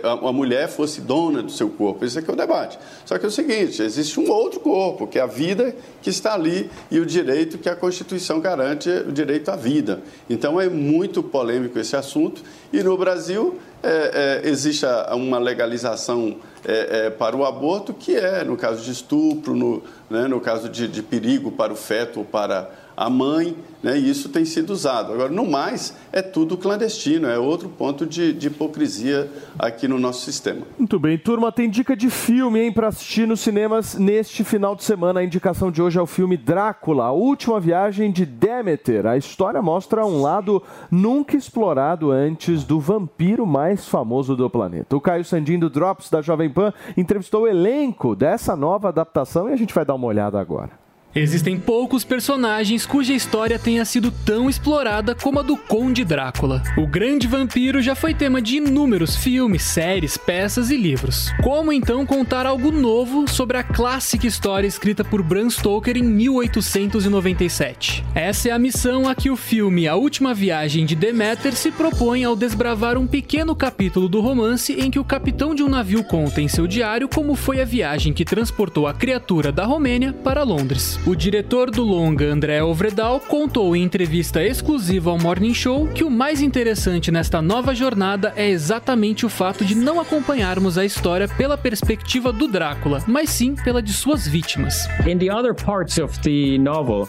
a, 0.03 0.29
a 0.29 0.33
mulher 0.33 0.69
fosse 0.69 1.01
dona 1.01 1.43
do 1.43 1.51
seu 1.51 1.69
corpo. 1.69 2.05
Esse 2.05 2.19
aqui 2.19 2.31
é 2.31 2.33
o 2.33 2.37
debate. 2.37 2.79
Só 3.05 3.19
que 3.19 3.25
é 3.25 3.29
o 3.29 3.31
seguinte: 3.31 3.83
existe 3.83 4.19
um 4.19 4.31
outro 4.31 4.61
corpo, 4.61 5.07
que 5.07 5.19
é 5.19 5.23
a 5.23 5.27
vida 5.27 5.75
que 6.03 6.11
está 6.11 6.35
ali 6.35 6.71
e 6.91 6.99
o 6.99 7.07
direito 7.07 7.59
que 7.59 7.69
a 7.69 7.77
Constituição 7.77 8.41
garante, 8.41 8.89
o 8.89 9.13
direito 9.13 9.51
à 9.51 9.57
vida. 9.57 10.01
Então 10.29 10.61
é 10.61 10.69
muito 10.69 11.23
polêmico 11.23 11.79
esse 11.79 11.97
assunto. 11.97 12.43
E 12.73 12.83
no 12.83 12.97
Brasil 12.97 13.59
é, 13.83 14.43
é, 14.45 14.49
existe 14.49 14.85
uma 15.13 15.39
legalização 15.39 16.37
é, 16.65 17.07
é, 17.07 17.11
para 17.11 17.37
o 17.37 17.45
aborto, 17.45 17.95
que 17.95 18.17
é 18.17 18.43
no 18.43 18.57
caso 18.57 18.83
de 18.83 18.91
estupro, 18.91 19.55
no, 19.55 19.83
né, 20.11 20.27
no 20.27 20.41
caso 20.41 20.69
de, 20.69 20.89
de 20.89 21.03
perigo 21.03 21.53
para 21.53 21.73
o 21.73 21.77
feto 21.77 22.21
ou 22.21 22.25
para 22.25 22.69
a 22.97 23.11
mãe, 23.11 23.55
né, 23.83 23.99
e 23.99 24.09
isso 24.09 24.31
tem 24.31 24.45
sido 24.45 24.71
usado. 24.71 25.13
Agora, 25.13 25.29
no 25.29 25.45
mais, 25.45 25.95
é 26.11 26.23
tudo 26.23 26.57
clandestino, 26.57 27.29
é 27.29 27.39
outro 27.39 27.69
ponto 27.69 28.07
de, 28.07 28.33
de 28.33 28.47
hipocrisia 28.47 29.31
aqui 29.59 29.87
no 29.87 29.99
nosso 29.99 30.25
sistema. 30.25 30.63
Muito 30.79 30.99
bem, 30.99 31.19
turma, 31.19 31.53
tem 31.53 31.69
dica 31.69 31.95
de 31.95 32.09
filme, 32.09 32.73
pra 32.73 32.89
assistir 32.89 33.29
nos 33.29 33.41
cinemas 33.41 33.95
neste 33.95 34.43
final 34.43 34.75
de 34.75 34.83
semana. 34.83 35.21
A 35.21 35.25
indicação 35.25 35.71
de 35.71 35.83
hoje 35.83 35.99
é 35.99 36.03
o 36.03 36.07
filme 36.07 36.37
Drácula, 36.37 37.05
a 37.05 37.13
última 37.13 37.61
viagem 37.61 38.11
de 38.11 38.25
Demeter. 38.25 39.07
A 39.07 39.17
história 39.17 39.61
mostra 39.61 40.07
um 40.07 40.23
lado 40.23 40.63
nunca 40.91 41.37
explorado 41.37 42.11
antes 42.11 42.65
do 42.65 42.81
vampiro 42.81 43.47
mais 43.47 43.87
famoso 43.87 44.35
do 44.35 44.49
planeta. 44.49 44.97
O 44.97 45.01
Caio 45.01 45.25
Sandin 45.25 45.59
do 45.59 45.69
Drops 45.69 46.09
da 46.09 46.23
Jovem 46.23 46.49
Pan 46.49 46.73
entrevistou 46.97 47.43
o 47.43 47.49
elenco 47.49 48.17
dessa 48.17 48.57
nova 48.57 48.89
adaptação 48.89 49.51
e 49.51 49.53
a 49.53 49.57
gente 49.57 49.75
vai 49.75 49.85
dar 49.85 49.95
uma 49.95 50.07
olhada 50.07 50.41
agora. 50.41 50.86
Existem 51.17 51.59
poucos 51.59 52.05
personagens 52.05 52.85
cuja 52.85 53.15
história 53.15 53.59
tenha 53.59 53.87
sido 53.87 54.11
tão 54.11 54.51
explorada 54.51 55.15
como 55.15 55.39
a 55.39 55.43
do 55.43 55.57
Conde 55.57 56.05
Drácula. 56.05 56.63
O 56.77 56.87
grande 56.87 57.27
vampiro 57.27 57.81
já 57.81 57.95
foi 57.95 58.13
tema 58.13 58.43
de 58.43 58.59
inúmeros 58.59 59.17
filmes, 59.17 59.63
séries, 59.63 60.19
peças 60.19 60.71
e 60.71 60.77
livros. 60.77 61.33
Como 61.43 61.73
então 61.73 62.05
contar 62.05 62.45
algo 62.45 62.71
novo 62.71 63.27
sobre 63.27 63.57
a 63.57 63.63
clássica 63.63 64.27
história 64.27 64.67
escrita 64.67 65.03
por 65.03 65.23
Bram 65.23 65.49
Stoker 65.49 65.97
em 65.97 66.03
1897? 66.03 68.05
Essa 68.15 68.51
é 68.51 68.53
a 68.53 68.59
missão 68.59 69.09
a 69.09 69.15
que 69.15 69.31
o 69.31 69.37
filme 69.37 69.89
A 69.89 69.97
Última 69.97 70.35
Viagem 70.35 70.85
de 70.85 70.95
Deméter 70.95 71.55
se 71.55 71.71
propõe 71.71 72.25
ao 72.25 72.37
desbravar 72.37 72.99
um 72.99 73.07
pequeno 73.07 73.57
capítulo 73.57 74.07
do 74.07 74.21
romance 74.21 74.75
em 74.75 74.91
que 74.91 74.99
o 74.99 75.05
capitão 75.05 75.55
de 75.55 75.63
um 75.63 75.69
navio 75.71 76.05
conta 76.05 76.43
em 76.43 76.49
seu 76.49 76.67
diário 76.67 77.09
como 77.09 77.35
foi 77.35 77.63
a 77.63 77.65
viagem 77.65 78.13
que 78.13 78.23
transportou 78.23 78.87
a 78.87 78.93
criatura 78.93 79.51
da 79.51 79.65
Romênia 79.65 80.13
para 80.13 80.43
Londres. 80.43 81.01
O 81.07 81.15
diretor 81.15 81.71
do 81.71 81.85
longa, 81.85 82.25
André 82.25 82.61
Ovredal, 82.65 83.21
contou 83.21 83.77
em 83.77 83.85
entrevista 83.85 84.43
exclusiva 84.43 85.09
ao 85.09 85.17
Morning 85.17 85.55
Show 85.55 85.87
que 85.87 86.03
o 86.03 86.11
mais 86.11 86.43
interessante 86.43 87.13
nesta 87.13 87.41
nova 87.41 87.73
jornada 87.73 88.33
é 88.35 88.51
exatamente 88.51 89.25
o 89.25 89.29
fato 89.29 89.65
de 89.65 89.77
não 89.77 90.01
acompanharmos 90.01 90.77
a 90.77 90.85
história 90.85 91.29
pela 91.29 91.57
perspectiva 91.57 92.33
do 92.33 92.49
Drácula, 92.49 93.05
mas 93.07 93.31
sim 93.31 93.55
pela 93.55 93.81
de 93.81 93.93
suas 93.93 94.27
vítimas. 94.27 94.89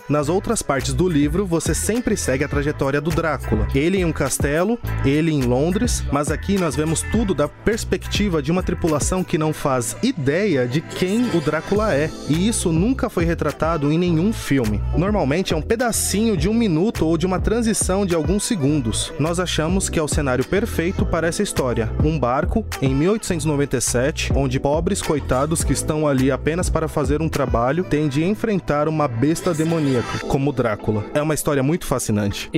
Nas 0.07 0.29
outras 0.29 0.61
partes 0.61 0.93
do 0.93 1.09
livro, 1.09 1.43
você 1.43 1.73
sempre 1.73 2.15
segue 2.15 2.43
a 2.43 2.47
trajetória 2.47 3.01
do 3.01 3.09
Drácula. 3.09 3.67
Ele 3.73 3.97
em 3.97 4.05
um 4.05 4.13
castelo, 4.13 4.77
ele 5.03 5.31
em 5.31 5.41
Londres, 5.41 6.03
mas 6.11 6.29
aqui 6.29 6.55
nós 6.59 6.75
vemos 6.75 7.01
tudo 7.01 7.33
da 7.33 7.47
perspectiva 7.47 8.43
de 8.43 8.51
uma 8.51 8.61
tripulação 8.61 9.23
que 9.23 9.39
não 9.39 9.51
faz 9.51 9.97
ideia 10.03 10.67
de 10.67 10.81
quem 10.81 11.35
o 11.35 11.41
Drácula 11.41 11.95
é. 11.95 12.11
E 12.29 12.47
isso 12.47 12.71
nunca 12.71 13.09
foi 13.09 13.25
retratado 13.25 13.86
em 13.91 13.97
nenhum 13.97 14.31
filme. 14.33 14.81
Normalmente 14.97 15.53
é 15.53 15.57
um 15.57 15.61
pedacinho 15.61 16.35
de 16.37 16.49
um 16.49 16.53
minuto 16.53 17.05
ou 17.05 17.17
de 17.17 17.25
uma 17.25 17.39
transição 17.39 18.05
de 18.05 18.15
alguns 18.15 18.43
segundos. 18.43 19.11
Nós 19.19 19.39
achamos 19.39 19.89
que 19.89 19.99
é 19.99 20.01
o 20.01 20.07
cenário 20.07 20.45
perfeito 20.45 21.05
para 21.05 21.27
essa 21.27 21.43
história. 21.43 21.91
Um 22.03 22.17
barco 22.19 22.65
em 22.81 22.93
1897, 22.93 24.31
onde 24.35 24.59
pobres 24.59 25.01
coitados 25.01 25.63
que 25.63 25.73
estão 25.73 26.07
ali 26.07 26.31
apenas 26.31 26.69
para 26.69 26.87
fazer 26.87 27.21
um 27.21 27.29
trabalho 27.29 27.83
têm 27.83 28.07
de 28.07 28.23
enfrentar 28.23 28.87
uma 28.87 29.07
besta 29.07 29.53
demoníaca, 29.53 30.19
como 30.27 30.51
Drácula. 30.51 31.05
É 31.13 31.21
uma 31.21 31.33
história 31.33 31.63
muito 31.63 31.85
fascinante. 31.85 32.49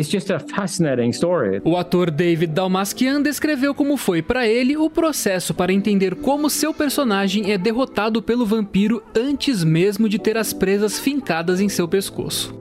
O 1.64 1.78
ator 1.78 2.12
David 2.12 2.54
Dalmasquian 2.54 3.22
descreveu 3.22 3.74
como 3.74 3.98
foi 3.98 4.22
para 4.22 4.48
ele 4.48 4.78
o 4.78 4.90
processo 4.90 5.54
para 5.54 5.74
entender 5.74 6.16
como 6.16 6.50
seu 6.50 6.74
personagem 6.74 7.52
é 7.52 7.58
derrotado 7.58 8.22
pelo 8.22 8.46
vampiro 8.46 9.04
antes 9.16 9.64
mesmo 9.64 10.08
de 10.08 10.20
ter 10.20 10.38
as 10.38 10.54
presas 10.54 11.00
fincadas 11.10 11.60
em 11.60 11.68
seu 11.68 11.88
pescoço. 11.88 12.54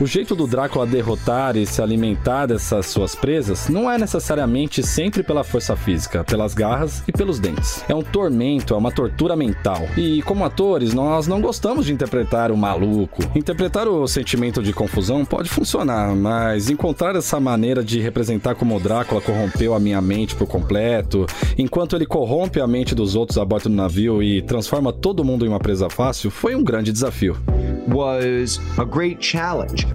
O 0.00 0.06
jeito 0.06 0.34
do 0.34 0.46
Drácula 0.46 0.86
derrotar 0.86 1.56
e 1.56 1.64
se 1.64 1.80
alimentar 1.80 2.46
dessas 2.46 2.86
suas 2.86 3.14
presas 3.14 3.68
não 3.68 3.90
é 3.90 3.96
necessariamente 3.96 4.82
sempre 4.82 5.22
pela 5.22 5.44
força 5.44 5.76
física, 5.76 6.24
pelas 6.24 6.54
garras 6.54 7.02
e 7.06 7.12
pelos 7.12 7.38
dentes. 7.38 7.84
É 7.88 7.94
um 7.94 8.02
tormento, 8.02 8.74
é 8.74 8.76
uma 8.76 8.90
tortura 8.90 9.36
mental. 9.36 9.82
E 9.96 10.22
como 10.22 10.44
atores, 10.44 10.92
nós 10.92 11.26
não 11.26 11.40
gostamos 11.40 11.86
de 11.86 11.92
interpretar 11.92 12.50
o 12.50 12.56
maluco. 12.56 13.22
Interpretar 13.34 13.86
o 13.86 14.06
sentimento 14.08 14.62
de 14.62 14.72
confusão 14.72 15.24
pode 15.24 15.48
funcionar, 15.48 16.14
mas 16.16 16.70
encontrar 16.70 17.14
essa 17.16 17.38
maneira 17.38 17.84
de 17.84 18.00
representar 18.00 18.54
como 18.54 18.76
o 18.76 18.80
Drácula 18.80 19.20
corrompeu 19.20 19.74
a 19.74 19.80
minha 19.80 20.00
mente 20.00 20.34
por 20.34 20.46
completo, 20.46 21.26
enquanto 21.56 21.94
ele 21.94 22.06
corrompe 22.06 22.60
a 22.60 22.66
mente 22.66 22.94
dos 22.94 23.14
outros 23.14 23.38
a 23.38 23.44
bordo 23.44 23.68
do 23.68 23.74
navio 23.74 24.22
e 24.22 24.42
transforma 24.42 24.92
todo 24.92 25.24
mundo 25.24 25.44
em 25.44 25.48
uma 25.48 25.58
presa 25.58 25.88
fácil, 25.90 26.30
foi 26.30 26.54
um 26.54 26.64
grande 26.64 26.92
desafio. 26.92 27.36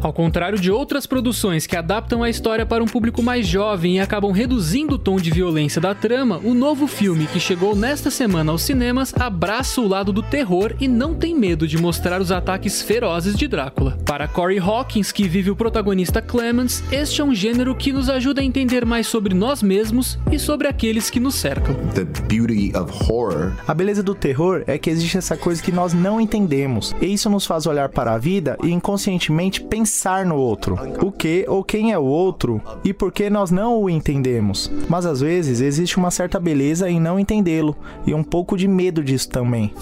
Ao 0.02 0.12
contrário 0.12 0.60
de 0.60 0.72
outras 0.72 1.06
produções 1.06 1.66
que 1.66 1.76
adaptam 1.76 2.24
a 2.24 2.30
história 2.30 2.66
para 2.66 2.84
um 2.84 2.88
público 2.88 3.22
mais 3.22 3.48
jovem 3.48 3.98
e 3.98 4.00
acabam 4.00 4.32
reduzindo 4.32 4.96
o 4.96 5.00
tom 5.00 5.18
de 5.18 5.32
violência 5.32 5.80
da 5.80 5.94
trama, 5.94 6.40
o 6.44 6.54
novo 6.54 6.88
filme 6.88 7.28
que 7.28 7.40
chegou 7.40 7.76
nesta 7.76 8.10
semana 8.10 8.52
aos 8.52 8.64
cinemas 8.64 9.14
abraça 9.20 9.80
o 9.80 9.88
lado 9.88 10.12
do 10.12 10.22
terror 10.22 10.74
e 10.80 10.88
não 10.88 11.14
tem 11.14 11.38
medo 11.38 11.68
de 11.68 11.78
mostrar 11.78 12.22
os 12.22 12.32
ataques 12.32 12.82
ferozes 12.82 13.36
de 13.36 13.48
Drácula. 13.48 13.98
Para 14.06 14.28
Corey 14.28 14.60
Hawkins, 14.60 15.12
que 15.12 15.28
vive 15.28 15.52
o 15.52 15.56
protagonista 15.56 16.22
Clemens, 16.22 16.84
este 16.92 17.22
é 17.22 17.24
um 17.24 17.34
gênero 17.34 17.76
que 17.76 17.94
nos 17.94 18.10
ajuda 18.10 18.42
a 18.42 18.44
entender 18.44 18.86
mais 18.86 19.08
sobre 19.08 19.34
nós 19.34 19.62
mesmos 19.62 20.18
e 20.32 20.40
sobre 20.40 20.68
aqueles 20.68 21.10
que 21.10 21.20
nos 21.20 21.36
cercam. 21.36 21.76
A 23.68 23.74
beleza 23.74 24.04
do 24.04 24.16
terror 24.16 24.64
é 24.68 24.78
que 24.78 24.90
existe 24.90 25.18
essa 25.18 25.38
coisa 25.38 25.62
que 25.62 25.72
nós 25.72 25.94
não 25.94 26.20
entendemos. 26.20 26.94
E 27.02 27.14
isso 27.14 27.30
nos 27.30 27.46
faz 27.46 27.63
olhar 27.66 27.90
para 27.90 28.14
a 28.14 28.18
vida 28.18 28.58
e 28.64 28.72
inconscientemente 28.72 29.62
pensar 29.62 30.26
no 30.26 30.36
outro. 30.36 30.78
O 31.02 31.12
que 31.12 31.46
ou 31.48 31.64
quem 31.64 31.92
é 31.92 31.98
o 31.98 32.04
outro 32.04 32.62
e 32.84 32.94
por 32.94 33.12
que 33.12 33.30
nós 33.30 33.52
não 33.52 33.82
o 33.82 33.90
entendemos. 33.90 34.72
Mas 34.90 35.06
às 35.06 35.22
vezes 35.22 35.62
existe 35.62 35.98
uma 35.98 36.12
certa 36.12 36.40
beleza 36.40 36.90
em 36.90 37.00
não 37.00 37.20
entendê-lo 37.20 37.76
e 38.06 38.14
um 38.14 38.24
pouco 38.24 38.58
de 38.58 38.68
medo 38.68 39.04
disso 39.04 39.30
também. 39.30 39.74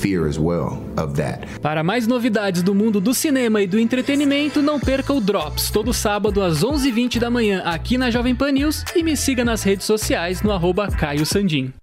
Para 1.62 1.84
mais 1.84 2.08
novidades 2.08 2.64
do 2.64 2.76
mundo 2.76 3.00
do 3.00 3.14
cinema 3.14 3.62
e 3.62 3.68
do 3.68 3.80
entretenimento, 3.80 4.62
não 4.62 4.80
perca 4.80 5.14
o 5.14 5.22
Drops, 5.22 5.70
todo 5.70 5.94
sábado 5.94 6.42
às 6.42 6.64
11h20 6.64 7.20
da 7.20 7.30
manhã 7.30 7.62
aqui 7.66 7.98
na 7.98 8.10
Jovem 8.12 8.36
Pan 8.36 8.52
News 8.52 8.84
e 8.96 9.04
me 9.04 9.16
siga 9.16 9.44
nas 9.44 9.64
redes 9.64 9.86
sociais 9.86 10.42
no 10.42 10.52
arroba 10.52 10.88
Caio 10.88 11.26
Sandin. 11.26 11.74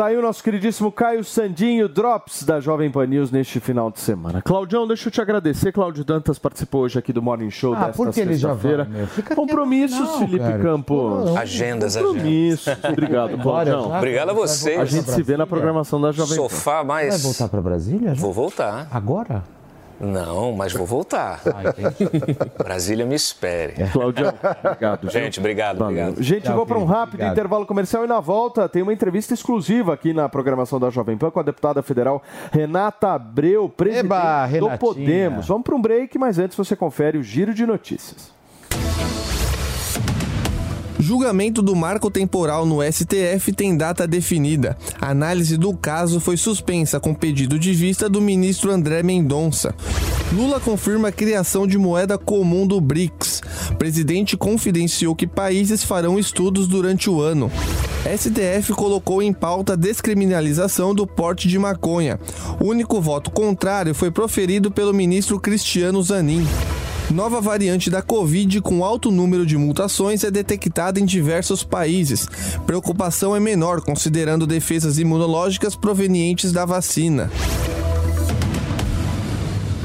Tá 0.00 0.06
aí 0.06 0.16
o 0.16 0.22
nosso 0.22 0.42
queridíssimo 0.42 0.90
Caio 0.90 1.22
Sandinho, 1.22 1.86
Drops 1.86 2.42
da 2.42 2.58
Jovem 2.58 2.90
Pan 2.90 3.04
News 3.04 3.30
neste 3.30 3.60
final 3.60 3.90
de 3.90 4.00
semana. 4.00 4.40
Claudião, 4.40 4.88
deixa 4.88 5.08
eu 5.08 5.12
te 5.12 5.20
agradecer. 5.20 5.72
Cláudio 5.72 6.02
Dantas 6.06 6.38
participou 6.38 6.84
hoje 6.84 6.98
aqui 6.98 7.12
do 7.12 7.20
Morning 7.20 7.50
Show 7.50 7.74
Ah, 7.74 7.88
desta 7.88 8.10
sexta-feira. 8.10 8.88
Compromissos, 9.36 9.98
não, 10.00 10.20
Felipe 10.20 10.38
cara. 10.38 10.58
Campos. 10.58 11.36
Agendas, 11.36 11.96
Compromissos. 11.98 12.74
Obrigado, 12.82 13.36
Claudião. 13.42 13.94
Obrigado 13.94 14.30
a 14.30 14.32
vocês. 14.32 14.80
A 14.80 14.86
gente 14.86 15.10
se 15.10 15.22
vê 15.22 15.36
na 15.36 15.46
programação 15.46 16.00
da 16.00 16.10
Jovem 16.12 16.34
Pan. 16.34 16.42
Sofá 16.44 16.82
mais. 16.82 17.10
Vai 17.10 17.18
voltar 17.18 17.48
para 17.50 17.60
Brasília? 17.60 18.14
já? 18.14 18.22
Vou 18.22 18.32
voltar. 18.32 18.88
Agora? 18.90 19.44
Não, 20.00 20.52
mas 20.52 20.72
vou 20.72 20.86
voltar. 20.86 21.42
Brasília 22.56 23.04
me 23.04 23.14
espere. 23.14 23.74
Claudião, 23.92 24.32
obrigado. 24.64 25.10
Gente, 25.10 25.38
obrigado, 25.38 25.82
obrigado. 25.82 26.22
Gente, 26.22 26.44
Tchau, 26.44 26.56
vou 26.56 26.66
para 26.66 26.78
um 26.78 26.84
rápido 26.84 27.14
Obrigado. 27.14 27.32
intervalo 27.32 27.66
comercial 27.66 28.04
e 28.04 28.06
na 28.06 28.18
volta 28.18 28.68
tem 28.68 28.82
uma 28.82 28.92
entrevista 28.92 29.34
exclusiva 29.34 29.92
aqui 29.92 30.14
na 30.14 30.28
programação 30.28 30.80
da 30.80 30.88
Jovem 30.88 31.18
Pan 31.18 31.30
com 31.30 31.40
a 31.40 31.42
deputada 31.42 31.82
federal 31.82 32.22
Renata 32.50 33.12
Abreu, 33.12 33.68
presidente 33.68 34.06
Eba, 34.06 34.46
do. 34.58 34.78
Podemos. 34.78 35.46
Vamos 35.46 35.64
para 35.64 35.74
um 35.74 35.82
break, 35.82 36.18
mas 36.18 36.38
antes 36.38 36.56
você 36.56 36.74
confere 36.74 37.18
o 37.18 37.22
giro 37.22 37.52
de 37.52 37.66
notícias. 37.66 38.39
Julgamento 41.00 41.62
do 41.62 41.74
marco 41.74 42.10
temporal 42.10 42.66
no 42.66 42.80
STF 42.82 43.52
tem 43.54 43.74
data 43.74 44.06
definida. 44.06 44.76
A 45.00 45.08
análise 45.08 45.56
do 45.56 45.74
caso 45.74 46.20
foi 46.20 46.36
suspensa 46.36 47.00
com 47.00 47.14
pedido 47.14 47.58
de 47.58 47.72
vista 47.72 48.06
do 48.06 48.20
ministro 48.20 48.70
André 48.70 49.02
Mendonça. 49.02 49.74
Lula 50.30 50.60
confirma 50.60 51.08
a 51.08 51.12
criação 51.12 51.66
de 51.66 51.78
moeda 51.78 52.18
comum 52.18 52.66
do 52.66 52.78
BRICS. 52.80 53.40
Presidente 53.78 54.36
confidenciou 54.36 55.16
que 55.16 55.26
países 55.26 55.82
farão 55.82 56.18
estudos 56.18 56.68
durante 56.68 57.08
o 57.08 57.20
ano. 57.20 57.50
STF 58.04 58.74
colocou 58.74 59.22
em 59.22 59.32
pauta 59.32 59.72
a 59.72 59.76
descriminalização 59.76 60.94
do 60.94 61.06
porte 61.06 61.48
de 61.48 61.58
maconha. 61.58 62.20
O 62.60 62.66
único 62.66 63.00
voto 63.00 63.30
contrário 63.30 63.94
foi 63.94 64.10
proferido 64.10 64.70
pelo 64.70 64.92
ministro 64.92 65.40
Cristiano 65.40 66.02
Zanin. 66.02 66.46
Nova 67.12 67.40
variante 67.40 67.90
da 67.90 68.02
Covid 68.02 68.60
com 68.60 68.84
alto 68.84 69.10
número 69.10 69.44
de 69.44 69.56
mutações 69.56 70.22
é 70.22 70.30
detectada 70.30 71.00
em 71.00 71.04
diversos 71.04 71.64
países. 71.64 72.28
Preocupação 72.64 73.34
é 73.34 73.40
menor 73.40 73.80
considerando 73.80 74.46
defesas 74.46 74.96
imunológicas 74.96 75.74
provenientes 75.74 76.52
da 76.52 76.64
vacina. 76.64 77.28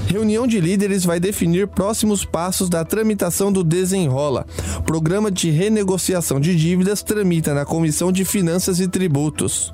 Reunião 0.08 0.46
de 0.46 0.62
líderes 0.62 1.04
vai 1.04 1.20
definir 1.20 1.68
próximos 1.68 2.24
passos 2.24 2.70
da 2.70 2.86
tramitação 2.86 3.52
do 3.52 3.64
Desenrola. 3.64 4.46
Programa 4.86 5.32
de 5.32 5.50
renegociação 5.50 6.40
de 6.40 6.56
dívidas 6.56 7.02
tramita 7.02 7.56
na 7.56 7.66
Comissão 7.66 8.12
de 8.12 8.24
Finanças 8.24 8.80
e 8.80 8.88
Tributos. 8.88 9.74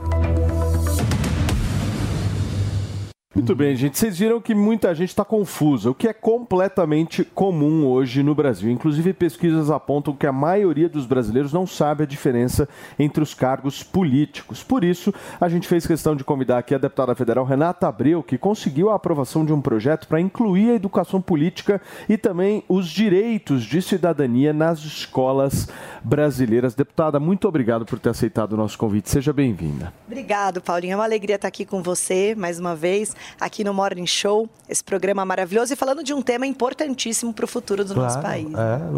Muito 3.33 3.55
bem, 3.55 3.73
gente. 3.77 3.97
Vocês 3.97 4.19
viram 4.19 4.41
que 4.41 4.53
muita 4.53 4.93
gente 4.93 5.07
está 5.07 5.23
confusa, 5.23 5.89
o 5.89 5.95
que 5.95 6.05
é 6.05 6.11
completamente 6.11 7.23
comum 7.23 7.87
hoje 7.87 8.21
no 8.21 8.35
Brasil. 8.35 8.69
Inclusive, 8.69 9.13
pesquisas 9.13 9.71
apontam 9.71 10.13
que 10.13 10.27
a 10.27 10.33
maioria 10.33 10.89
dos 10.89 11.05
brasileiros 11.05 11.53
não 11.53 11.65
sabe 11.65 12.03
a 12.03 12.05
diferença 12.05 12.67
entre 12.99 13.23
os 13.23 13.33
cargos 13.33 13.83
políticos. 13.83 14.63
Por 14.63 14.83
isso, 14.83 15.13
a 15.39 15.47
gente 15.47 15.65
fez 15.65 15.87
questão 15.87 16.13
de 16.13 16.25
convidar 16.25 16.57
aqui 16.57 16.75
a 16.75 16.77
deputada 16.77 17.15
federal 17.15 17.45
Renata 17.45 17.87
Abreu, 17.87 18.21
que 18.21 18.37
conseguiu 18.37 18.89
a 18.89 18.95
aprovação 18.95 19.45
de 19.45 19.53
um 19.53 19.61
projeto 19.61 20.09
para 20.09 20.19
incluir 20.19 20.71
a 20.71 20.75
educação 20.75 21.21
política 21.21 21.81
e 22.09 22.17
também 22.17 22.65
os 22.67 22.89
direitos 22.89 23.63
de 23.63 23.81
cidadania 23.81 24.51
nas 24.51 24.79
escolas 24.79 25.69
brasileiras. 26.03 26.75
Deputada, 26.75 27.17
muito 27.17 27.47
obrigado 27.47 27.85
por 27.85 27.97
ter 27.97 28.09
aceitado 28.09 28.51
o 28.53 28.57
nosso 28.57 28.77
convite. 28.77 29.09
Seja 29.09 29.31
bem-vinda. 29.31 29.93
Obrigado, 30.05 30.59
Paulinho. 30.59 30.91
É 30.91 30.95
uma 30.97 31.05
alegria 31.05 31.37
estar 31.37 31.47
aqui 31.47 31.63
com 31.63 31.81
você 31.81 32.35
mais 32.35 32.59
uma 32.59 32.75
vez, 32.75 33.15
aqui 33.39 33.63
no 33.63 33.73
Morning 33.73 34.07
Show, 34.07 34.49
esse 34.67 34.83
programa 34.83 35.25
maravilhoso 35.25 35.73
e 35.73 35.75
falando 35.75 36.03
de 36.03 36.13
um 36.13 36.21
tema 36.21 36.45
importantíssimo 36.45 37.33
para 37.33 37.45
o 37.45 37.47
futuro 37.47 37.83
do 37.83 37.95
nosso 37.95 38.21
país. 38.21 38.47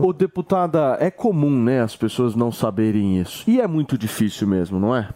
Ô, 0.01 0.11
deputada, 0.13 0.97
é 0.99 1.09
comum, 1.09 1.63
né, 1.63 1.81
as 1.81 1.95
pessoas 1.95 2.35
não 2.35 2.51
saberem 2.51 3.19
isso. 3.19 3.43
E 3.49 3.59
é 3.59 3.67
muito 3.67 3.97
difícil 3.97 4.47
mesmo, 4.47 4.79
não 4.79 4.95
é? 4.95 5.09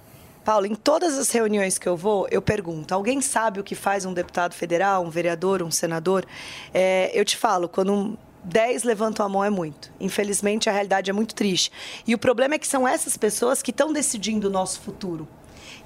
Paulo, 0.47 0.65
em 0.65 0.75
todas 0.75 1.17
as 1.17 1.29
reuniões 1.29 1.77
que 1.77 1.89
eu 1.89 1.97
vou, 1.97 2.25
eu 2.31 2.41
pergunto: 2.41 2.93
alguém 2.93 3.19
sabe 3.19 3.59
o 3.59 3.63
que 3.63 3.75
faz 3.75 4.05
um 4.05 4.13
deputado 4.13 4.53
federal, 4.53 5.03
um 5.03 5.09
vereador, 5.09 5.61
um 5.61 5.69
senador? 5.69 6.25
É, 6.73 7.11
eu 7.13 7.25
te 7.25 7.35
falo, 7.35 7.67
quando 7.67 7.91
um, 7.91 8.17
10 8.45 8.83
levantam 8.83 9.25
a 9.25 9.29
mão 9.29 9.43
é 9.43 9.49
muito. 9.49 9.91
Infelizmente, 9.99 10.69
a 10.69 10.71
realidade 10.71 11.09
é 11.09 11.13
muito 11.13 11.35
triste. 11.35 11.69
E 12.07 12.15
o 12.15 12.17
problema 12.17 12.55
é 12.55 12.57
que 12.57 12.67
são 12.67 12.87
essas 12.87 13.17
pessoas 13.17 13.61
que 13.61 13.71
estão 13.71 13.91
decidindo 13.91 14.47
o 14.47 14.49
nosso 14.49 14.79
futuro. 14.79 15.27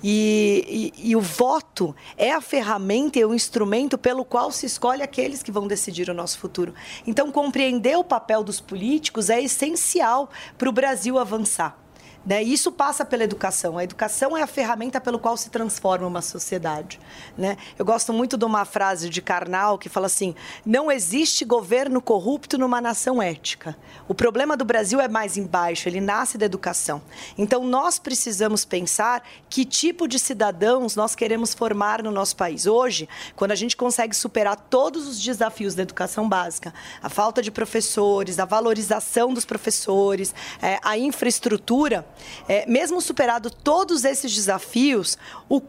E, 0.03 0.93
e, 0.95 1.11
e, 1.11 1.15
o 1.15 1.21
voto 1.21 1.95
é 2.17 2.31
a 2.31 2.41
ferramenta 2.41 3.19
e 3.19 3.25
o 3.25 3.33
instrumento 3.33 3.97
pelo 3.97 4.25
qual 4.25 4.51
se 4.51 4.65
escolhe 4.65 5.03
aqueles 5.03 5.43
que 5.43 5.51
vão 5.51 5.67
decidir 5.67 6.09
o 6.09 6.13
nosso 6.13 6.39
futuro. 6.39 6.73
Então, 7.05 7.31
compreender 7.31 7.97
o 7.97 8.03
papel 8.03 8.43
dos 8.43 8.59
políticos 8.59 9.29
é 9.29 9.41
essencial 9.41 10.29
para 10.57 10.69
o 10.69 10.71
Brasil 10.71 11.17
avançar. 11.17 11.80
Né? 12.25 12.43
Isso 12.43 12.71
passa 12.71 13.03
pela 13.03 13.23
educação. 13.23 13.77
A 13.77 13.83
educação 13.83 14.37
é 14.37 14.43
a 14.43 14.47
ferramenta 14.47 15.01
pelo 15.01 15.17
qual 15.17 15.35
se 15.35 15.49
transforma 15.49 16.05
uma 16.05 16.21
sociedade. 16.21 16.99
Né? 17.35 17.57
Eu 17.79 17.83
gosto 17.83 18.13
muito 18.13 18.37
de 18.37 18.45
uma 18.45 18.63
frase 18.63 19.09
de 19.09 19.21
Karnal 19.21 19.77
que 19.77 19.89
fala 19.89 20.05
assim: 20.05 20.35
não 20.65 20.91
existe 20.91 21.43
governo 21.43 21.99
corrupto 22.01 22.57
numa 22.57 22.79
nação 22.79 23.21
ética. 23.21 23.75
O 24.07 24.13
problema 24.13 24.55
do 24.55 24.63
Brasil 24.63 24.99
é 24.99 25.07
mais 25.07 25.35
embaixo, 25.35 25.89
ele 25.89 25.99
nasce 25.99 26.37
da 26.37 26.45
educação. 26.45 27.01
Então 27.37 27.65
nós 27.65 27.97
precisamos 27.97 28.65
pensar 28.65 29.23
que 29.49 29.65
tipo 29.65 30.07
de 30.07 30.19
cidadãos 30.19 30.95
nós 30.95 31.15
queremos 31.15 31.53
formar 31.53 32.03
no 32.03 32.11
nosso 32.11 32.35
país. 32.35 32.67
Hoje, 32.67 33.09
quando 33.35 33.51
a 33.51 33.55
gente 33.55 33.75
consegue 33.75 34.15
superar 34.15 34.55
todos 34.55 35.07
os 35.07 35.19
desafios 35.19 35.73
da 35.73 35.81
educação 35.81 36.29
básica, 36.29 36.71
a 37.01 37.09
falta 37.09 37.41
de 37.41 37.49
professores, 37.49 38.37
a 38.37 38.45
valorização 38.45 39.33
dos 39.33 39.45
professores, 39.45 40.35
é, 40.61 40.79
a 40.83 40.97
infraestrutura, 40.97 42.05
é, 42.47 42.65
mesmo 42.65 43.01
superado 43.01 43.49
todos 43.49 44.05
esses 44.05 44.33
desafios, 44.33 45.17
o 45.49 45.61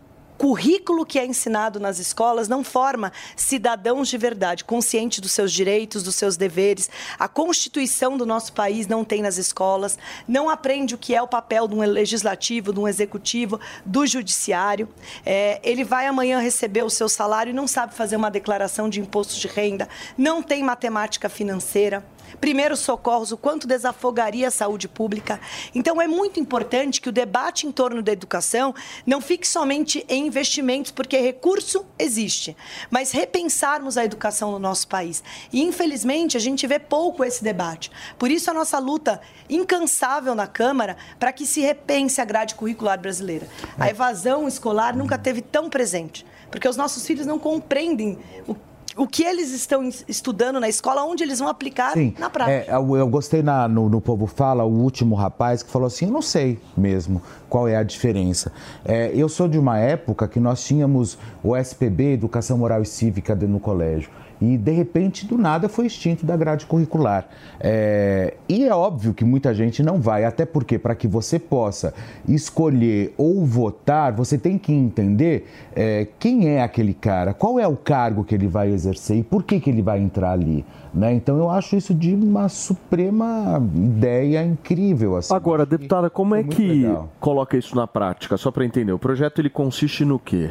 currículo 0.42 1.06
que 1.06 1.20
é 1.20 1.24
ensinado 1.24 1.78
nas 1.78 2.00
escolas 2.00 2.48
não 2.48 2.64
forma 2.64 3.12
cidadãos 3.36 4.08
de 4.08 4.18
verdade, 4.18 4.64
conscientes 4.64 5.20
dos 5.20 5.30
seus 5.30 5.52
direitos, 5.52 6.02
dos 6.02 6.16
seus 6.16 6.36
deveres. 6.36 6.90
A 7.16 7.28
Constituição 7.28 8.16
do 8.16 8.26
nosso 8.26 8.52
país 8.52 8.88
não 8.88 9.04
tem 9.04 9.22
nas 9.22 9.38
escolas, 9.38 9.96
não 10.26 10.50
aprende 10.50 10.96
o 10.96 10.98
que 10.98 11.14
é 11.14 11.22
o 11.22 11.28
papel 11.28 11.68
de 11.68 11.76
um 11.76 11.80
legislativo, 11.80 12.72
de 12.72 12.80
um 12.80 12.88
executivo, 12.88 13.60
do 13.86 14.04
judiciário. 14.04 14.88
É, 15.24 15.60
ele 15.62 15.84
vai 15.84 16.08
amanhã 16.08 16.40
receber 16.40 16.82
o 16.82 16.90
seu 16.90 17.08
salário 17.08 17.50
e 17.50 17.54
não 17.54 17.68
sabe 17.68 17.94
fazer 17.94 18.16
uma 18.16 18.28
declaração 18.28 18.88
de 18.88 18.98
imposto 18.98 19.38
de 19.38 19.46
renda, 19.46 19.88
não 20.18 20.42
tem 20.42 20.60
matemática 20.64 21.28
financeira 21.28 22.04
primeiros 22.40 22.80
socorros, 22.80 23.32
o 23.32 23.36
quanto 23.36 23.66
desafogaria 23.66 24.48
a 24.48 24.50
saúde 24.50 24.88
pública. 24.88 25.40
Então, 25.74 26.00
é 26.00 26.06
muito 26.06 26.40
importante 26.40 27.00
que 27.00 27.08
o 27.08 27.12
debate 27.12 27.66
em 27.66 27.72
torno 27.72 28.02
da 28.02 28.12
educação 28.12 28.74
não 29.06 29.20
fique 29.20 29.46
somente 29.46 30.04
em 30.08 30.26
investimentos, 30.26 30.90
porque 30.90 31.18
recurso 31.18 31.84
existe, 31.98 32.56
mas 32.90 33.12
repensarmos 33.12 33.96
a 33.96 34.04
educação 34.04 34.50
no 34.50 34.58
nosso 34.58 34.88
país. 34.88 35.22
E, 35.52 35.62
infelizmente, 35.62 36.36
a 36.36 36.40
gente 36.40 36.66
vê 36.66 36.78
pouco 36.78 37.24
esse 37.24 37.42
debate. 37.42 37.90
Por 38.18 38.30
isso, 38.30 38.50
a 38.50 38.54
nossa 38.54 38.78
luta 38.78 39.20
incansável 39.48 40.34
na 40.34 40.46
Câmara 40.46 40.96
para 41.18 41.32
que 41.32 41.46
se 41.46 41.60
repense 41.60 42.20
a 42.20 42.24
grade 42.24 42.54
curricular 42.54 43.00
brasileira. 43.00 43.46
A 43.78 43.88
evasão 43.88 44.48
escolar 44.48 44.96
nunca 44.96 45.18
teve 45.18 45.40
tão 45.40 45.68
presente, 45.68 46.26
porque 46.50 46.68
os 46.68 46.76
nossos 46.76 47.06
filhos 47.06 47.26
não 47.26 47.38
compreendem 47.38 48.18
o 48.46 48.54
o 48.96 49.06
que 49.06 49.22
eles 49.22 49.52
estão 49.52 49.88
estudando 50.08 50.60
na 50.60 50.68
escola, 50.68 51.04
onde 51.04 51.22
eles 51.22 51.38
vão 51.38 51.48
aplicar 51.48 51.92
Sim, 51.92 52.14
na 52.18 52.28
prática. 52.28 52.72
É, 52.72 52.76
eu, 52.76 52.96
eu 52.96 53.08
gostei 53.08 53.42
na, 53.42 53.68
no, 53.68 53.88
no 53.88 54.00
Povo 54.00 54.26
Fala, 54.26 54.64
o 54.64 54.72
último 54.72 55.14
rapaz 55.14 55.62
que 55.62 55.70
falou 55.70 55.86
assim: 55.86 56.06
eu 56.06 56.12
não 56.12 56.22
sei 56.22 56.58
mesmo 56.76 57.22
qual 57.48 57.68
é 57.68 57.76
a 57.76 57.82
diferença. 57.82 58.52
É, 58.84 59.10
eu 59.14 59.28
sou 59.28 59.48
de 59.48 59.58
uma 59.58 59.78
época 59.78 60.28
que 60.28 60.40
nós 60.40 60.64
tínhamos 60.64 61.18
o 61.42 61.56
SPB, 61.56 62.14
Educação 62.14 62.58
Moral 62.58 62.82
e 62.82 62.86
Cívica, 62.86 63.34
no 63.34 63.58
colégio 63.58 64.10
e 64.42 64.58
de 64.58 64.72
repente 64.72 65.24
do 65.24 65.38
nada 65.38 65.68
foi 65.68 65.86
extinto 65.86 66.26
da 66.26 66.36
grade 66.36 66.66
curricular. 66.66 67.28
É, 67.60 68.34
e 68.48 68.64
é 68.64 68.74
óbvio 68.74 69.14
que 69.14 69.24
muita 69.24 69.54
gente 69.54 69.82
não 69.82 70.00
vai, 70.00 70.24
até 70.24 70.44
porque 70.44 70.78
para 70.78 70.96
que 70.96 71.06
você 71.06 71.38
possa 71.38 71.94
escolher 72.26 73.14
ou 73.16 73.46
votar, 73.46 74.12
você 74.12 74.36
tem 74.36 74.58
que 74.58 74.72
entender 74.72 75.46
é, 75.76 76.08
quem 76.18 76.48
é 76.48 76.62
aquele 76.62 76.92
cara, 76.92 77.32
qual 77.32 77.60
é 77.60 77.68
o 77.68 77.76
cargo 77.76 78.24
que 78.24 78.34
ele 78.34 78.48
vai 78.48 78.70
exercer 78.70 79.18
e 79.18 79.22
por 79.22 79.44
que, 79.44 79.60
que 79.60 79.70
ele 79.70 79.80
vai 79.82 80.00
entrar 80.00 80.32
ali. 80.32 80.64
Né? 80.92 81.14
Então 81.14 81.38
eu 81.38 81.48
acho 81.48 81.76
isso 81.76 81.94
de 81.94 82.12
uma 82.12 82.48
suprema 82.48 83.62
ideia 83.76 84.44
incrível. 84.44 85.16
Assim. 85.16 85.32
Agora, 85.32 85.64
deputada, 85.64 86.10
como 86.10 86.34
é 86.34 86.42
que 86.42 86.66
legal. 86.66 87.08
coloca 87.20 87.56
isso 87.56 87.76
na 87.76 87.86
prática? 87.86 88.36
Só 88.36 88.50
para 88.50 88.64
entender, 88.64 88.92
o 88.92 88.98
projeto 88.98 89.40
ele 89.40 89.48
consiste 89.48 90.04
no 90.04 90.18
quê? 90.18 90.50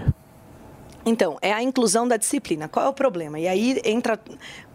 Então, 1.05 1.37
é 1.41 1.51
a 1.51 1.61
inclusão 1.61 2.07
da 2.07 2.17
disciplina. 2.17 2.67
Qual 2.67 2.85
é 2.85 2.89
o 2.89 2.93
problema? 2.93 3.39
E 3.39 3.47
aí 3.47 3.81
entra. 3.83 4.19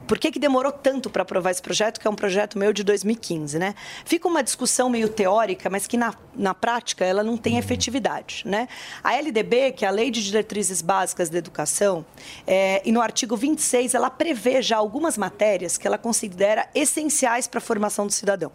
Por 0.07 0.19
que, 0.19 0.31
que 0.31 0.39
demorou 0.39 0.71
tanto 0.71 1.11
para 1.11 1.23
aprovar 1.23 1.51
esse 1.51 1.61
projeto, 1.61 1.99
que 1.99 2.07
é 2.07 2.11
um 2.11 2.15
projeto 2.15 2.57
meu 2.57 2.73
de 2.73 2.85
2015, 2.85 3.59
né? 3.59 3.75
Fica 4.05 4.29
uma 4.29 4.41
discussão 4.41 4.89
meio 4.89 5.09
teórica, 5.09 5.69
mas 5.69 5.89
que 5.89 5.97
na, 5.97 6.15
na 6.33 6.55
prática 6.55 7.05
ela 7.05 7.25
não 7.25 7.37
tem 7.37 7.59
efetividade, 7.59 8.45
né? 8.47 8.69
A 9.03 9.17
LDB, 9.17 9.73
que 9.73 9.85
é 9.85 9.89
a 9.89 9.91
Lei 9.91 10.13
de 10.13 10.23
Diretrizes 10.23 10.81
Básicas 10.81 11.29
da 11.29 11.39
Educação, 11.39 12.07
é, 12.47 12.81
e 12.85 12.93
no 12.93 13.01
artigo 13.01 13.37
26 13.37 13.95
ela 13.95 14.09
prevê 14.09 14.63
já 14.63 14.77
algumas 14.77 15.19
matérias 15.19 15.77
que 15.77 15.89
ela 15.89 15.99
considera 15.99 16.69
essenciais 16.73 17.49
para 17.49 17.59
a 17.59 17.63
formação 17.63 18.07
do 18.07 18.13
cidadão. 18.13 18.53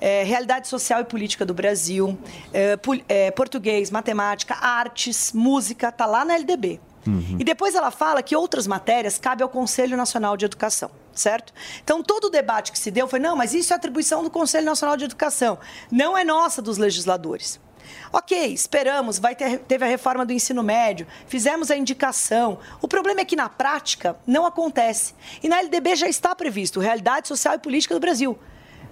É, 0.00 0.22
realidade 0.22 0.68
social 0.68 1.00
e 1.00 1.04
política 1.04 1.44
do 1.44 1.52
Brasil, 1.52 2.16
é, 2.54 2.78
é 3.08 3.30
português, 3.32 3.90
matemática, 3.90 4.54
artes, 4.54 5.32
música, 5.32 5.90
tá 5.90 6.06
lá 6.06 6.24
na 6.24 6.36
LDB. 6.36 6.80
Uhum. 7.06 7.36
E 7.38 7.44
depois 7.44 7.74
ela 7.74 7.90
fala 7.90 8.22
que 8.22 8.36
outras 8.36 8.66
matérias 8.66 9.18
cabem 9.18 9.42
ao 9.42 9.48
Conselho 9.48 9.96
Nacional 9.96 10.36
de 10.36 10.44
Educação, 10.44 10.90
certo? 11.12 11.52
Então 11.82 12.02
todo 12.02 12.24
o 12.24 12.30
debate 12.30 12.70
que 12.70 12.78
se 12.78 12.90
deu 12.90 13.08
foi: 13.08 13.18
não, 13.18 13.36
mas 13.36 13.54
isso 13.54 13.72
é 13.72 13.76
atribuição 13.76 14.22
do 14.22 14.30
Conselho 14.30 14.66
Nacional 14.66 14.96
de 14.96 15.04
Educação, 15.04 15.58
não 15.90 16.16
é 16.16 16.24
nossa 16.24 16.62
dos 16.62 16.78
legisladores. 16.78 17.60
Ok, 18.12 18.52
esperamos, 18.52 19.18
vai 19.18 19.34
ter, 19.34 19.58
teve 19.60 19.84
a 19.84 19.88
reforma 19.88 20.24
do 20.24 20.32
ensino 20.32 20.62
médio, 20.62 21.06
fizemos 21.26 21.70
a 21.70 21.76
indicação. 21.76 22.58
O 22.80 22.86
problema 22.86 23.20
é 23.20 23.24
que 23.24 23.34
na 23.34 23.48
prática 23.48 24.16
não 24.26 24.46
acontece. 24.46 25.14
E 25.42 25.48
na 25.48 25.58
LDB 25.58 25.96
já 25.96 26.08
está 26.08 26.34
previsto 26.34 26.78
realidade 26.78 27.26
social 27.26 27.54
e 27.54 27.58
política 27.58 27.94
do 27.94 28.00
Brasil. 28.00 28.38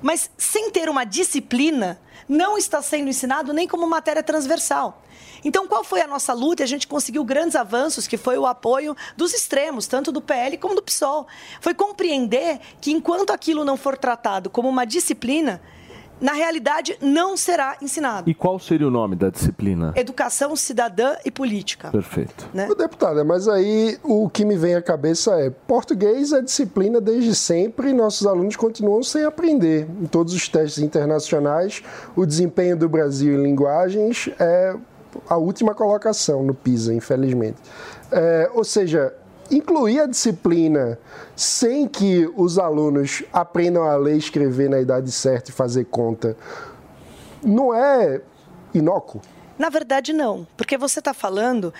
Mas 0.02 0.30
sem 0.36 0.70
ter 0.70 0.88
uma 0.88 1.04
disciplina, 1.04 2.00
não 2.28 2.56
está 2.56 2.80
sendo 2.80 3.08
ensinado 3.08 3.52
nem 3.52 3.66
como 3.66 3.86
matéria 3.86 4.22
transversal. 4.22 5.02
Então, 5.44 5.66
qual 5.66 5.82
foi 5.82 6.00
a 6.00 6.06
nossa 6.06 6.32
luta? 6.32 6.62
A 6.62 6.66
gente 6.66 6.86
conseguiu 6.86 7.24
grandes 7.24 7.56
avanços, 7.56 8.06
que 8.06 8.16
foi 8.16 8.36
o 8.36 8.46
apoio 8.46 8.96
dos 9.16 9.32
extremos, 9.32 9.86
tanto 9.86 10.12
do 10.12 10.20
PL 10.20 10.56
como 10.58 10.74
do 10.74 10.82
PSOL. 10.82 11.26
Foi 11.60 11.74
compreender 11.74 12.60
que 12.80 12.92
enquanto 12.92 13.30
aquilo 13.30 13.64
não 13.64 13.76
for 13.76 13.96
tratado 13.96 14.50
como 14.50 14.68
uma 14.68 14.84
disciplina, 14.84 15.60
na 16.20 16.32
realidade, 16.32 16.96
não 17.00 17.36
será 17.36 17.76
ensinado. 17.80 18.28
E 18.28 18.34
qual 18.34 18.58
seria 18.58 18.86
o 18.86 18.90
nome 18.90 19.16
da 19.16 19.30
disciplina? 19.30 19.92
Educação 19.96 20.54
cidadã 20.54 21.16
e 21.24 21.30
política. 21.30 21.90
Perfeito. 21.90 22.48
Né? 22.52 22.68
Deputada, 22.76 23.24
mas 23.24 23.48
aí 23.48 23.98
o 24.02 24.28
que 24.28 24.44
me 24.44 24.56
vem 24.56 24.74
à 24.74 24.82
cabeça 24.82 25.40
é: 25.40 25.50
português 25.50 26.32
é 26.32 26.42
disciplina 26.42 27.00
desde 27.00 27.34
sempre 27.34 27.90
e 27.90 27.92
nossos 27.92 28.26
alunos 28.26 28.56
continuam 28.56 29.02
sem 29.02 29.24
aprender. 29.24 29.88
Em 30.00 30.06
todos 30.06 30.34
os 30.34 30.48
testes 30.48 30.82
internacionais, 30.82 31.82
o 32.14 32.26
desempenho 32.26 32.76
do 32.76 32.88
Brasil 32.88 33.38
em 33.38 33.42
linguagens 33.42 34.28
é 34.38 34.74
a 35.28 35.36
última 35.36 35.74
colocação 35.74 36.42
no 36.42 36.54
PISA, 36.54 36.94
infelizmente. 36.94 37.58
É, 38.12 38.50
ou 38.54 38.64
seja, 38.64 39.12
incluir 39.50 40.00
a 40.00 40.06
disciplina 40.06 40.98
sem 41.34 41.88
que 41.88 42.30
os 42.36 42.58
alunos 42.58 43.22
aprendam 43.32 43.82
a 43.82 43.96
ler 43.96 44.16
escrever 44.16 44.70
na 44.70 44.80
idade 44.80 45.10
certa 45.10 45.50
e 45.50 45.52
fazer 45.52 45.86
conta, 45.86 46.36
não 47.42 47.74
é 47.74 48.20
inócuo? 48.72 49.20
Na 49.58 49.68
verdade, 49.68 50.12
não, 50.12 50.46
porque 50.56 50.78
você 50.78 51.00
está 51.00 51.12
falando 51.12 51.72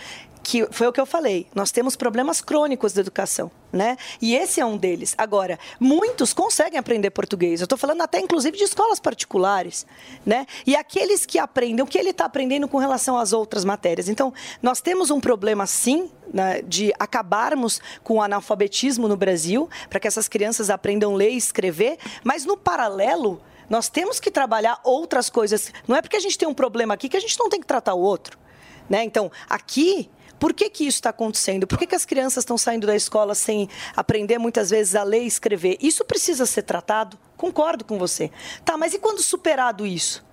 que 0.51 0.67
foi 0.73 0.89
o 0.89 0.93
que 0.93 1.01
eu 1.01 1.07
falei. 1.07 1.47
Nós 1.55 1.71
temos 1.71 1.95
problemas 1.95 2.41
crônicos 2.41 2.93
da 2.93 3.01
educação, 3.01 3.53
né? 3.73 3.97
E 4.21 4.35
esse 4.35 4.61
é 4.61 4.67
um 4.67 4.77
deles. 4.77 5.15
Agora, 5.17 5.57
muitos 5.79 6.33
conseguem 6.33 6.77
aprender 6.77 7.11
português. 7.11 7.61
Eu 7.61 7.67
estou 7.67 7.79
falando 7.79 8.01
até, 8.03 8.19
inclusive, 8.19 8.59
de 8.59 8.65
escolas 8.65 8.99
particulares, 8.99 9.87
né? 10.27 10.49
E 10.67 10.75
aqueles 10.75 11.25
que 11.25 11.39
aprendem, 11.39 11.85
o 11.85 11.87
que 11.87 11.97
ele 11.97 12.11
está 12.11 12.25
aprendendo 12.25 12.67
com 12.67 12.79
relação 12.79 13.17
às 13.17 13.33
outras 13.33 13.65
matérias. 13.65 14.09
Então, 14.09 14.35
nós 14.61 14.81
temos 14.81 15.09
um 15.13 15.21
problema, 15.21 15.69
sim, 15.69 16.11
né, 16.35 16.63
de 16.63 16.93
acabarmos 16.99 17.81
com 18.03 18.15
o 18.15 18.23
analfabetismo 18.23 19.07
no 19.07 19.17
Brasil, 19.17 19.71
para 19.89 20.01
que 20.01 20.09
essas 20.09 20.27
crianças 20.27 20.69
aprendam 20.69 21.15
ler 21.15 21.31
e 21.31 21.37
escrever. 21.37 21.97
Mas 22.25 22.45
no 22.45 22.57
paralelo 22.57 23.41
nós 23.69 23.89
temos 23.89 24.19
que 24.19 24.33
trabalhar 24.33 24.81
outras 24.83 25.31
coisas. 25.31 25.73
Não 25.87 25.95
é 25.95 26.03
porque 26.03 26.17
a 26.17 26.21
gente 26.21 26.37
tem 26.37 26.49
um 26.49 26.55
problema 26.55 26.95
aqui 26.95 27.09
que 27.09 27.17
a 27.17 27.21
gente 27.21 27.39
não 27.39 27.49
tem 27.49 27.61
que 27.61 27.69
tratar 27.69 27.95
o 27.95 28.01
outro. 28.01 28.37
Né? 28.89 29.05
Então, 29.05 29.31
aqui, 29.49 30.11
por 30.41 30.55
que, 30.55 30.71
que 30.71 30.85
isso 30.85 30.97
está 30.97 31.11
acontecendo? 31.11 31.67
Por 31.67 31.79
que, 31.79 31.87
que 31.87 31.95
as 31.95 32.07
crianças 32.07 32.43
estão 32.43 32.57
saindo 32.57 32.87
da 32.87 32.97
escola 32.97 33.35
sem 33.35 33.69
aprender 33.95 34.39
muitas 34.39 34.71
vezes 34.71 34.97
a 34.97 35.03
ler 35.03 35.23
e 35.23 35.27
escrever? 35.27 35.77
Isso 35.81 36.03
precisa 36.05 36.47
ser 36.47 36.63
tratado? 36.63 37.19
Concordo 37.37 37.85
com 37.85 37.99
você. 37.99 38.31
Tá, 38.65 38.77
mas 38.79 38.95
e 38.95 38.99
quando 38.99 39.23
superado 39.23 39.87
isso? 39.87 40.25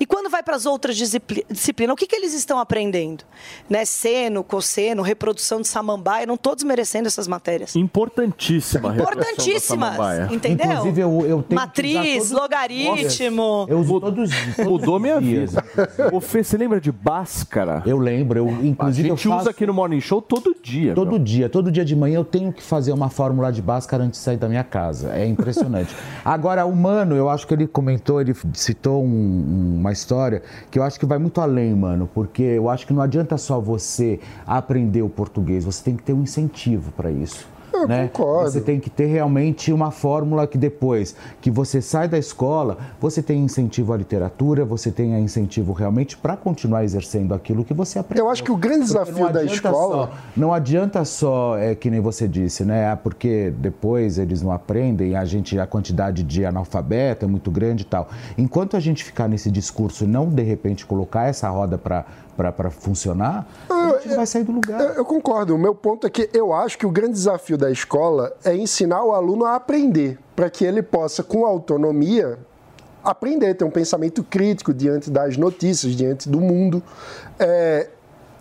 E 0.00 0.06
quando 0.06 0.28
vai 0.30 0.42
para 0.42 0.54
as 0.56 0.66
outras 0.66 0.96
disciplinas, 0.96 1.92
o 1.92 1.96
que, 1.96 2.06
que 2.06 2.14
eles 2.16 2.34
estão 2.34 2.58
aprendendo? 2.58 3.24
Né? 3.68 3.84
Seno, 3.84 4.44
cosseno, 4.44 5.02
reprodução 5.02 5.60
de 5.60 5.68
samambaia, 5.68 6.26
não 6.26 6.36
todos 6.36 6.64
merecendo 6.64 7.08
essas 7.08 7.26
matérias. 7.26 7.74
Importantíssima. 7.76 8.90
a 8.92 8.94
Importantíssimas, 8.94 10.30
entendeu? 10.32 10.66
Inclusive, 10.66 11.00
eu, 11.00 11.26
eu 11.26 11.42
tenho 11.42 11.60
Matriz, 11.60 12.30
logaritmo. 12.30 13.66
Eu 13.68 13.80
uso 13.80 14.00
todos, 14.00 14.30
todos 14.56 14.66
Mudou 14.66 14.98
minha 15.00 15.20
vida. 15.20 15.64
Ô, 16.12 16.20
Fê, 16.20 16.42
você 16.42 16.56
lembra 16.56 16.80
de 16.80 16.92
Bhaskara? 16.92 17.82
Eu 17.86 17.98
lembro. 17.98 18.38
Eu, 18.38 18.48
A 18.48 18.52
inclusive, 18.64 19.08
gente 19.08 19.26
eu 19.26 19.32
usa 19.32 19.38
faço... 19.38 19.50
aqui 19.50 19.66
no 19.66 19.74
Morning 19.74 20.00
Show 20.00 20.22
todo 20.22 20.54
dia. 20.62 20.94
Todo 20.94 21.10
meu. 21.12 21.18
dia, 21.18 21.48
todo 21.48 21.70
dia 21.70 21.84
de 21.84 21.96
manhã 21.96 22.16
eu 22.16 22.24
tenho 22.24 22.52
que 22.52 22.62
fazer 22.62 22.92
uma 22.92 23.08
fórmula 23.10 23.50
de 23.52 23.60
Bhaskara 23.62 24.04
antes 24.04 24.20
de 24.20 24.24
sair 24.24 24.36
da 24.36 24.48
minha 24.48 24.64
casa. 24.64 25.12
É 25.14 25.26
impressionante. 25.26 25.94
Agora, 26.24 26.64
o 26.64 26.74
Mano, 26.74 27.16
eu 27.16 27.28
acho 27.28 27.46
que 27.46 27.54
ele 27.54 27.66
comentou, 27.66 28.20
ele 28.20 28.34
citou 28.52 29.02
um- 29.04 29.76
uma 29.80 29.87
história 29.92 30.42
que 30.70 30.78
eu 30.78 30.82
acho 30.82 30.98
que 30.98 31.06
vai 31.06 31.18
muito 31.18 31.40
além, 31.40 31.74
mano, 31.74 32.08
porque 32.12 32.42
eu 32.42 32.68
acho 32.68 32.86
que 32.86 32.92
não 32.92 33.02
adianta 33.02 33.36
só 33.36 33.60
você 33.60 34.20
aprender 34.46 35.02
o 35.02 35.08
português, 35.08 35.64
você 35.64 35.82
tem 35.82 35.96
que 35.96 36.02
ter 36.02 36.12
um 36.12 36.22
incentivo 36.22 36.92
para 36.92 37.10
isso. 37.10 37.57
Eu 37.82 37.88
né? 37.88 38.08
concordo. 38.08 38.50
Você 38.50 38.60
tem 38.60 38.78
que 38.80 38.90
ter 38.90 39.06
realmente 39.06 39.72
uma 39.72 39.90
fórmula 39.90 40.46
que 40.46 40.58
depois 40.58 41.14
que 41.40 41.50
você 41.50 41.80
sai 41.80 42.08
da 42.08 42.18
escola, 42.18 42.78
você 43.00 43.22
tem 43.22 43.40
incentivo 43.42 43.92
à 43.92 43.96
literatura, 43.96 44.64
você 44.64 44.90
tem 44.90 45.12
incentivo 45.18 45.72
realmente 45.72 46.16
para 46.16 46.36
continuar 46.36 46.84
exercendo 46.84 47.34
aquilo 47.34 47.64
que 47.64 47.74
você 47.74 47.98
aprendeu. 47.98 48.24
Eu 48.26 48.30
acho 48.30 48.42
que 48.42 48.50
o 48.52 48.56
grande 48.56 48.84
desafio 48.86 49.30
da 49.32 49.44
escola- 49.44 50.06
só- 50.06 50.12
não 50.36 50.52
adianta 50.52 51.04
só, 51.04 51.56
é, 51.56 51.74
que 51.74 51.90
nem 51.90 52.00
você 52.00 52.26
disse, 52.26 52.64
né? 52.64 52.90
Ah, 52.90 52.96
porque 52.96 53.52
depois 53.58 54.18
eles 54.18 54.42
não 54.42 54.50
aprendem, 54.52 55.16
a 55.16 55.24
gente 55.24 55.58
a 55.58 55.66
quantidade 55.66 56.22
de 56.22 56.44
analfabeto 56.44 57.24
é 57.24 57.28
muito 57.28 57.50
grande 57.50 57.82
e 57.82 57.86
tal. 57.86 58.08
Enquanto 58.36 58.76
a 58.76 58.80
gente 58.80 59.04
ficar 59.04 59.28
nesse 59.28 59.50
discurso 59.50 60.04
e 60.04 60.06
não 60.06 60.28
de 60.28 60.42
repente 60.42 60.86
colocar 60.86 61.26
essa 61.28 61.48
roda 61.48 61.76
para 61.78 62.04
para 62.38 62.70
funcionar, 62.70 63.48
a 63.68 63.92
gente 63.94 64.08
não 64.08 64.16
vai 64.16 64.26
sair 64.26 64.44
do 64.44 64.52
lugar. 64.52 64.80
Eu, 64.80 64.88
eu 64.94 65.04
concordo. 65.04 65.54
O 65.54 65.58
meu 65.58 65.74
ponto 65.74 66.06
é 66.06 66.10
que 66.10 66.30
eu 66.32 66.52
acho 66.52 66.78
que 66.78 66.86
o 66.86 66.90
grande 66.90 67.14
desafio 67.14 67.58
da 67.58 67.70
escola 67.70 68.32
é 68.44 68.54
ensinar 68.54 69.02
o 69.02 69.12
aluno 69.12 69.44
a 69.44 69.56
aprender, 69.56 70.18
para 70.36 70.48
que 70.48 70.64
ele 70.64 70.82
possa, 70.82 71.22
com 71.22 71.44
autonomia, 71.44 72.38
aprender, 73.02 73.54
ter 73.54 73.64
um 73.64 73.70
pensamento 73.70 74.22
crítico 74.22 74.72
diante 74.72 75.10
das 75.10 75.36
notícias, 75.36 75.94
diante 75.94 76.28
do 76.28 76.40
mundo. 76.40 76.80
É, 77.38 77.88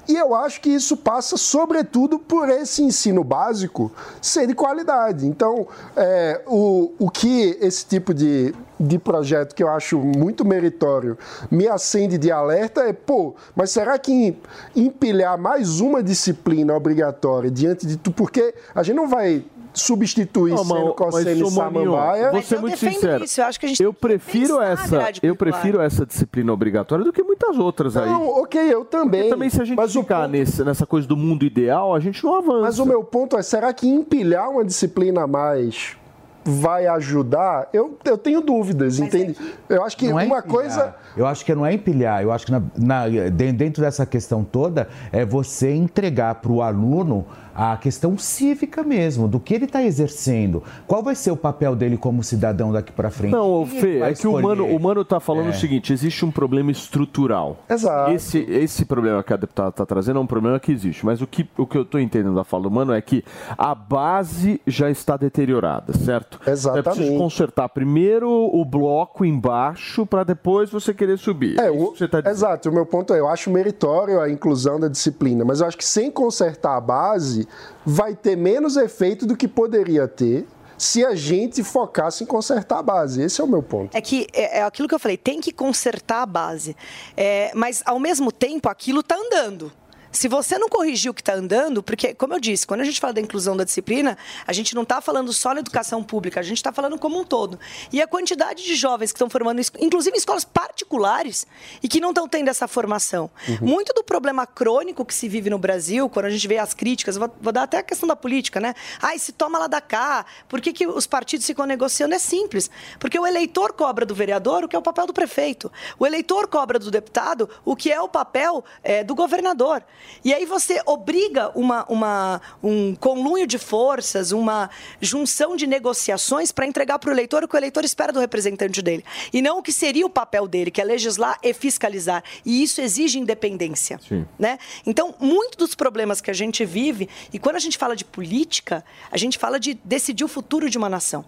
e 0.07 0.15
eu 0.15 0.33
acho 0.33 0.61
que 0.61 0.69
isso 0.69 0.95
passa, 0.97 1.37
sobretudo, 1.37 2.17
por 2.17 2.49
esse 2.49 2.81
ensino 2.83 3.23
básico 3.23 3.91
ser 4.21 4.47
de 4.47 4.53
qualidade. 4.53 5.25
Então, 5.27 5.67
é, 5.95 6.41
o, 6.47 6.91
o 6.97 7.09
que 7.09 7.57
esse 7.61 7.85
tipo 7.85 8.13
de, 8.13 8.53
de 8.79 8.97
projeto, 8.97 9.53
que 9.53 9.63
eu 9.63 9.69
acho 9.69 9.97
muito 9.99 10.45
meritório, 10.45 11.17
me 11.51 11.67
acende 11.67 12.17
de 12.17 12.31
alerta 12.31 12.81
é, 12.81 12.93
pô, 12.93 13.35
mas 13.55 13.71
será 13.71 13.97
que 13.99 14.11
em- 14.11 14.37
empilhar 14.75 15.37
mais 15.37 15.79
uma 15.79 16.01
disciplina 16.01 16.73
obrigatória 16.75 17.51
diante 17.51 17.85
de 17.85 17.97
tudo? 17.97 18.13
Porque 18.15 18.53
a 18.73 18.83
gente 18.83 18.95
não 18.95 19.07
vai 19.07 19.43
substituir 19.79 20.53
Não, 20.53 20.63
mas- 20.63 20.95
cosseno 20.95 21.29
e 21.31 21.43
mas, 21.43 21.53
samambaia. 21.53 22.31
Vou 22.31 22.41
ser 22.41 22.59
muito 22.59 22.77
sincero. 22.77 23.23
isso, 23.23 23.39
eu 23.41 23.45
acho 23.45 23.59
que 23.59 23.65
a 23.65 23.69
gente 23.69 23.83
eu 23.83 23.93
prefiro 23.93 24.61
essa, 24.61 24.95
eu 24.95 25.35
curricular. 25.35 25.37
prefiro 25.37 25.81
essa 25.81 26.05
disciplina 26.05 26.51
obrigatória 26.51 27.03
do 27.05 27.13
que 27.13 27.23
muitas 27.23 27.57
outras 27.57 27.95
aí. 27.95 28.09
Não, 28.09 28.27
ok, 28.41 28.61
eu 28.73 28.83
também. 28.85 29.21
Porque 29.21 29.33
também 29.33 29.49
se 29.49 29.61
a 29.61 29.65
gente 29.65 29.87
ficar 29.89 30.27
nesse- 30.27 30.63
nessa 30.63 30.85
coisa 30.85 31.07
do 31.07 31.15
mundo 31.15 31.45
ideal, 31.45 31.93
a 31.93 31.99
gente 31.99 32.23
não 32.23 32.35
avança. 32.35 32.61
Mas 32.61 32.79
o 32.79 32.85
meu 32.85 33.03
ponto 33.03 33.37
é, 33.37 33.41
será 33.41 33.71
que 33.73 33.87
empilhar 33.87 34.49
uma 34.49 34.63
disciplina 34.65 35.23
a 35.23 35.27
mais 35.27 35.95
vai 36.43 36.87
ajudar? 36.87 37.67
Eu, 37.73 37.97
eu 38.05 38.17
tenho 38.17 38.39
dúvidas, 38.41 38.99
entende? 38.99 39.35
Eu 39.67 39.83
acho 39.83 39.97
que 39.97 40.07
Não 40.09 40.19
é 40.19 40.25
uma 40.25 40.37
empilhar. 40.39 40.43
coisa... 40.43 40.95
Eu 41.15 41.25
acho 41.25 41.43
que 41.43 41.53
não 41.53 41.65
é 41.65 41.73
empilhar, 41.73 42.21
eu 42.21 42.31
acho 42.31 42.45
que 42.45 42.51
na- 42.51 42.61
na- 42.77 43.09
de- 43.09 43.51
dentro 43.51 43.81
dessa 43.81 44.05
questão 44.05 44.43
toda 44.43 44.87
é 45.11 45.25
você 45.25 45.73
entregar 45.73 46.35
para 46.35 46.51
o 46.51 46.61
aluno 46.61 47.25
a 47.57 47.75
questão 47.75 48.17
cívica 48.17 48.83
mesmo, 48.83 49.27
do 49.27 49.39
que 49.39 49.53
ele 49.55 49.65
está 49.65 49.81
exercendo. 49.83 50.61
Qual 50.85 51.01
vai 51.01 51.15
ser 51.15 51.31
o 51.31 51.35
papel 51.37 51.75
dele 51.75 51.97
como 51.97 52.23
cidadão 52.23 52.71
daqui 52.71 52.91
para 52.91 53.09
frente? 53.09 53.31
Não, 53.31 53.65
Fê, 53.65 53.97
é 54.01 54.13
que 54.13 54.27
o 54.27 54.37
escolher? 54.37 54.43
Mano, 54.43 54.65
o 54.67 54.79
Mano 54.79 55.03
tá 55.03 55.19
falando 55.19 55.47
É. 55.47 55.49
o 55.49 55.53
seguinte: 55.53 55.91
existe 55.91 56.23
um 56.23 56.29
problema 56.31 56.69
estrutural. 56.71 57.57
Exato. 57.69 58.11
Esse, 58.11 58.39
esse 58.49 58.85
problema 58.85 59.23
que 59.23 59.33
a 59.33 59.37
deputada 59.37 59.69
está 59.69 59.85
trazendo 59.85 60.19
é 60.19 60.21
um 60.21 60.27
problema 60.27 60.59
que 60.59 60.71
existe. 60.71 61.05
Mas 61.05 61.21
o 61.21 61.25
que, 61.27 61.49
o 61.57 61.65
que 61.65 61.77
eu 61.77 61.81
estou 61.81 61.99
entendendo 61.99 62.35
da 62.35 62.43
fala 62.43 62.63
do 62.63 62.71
Mano 62.71 62.93
é 62.93 63.01
que 63.01 63.23
a 63.57 63.73
base 63.73 64.61
já 64.67 64.89
está 64.91 65.17
deteriorada, 65.17 65.93
certo? 65.93 66.39
Exatamente. 66.47 66.87
É 66.87 66.91
preciso 66.93 67.17
consertar 67.17 67.69
primeiro 67.69 68.29
o 68.29 68.63
bloco 68.63 69.25
embaixo 69.25 70.05
para 70.05 70.23
depois 70.23 70.69
você 70.69 70.93
querer 70.93 71.17
subir. 71.17 71.59
É, 71.59 71.71
isso 71.73 71.83
o- 71.83 71.91
que 71.93 71.97
você 71.99 72.07
tá 72.07 72.21
dizendo. 72.21 72.35
Exato, 72.35 72.69
o 72.69 72.73
meu 72.73 72.85
ponto 72.85 73.13
é, 73.13 73.19
eu 73.19 73.27
acho 73.27 73.49
meritório 73.49 74.19
a 74.21 74.29
inclusão 74.29 74.79
da 74.79 74.87
disciplina, 74.87 75.43
mas 75.43 75.61
eu 75.61 75.67
acho 75.67 75.77
que 75.77 75.85
sem 75.85 76.11
consertar 76.11 76.77
a 76.77 76.81
base, 76.81 77.46
vai 77.85 78.15
ter 78.15 78.35
menos 78.35 78.77
efeito 78.77 79.25
do 79.25 79.35
que 79.35 79.47
poderia 79.47 80.07
ter 80.07 80.47
se 80.77 81.03
a 81.03 81.15
gente 81.15 81.63
focasse 81.63 82.23
em 82.23 82.27
consertar 82.27 82.79
a 82.79 82.83
base. 82.83 83.21
Esse 83.21 83.41
é 83.41 83.43
o 83.43 83.47
meu 83.47 83.63
ponto. 83.63 83.95
É 83.95 84.01
que 84.01 84.27
é, 84.31 84.59
é 84.59 84.63
aquilo 84.63 84.87
que 84.87 84.93
eu 84.93 84.99
falei, 84.99 85.17
tem 85.17 85.41
que 85.41 85.51
consertar 85.51 86.21
a 86.21 86.25
base. 86.25 86.75
É, 87.15 87.51
mas, 87.55 87.81
ao 87.85 87.99
mesmo 87.99 88.31
tempo, 88.31 88.69
aquilo 88.69 88.99
está 88.99 89.15
andando. 89.15 89.71
Se 90.11 90.27
você 90.27 90.57
não 90.57 90.69
corrigir 90.69 91.11
o 91.11 91.13
que 91.13 91.21
está 91.21 91.33
andando, 91.33 91.83
porque, 91.83 92.13
como 92.13 92.33
eu 92.33 92.39
disse, 92.39 92.65
quando 92.65 92.81
a 92.81 92.83
gente 92.83 92.99
fala 92.99 93.13
da 93.13 93.21
inclusão 93.21 93.55
da 93.55 93.63
disciplina, 93.63 94.17
a 94.45 94.53
gente 94.53 94.73
não 94.73 94.83
está 94.83 95.01
falando 95.01 95.31
só 95.33 95.53
na 95.53 95.59
educação 95.59 96.03
pública, 96.03 96.39
a 96.39 96.43
gente 96.43 96.57
está 96.57 96.71
falando 96.71 96.97
como 96.97 97.19
um 97.19 97.23
todo. 97.23 97.59
E 97.91 98.01
a 98.01 98.07
quantidade 98.07 98.63
de 98.63 98.75
jovens 98.75 99.11
que 99.11 99.17
estão 99.17 99.29
formando, 99.29 99.61
inclusive 99.79 100.15
em 100.15 100.19
escolas 100.19 100.45
particulares, 100.45 101.45
e 101.81 101.87
que 101.87 101.99
não 101.99 102.09
estão 102.09 102.27
tendo 102.27 102.49
essa 102.49 102.67
formação. 102.67 103.29
Muito 103.61 103.93
do 103.93 104.03
problema 104.03 104.45
crônico 104.45 105.05
que 105.05 105.13
se 105.13 105.27
vive 105.27 105.49
no 105.49 105.57
Brasil, 105.57 106.09
quando 106.09 106.25
a 106.25 106.29
gente 106.29 106.47
vê 106.47 106.57
as 106.57 106.73
críticas, 106.73 107.17
vou, 107.17 107.33
vou 107.41 107.53
dar 107.53 107.63
até 107.63 107.77
a 107.77 107.83
questão 107.83 108.07
da 108.07 108.15
política, 108.15 108.59
né? 108.59 108.73
Ai, 109.01 109.19
se 109.19 109.31
toma 109.31 109.57
lá 109.57 109.67
da 109.67 109.81
cá, 109.81 110.25
por 110.47 110.61
que, 110.61 110.73
que 110.73 110.87
os 110.87 111.07
partidos 111.07 111.45
ficam 111.45 111.65
negociando? 111.65 112.15
É 112.15 112.19
simples. 112.19 112.69
Porque 112.99 113.19
o 113.19 113.25
eleitor 113.25 113.73
cobra 113.73 114.05
do 114.05 114.15
vereador 114.15 114.63
o 114.63 114.67
que 114.67 114.75
é 114.75 114.79
o 114.79 114.81
papel 114.81 115.07
do 115.07 115.13
prefeito. 115.13 115.71
O 115.99 116.05
eleitor 116.05 116.47
cobra 116.47 116.79
do 116.79 116.89
deputado 116.89 117.49
o 117.65 117.75
que 117.75 117.91
é 117.91 118.01
o 118.01 118.07
papel 118.07 118.63
eh, 118.83 119.03
do 119.03 119.15
governador. 119.15 119.83
E 120.23 120.33
aí 120.33 120.45
você 120.45 120.81
obriga 120.85 121.51
uma, 121.55 121.85
uma, 121.89 122.41
um 122.63 122.95
conluio 122.95 123.45
de 123.47 123.57
forças, 123.57 124.31
uma 124.31 124.69
junção 125.01 125.55
de 125.55 125.65
negociações 125.67 126.51
para 126.51 126.65
entregar 126.65 126.99
para 126.99 127.09
o 127.09 127.13
eleitor 127.13 127.43
o 127.43 127.47
que 127.47 127.55
o 127.55 127.57
eleitor 127.57 127.83
espera 127.85 128.11
do 128.13 128.19
representante 128.19 128.81
dele. 128.81 129.03
E 129.31 129.41
não 129.41 129.59
o 129.59 129.63
que 129.63 129.71
seria 129.71 130.05
o 130.05 130.09
papel 130.09 130.47
dele, 130.47 130.71
que 130.71 130.81
é 130.81 130.83
legislar 130.83 131.37
e 131.43 131.53
fiscalizar. 131.53 132.23
E 132.45 132.61
isso 132.63 132.81
exige 132.81 133.19
independência. 133.19 133.99
Né? 134.37 134.57
Então, 134.85 135.15
muito 135.19 135.57
dos 135.57 135.75
problemas 135.75 136.21
que 136.21 136.31
a 136.31 136.33
gente 136.33 136.65
vive, 136.65 137.07
e 137.31 137.39
quando 137.39 137.55
a 137.55 137.59
gente 137.59 137.77
fala 137.77 137.95
de 137.95 138.03
política, 138.05 138.83
a 139.11 139.17
gente 139.17 139.37
fala 139.37 139.59
de 139.59 139.73
decidir 139.83 140.23
o 140.23 140.27
futuro 140.27 140.69
de 140.69 140.77
uma 140.77 140.89
nação. 140.89 141.23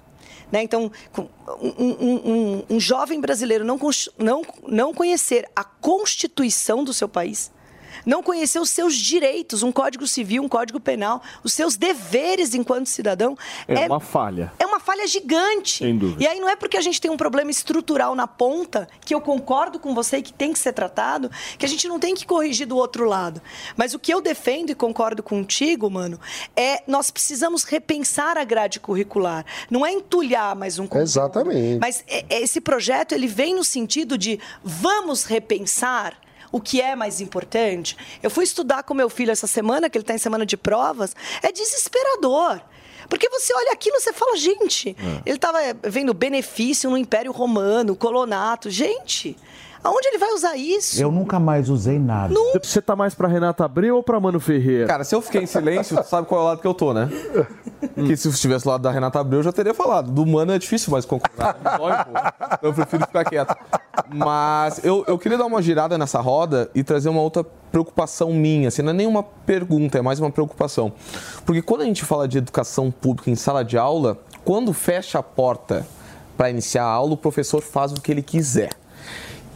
Né? 0.51 0.63
Então, 0.63 0.91
um, 1.17 1.27
um- 1.61 2.31
um- 2.31 2.63
um 2.71 2.79
jovem 2.79 3.21
brasileiro 3.21 3.63
não, 3.63 3.79
não, 4.17 4.41
não 4.67 4.93
conhecer 4.93 5.47
a 5.55 5.63
Constituição 5.63 6.83
do 6.83 6.91
seu 6.93 7.07
país, 7.07 7.51
não 8.05 8.21
conhecer 8.23 8.59
os 8.59 8.69
seus 8.69 8.95
direitos, 8.95 9.63
um 9.63 9.71
código 9.71 10.07
civil, 10.07 10.43
um 10.43 10.49
código 10.49 10.79
penal, 10.79 11.21
os 11.43 11.53
seus 11.53 11.75
deveres 11.75 12.53
enquanto 12.53 12.87
cidadão, 12.87 13.37
É, 13.67 13.85
uma 13.87 13.99
falha. 13.99 14.51
é 14.59 14.65
uma 14.65 14.79
falha 14.79 15.07
gigante. 15.07 15.79
Sem 15.79 15.97
dúvida. 15.97 16.23
E 16.23 16.27
aí 16.27 16.39
não 16.39 16.49
é 16.49 16.55
porque 16.55 16.77
a 16.77 16.81
gente 16.81 16.99
tem 17.01 17.09
um 17.11 17.17
problema 17.17 17.51
estrutural 17.51 18.15
na 18.15 18.27
ponta, 18.27 18.87
que 19.05 19.13
eu 19.13 19.21
concordo 19.21 19.79
com 19.79 19.93
você 19.93 20.17
e 20.17 20.21
que 20.21 20.33
tem 20.33 20.53
que 20.53 20.59
ser 20.59 20.73
tratado, 20.73 21.29
que 21.57 21.65
a 21.65 21.69
gente 21.69 21.87
não 21.87 21.99
tem 21.99 22.15
que 22.15 22.25
corrigir 22.25 22.67
do 22.67 22.77
outro 22.77 23.05
lado. 23.05 23.41
Mas 23.75 23.93
o 23.93 23.99
que 23.99 24.13
eu 24.13 24.21
defendo 24.21 24.69
e 24.71 24.75
concordo 24.75 25.21
contigo, 25.23 25.89
mano, 25.89 26.19
é 26.55 26.83
nós 26.87 27.11
precisamos 27.11 27.63
repensar 27.63 28.37
a 28.37 28.43
grade 28.43 28.79
curricular. 28.79 29.45
Não 29.69 29.85
é 29.85 29.91
entulhar 29.91 30.55
mais 30.55 30.79
um 30.79 30.83
conteúdo. 30.87 31.03
Exatamente. 31.03 31.79
Mas 31.79 32.03
é- 32.07 32.25
é- 32.29 32.41
esse 32.41 32.59
projeto 32.61 33.13
ele 33.13 33.27
vem 33.27 33.55
no 33.55 33.63
sentido 33.63 34.17
de 34.17 34.39
vamos 34.63 35.23
repensar 35.23 36.17
o 36.51 36.59
que 36.59 36.81
é 36.81 36.95
mais 36.95 37.21
importante. 37.21 37.95
Eu 38.21 38.29
fui 38.29 38.43
estudar 38.43 38.83
com 38.83 38.93
meu 38.93 39.09
filho 39.09 39.31
essa 39.31 39.47
semana, 39.47 39.89
que 39.89 39.97
ele 39.97 40.03
está 40.03 40.13
em 40.13 40.17
semana 40.19 40.45
de 40.45 40.57
provas, 40.57 41.15
é 41.41 41.51
desesperador. 41.51 42.61
Porque 43.09 43.27
você 43.29 43.53
olha 43.55 43.71
aquilo 43.71 43.97
e 43.97 43.99
você 43.99 44.13
fala, 44.13 44.37
gente, 44.37 44.95
ele 45.25 45.35
estava 45.35 45.57
vendo 45.83 46.13
benefício 46.13 46.89
no 46.89 46.97
Império 46.97 47.31
Romano, 47.31 47.95
colonato. 47.95 48.69
Gente, 48.69 49.35
aonde 49.83 50.07
ele 50.07 50.17
vai 50.17 50.33
usar 50.33 50.55
isso? 50.55 51.01
Eu 51.01 51.11
nunca 51.11 51.39
mais 51.39 51.69
usei 51.69 51.99
nada. 51.99 52.33
Você 52.61 52.81
tá 52.81 52.95
mais 52.95 53.13
pra 53.13 53.27
Renata 53.27 53.65
Abreu 53.65 53.95
ou 53.95 54.03
pra 54.03 54.19
Mano 54.19 54.39
Ferreira? 54.39 54.87
Cara, 54.87 55.03
se 55.03 55.15
eu 55.15 55.21
fiquei 55.21 55.43
em 55.43 55.45
silêncio, 55.45 55.97
tu 55.97 56.07
sabe 56.07 56.27
qual 56.27 56.41
é 56.41 56.43
o 56.43 56.47
lado 56.47 56.61
que 56.61 56.67
eu 56.67 56.73
tô, 56.73 56.93
né? 56.93 57.09
Que 57.95 58.15
se 58.15 58.27
eu 58.27 58.31
estivesse 58.31 58.65
do 58.65 58.69
lado 58.71 58.81
da 58.81 58.91
Renata 58.91 59.19
Abreu, 59.19 59.39
eu 59.39 59.43
já 59.43 59.51
teria 59.51 59.73
falado. 59.73 60.11
Do 60.11 60.25
Mano 60.25 60.51
é 60.51 60.59
difícil 60.59 60.91
mais 60.91 61.05
concordar. 61.05 61.57
Então 62.53 62.69
eu 62.69 62.73
prefiro 62.73 63.05
ficar 63.05 63.23
quieto. 63.25 63.55
Mas 64.13 64.83
eu, 64.83 65.03
eu 65.07 65.17
queria 65.17 65.37
dar 65.37 65.45
uma 65.45 65.61
girada 65.61 65.97
nessa 65.97 66.19
roda 66.19 66.69
e 66.73 66.83
trazer 66.83 67.09
uma 67.09 67.21
outra 67.21 67.43
preocupação 67.43 68.33
minha. 68.33 68.67
Assim, 68.69 68.81
não 68.81 68.91
é 68.91 68.93
nenhuma 68.93 69.23
pergunta, 69.23 69.97
é 69.97 70.01
mais 70.01 70.19
uma 70.19 70.31
preocupação. 70.31 70.91
Porque 71.45 71.61
quando 71.61 71.81
a 71.81 71.85
gente 71.85 72.03
fala 72.03 72.27
de 72.27 72.37
educação 72.37 72.91
pública 72.91 73.29
em 73.29 73.35
sala 73.35 73.63
de 73.63 73.77
aula, 73.77 74.17
quando 74.43 74.73
fecha 74.73 75.19
a 75.19 75.23
porta 75.23 75.85
para 76.37 76.49
iniciar 76.49 76.83
a 76.83 76.89
aula, 76.89 77.13
o 77.13 77.17
professor 77.17 77.61
faz 77.61 77.91
o 77.91 78.01
que 78.01 78.11
ele 78.11 78.21
quiser. 78.21 78.69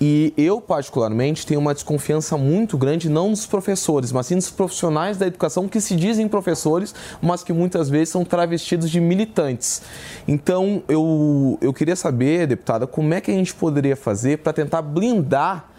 E 0.05 0.34
eu, 0.35 0.59
particularmente, 0.59 1.47
tenho 1.47 1.61
uma 1.61 1.73
desconfiança 1.73 2.38
muito 2.38 2.77
grande, 2.77 3.07
não 3.07 3.30
dos 3.30 3.45
professores, 3.45 4.11
mas 4.11 4.25
sim 4.25 4.35
dos 4.35 4.49
profissionais 4.49 5.15
da 5.15 5.25
educação 5.25 5.65
que 5.65 5.80
se 5.80 5.95
dizem 5.95 6.27
professores, 6.27 6.93
mas 7.21 7.41
que 7.41 7.53
muitas 7.53 7.89
vezes 7.89 8.09
são 8.09 8.25
travestidos 8.25 8.91
de 8.91 8.99
militantes. 8.99 9.81
Então, 10.27 10.84
eu, 10.89 11.57
eu 11.61 11.71
queria 11.71 11.95
saber, 11.95 12.47
deputada, 12.47 12.85
como 12.85 13.13
é 13.13 13.21
que 13.21 13.31
a 13.31 13.34
gente 13.34 13.55
poderia 13.55 13.95
fazer 13.95 14.39
para 14.39 14.51
tentar 14.51 14.81
blindar 14.81 15.69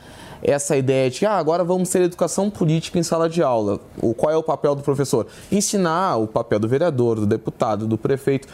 essa 0.43 0.75
ideia 0.75 1.11
de 1.11 1.19
que 1.19 1.27
ah, 1.27 1.37
agora 1.37 1.63
vamos 1.63 1.91
ter 1.91 2.01
educação 2.01 2.49
política 2.49 2.99
em 2.99 3.03
sala 3.03 3.29
de 3.29 3.43
aula. 3.43 3.79
O, 4.01 4.15
qual 4.15 4.33
é 4.33 4.37
o 4.39 4.43
papel 4.43 4.75
do 4.75 4.83
professor? 4.83 5.27
Ensinar 5.53 6.17
o 6.17 6.27
papel 6.27 6.59
do 6.59 6.67
vereador, 6.67 7.17
do 7.17 7.27
deputado, 7.27 7.87
do 7.87 7.99
prefeito. 7.99 8.49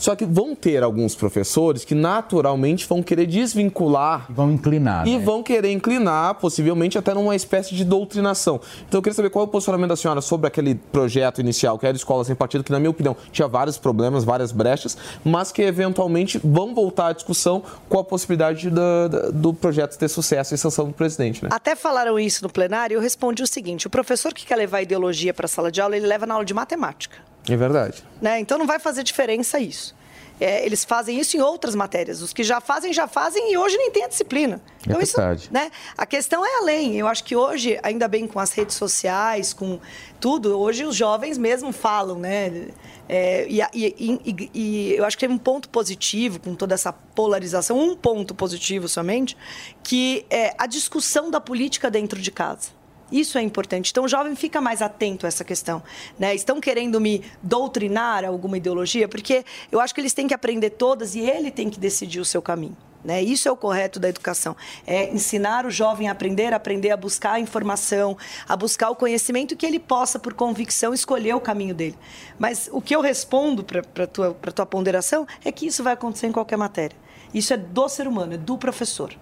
Só 0.00 0.16
que 0.16 0.24
vão 0.24 0.54
ter 0.54 0.82
alguns 0.82 1.14
professores 1.14 1.84
que 1.84 1.94
naturalmente 1.94 2.86
vão 2.88 3.02
querer 3.02 3.26
desvincular. 3.26 4.24
Vão 4.30 4.50
inclinar. 4.50 5.06
E 5.06 5.18
né? 5.18 5.22
vão 5.24 5.42
querer 5.42 5.70
inclinar, 5.72 6.36
possivelmente 6.36 6.96
até 6.96 7.12
numa 7.12 7.36
espécie 7.36 7.74
de 7.74 7.84
doutrinação. 7.84 8.58
Então 8.88 8.96
eu 8.98 9.02
queria 9.02 9.14
saber 9.14 9.28
qual 9.28 9.44
é 9.44 9.48
o 9.48 9.50
posicionamento 9.50 9.90
da 9.90 9.96
senhora 9.96 10.22
sobre 10.22 10.46
aquele 10.46 10.74
projeto 10.74 11.38
inicial, 11.42 11.78
que 11.78 11.86
era 11.86 11.94
Escola 11.94 12.24
Sem 12.24 12.34
Partido, 12.34 12.64
que 12.64 12.72
na 12.72 12.78
minha 12.78 12.88
opinião 12.90 13.14
tinha 13.30 13.46
vários 13.46 13.76
problemas, 13.76 14.24
várias 14.24 14.52
brechas, 14.52 14.96
mas 15.22 15.52
que 15.52 15.60
eventualmente 15.60 16.40
vão 16.42 16.74
voltar 16.74 17.08
à 17.08 17.12
discussão 17.12 17.62
com 17.86 17.98
a 17.98 18.04
possibilidade 18.04 18.70
da- 18.70 19.08
da- 19.08 19.30
do 19.30 19.52
projeto 19.52 19.98
ter 19.98 20.08
sucesso 20.08 20.54
e 20.54 20.58
sanção 20.58 20.86
do 20.86 20.94
presidente, 20.94 21.42
né? 21.42 21.50
Até 21.52 21.76
falaram 21.76 22.18
isso 22.18 22.42
no 22.42 22.48
plenário, 22.50 22.94
eu 22.94 23.00
respondi 23.02 23.42
o 23.42 23.46
seguinte: 23.46 23.86
o 23.86 23.90
professor 23.90 24.32
que 24.32 24.46
quer 24.46 24.56
levar 24.56 24.80
ideologia 24.80 25.34
para 25.34 25.44
a 25.44 25.48
sala 25.48 25.70
de 25.70 25.78
aula, 25.80 25.94
ele 25.94 26.06
leva 26.06 26.24
na 26.24 26.32
aula 26.34 26.44
de 26.46 26.54
matemática. 26.54 27.18
É 27.48 27.56
verdade. 27.56 28.02
né? 28.20 28.38
Então 28.40 28.58
não 28.58 28.66
vai 28.66 28.78
fazer 28.78 29.02
diferença 29.02 29.58
isso. 29.58 29.98
É, 30.42 30.64
eles 30.64 30.86
fazem 30.86 31.18
isso 31.20 31.36
em 31.36 31.40
outras 31.42 31.74
matérias. 31.74 32.22
Os 32.22 32.32
que 32.32 32.42
já 32.42 32.62
fazem, 32.62 32.94
já 32.94 33.06
fazem 33.06 33.52
e 33.52 33.58
hoje 33.58 33.76
nem 33.76 33.90
tem 33.90 34.04
a 34.04 34.08
disciplina. 34.08 34.58
É 34.86 34.88
Então, 34.88 35.00
isso, 35.02 35.14
verdade. 35.18 35.50
né? 35.52 35.70
A 35.98 36.06
questão 36.06 36.42
é 36.46 36.56
além. 36.60 36.96
Eu 36.96 37.06
acho 37.06 37.22
que 37.24 37.36
hoje, 37.36 37.78
ainda 37.82 38.08
bem 38.08 38.26
com 38.26 38.40
as 38.40 38.50
redes 38.52 38.74
sociais, 38.74 39.52
com 39.52 39.78
tudo, 40.18 40.58
hoje 40.58 40.82
os 40.86 40.96
jovens 40.96 41.36
mesmo 41.36 41.72
falam, 41.72 42.18
né? 42.18 42.68
É, 43.06 43.46
e, 43.50 43.60
e- 43.74 44.18
e- 44.24 44.50
e 44.54 44.94
eu 44.94 45.04
acho 45.04 45.14
que 45.18 45.20
teve 45.20 45.34
um 45.34 45.38
ponto 45.38 45.68
positivo 45.68 46.40
com 46.40 46.54
toda 46.54 46.72
essa 46.74 46.90
polarização, 46.90 47.78
um 47.78 47.94
ponto 47.94 48.34
positivo 48.34 48.88
somente, 48.88 49.36
que 49.82 50.24
é 50.30 50.54
a 50.56 50.66
discussão 50.66 51.30
da 51.30 51.38
política 51.40 51.90
dentro 51.90 52.18
de 52.18 52.30
casa. 52.30 52.70
Isso 53.10 53.38
é 53.38 53.42
importante. 53.42 53.90
Então, 53.90 54.04
o 54.04 54.08
jovem 54.08 54.34
fica 54.36 54.60
mais 54.60 54.80
atento 54.82 55.26
a 55.26 55.28
essa 55.28 55.44
questão. 55.44 55.82
Né? 56.18 56.34
Estão 56.34 56.60
querendo 56.60 57.00
me 57.00 57.24
doutrinar 57.42 58.24
alguma 58.24 58.56
ideologia? 58.56 59.08
Porque 59.08 59.44
eu 59.70 59.80
acho 59.80 59.94
que 59.94 60.00
eles 60.00 60.12
têm 60.12 60.28
que 60.28 60.34
aprender 60.34 60.70
todas 60.70 61.14
e 61.14 61.20
ele 61.20 61.50
tem 61.50 61.68
que 61.68 61.80
decidir 61.80 62.20
o 62.20 62.24
seu 62.24 62.40
caminho. 62.40 62.76
Né? 63.04 63.22
Isso 63.22 63.48
é 63.48 63.50
o 63.52 63.56
correto 63.56 63.98
da 63.98 64.08
educação. 64.08 64.56
É 64.86 65.10
ensinar 65.10 65.64
o 65.66 65.70
jovem 65.70 66.08
a 66.08 66.12
aprender, 66.12 66.52
a 66.52 66.56
aprender 66.56 66.90
a 66.90 66.96
buscar 66.96 67.32
a 67.32 67.40
informação, 67.40 68.16
a 68.48 68.56
buscar 68.56 68.90
o 68.90 68.96
conhecimento 68.96 69.56
que 69.56 69.64
ele 69.64 69.78
possa, 69.78 70.18
por 70.18 70.34
convicção, 70.34 70.92
escolher 70.92 71.34
o 71.34 71.40
caminho 71.40 71.74
dele. 71.74 71.96
Mas 72.38 72.68
o 72.72 72.80
que 72.80 72.94
eu 72.94 73.00
respondo 73.00 73.64
para 73.64 74.04
a 74.04 74.06
tua, 74.06 74.34
tua 74.34 74.66
ponderação 74.66 75.26
é 75.44 75.50
que 75.50 75.66
isso 75.66 75.82
vai 75.82 75.94
acontecer 75.94 76.26
em 76.26 76.32
qualquer 76.32 76.56
matéria. 76.56 76.96
Isso 77.32 77.54
é 77.54 77.56
do 77.56 77.88
ser 77.88 78.06
humano, 78.06 78.34
é 78.34 78.36
do 78.36 78.58
professor. 78.58 79.14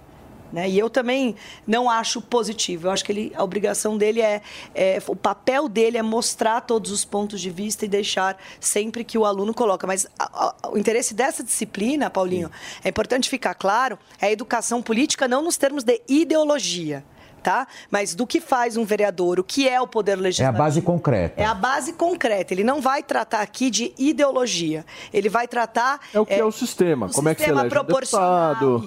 Né? 0.53 0.69
E 0.69 0.79
eu 0.79 0.89
também 0.89 1.35
não 1.66 1.91
acho 1.91 2.23
positivo. 2.23 2.87
Eu 2.87 2.91
acho 2.91 3.05
que 3.05 3.12
ele, 3.12 3.33
a 3.37 3.45
obrigação 3.45 3.99
dele 3.99 4.23
é, 4.23 4.41
é- 4.75 5.03
o 5.07 5.15
papel 5.15 5.69
dele 5.69 5.99
é 5.99 6.03
mostrar 6.03 6.62
todos 6.62 6.91
os 6.91 7.05
pontos 7.05 7.41
de 7.41 7.51
vista 7.51 7.85
e 7.85 7.89
deixar 7.89 8.37
sempre 8.59 9.05
que 9.05 9.19
o 9.19 9.27
aluno 9.27 9.53
coloca. 9.53 9.87
Mas 9.87 10.07
a- 10.19 10.55
a- 10.62 10.69
o 10.70 10.79
interesse 10.79 11.12
dessa 11.12 11.45
disciplina, 11.45 12.09
Paulinho, 12.09 12.51
é 12.83 12.89
importante 12.89 13.29
ficar 13.29 13.55
claro, 13.55 13.99
é 14.20 14.27
a 14.29 14.33
educação 14.33 14.81
política 14.81 15.29
não 15.29 15.43
nos 15.43 15.57
termos 15.59 15.85
de 15.85 16.01
ideologia, 16.09 17.05
tá? 17.43 17.66
Mas 17.91 18.15
do 18.15 18.27
que 18.27 18.41
faz 18.41 18.77
um 18.77 18.85
vereador, 18.85 19.39
o 19.39 19.45
que 19.45 19.69
é 19.69 19.81
o 19.81 19.87
poder 19.87 20.12
É 20.12 20.15
a 20.15 20.19
legislativo. 20.20 20.59
base 20.59 20.81
concreta. 20.83 21.41
É 21.43 21.45
a 21.45 21.55
base 21.55 21.93
concreta. 21.93 22.55
Ele 22.55 22.65
não 22.65 22.81
vai 22.81 23.03
tratar 23.03 23.41
aqui 23.41 23.69
de 23.70 23.93
ideologia. 23.99 24.85
Ele 25.12 25.29
vai 25.29 25.47
tratar. 25.47 26.01
É 26.15 26.19
o 26.20 26.25
que 26.27 26.33
é, 26.35 26.45
o 26.45 26.51
sistema, 26.51 27.09
como 27.11 27.29
é 27.29 27.35
que 27.35 27.41
você 27.43 27.45
sistema 27.47 27.61
elege 27.66 27.75
um 27.77 27.85
proporcional, 27.85 28.83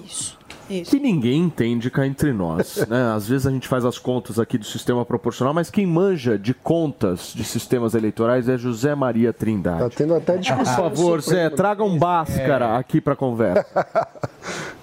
deputado. 0.78 0.90
Que 0.90 1.00
ninguém 1.00 1.40
entende 1.42 1.90
cá 1.90 2.06
entre 2.06 2.32
nós, 2.32 2.76
né? 2.88 3.12
Às 3.14 3.28
vezes 3.28 3.46
a 3.46 3.50
gente 3.50 3.68
faz 3.68 3.84
as 3.84 3.98
contas 3.98 4.38
aqui 4.38 4.58
do 4.58 4.64
sistema 4.64 5.04
proporcional, 5.04 5.52
mas 5.54 5.70
quem 5.70 5.86
manja 5.86 6.38
de 6.38 6.52
contas 6.54 7.32
de 7.34 7.44
sistemas 7.44 7.94
eleitorais 7.94 8.48
é 8.48 8.56
José 8.58 8.94
Maria 8.94 9.32
Trindade. 9.32 9.80
Tá 9.80 9.90
tendo 9.90 10.14
até 10.14 10.32
Por 10.34 10.40
discussão 10.40 10.76
favor, 10.76 11.16
no 11.16 11.22
Supremo. 11.22 11.50
Zé, 11.50 11.50
traga 11.50 11.84
um 11.84 11.98
Bhaskara 11.98 12.76
aqui 12.78 13.00
pra 13.00 13.14
conversa. 13.16 13.66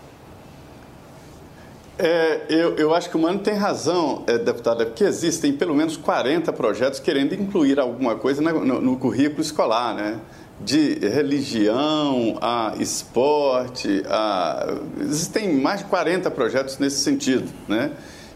É, 2.02 2.44
eu, 2.48 2.76
eu 2.78 2.94
acho 2.96 3.10
que 3.10 3.18
o 3.18 3.20
Mano 3.20 3.40
tem 3.40 3.56
razão, 3.56 4.24
é, 4.26 4.38
deputada, 4.38 4.86
porque 4.86 5.04
existem 5.04 5.52
pelo 5.52 5.76
menos 5.76 5.98
40 5.98 6.54
projetos 6.54 6.98
querendo 6.98 7.34
incluir 7.34 7.78
alguma 7.78 8.16
coisa 8.16 8.42
na- 8.42 8.54
no, 8.54 8.80
no 8.80 8.96
currículo 8.98 9.42
escolar, 9.42 9.94
né? 9.94 10.18
De 10.62 11.00
religião, 11.00 12.38
a 12.42 12.74
esporte, 12.80 14.04
a... 14.08 14.76
existem 15.00 15.56
mais 15.56 15.80
de 15.80 15.86
40 15.86 16.30
projetos 16.32 16.78
nesse 16.78 16.98
sentido, 16.98 17.50
né? 17.68 17.92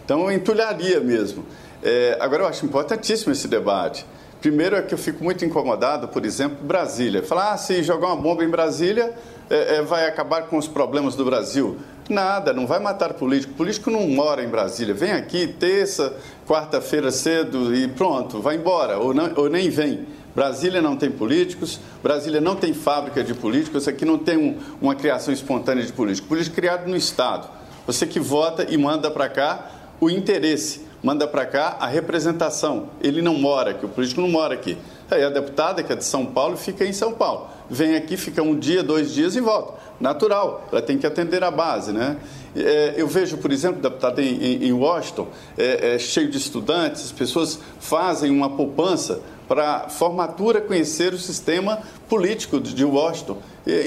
Então, 0.06 0.32
entulharia 0.32 1.00
mesmo. 1.00 1.46
É, 1.82 2.18
agora, 2.20 2.44
eu 2.44 2.48
acho 2.48 2.66
importantíssimo 2.66 3.32
esse 3.32 3.48
debate. 3.48 4.06
Primeiro 4.44 4.76
é 4.76 4.82
que 4.82 4.94
eu 4.94 4.98
fico 4.98 5.24
muito 5.24 5.46
incomodado, 5.46 6.10
por 6.10 6.26
exemplo, 6.26 6.58
Brasília. 6.62 7.24
Falar, 7.24 7.54
ah, 7.54 7.58
se 7.58 7.82
jogar 7.82 8.08
uma 8.08 8.18
bomba 8.18 8.44
em 8.44 8.50
Brasília, 8.50 9.14
é, 9.50 9.78
é, 9.78 9.82
vai 9.82 10.06
acabar 10.06 10.44
com 10.44 10.58
os 10.58 10.68
problemas 10.68 11.16
do 11.16 11.24
Brasil. 11.24 11.78
Nada, 12.10 12.52
não 12.52 12.68
vai 12.68 12.80
matar 12.80 13.14
político. 13.14 13.54
Político 13.54 13.90
não 13.90 14.06
mora 14.08 14.44
em 14.44 14.50
Brasília. 14.50 14.94
Vem 14.94 15.14
aqui 15.14 15.48
terça, 15.48 16.14
quarta-feira 16.46 17.10
cedo 17.12 17.74
e 17.74 17.88
pronto, 17.88 18.42
vai 18.42 18.58
embora, 18.58 18.98
ou, 18.98 19.14
não, 19.14 19.32
ou 19.38 19.50
nem 19.50 19.70
vem. 19.70 20.06
Brasília 20.36 20.82
não 20.82 20.96
tem 20.96 21.12
políticos, 21.12 21.80
Brasília 22.02 22.42
não 22.42 22.56
tem 22.56 22.74
fábrica 22.74 23.24
de 23.24 23.34
políticos, 23.34 23.88
aqui 23.88 24.04
não 24.06 24.18
tem 24.18 24.38
um- 24.38 24.58
uma 24.82 24.96
criação 24.96 25.34
espontânea 25.34 25.84
de 25.86 25.94
político. 25.94 26.28
Político 26.28 26.56
criado 26.56 26.88
no 26.90 26.96
Estado. 26.96 27.48
Você 27.86 28.08
que 28.08 28.20
vota 28.20 28.66
e 28.70 28.78
manda 28.78 29.12
para 29.12 29.30
cá 29.30 29.70
o 30.00 30.10
interesse, 30.10 30.82
manda 31.04 31.28
para 31.28 31.46
cá 31.46 31.78
a 31.80 31.86
representação. 31.88 32.88
Ele 33.02 33.22
não 33.22 33.36
mora 33.36 33.72
aqui, 33.72 33.86
o 33.86 33.90
político 33.90 34.22
não 34.22 34.30
mora 34.30 34.54
aqui. 34.54 34.78
Aí 35.12 35.24
a 35.24 35.30
deputada, 35.30 35.84
que 35.84 35.94
é 35.94 35.96
de 35.96 36.04
São 36.06 36.26
Paulo, 36.26 36.58
fica 36.58 36.84
em 36.84 36.94
São 36.94 37.14
Paulo. 37.14 37.48
Vem 37.70 37.96
aqui, 37.96 38.18
fica 38.18 38.42
um 38.42 38.58
dia, 38.58 38.82
dois 38.82 39.14
dias 39.14 39.36
e 39.36 39.42
volta. 39.42 39.74
Natural, 40.00 40.68
ela 40.72 40.82
tem 40.82 40.98
que 40.98 41.06
atender 41.06 41.44
a 41.44 41.52
base, 41.52 41.92
né? 41.92 42.18
É, 42.56 42.94
eu 42.98 43.08
vejo, 43.08 43.38
por 43.38 43.52
exemplo, 43.52 43.82
deputada, 43.82 44.22
em, 44.22 44.34
em- 44.44 44.68
em 44.68 44.74
Washington, 44.74 45.28
é, 45.58 45.96
é 45.96 46.00
cheio 46.00 46.30
de 46.30 46.38
estudantes, 46.38 47.04
as 47.06 47.12
pessoas 47.12 47.60
fazem 47.80 48.32
uma 48.32 48.50
poupança 48.50 49.22
para 49.54 49.88
formatura 49.88 50.60
conhecer 50.60 51.14
o 51.14 51.18
sistema 51.20 51.78
político 52.10 52.60
de 52.60 52.84
Washington, 52.84 53.38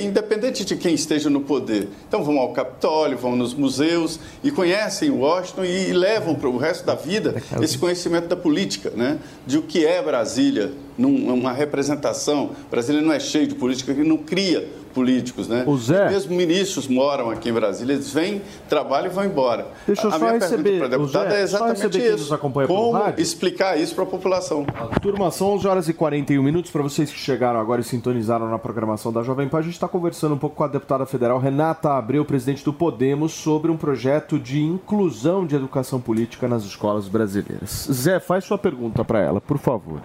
independente 0.00 0.64
de 0.64 0.76
quem 0.76 0.94
esteja 0.94 1.28
no 1.28 1.40
poder. 1.40 1.88
Então 2.06 2.22
vão 2.22 2.38
ao 2.38 2.52
Capitólio, 2.52 3.18
vão 3.18 3.34
nos 3.34 3.52
museus 3.52 4.20
e 4.44 4.52
conhecem 4.52 5.10
Washington 5.10 5.64
e 5.64 5.92
levam 5.92 6.36
para 6.36 6.48
o 6.48 6.56
resto 6.56 6.86
da 6.86 6.94
vida 6.94 7.42
esse 7.60 7.76
conhecimento 7.78 8.28
da 8.28 8.36
política, 8.36 8.90
né? 8.94 9.18
de 9.44 9.58
o 9.58 9.62
que 9.62 9.84
é 9.84 10.00
Brasília, 10.00 10.70
num- 10.96 11.34
uma 11.34 11.52
representação. 11.52 12.52
Brasília 12.70 13.02
não 13.02 13.12
é 13.12 13.18
cheio 13.18 13.48
de 13.48 13.56
política, 13.56 13.90
ele 13.90 14.08
não 14.08 14.18
cria 14.18 14.68
políticos, 14.96 15.46
né? 15.46 15.62
O 15.66 15.76
Zé- 15.76 16.08
Mesmo 16.08 16.34
ministros 16.34 16.88
moram 16.88 17.28
aqui 17.30 17.50
em 17.50 17.52
Brasília, 17.52 17.92
eles 17.92 18.10
vêm, 18.10 18.40
trabalham 18.66 19.06
e 19.10 19.14
vão 19.14 19.24
embora. 19.26 19.66
Deixa 19.86 20.02
eu 20.04 20.08
a 20.08 20.12
só 20.12 20.18
minha 20.18 20.32
receber- 20.32 20.62
pergunta 20.62 20.78
para 20.78 20.86
a 20.86 20.98
deputada 20.98 21.30
Zé, 21.30 21.36
é 21.38 21.42
exatamente 21.42 21.98
isso. 21.98 22.38
Como 22.38 23.08
explicar 23.18 23.78
isso 23.78 23.94
para 23.94 24.04
a 24.04 24.06
população? 24.06 24.64
Turma, 25.02 25.30
são 25.30 25.48
11 25.54 25.66
horas 25.68 25.88
e 25.88 25.92
41 25.92 26.42
minutos. 26.42 26.70
Para 26.70 26.82
vocês 26.82 27.10
que 27.12 27.18
chegaram 27.18 27.60
agora 27.60 27.82
e 27.82 27.84
sintonizaram 27.84 28.48
na 28.48 28.58
programação 28.58 29.12
da 29.12 29.22
Jovem 29.22 29.48
Pan, 29.48 29.58
a 29.58 29.62
gente 29.62 29.74
está 29.74 29.86
conversando 29.86 30.34
um 30.34 30.38
pouco 30.38 30.56
com 30.56 30.64
a 30.64 30.68
deputada 30.68 31.04
federal 31.04 31.38
Renata 31.38 31.90
Abreu, 31.92 32.24
presidente 32.24 32.64
do 32.64 32.72
Podemos, 32.72 33.32
sobre 33.32 33.70
um 33.70 33.76
projeto 33.76 34.38
de 34.38 34.60
inclusão 34.62 35.44
de 35.46 35.54
educação 35.54 36.00
política 36.00 36.48
nas 36.48 36.64
escolas 36.64 37.06
brasileiras. 37.06 37.86
Zé, 37.92 38.18
faz 38.18 38.44
sua 38.44 38.56
pergunta 38.56 39.04
para 39.04 39.20
ela, 39.20 39.40
por 39.40 39.58
favor. 39.58 40.00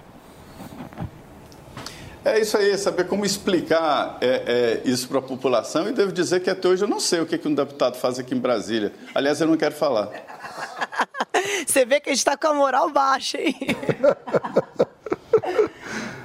É 2.23 2.39
isso 2.39 2.55
aí, 2.55 2.77
saber 2.77 3.07
como 3.07 3.25
explicar 3.25 4.17
é, 4.21 4.79
é, 4.83 4.89
isso 4.89 5.07
para 5.07 5.17
a 5.19 5.21
população. 5.23 5.89
E 5.89 5.91
devo 5.91 6.11
dizer 6.11 6.39
que 6.41 6.49
até 6.51 6.67
hoje 6.67 6.83
eu 6.83 6.87
não 6.87 6.99
sei 6.99 7.19
o 7.19 7.25
que, 7.25 7.35
que 7.37 7.47
um 7.47 7.53
deputado 7.55 7.97
faz 7.97 8.19
aqui 8.19 8.35
em 8.35 8.39
Brasília. 8.39 8.93
Aliás, 9.15 9.41
eu 9.41 9.47
não 9.47 9.57
quero 9.57 9.73
falar. 9.73 10.09
Você 11.65 11.83
vê 11.85 11.99
que 11.99 12.09
a 12.09 12.13
gente 12.13 12.19
está 12.19 12.37
com 12.37 12.47
a 12.47 12.53
moral 12.53 12.89
baixa, 12.91 13.39
hein? 13.41 13.55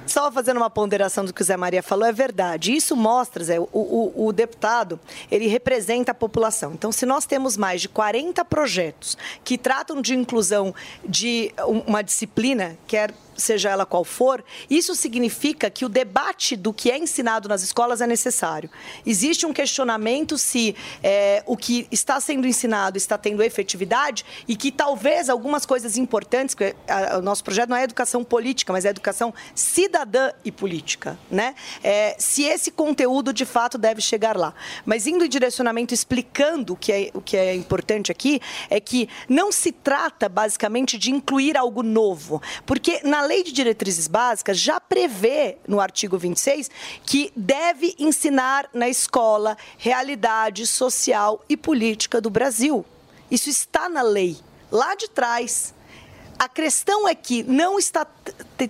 Só 0.05 0.31
fazendo 0.31 0.57
uma 0.57 0.69
ponderação 0.69 1.25
do 1.25 1.33
que 1.33 1.41
o 1.41 1.45
Zé 1.45 1.57
Maria 1.57 1.83
falou, 1.83 2.07
é 2.07 2.11
verdade. 2.13 2.73
Isso 2.73 2.95
mostra, 2.95 3.43
Zé, 3.43 3.59
o, 3.59 3.67
o- 3.73 4.27
o 4.27 4.33
deputado, 4.33 4.99
ele 5.29 5.47
representa 5.47 6.11
a 6.11 6.15
população. 6.15 6.73
Então, 6.73 6.91
se 6.91 7.05
nós 7.05 7.25
temos 7.25 7.57
mais 7.57 7.81
de 7.81 7.89
40 7.89 8.45
projetos 8.45 9.17
que 9.43 9.57
tratam 9.57 10.01
de 10.01 10.15
inclusão 10.15 10.73
de 11.03 11.51
um- 11.67 11.79
uma 11.81 12.01
disciplina, 12.01 12.77
quer 12.87 13.11
seja 13.37 13.69
ela 13.69 13.85
qual 13.85 14.03
for, 14.03 14.43
isso 14.69 14.95
significa 14.95 15.69
que 15.69 15.85
o 15.85 15.89
debate 15.89 16.55
do 16.55 16.73
que 16.73 16.89
é 16.91 16.97
ensinado 16.97 17.47
nas 17.47 17.61
escolas 17.63 18.01
é 18.01 18.07
necessário. 18.07 18.69
Existe 19.05 19.45
um 19.45 19.53
questionamento 19.53 20.37
se 20.37 20.75
é, 21.03 21.43
o 21.45 21.55
que 21.55 21.87
está 21.91 22.19
sendo 22.19 22.47
ensinado 22.47 22.97
está 22.97 23.17
tendo 23.17 23.43
efetividade 23.43 24.25
e 24.47 24.55
que 24.55 24.71
talvez 24.71 25.29
algumas 25.29 25.65
coisas 25.65 25.97
importantes, 25.97 26.55
que 26.55 26.75
a- 26.87 27.17
o 27.17 27.21
nosso 27.21 27.43
projeto 27.43 27.69
não 27.69 27.77
é 27.77 27.83
educação 27.83 28.23
política, 28.23 28.73
mas 28.73 28.85
é 28.85 28.89
educação 28.89 29.33
cidadã 29.55 30.31
e 30.43 30.51
política, 30.51 31.17
né? 31.29 31.53
É, 31.83 32.15
se 32.17 32.43
esse 32.43 32.71
conteúdo 32.71 33.31
de 33.31 33.45
fato 33.45 33.77
deve 33.77 34.01
chegar 34.01 34.35
lá. 34.35 34.53
Mas 34.85 35.05
indo 35.07 35.23
em 35.25 35.29
direcionamento 35.29 35.93
explicando 35.93 36.73
o 36.73 36.75
que 36.75 36.91
é, 36.91 37.11
o 37.13 37.21
que 37.21 37.37
é 37.37 37.53
importante 37.53 38.11
aqui, 38.11 38.39
é 38.69 38.79
que 38.79 39.07
não 39.29 39.51
se 39.51 39.71
trata 39.71 40.27
basicamente 40.27 40.97
de 40.97 41.11
incluir 41.11 41.57
algo 41.57 41.83
novo, 41.83 42.41
porque 42.65 43.01
na 43.03 43.21
Lei 43.27 43.43
de 43.43 43.51
Diretrizes 43.51 44.07
Básicas 44.07 44.57
já 44.57 44.79
prevê, 44.79 45.57
no 45.67 45.81
artigo 45.81 46.17
26, 46.17 46.71
que 47.05 47.29
deve 47.35 47.93
ensinar 47.99 48.69
na 48.73 48.87
escola 48.87 49.57
realidade 49.77 50.65
social 50.65 51.43
e 51.49 51.57
política 51.57 52.21
do 52.21 52.29
Brasil. 52.29 52.85
Isso 53.29 53.49
está 53.49 53.89
na 53.89 54.01
lei, 54.01 54.37
lá 54.71 54.95
de 54.95 55.09
trás. 55.09 55.73
A 56.39 56.47
questão 56.47 57.05
é 57.05 57.13
que 57.13 57.43
não 57.43 57.77
está 57.77 58.07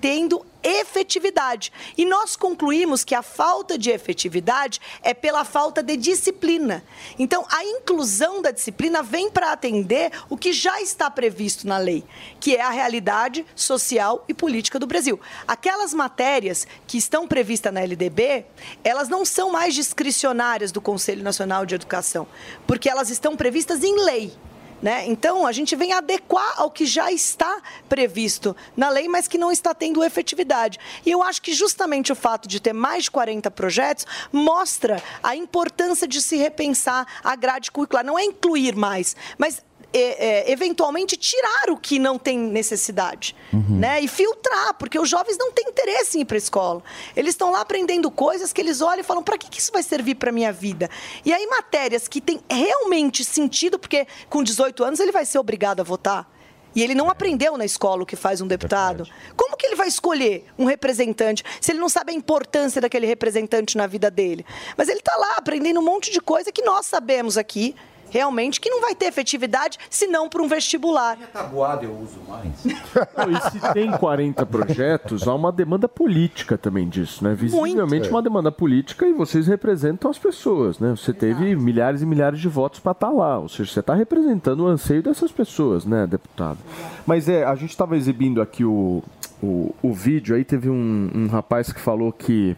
tendo 0.02 0.44
efetividade. 0.68 1.72
E 1.98 2.06
nós 2.06 2.36
concluímos 2.36 3.04
que 3.04 3.16
a 3.16 3.22
falta 3.22 3.78
de 3.78 3.90
efetividade 3.90 4.80
é 5.02 5.14
pela 5.14 5.46
falta 5.46 5.82
de 5.82 5.96
disciplina. 5.96 6.84
Então, 7.18 7.46
a 7.50 7.64
inclusão 7.64 8.42
da 8.42 8.52
disciplina 8.52 9.02
vem 9.02 9.30
para 9.30 9.52
atender 9.52 10.12
o 10.30 10.38
que 10.38 10.52
já 10.52 10.82
está 10.82 11.10
previsto 11.10 11.68
na 11.68 11.78
lei, 11.78 12.04
que 12.40 12.56
é 12.56 12.62
a 12.62 12.70
realidade 12.70 13.46
social 13.56 14.24
e 14.28 14.34
política 14.34 14.80
do 14.80 14.88
Brasil. 14.88 15.20
Aquelas 15.48 15.94
matérias 15.94 16.68
que 16.86 16.98
estão 16.98 17.28
previstas 17.28 17.74
na 17.74 17.82
LDB, 17.82 18.46
elas 18.84 19.10
não 19.10 19.26
são 19.26 19.52
mais 19.52 19.74
discricionárias 19.74 20.72
do 20.72 20.82
Conselho 20.82 21.24
Nacional 21.24 21.66
de 21.66 21.76
Educação, 21.76 22.28
porque 22.66 22.90
elas 22.90 23.10
estão 23.10 23.36
previstas 23.36 23.84
em 23.84 24.04
lei. 24.04 24.47
Né? 24.82 25.06
Então, 25.08 25.46
a 25.46 25.52
gente 25.52 25.76
vem 25.76 25.92
adequar 25.92 26.54
ao 26.58 26.70
que 26.70 26.86
já 26.86 27.12
está 27.12 27.62
previsto 27.90 28.56
na 28.76 28.90
lei, 28.90 29.08
mas 29.08 29.28
que 29.28 29.38
não 29.38 29.52
está 29.52 29.74
tendo 29.74 30.04
efetividade. 30.04 30.78
E 31.06 31.10
eu 31.10 31.24
acho 31.24 31.42
que 31.42 31.54
justamente 31.54 32.12
o 32.12 32.16
fato 32.16 32.48
de 32.48 32.60
ter 32.60 32.74
mais 32.74 33.06
de 33.06 33.12
40 33.12 33.50
projetos 33.52 34.06
mostra 34.32 35.02
a 35.24 35.36
importância 35.36 36.08
de 36.08 36.22
se 36.22 36.38
repensar 36.38 37.08
a 37.24 37.36
grade 37.36 37.72
curricular. 37.72 38.06
Não 38.06 38.20
é 38.20 38.24
incluir 38.24 38.76
mais, 38.76 39.16
mas 39.38 39.64
é, 39.94 40.00
é, 40.00 40.52
eventualmente 40.52 41.16
tirar 41.16 41.70
o 41.70 41.78
que 41.78 42.00
não 42.00 42.18
tem 42.18 42.38
necessidade. 42.38 43.36
Né? 43.70 44.02
E 44.02 44.08
filtrar, 44.08 44.74
porque 44.76 45.00
os 45.00 45.10
jovens 45.10 45.38
não 45.38 45.52
têm 45.52 45.70
interesse 45.70 46.18
em 46.18 46.22
ir 46.22 46.26
para 46.26 46.38
a 46.38 46.40
escola. 46.40 46.84
Eles 47.16 47.32
estão 47.34 47.52
lá 47.52 47.62
aprendendo 47.62 48.10
coisas 48.12 48.52
que 48.52 48.62
eles 48.62 48.82
olham 48.82 49.00
e 49.00 49.04
falam: 49.04 49.24
para 49.24 49.38
que, 49.38 49.50
que 49.50 49.60
isso 49.60 49.72
vai 49.72 49.84
servir 49.84 50.16
para 50.16 50.30
a 50.30 50.34
minha 50.34 50.52
vida? 50.52 50.90
E 51.26 51.34
aí, 51.34 51.46
matérias 51.48 52.08
que 52.08 52.22
têm 52.22 52.40
realmente 52.50 53.24
sentido, 53.24 53.80
porque 53.80 54.08
com 54.30 54.44
18 54.44 54.84
anos 54.84 55.00
ele 55.00 55.12
vai 55.12 55.26
ser 55.26 55.40
obrigado 55.40 55.80
a 55.80 55.84
votar. 55.84 56.30
E 56.76 56.84
ele 56.84 56.94
não 56.94 57.10
aprendeu 57.10 57.58
na 57.58 57.66
escola 57.66 58.04
o 58.04 58.06
que 58.06 58.16
faz 58.16 58.40
um 58.40 58.46
deputado. 58.46 59.08
Como 59.36 59.58
que 59.58 59.66
ele 59.66 59.76
vai 59.76 59.88
escolher 59.88 60.46
um 60.60 60.66
representante 60.66 61.44
se 61.60 61.72
ele 61.72 61.80
não 61.80 61.90
sabe 61.90 62.12
a 62.12 62.16
importância 62.16 62.80
daquele 62.80 63.08
representante 63.08 63.76
na 63.76 63.88
vida 63.88 64.12
dele? 64.12 64.46
Mas 64.78 64.88
ele 64.88 65.00
está 65.00 65.16
lá 65.18 65.38
aprendendo 65.38 65.80
um 65.80 65.84
monte 65.84 66.12
de 66.12 66.22
coisa 66.22 66.52
que 66.52 66.62
nós 66.62 66.86
sabemos 66.86 67.36
aqui, 67.36 67.76
realmente, 68.10 68.60
que 68.60 68.70
não 68.70 68.82
vai 68.82 68.96
ter 68.96 69.06
efetividade 69.06 69.78
se 69.90 70.08
não 70.08 70.30
para 70.30 70.42
um 70.42 70.48
vestibular. 70.48 71.18
Tabuada 71.34 71.86
eu 71.86 71.94
uso 71.94 72.20
mais. 72.28 72.66
Não, 73.18 73.32
e 73.32 73.52
se 73.52 73.74
tem 73.74 73.92
40 73.92 74.46
projetos, 74.46 75.28
há 75.28 75.34
uma 75.34 75.52
demanda 75.52 75.88
política 75.88 76.58
também 76.58 76.88
disso, 76.88 77.24
né? 77.24 77.34
Visivelmente 77.34 78.04
Muito. 78.04 78.10
uma 78.10 78.22
demanda 78.22 78.52
política 78.52 79.06
e 79.08 79.14
vocês 79.14 79.48
representam 79.48 80.10
as 80.10 80.18
pessoas, 80.18 80.80
né? 80.80 80.92
Você 80.96 81.14
teve 81.14 81.56
milhares 81.56 82.02
e 82.02 82.06
milhares 82.06 82.40
de 82.40 82.48
votos 82.48 82.80
para 82.80 82.92
estar 82.92 83.10
lá, 83.10 83.40
ou 83.40 83.50
seja, 83.50 83.72
você 83.72 83.80
está 83.80 83.94
representando 83.94 84.62
o 84.62 84.68
anseio 84.68 85.02
dessas 85.02 85.32
pessoas, 85.32 85.86
né, 85.86 86.08
deputado? 86.08 86.60
Mas 87.06 87.28
é, 87.28 87.44
a 87.44 87.56
gente 87.56 87.72
estava 87.72 87.96
exibindo 87.96 88.42
aqui 88.42 88.64
o, 88.64 89.04
o, 89.42 89.76
o 89.82 89.94
vídeo, 89.94 90.36
aí 90.36 90.44
teve 90.44 90.70
um, 90.70 91.10
um 91.14 91.28
rapaz 91.28 91.72
que 91.72 91.80
falou 91.80 92.12
que 92.12 92.56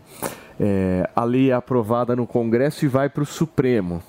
é, 0.60 1.10
a 1.16 1.24
lei 1.24 1.52
é 1.52 1.54
aprovada 1.54 2.16
no 2.16 2.28
Congresso 2.28 2.84
e 2.86 2.88
vai 2.88 3.10
para 3.10 3.24
o 3.24 3.26
Supremo. 3.26 4.04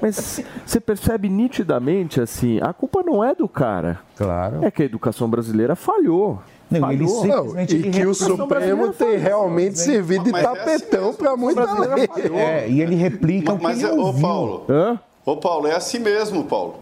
Mas 0.00 0.42
você 0.66 0.80
percebe 0.80 1.28
nitidamente 1.28 2.20
assim, 2.20 2.58
a 2.60 2.72
culpa 2.72 3.02
não 3.02 3.24
é 3.24 3.34
do 3.34 3.48
cara. 3.48 4.00
Claro. 4.16 4.64
É 4.64 4.70
que 4.70 4.82
a 4.82 4.84
educação 4.84 5.28
brasileira 5.28 5.74
falhou. 5.76 6.40
Não, 6.70 6.80
Falhou. 6.80 7.08
simplesmente 7.08 7.76
e 7.76 7.90
que 7.90 8.06
o 8.06 8.14
Supremo 8.14 8.92
tem 8.92 9.16
realmente 9.16 9.76
servido 9.76 10.24
de 10.24 10.30
Mas 10.30 10.44
é 10.44 10.46
assim 10.46 10.58
tapetão 10.60 11.12
para 11.12 11.36
muita 11.36 11.64
lei. 11.80 12.08
É, 12.32 12.68
e 12.68 12.80
ele 12.80 12.94
replica 12.94 13.52
o 13.52 13.58
que 13.58 13.64
Mas, 13.64 13.82
ele 13.82 13.90
é, 13.90 13.94
ô 13.94 14.04
ouviu. 14.06 14.22
Paulo. 14.22 14.66
Ô 15.26 15.36
Paulo, 15.36 15.66
é 15.66 15.74
assim 15.74 15.98
mesmo, 15.98 16.44
Paulo. 16.44 16.76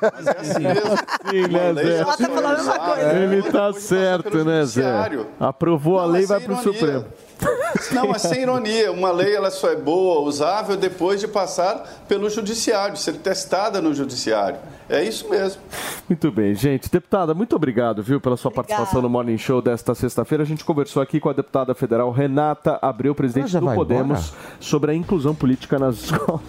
Mas 0.00 0.26
é 0.26 0.30
assim 0.38 0.60
mesmo. 0.60 0.96
Sim, 1.30 1.52
né, 1.52 1.72
lei 1.72 1.84
Zé? 1.86 1.98
já 1.98 2.06
foi 2.16 2.54
usada, 2.60 3.14
Ele 3.22 3.42
tá 3.42 3.72
certo, 3.74 4.44
né, 4.44 4.64
Zé? 4.64 4.90
Aprovou 5.38 5.98
a 5.98 6.06
Não, 6.06 6.12
lei, 6.12 6.24
é 6.24 6.26
vai 6.26 6.40
pro 6.40 6.54
ironia. 6.54 6.72
Supremo. 6.72 7.04
Não, 7.92 8.14
é 8.14 8.18
sem 8.18 8.42
ironia. 8.42 8.92
Uma 8.92 9.10
lei 9.10 9.34
ela 9.34 9.50
só 9.50 9.70
é 9.70 9.76
boa, 9.76 10.20
usável 10.20 10.76
depois 10.76 11.20
de 11.20 11.28
passar 11.28 12.02
pelo 12.08 12.28
judiciário, 12.28 12.96
ser 12.96 13.14
testada 13.14 13.80
no 13.80 13.94
judiciário. 13.94 14.58
É 14.92 15.04
isso 15.04 15.28
mesmo. 15.30 15.62
Muito 16.08 16.32
bem, 16.32 16.52
gente. 16.52 16.90
Deputada, 16.90 17.32
muito 17.32 17.54
obrigado, 17.54 18.02
viu, 18.02 18.20
pela 18.20 18.36
sua 18.36 18.50
participação 18.50 19.00
no 19.00 19.08
Morning 19.08 19.38
Show 19.38 19.62
desta 19.62 19.94
sexta-feira. 19.94 20.42
A 20.42 20.46
gente 20.46 20.64
conversou 20.64 21.00
aqui 21.00 21.20
com 21.20 21.28
a 21.28 21.32
deputada 21.32 21.72
federal 21.76 22.10
Renata 22.10 22.76
Abreu, 22.82 23.14
presidente 23.14 23.52
já 23.52 23.60
do 23.60 23.72
Podemos, 23.72 24.32
sobre 24.58 24.90
a 24.90 24.94
inclusão 24.94 25.32
política 25.32 25.78
nas 25.78 25.94
escolas. 26.10 26.40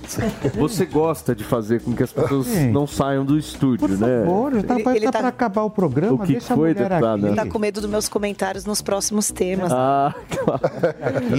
Você 0.55 0.87
gosta 0.87 1.35
de 1.35 1.43
fazer 1.43 1.81
com 1.81 1.93
que 1.93 2.01
as 2.01 2.11
pessoas 2.11 2.47
Gente. 2.47 2.71
não 2.73 2.87
saiam 2.87 3.23
do 3.23 3.37
estúdio, 3.37 3.89
né? 3.89 4.23
Por 4.25 4.51
favor, 4.51 4.63
tá, 4.63 4.79
Ele- 4.95 5.05
tá 5.05 5.11
tá- 5.11 5.19
para 5.19 5.27
acabar 5.27 5.61
o 5.63 5.69
programa, 5.69 6.13
O 6.13 6.19
que 6.25 6.31
deixa 6.31 6.55
foi, 6.55 6.71
a 6.71 6.73
mulher 6.73 6.89
deputada? 6.89 7.13
aqui. 7.15 7.25
Ele 7.25 7.31
está 7.39 7.45
com 7.45 7.59
medo 7.59 7.79
dos 7.79 7.89
meus 7.91 8.09
comentários 8.09 8.65
nos 8.65 8.81
próximos 8.81 9.29
temas. 9.29 9.71
Ah, 9.71 10.15
claro. 10.43 10.61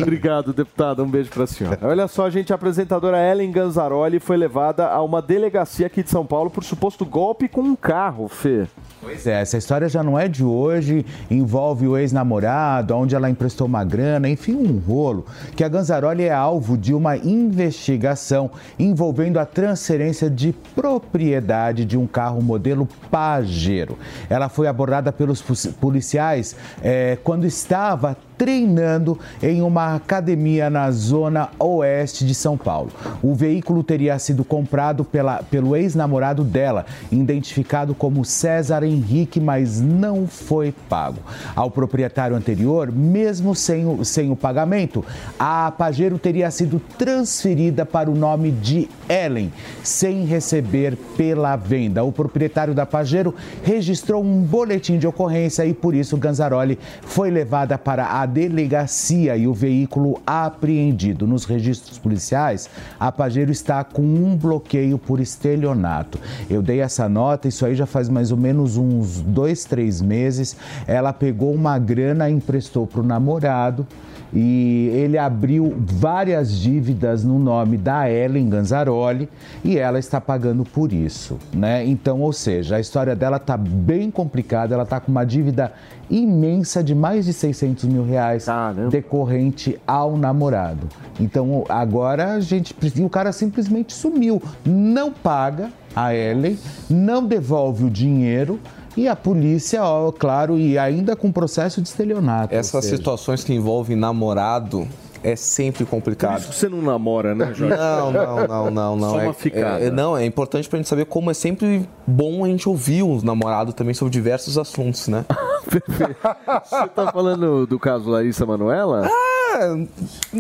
Obrigado, 0.00 0.52
deputada. 0.52 1.02
Um 1.02 1.08
beijo 1.10 1.30
pra 1.30 1.48
senhora. 1.48 1.80
Olha 1.82 2.06
só, 2.06 2.30
gente, 2.30 2.52
a 2.52 2.54
apresentadora 2.54 3.18
Ellen 3.18 3.50
Ganzaroli 3.50 4.20
foi 4.20 4.36
levada 4.36 4.88
a 4.88 5.02
uma 5.02 5.20
delegacia 5.20 5.88
aqui 5.88 6.04
de 6.04 6.10
São 6.10 6.24
Paulo 6.24 6.48
por 6.48 6.62
suposto 6.62 6.91
golpe 7.00 7.48
com 7.48 7.62
um 7.62 7.76
carro, 7.76 8.28
Fê. 8.28 8.66
Pois 9.00 9.26
é, 9.26 9.40
essa 9.40 9.56
história 9.56 9.88
já 9.88 10.02
não 10.02 10.16
é 10.18 10.28
de 10.28 10.44
hoje, 10.44 11.04
envolve 11.28 11.88
o 11.88 11.98
ex-namorado, 11.98 12.94
onde 12.94 13.16
ela 13.16 13.28
emprestou 13.28 13.66
uma 13.66 13.84
grana, 13.84 14.28
enfim, 14.28 14.54
um 14.54 14.78
rolo, 14.78 15.26
que 15.56 15.64
a 15.64 15.68
Ganzaroli 15.68 16.22
é 16.22 16.32
alvo 16.32 16.78
de 16.78 16.94
uma 16.94 17.16
investigação 17.16 18.50
envolvendo 18.78 19.38
a 19.38 19.44
transferência 19.44 20.30
de 20.30 20.52
propriedade 20.74 21.84
de 21.84 21.98
um 21.98 22.06
carro 22.06 22.40
modelo 22.40 22.88
Pajero. 23.10 23.98
Ela 24.30 24.48
foi 24.48 24.68
abordada 24.68 25.12
pelos 25.12 25.42
policiais 25.80 26.54
eh, 26.82 27.18
quando 27.24 27.44
estava 27.44 28.16
treinando 28.42 29.16
em 29.40 29.62
uma 29.62 29.94
academia 29.94 30.68
na 30.68 30.90
zona 30.90 31.50
oeste 31.60 32.26
de 32.26 32.34
São 32.34 32.58
Paulo. 32.58 32.90
O 33.22 33.36
veículo 33.36 33.84
teria 33.84 34.18
sido 34.18 34.42
comprado 34.42 35.04
pela, 35.04 35.44
pelo 35.44 35.76
ex-namorado 35.76 36.42
dela, 36.42 36.84
identificado 37.12 37.94
como 37.94 38.24
César 38.24 38.82
Henrique, 38.82 39.38
mas 39.38 39.80
não 39.80 40.26
foi 40.26 40.74
pago. 40.88 41.20
Ao 41.54 41.70
proprietário 41.70 42.34
anterior, 42.34 42.90
mesmo 42.90 43.54
sem 43.54 43.86
o, 43.86 44.04
sem 44.04 44.28
o 44.32 44.34
pagamento, 44.34 45.04
a 45.38 45.70
Pajero 45.70 46.18
teria 46.18 46.50
sido 46.50 46.82
transferida 46.98 47.86
para 47.86 48.10
o 48.10 48.14
nome 48.16 48.50
de 48.50 48.88
Ellen, 49.08 49.52
sem 49.84 50.24
receber 50.24 50.96
pela 51.16 51.54
venda. 51.54 52.02
O 52.02 52.10
proprietário 52.10 52.74
da 52.74 52.84
Pajero 52.84 53.36
registrou 53.62 54.20
um 54.20 54.40
boletim 54.42 54.98
de 54.98 55.06
ocorrência 55.06 55.64
e 55.64 55.72
por 55.72 55.94
isso 55.94 56.16
Ganzaroli 56.16 56.76
foi 57.02 57.30
levada 57.30 57.78
para 57.78 58.20
a 58.20 58.31
delegacia 58.32 59.36
e 59.36 59.46
o 59.46 59.52
veículo 59.52 60.20
apreendido. 60.26 61.26
Nos 61.26 61.44
registros 61.44 61.98
policiais, 61.98 62.68
a 62.98 63.12
Pajero 63.12 63.52
está 63.52 63.84
com 63.84 64.02
um 64.02 64.36
bloqueio 64.36 64.98
por 64.98 65.20
estelionato. 65.20 66.18
Eu 66.48 66.62
dei 66.62 66.80
essa 66.80 67.08
nota, 67.08 67.48
isso 67.48 67.66
aí 67.66 67.74
já 67.74 67.86
faz 67.86 68.08
mais 68.08 68.30
ou 68.30 68.38
menos 68.38 68.76
uns 68.76 69.20
dois, 69.20 69.64
três 69.64 70.00
meses. 70.00 70.56
Ela 70.86 71.12
pegou 71.12 71.52
uma 71.52 71.78
grana 71.78 72.30
emprestou 72.30 72.86
para 72.86 73.00
o 73.00 73.04
namorado 73.04 73.86
e 74.32 74.90
ele 74.94 75.18
abriu 75.18 75.74
várias 75.78 76.52
dívidas 76.52 77.22
no 77.22 77.38
nome 77.38 77.76
da 77.76 78.10
Ellen 78.10 78.48
Ganzaroli 78.48 79.28
e 79.62 79.78
ela 79.78 79.98
está 79.98 80.20
pagando 80.20 80.64
por 80.64 80.92
isso, 80.92 81.38
né? 81.52 81.84
Então, 81.84 82.20
ou 82.20 82.32
seja, 82.32 82.76
a 82.76 82.80
história 82.80 83.14
dela 83.14 83.36
está 83.36 83.56
bem 83.56 84.10
complicada, 84.10 84.74
ela 84.74 84.84
está 84.84 84.98
com 84.98 85.10
uma 85.10 85.24
dívida 85.24 85.72
imensa 86.10 86.82
de 86.82 86.94
mais 86.94 87.24
de 87.24 87.32
600 87.32 87.84
mil 87.84 88.04
reais 88.04 88.46
decorrente 88.90 89.78
ao 89.86 90.16
namorado. 90.16 90.88
Então, 91.20 91.64
agora 91.68 92.34
a 92.34 92.40
gente 92.40 92.74
o 93.02 93.10
cara 93.10 93.32
simplesmente 93.32 93.92
sumiu, 93.92 94.42
não 94.64 95.12
paga 95.12 95.70
a 95.94 96.14
Ellen, 96.14 96.58
não 96.88 97.26
devolve 97.26 97.84
o 97.84 97.90
dinheiro 97.90 98.58
e 98.96 99.08
a 99.08 99.16
polícia, 99.16 99.82
ó, 99.82 100.10
claro, 100.12 100.58
e 100.58 100.78
ainda 100.78 101.16
com 101.16 101.32
processo 101.32 101.80
de 101.80 101.88
estelionato. 101.88 102.54
Essas 102.54 102.84
situações 102.84 103.42
que 103.42 103.52
envolvem 103.52 103.96
namorado 103.96 104.86
é 105.22 105.36
sempre 105.36 105.84
complicado. 105.84 106.42
Por 106.42 106.50
isso 106.50 106.52
você 106.52 106.68
não 106.68 106.82
namora, 106.82 107.34
né, 107.34 107.52
Jorge? 107.54 107.76
Não, 107.76 108.12
não, 108.12 108.46
não, 108.48 108.70
não, 108.70 108.96
não. 108.96 109.10
Só 109.10 109.18
uma 109.18 109.30
é, 109.30 109.32
ficada. 109.32 109.84
é- 109.84 109.90
não, 109.90 110.16
é 110.16 110.24
importante 110.26 110.68
pra 110.68 110.78
gente 110.78 110.88
saber 110.88 111.06
como 111.06 111.30
é 111.30 111.34
sempre 111.34 111.88
bom 112.06 112.44
a 112.44 112.48
gente 112.48 112.68
ouvir 112.68 113.02
os 113.02 113.22
namorados 113.22 113.74
também 113.74 113.94
sobre 113.94 114.12
diversos 114.12 114.58
assuntos, 114.58 115.08
né? 115.08 115.24
Você 115.64 116.88
tá 116.88 117.12
falando 117.12 117.66
do 117.66 117.78
caso 117.78 118.10
Larissa 118.10 118.44
Manoela? 118.44 119.06
Ah, 119.06 119.31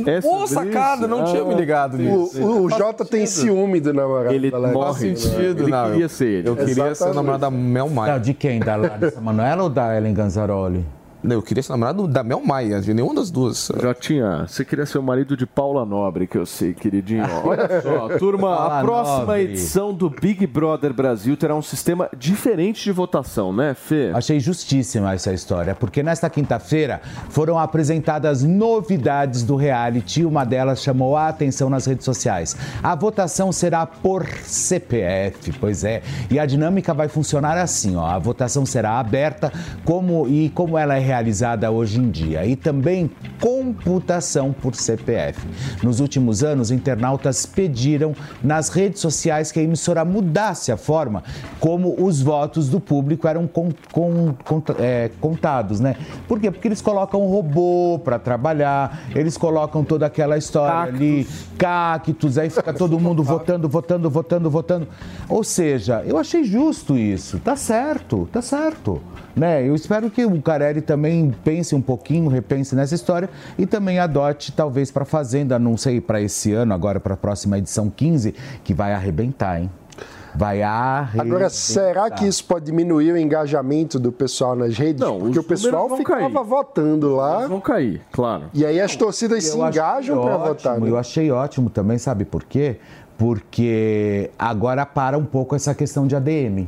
É 0.06 0.20
boa 0.20 0.46
sacada, 0.46 1.06
não 1.06 1.24
tinha 1.24 1.44
me 1.44 1.54
ligado 1.54 1.98
nisso. 1.98 2.42
O, 2.42 2.64
o 2.64 2.70
Jota 2.70 3.04
tem 3.04 3.26
ciúme 3.26 3.80
do 3.80 3.92
namorado 3.92 4.34
Ele 4.34 4.50
morre. 4.50 5.16
Sentido, 5.16 5.64
Ele 5.64 5.72
queria 5.72 6.04
eu, 6.04 6.08
ser 6.08 6.26
ele. 6.26 6.48
Eu 6.48 6.56
queria 6.56 6.94
ser 6.94 7.10
o 7.10 7.14
namorado 7.14 7.40
da 7.40 7.50
Mel 7.50 7.88
Maia. 7.88 8.18
De 8.18 8.34
quem? 8.34 8.60
Da 8.60 8.76
Larissa 8.76 9.20
Manoela 9.20 9.64
ou 9.64 9.68
da 9.68 9.96
Ellen 9.96 10.14
Ganzaroli? 10.14 10.84
Não, 11.22 11.36
eu 11.36 11.42
queria 11.42 11.62
ser 11.62 11.70
namorado 11.72 12.08
da 12.08 12.24
Mel 12.24 12.40
Maia, 12.44 12.80
de 12.80 12.92
nenhuma 12.92 13.14
das 13.14 13.30
duas. 13.30 13.70
Jotinha, 13.80 14.44
você 14.48 14.64
queria 14.64 14.84
ser 14.84 14.98
o 14.98 15.02
marido 15.02 15.36
de 15.36 15.46
Paula 15.46 15.84
Nobre, 15.86 16.26
que 16.26 16.36
eu 16.36 16.44
sei, 16.44 16.74
queridinho. 16.74 17.24
Olha 17.44 17.80
só, 17.80 18.18
turma, 18.18 18.52
a 18.52 18.56
Paula 18.56 18.82
próxima 18.82 19.18
Nobre. 19.18 19.42
edição 19.42 19.94
do 19.94 20.10
Big 20.10 20.46
Brother 20.46 20.92
Brasil 20.92 21.36
terá 21.36 21.54
um 21.54 21.62
sistema 21.62 22.08
diferente 22.16 22.82
de 22.82 22.90
votação, 22.90 23.52
né, 23.52 23.72
Fê? 23.74 24.10
Achei 24.12 24.40
justíssima 24.40 25.12
essa 25.14 25.32
história, 25.32 25.74
porque 25.76 26.02
nesta 26.02 26.28
quinta-feira 26.28 27.00
foram 27.30 27.58
apresentadas 27.58 28.42
novidades 28.42 29.44
do 29.44 29.54
reality 29.54 30.22
e 30.22 30.24
uma 30.24 30.44
delas 30.44 30.82
chamou 30.82 31.16
a 31.16 31.28
atenção 31.28 31.70
nas 31.70 31.86
redes 31.86 32.04
sociais. 32.04 32.56
A 32.82 32.94
votação 32.96 33.52
será 33.52 33.86
por 33.86 34.26
CPF, 34.26 35.52
pois 35.60 35.84
é, 35.84 36.02
e 36.30 36.38
a 36.38 36.46
dinâmica 36.46 36.92
vai 36.92 37.06
funcionar 37.06 37.56
assim, 37.56 37.94
ó. 37.94 38.06
A 38.06 38.18
votação 38.18 38.66
será 38.66 38.98
aberta 38.98 39.52
como 39.84 40.26
e 40.26 40.50
como 40.50 40.76
ela 40.76 40.96
é 40.96 41.11
realizada 41.12 41.70
hoje 41.70 42.00
em 42.00 42.10
dia 42.10 42.46
e 42.46 42.56
também 42.56 43.10
computação 43.38 44.50
por 44.50 44.74
CPF. 44.74 45.46
Nos 45.82 46.00
últimos 46.00 46.42
anos, 46.42 46.70
internautas 46.70 47.44
pediram 47.44 48.14
nas 48.42 48.70
redes 48.70 49.00
sociais 49.02 49.52
que 49.52 49.60
a 49.60 49.62
emissora 49.62 50.04
mudasse 50.06 50.72
a 50.72 50.76
forma 50.78 51.22
como 51.60 51.94
os 52.02 52.22
votos 52.22 52.68
do 52.70 52.80
público 52.80 53.28
eram 53.28 53.46
con- 53.46 53.68
con- 53.92 54.34
cont- 54.42 54.70
é, 54.80 55.10
contados, 55.20 55.80
né? 55.80 55.96
Por 56.26 56.40
quê? 56.40 56.50
Porque 56.50 56.66
eles 56.66 56.80
colocam 56.80 57.20
um 57.22 57.26
robô 57.26 58.00
para 58.02 58.18
trabalhar, 58.18 59.02
eles 59.14 59.36
colocam 59.36 59.84
toda 59.84 60.06
aquela 60.06 60.38
história 60.38 60.94
ali, 60.94 61.28
cactos, 61.58 62.38
aí 62.38 62.48
fica 62.48 62.72
todo 62.72 62.98
mundo 62.98 63.22
votando, 63.22 63.68
votando, 63.68 64.08
votando, 64.08 64.50
votando. 64.50 64.88
Ou 65.28 65.44
seja, 65.44 66.02
eu 66.06 66.16
achei 66.16 66.42
justo 66.42 66.96
isso. 66.96 67.38
Tá 67.38 67.54
certo, 67.54 68.26
tá 68.32 68.40
certo. 68.40 69.00
Né? 69.34 69.66
Eu 69.66 69.74
espero 69.74 70.10
que 70.10 70.24
o 70.24 70.42
Carelli 70.42 70.80
também 70.82 71.34
pense 71.42 71.74
um 71.74 71.80
pouquinho, 71.80 72.28
repense 72.28 72.74
nessa 72.74 72.94
história 72.94 73.30
e 73.58 73.64
também 73.66 73.98
adote, 73.98 74.52
talvez, 74.52 74.90
para 74.90 75.04
Fazenda, 75.04 75.58
não 75.58 75.76
sei, 75.76 76.00
para 76.00 76.20
esse 76.20 76.52
ano, 76.52 76.74
agora 76.74 77.00
para 77.00 77.14
a 77.14 77.16
próxima 77.16 77.56
edição 77.58 77.88
15, 77.88 78.34
que 78.62 78.74
vai 78.74 78.92
arrebentar, 78.92 79.60
hein? 79.60 79.70
Vai 80.34 80.62
arrebentar. 80.62 81.26
Agora, 81.26 81.50
será 81.50 82.10
que 82.10 82.26
isso 82.26 82.44
pode 82.46 82.64
diminuir 82.64 83.12
o 83.12 83.18
engajamento 83.18 83.98
do 83.98 84.10
pessoal 84.10 84.56
nas 84.56 84.76
redes? 84.78 85.00
Não, 85.00 85.18
Porque 85.18 85.38
os 85.38 85.44
o 85.44 85.48
pessoal 85.48 85.94
ficava 85.96 86.20
cair. 86.30 86.44
votando 86.44 87.14
lá. 87.16 87.38
Eles 87.38 87.48
vão 87.50 87.60
cair, 87.60 88.00
claro. 88.10 88.44
E 88.54 88.64
aí 88.64 88.80
as 88.80 88.96
torcidas 88.96 89.44
se 89.44 89.56
Eu 89.56 89.62
achei 89.62 89.80
engajam 89.82 90.22
para 90.22 90.36
ótimo, 90.36 90.46
votar. 90.54 90.80
né? 90.80 90.88
Eu 90.90 90.96
achei 90.98 91.30
ótimo 91.30 91.68
também, 91.70 91.98
sabe 91.98 92.24
por 92.24 92.44
quê? 92.44 92.76
Porque 93.18 94.30
agora 94.38 94.84
para 94.86 95.16
um 95.18 95.24
pouco 95.24 95.54
essa 95.54 95.74
questão 95.74 96.06
de 96.06 96.16
ADM. 96.16 96.66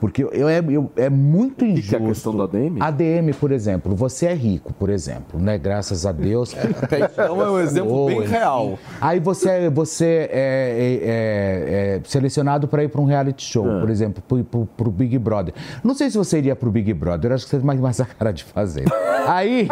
Porque 0.00 0.22
eu, 0.24 0.28
eu- 0.30 0.70
eu- 0.70 0.90
é 0.96 1.08
muito 1.10 1.64
injusto. 1.64 1.88
que 1.90 1.94
é 1.96 1.98
a 1.98 2.08
questão 2.08 2.34
do 2.34 2.42
ADM? 2.42 2.78
ADM, 2.80 3.32
por 3.38 3.50
exemplo, 3.52 3.94
você 3.96 4.26
é 4.26 4.34
rico, 4.34 4.72
por 4.74 4.90
exemplo, 4.90 5.40
né? 5.40 5.56
Graças 5.58 6.04
a 6.06 6.12
Deus. 6.12 6.54
Então 7.16 7.42
é 7.42 7.50
um 7.50 7.58
exemplo 7.58 8.06
bem 8.06 8.20
real. 8.22 8.78
Aí 9.00 9.18
você, 9.20 9.68
você 9.70 10.28
é, 10.30 10.30
é- 10.32 11.08
é- 11.08 11.96
é 11.96 12.00
selecionado 12.04 12.68
para 12.68 12.84
ir 12.84 12.88
para 12.88 13.00
um 13.00 13.04
reality 13.04 13.44
show, 13.44 13.66
Ah. 13.68 13.80
por 13.80 13.90
exemplo, 13.90 14.22
para 14.76 14.88
o 14.88 14.90
Big 14.90 15.18
Brother. 15.18 15.54
Não 15.82 15.94
sei 15.94 16.10
se 16.10 16.18
você 16.18 16.38
iria 16.38 16.54
para 16.56 16.68
o 16.68 16.72
Big 16.72 16.92
Brother, 16.92 17.32
acho 17.32 17.44
que 17.44 17.50
você 17.50 17.56
tem 17.58 17.66
mais, 17.66 17.80
mais 17.80 18.00
a 18.00 18.04
cara 18.04 18.32
de 18.32 18.44
fazer. 18.44 18.84
Aí, 19.26 19.68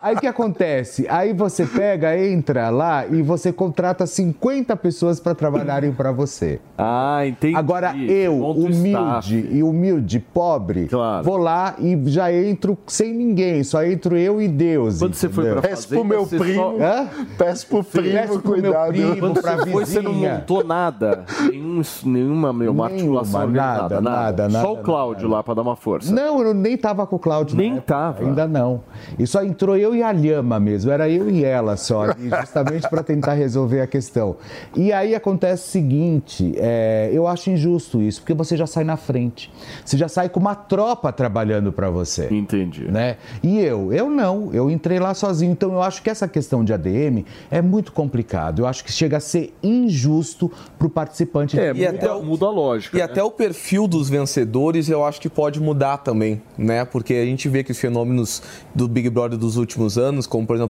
aí 0.00 0.14
o 0.14 0.20
que 0.20 0.26
acontece? 0.26 1.06
Aí 1.08 1.32
você 1.32 1.66
pega, 1.66 2.16
entra 2.18 2.70
lá 2.70 3.06
e 3.06 3.20
você 3.22 3.52
contrata 3.52 4.06
50 4.06 4.76
pessoas 4.76 5.18
para 5.18 5.34
trabalharem 5.34 5.92
para 5.92 6.12
você. 6.12 6.60
Ah, 6.78 7.26
entendi. 7.26 7.56
Agora 7.56 7.96
eu, 7.96 8.38
humilde 8.38 8.88
staff. 8.88 9.48
E 9.62 9.64
humilde, 9.64 10.18
pobre, 10.18 10.88
vou 11.22 11.36
lá 11.36 11.74
e 11.78 11.98
já 12.06 12.32
entro 12.32 12.76
sem 12.86 13.14
ninguém, 13.14 13.62
só 13.62 13.84
entro 13.84 14.16
eu 14.16 14.42
e 14.42 14.48
Deus. 14.48 14.98
Quando 14.98 15.14
você 15.14 15.28
foi 15.28 15.44
entendeu? 15.44 15.60
pra 15.62 15.70
Peço 15.70 15.88
pro 15.88 16.04
meu 16.04 16.26
primo, 16.26 16.76
Hã? 16.82 17.08
peço 17.38 17.66
pro 17.68 17.84
primo, 17.84 18.12
Peço 18.12 18.40
pro 18.40 18.52
meu 18.52 18.62
cuidado. 18.72 18.88
primo, 18.88 19.16
Quando 19.18 19.40
pra 19.40 19.56
você 19.56 19.70
foi, 19.70 19.84
você 19.86 20.02
não 20.02 20.12
montou 20.12 20.64
nada. 20.64 21.24
Nenhum, 21.48 21.82
nenhuma, 22.04 22.52
meu, 22.52 22.72
uma 22.72 22.88
Nenhuma, 22.88 23.20
articulação, 23.20 23.46
nada, 23.50 24.00
nada, 24.00 24.48
nada, 24.48 24.60
Só 24.62 24.72
o 24.72 24.78
Cláudio 24.78 25.28
lá 25.28 25.42
pra 25.42 25.54
dar 25.54 25.62
uma 25.62 25.76
força. 25.76 26.12
Não, 26.12 26.40
eu 26.42 26.52
nem 26.54 26.76
tava 26.76 27.06
com 27.06 27.16
o 27.16 27.18
Cláudio. 27.18 27.56
Nem 27.56 27.78
tava. 27.80 28.24
Ainda 28.24 28.46
não. 28.48 28.80
E 29.18 29.26
só 29.26 29.44
entrou 29.44 29.76
eu 29.76 29.94
e 29.94 30.02
a 30.02 30.10
Lhama 30.12 30.58
mesmo. 30.58 30.90
Era 30.90 31.08
eu 31.08 31.30
e 31.30 31.44
ela 31.44 31.76
só, 31.76 32.06
justamente 32.18 32.88
para 32.88 33.02
tentar 33.02 33.34
resolver 33.34 33.80
a 33.80 33.86
questão. 33.86 34.36
E 34.74 34.92
aí 34.92 35.14
acontece 35.14 35.68
o 35.68 35.70
seguinte: 35.70 36.52
é, 36.56 37.10
eu 37.12 37.26
acho 37.26 37.50
injusto 37.50 38.00
isso, 38.00 38.20
porque 38.20 38.34
você 38.34 38.56
já 38.56 38.66
sai 38.66 38.84
na 38.84 38.96
frente. 38.96 39.51
Você 39.84 39.96
já 39.96 40.08
sai 40.08 40.28
com 40.28 40.38
uma 40.40 40.54
tropa 40.54 41.12
trabalhando 41.12 41.72
para 41.72 41.90
você. 41.90 42.28
Entendi. 42.30 42.84
Né? 42.90 43.16
E 43.42 43.58
eu? 43.58 43.92
Eu 43.92 44.08
não. 44.10 44.50
Eu 44.52 44.70
entrei 44.70 44.98
lá 44.98 45.14
sozinho. 45.14 45.52
Então 45.52 45.72
eu 45.72 45.82
acho 45.82 46.02
que 46.02 46.10
essa 46.10 46.26
questão 46.28 46.64
de 46.64 46.72
ADM 46.72 47.24
é 47.50 47.60
muito 47.62 47.92
complicado. 47.92 48.62
Eu 48.62 48.66
acho 48.66 48.84
que 48.84 48.92
chega 48.92 49.16
a 49.16 49.20
ser 49.20 49.54
injusto 49.62 50.50
para 50.78 50.86
o 50.86 50.90
participante. 50.90 51.58
É, 51.58 51.70
E 51.70 51.74
muda, 51.74 51.88
até 51.90 52.12
o- 52.12 52.22
muda 52.22 52.46
a 52.46 52.50
lógica. 52.50 52.96
E 52.96 53.00
né? 53.00 53.04
até 53.04 53.22
o 53.22 53.30
perfil 53.30 53.86
dos 53.86 54.08
vencedores 54.08 54.88
eu 54.88 55.04
acho 55.04 55.20
que 55.20 55.28
pode 55.28 55.60
mudar 55.60 55.98
também, 55.98 56.40
né? 56.56 56.84
Porque 56.84 57.14
a 57.14 57.24
gente 57.24 57.48
vê 57.48 57.62
que 57.62 57.72
os 57.72 57.78
fenômenos 57.78 58.42
do 58.74 58.88
Big 58.88 59.08
Brother 59.10 59.38
dos 59.38 59.56
últimos 59.56 59.98
anos, 59.98 60.26
como 60.26 60.46
por 60.46 60.56
exemplo 60.56 60.71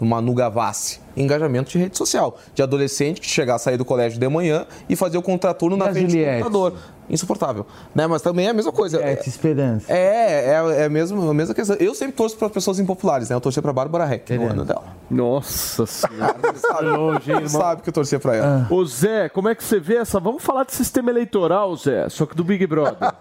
Manu 0.00 0.34
Gavassi, 0.34 1.00
engajamento 1.16 1.70
de 1.70 1.78
rede 1.78 1.96
social, 1.96 2.36
de 2.52 2.60
adolescente 2.64 3.20
que 3.20 3.28
chegar 3.28 3.54
a 3.54 3.58
sair 3.60 3.76
do 3.76 3.84
colégio 3.84 4.18
de 4.18 4.28
manhã 4.28 4.66
e 4.88 4.96
fazer 4.96 5.16
o 5.16 5.22
contraturno 5.22 5.76
na 5.76 5.84
a 5.84 5.92
frente 5.92 6.10
Juliette? 6.10 6.38
do 6.38 6.44
computador. 6.44 6.78
Insuportável. 7.08 7.66
Né? 7.94 8.04
Mas 8.08 8.20
também 8.20 8.46
é 8.46 8.50
a 8.50 8.52
mesma 8.52 8.72
coisa. 8.72 8.98
Juliette, 8.98 9.28
esperança. 9.28 9.92
É, 9.92 10.50
é, 10.50 10.80
é 10.80 10.84
a, 10.86 10.88
mesma, 10.88 11.30
a 11.30 11.34
mesma 11.34 11.54
questão. 11.54 11.76
Eu 11.78 11.94
sempre 11.94 12.16
torço 12.16 12.36
para 12.36 12.50
pessoas 12.50 12.80
impopulares, 12.80 13.28
né? 13.28 13.36
Eu 13.36 13.40
torcia 13.40 13.62
para 13.62 13.72
Bárbara 13.72 14.12
Heck 14.12 14.36
no 14.36 14.48
ano 14.48 14.64
dela. 14.64 14.84
Nossa 15.08 15.86
senhora. 15.86 16.34
sabe, 16.58 16.88
longe, 16.88 17.30
hein, 17.30 17.36
irmão? 17.36 17.60
sabe 17.60 17.82
que 17.82 17.88
eu 17.88 17.92
torcia 17.92 18.18
para 18.18 18.34
ela. 18.34 18.66
Ô 18.70 18.84
Zé, 18.84 19.28
como 19.28 19.48
é 19.48 19.54
que 19.54 19.62
você 19.62 19.78
vê 19.78 19.98
essa? 19.98 20.18
Vamos 20.18 20.42
falar 20.42 20.64
de 20.64 20.72
sistema 20.72 21.10
eleitoral, 21.10 21.76
Zé, 21.76 22.08
só 22.08 22.26
que 22.26 22.34
do 22.34 22.42
Big 22.42 22.66
Brother. 22.66 22.96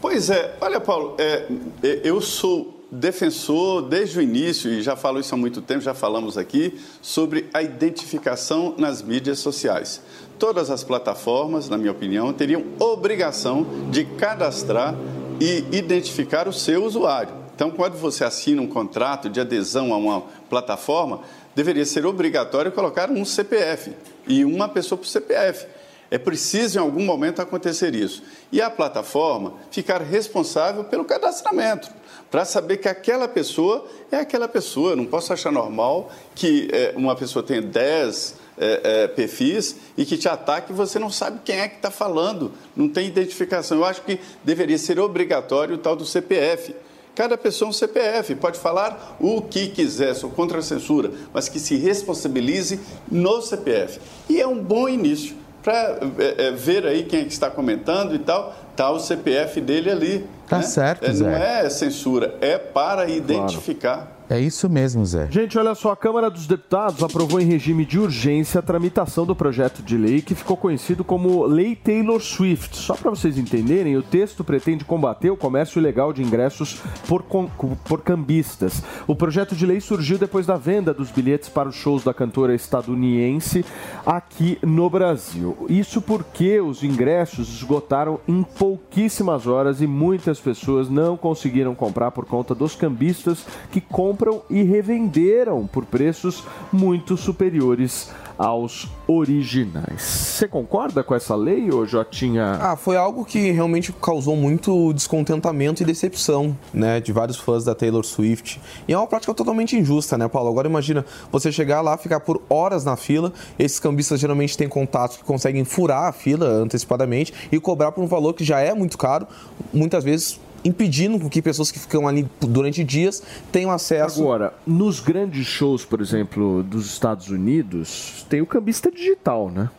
Pois 0.00 0.30
é, 0.30 0.56
olha, 0.62 0.80
Paulo, 0.80 1.14
é, 1.18 1.46
é, 1.82 2.00
eu 2.02 2.22
sou 2.22 2.79
defensor 2.90 3.82
desde 3.82 4.18
o 4.18 4.22
início, 4.22 4.70
e 4.70 4.82
já 4.82 4.96
falo 4.96 5.20
isso 5.20 5.34
há 5.34 5.38
muito 5.38 5.62
tempo, 5.62 5.80
já 5.80 5.94
falamos 5.94 6.36
aqui, 6.36 6.78
sobre 7.00 7.48
a 7.54 7.62
identificação 7.62 8.74
nas 8.76 9.00
mídias 9.00 9.38
sociais. 9.38 10.02
Todas 10.38 10.70
as 10.70 10.82
plataformas, 10.82 11.68
na 11.68 11.76
minha 11.78 11.92
opinião, 11.92 12.32
teriam 12.32 12.64
obrigação 12.78 13.66
de 13.90 14.04
cadastrar 14.04 14.94
e 15.40 15.64
identificar 15.70 16.48
o 16.48 16.52
seu 16.52 16.84
usuário. 16.84 17.40
Então, 17.54 17.70
quando 17.70 17.94
você 17.94 18.24
assina 18.24 18.62
um 18.62 18.66
contrato 18.66 19.28
de 19.28 19.40
adesão 19.40 19.92
a 19.92 19.96
uma 19.96 20.22
plataforma, 20.48 21.20
deveria 21.54 21.84
ser 21.84 22.06
obrigatório 22.06 22.72
colocar 22.72 23.10
um 23.10 23.24
CPF 23.24 23.92
e 24.26 24.44
uma 24.44 24.68
pessoa 24.68 24.98
por 24.98 25.06
CPF. 25.06 25.66
É 26.10 26.18
preciso 26.18 26.78
em 26.78 26.80
algum 26.80 27.04
momento 27.04 27.40
acontecer 27.40 27.94
isso. 27.94 28.22
E 28.50 28.60
a 28.60 28.68
plataforma 28.68 29.54
ficar 29.70 30.00
responsável 30.00 30.84
pelo 30.84 31.04
cadastramento, 31.04 31.88
para 32.30 32.44
saber 32.44 32.76
que 32.76 32.88
aquela 32.88 33.26
pessoa 33.26 33.86
é 34.10 34.18
aquela 34.18 34.46
pessoa. 34.46 34.94
Não 34.94 35.04
posso 35.04 35.32
achar 35.32 35.50
normal 35.50 36.10
que 36.34 36.68
é, 36.72 36.94
uma 36.96 37.16
pessoa 37.16 37.42
tenha 37.42 37.60
10 37.60 38.36
é, 38.56 38.80
é, 38.84 39.08
perfis 39.08 39.76
e 39.96 40.04
que 40.04 40.16
te 40.16 40.28
ataque 40.28 40.72
e 40.72 40.74
você 40.74 40.98
não 40.98 41.10
sabe 41.10 41.40
quem 41.44 41.58
é 41.58 41.68
que 41.68 41.76
está 41.76 41.90
falando, 41.90 42.52
não 42.76 42.88
tem 42.88 43.06
identificação. 43.06 43.78
Eu 43.78 43.84
acho 43.84 44.02
que 44.02 44.20
deveria 44.44 44.78
ser 44.78 45.00
obrigatório 45.00 45.74
o 45.74 45.78
tal 45.78 45.96
do 45.96 46.04
CPF. 46.04 46.74
Cada 47.14 47.36
pessoa 47.36 47.68
é 47.68 47.70
um 47.70 47.72
CPF, 47.72 48.34
pode 48.36 48.58
falar 48.58 49.16
o 49.20 49.42
que 49.42 49.68
quiser, 49.68 50.14
sou 50.14 50.30
contra 50.30 50.60
a 50.60 50.62
censura, 50.62 51.10
mas 51.34 51.48
que 51.48 51.58
se 51.58 51.76
responsabilize 51.76 52.78
no 53.10 53.42
CPF. 53.42 54.00
E 54.28 54.40
é 54.40 54.46
um 54.46 54.62
bom 54.62 54.88
início 54.88 55.39
para 55.62 55.98
é, 56.18 56.46
é, 56.46 56.50
ver 56.52 56.86
aí 56.86 57.04
quem 57.04 57.20
é 57.20 57.24
que 57.24 57.32
está 57.32 57.50
comentando 57.50 58.14
e 58.14 58.18
tal, 58.18 58.54
tá 58.74 58.90
o 58.90 58.98
CPF 58.98 59.60
dele 59.60 59.90
ali. 59.90 60.26
Tá 60.48 60.58
né? 60.58 60.62
certo, 60.62 61.04
É, 61.04 61.12
Zé. 61.12 61.24
Não 61.24 61.30
é 61.30 61.70
censura, 61.70 62.34
é 62.40 62.58
para 62.58 63.08
identificar. 63.08 64.19
É 64.30 64.38
isso 64.38 64.70
mesmo, 64.70 65.04
Zé. 65.04 65.26
Gente, 65.28 65.58
olha 65.58 65.74
só, 65.74 65.90
a 65.90 65.96
Câmara 65.96 66.30
dos 66.30 66.46
Deputados 66.46 67.02
aprovou 67.02 67.40
em 67.40 67.46
regime 67.46 67.84
de 67.84 67.98
urgência 67.98 68.60
a 68.60 68.62
tramitação 68.62 69.26
do 69.26 69.34
projeto 69.34 69.82
de 69.82 69.96
lei 69.96 70.22
que 70.22 70.36
ficou 70.36 70.56
conhecido 70.56 71.02
como 71.02 71.44
Lei 71.46 71.74
Taylor 71.74 72.20
Swift. 72.20 72.76
Só 72.76 72.94
para 72.94 73.10
vocês 73.10 73.36
entenderem, 73.36 73.96
o 73.96 74.04
texto 74.04 74.44
pretende 74.44 74.84
combater 74.84 75.30
o 75.30 75.36
comércio 75.36 75.80
ilegal 75.80 76.12
de 76.12 76.22
ingressos 76.22 76.80
por, 77.08 77.24
por 77.24 78.02
cambistas. 78.02 78.84
O 79.04 79.16
projeto 79.16 79.56
de 79.56 79.66
lei 79.66 79.80
surgiu 79.80 80.16
depois 80.16 80.46
da 80.46 80.56
venda 80.56 80.94
dos 80.94 81.10
bilhetes 81.10 81.48
para 81.48 81.68
os 81.68 81.74
shows 81.74 82.04
da 82.04 82.14
cantora 82.14 82.54
estadunidense 82.54 83.64
aqui 84.06 84.60
no 84.62 84.88
Brasil. 84.88 85.66
Isso 85.68 86.00
porque 86.00 86.60
os 86.60 86.84
ingressos 86.84 87.48
esgotaram 87.48 88.20
em 88.28 88.44
pouquíssimas 88.44 89.48
horas 89.48 89.80
e 89.80 89.88
muitas 89.88 90.38
pessoas 90.38 90.88
não 90.88 91.16
conseguiram 91.16 91.74
comprar 91.74 92.12
por 92.12 92.26
conta 92.26 92.54
dos 92.54 92.76
cambistas 92.76 93.44
que 93.72 93.80
compram 93.80 94.19
e 94.48 94.62
revenderam 94.62 95.66
por 95.66 95.84
preços 95.84 96.44
muito 96.72 97.16
superiores 97.16 98.10
aos 98.40 98.88
originais. 99.06 100.00
Você 100.00 100.48
concorda 100.48 101.04
com 101.04 101.14
essa 101.14 101.36
lei, 101.36 101.70
ou 101.70 101.84
Jotinha? 101.84 102.52
Ah, 102.58 102.74
foi 102.74 102.96
algo 102.96 103.22
que 103.22 103.50
realmente 103.50 103.92
causou 103.92 104.34
muito 104.34 104.94
descontentamento 104.94 105.82
e 105.82 105.86
decepção, 105.86 106.56
né, 106.72 107.00
de 107.00 107.12
vários 107.12 107.36
fãs 107.36 107.64
da 107.64 107.74
Taylor 107.74 108.02
Swift. 108.02 108.58
E 108.88 108.94
é 108.94 108.96
uma 108.96 109.06
prática 109.06 109.34
totalmente 109.34 109.76
injusta, 109.76 110.16
né, 110.16 110.26
Paulo? 110.26 110.48
Agora 110.48 110.66
imagina 110.66 111.04
você 111.30 111.52
chegar 111.52 111.82
lá, 111.82 111.98
ficar 111.98 112.20
por 112.20 112.40
horas 112.48 112.82
na 112.82 112.96
fila, 112.96 113.30
esses 113.58 113.78
cambistas 113.78 114.18
geralmente 114.18 114.56
têm 114.56 114.70
contatos 114.70 115.18
que 115.18 115.24
conseguem 115.24 115.62
furar 115.62 116.04
a 116.04 116.12
fila 116.12 116.46
antecipadamente 116.46 117.34
e 117.52 117.60
cobrar 117.60 117.92
por 117.92 118.02
um 118.02 118.06
valor 118.06 118.32
que 118.32 118.42
já 118.42 118.58
é 118.58 118.72
muito 118.72 118.96
caro, 118.96 119.26
muitas 119.70 120.02
vezes 120.02 120.40
impedindo 120.64 121.28
que 121.28 121.40
pessoas 121.40 121.70
que 121.70 121.78
ficam 121.78 122.06
ali 122.06 122.28
durante 122.40 122.84
dias 122.84 123.22
tenham 123.50 123.70
acesso. 123.70 124.20
Agora, 124.22 124.54
nos 124.66 125.00
grandes 125.00 125.46
shows, 125.46 125.84
por 125.84 126.00
exemplo, 126.00 126.62
dos 126.62 126.86
Estados 126.86 127.28
Unidos, 127.28 128.26
tem 128.28 128.40
o 128.40 128.46
cambista 128.46 128.90
digital, 128.90 129.50
né? 129.50 129.70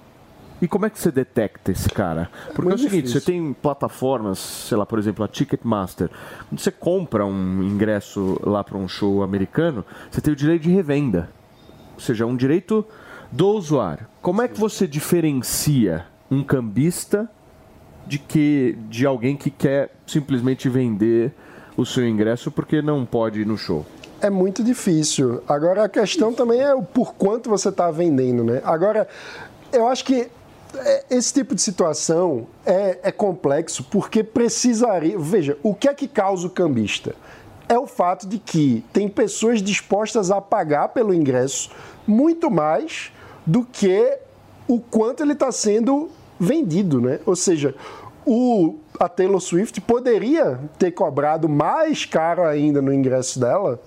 E 0.61 0.67
como 0.67 0.85
é 0.85 0.91
que 0.91 0.99
você 0.99 1.11
detecta 1.11 1.71
esse 1.71 1.89
cara? 1.89 2.29
Porque 2.53 2.69
Muito 2.69 2.73
é 2.73 2.75
o 2.75 2.77
seguinte, 2.77 3.05
difícil. 3.07 3.19
você 3.19 3.25
tem 3.25 3.53
plataformas, 3.53 4.37
sei 4.37 4.77
lá, 4.77 4.85
por 4.85 4.99
exemplo, 4.99 5.25
a 5.25 5.27
Ticketmaster. 5.27 6.09
Quando 6.47 6.59
você 6.59 6.69
compra 6.69 7.25
um 7.25 7.63
ingresso 7.63 8.39
lá 8.43 8.63
para 8.63 8.77
um 8.77 8.87
show 8.87 9.23
americano, 9.23 9.83
você 10.11 10.21
tem 10.21 10.31
o 10.31 10.35
direito 10.35 10.61
de 10.61 10.69
revenda. 10.69 11.29
Ou 11.95 11.99
seja, 11.99 12.27
um 12.27 12.35
direito 12.35 12.85
do 13.31 13.47
usuário. 13.49 14.05
Como 14.21 14.41
é 14.43 14.47
que 14.47 14.59
você 14.59 14.85
diferencia 14.85 16.05
um 16.29 16.43
cambista 16.43 17.27
de 18.05 18.19
que 18.19 18.77
de 18.89 19.05
alguém 19.05 19.35
que 19.35 19.49
quer 19.49 19.91
simplesmente 20.05 20.67
vender 20.69 21.33
o 21.77 21.85
seu 21.85 22.07
ingresso 22.07 22.51
porque 22.51 22.81
não 22.81 23.05
pode 23.05 23.41
ir 23.41 23.45
no 23.45 23.57
show? 23.57 23.85
É 24.19 24.29
muito 24.29 24.63
difícil. 24.63 25.41
Agora 25.47 25.85
a 25.85 25.89
questão 25.89 26.33
também 26.33 26.61
é 26.61 26.73
o 26.75 26.83
por 26.83 27.15
quanto 27.15 27.49
você 27.49 27.69
está 27.69 27.89
vendendo, 27.89 28.43
né? 28.43 28.61
Agora, 28.63 29.07
eu 29.73 29.87
acho 29.87 30.05
que 30.05 30.29
é, 30.75 31.05
esse 31.09 31.33
tipo 31.33 31.55
de 31.55 31.61
situação 31.61 32.47
é, 32.65 32.99
é 33.03 33.11
complexo 33.11 33.83
porque 33.85 34.23
precisaria. 34.23 35.17
Veja, 35.17 35.57
o 35.63 35.73
que 35.73 35.87
é 35.87 35.93
que 35.93 36.07
causa 36.07 36.47
o 36.47 36.49
cambista? 36.49 37.15
É 37.67 37.79
o 37.79 37.87
fato 37.87 38.27
de 38.27 38.37
que 38.37 38.83
tem 38.93 39.07
pessoas 39.07 39.61
dispostas 39.61 40.29
a 40.29 40.41
pagar 40.41 40.89
pelo 40.89 41.13
ingresso 41.13 41.71
muito 42.05 42.51
mais 42.51 43.11
do 43.45 43.63
que 43.63 44.17
o 44.67 44.79
quanto 44.79 45.23
ele 45.23 45.33
está 45.33 45.51
sendo 45.51 46.09
vendido, 46.41 46.99
né? 46.99 47.19
Ou 47.23 47.35
seja, 47.35 47.75
o, 48.25 48.79
a 48.99 49.07
Taylor 49.07 49.39
Swift 49.39 49.79
poderia 49.81 50.59
ter 50.79 50.89
cobrado 50.91 51.47
mais 51.47 52.03
caro 52.03 52.43
ainda 52.43 52.81
no 52.81 52.91
ingresso 52.91 53.39
dela, 53.39 53.79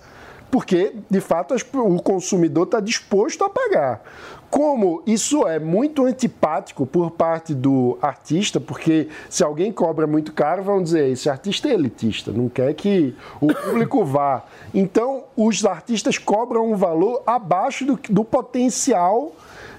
porque 0.52 0.94
de 1.10 1.20
fato 1.20 1.52
o 1.74 2.00
consumidor 2.00 2.66
está 2.66 2.78
disposto 2.78 3.42
a 3.42 3.50
pagar. 3.50 4.02
Como 4.48 5.02
isso 5.04 5.48
é 5.48 5.58
muito 5.58 6.04
antipático 6.04 6.86
por 6.86 7.10
parte 7.10 7.52
do 7.52 7.98
artista, 8.00 8.60
porque 8.60 9.08
se 9.28 9.42
alguém 9.42 9.72
cobra 9.72 10.06
muito 10.06 10.32
caro, 10.32 10.62
vão 10.62 10.80
dizer, 10.80 11.10
esse 11.10 11.28
artista 11.28 11.68
é 11.68 11.72
elitista, 11.72 12.30
não 12.30 12.48
quer 12.48 12.72
que 12.74 13.16
o 13.40 13.52
público 13.52 14.04
vá. 14.06 14.44
Então, 14.72 15.24
os 15.36 15.64
artistas 15.64 16.18
cobram 16.18 16.70
um 16.70 16.76
valor 16.76 17.20
abaixo 17.26 17.84
do, 17.84 17.98
do 18.08 18.24
potencial 18.24 19.32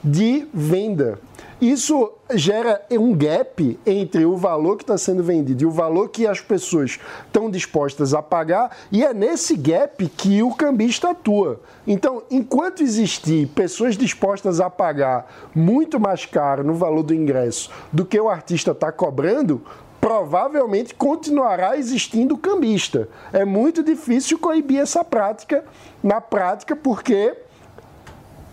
de 0.04 0.46
venda. 0.54 1.20
Isso 1.66 2.12
gera 2.36 2.86
um 2.92 3.12
gap 3.12 3.80
entre 3.88 4.24
o 4.24 4.38
valor 4.38 4.78
que 4.78 4.84
está 4.84 5.00
sendo 5.00 5.24
vendido 5.24 5.64
e 5.64 5.66
o 5.66 5.72
valor 5.72 6.10
que 6.10 6.28
as 6.28 6.40
pessoas 6.40 7.00
estão 7.26 7.50
dispostas 7.50 8.14
a 8.14 8.22
pagar, 8.22 8.78
e 8.92 9.04
é 9.04 9.16
nesse 9.16 9.58
gap 9.58 10.08
que 10.10 10.44
o 10.44 10.54
cambista 10.54 11.10
atua. 11.10 11.60
Então, 11.88 12.22
enquanto 12.30 12.84
existir 12.84 13.48
pessoas 13.48 13.98
dispostas 13.98 14.62
a 14.62 14.70
pagar 14.70 15.50
muito 15.56 16.00
mais 16.00 16.24
caro 16.24 16.64
no 16.64 16.76
valor 16.76 17.02
do 17.02 17.16
ingresso 17.16 17.72
do 17.92 18.06
que 18.06 18.20
o 18.20 18.30
artista 18.30 18.70
está 18.70 18.92
cobrando, 18.92 19.60
provavelmente 20.00 20.94
continuará 20.94 21.76
existindo 21.76 22.38
cambista. 22.38 23.10
É 23.34 23.44
muito 23.44 23.82
difícil 23.82 24.38
coibir 24.38 24.82
essa 24.82 25.04
prática 25.04 25.66
na 26.04 26.22
prática, 26.22 26.76
porque 26.76 27.34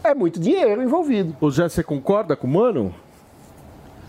é 0.03 0.15
muito 0.15 0.41
dinheiro 0.41 0.83
envolvido. 0.83 1.37
O 1.41 1.51
Zé, 1.51 1.69
você 1.69 1.83
concorda 1.83 2.35
com 2.35 2.47
o 2.47 2.51
Mano? 2.51 3.02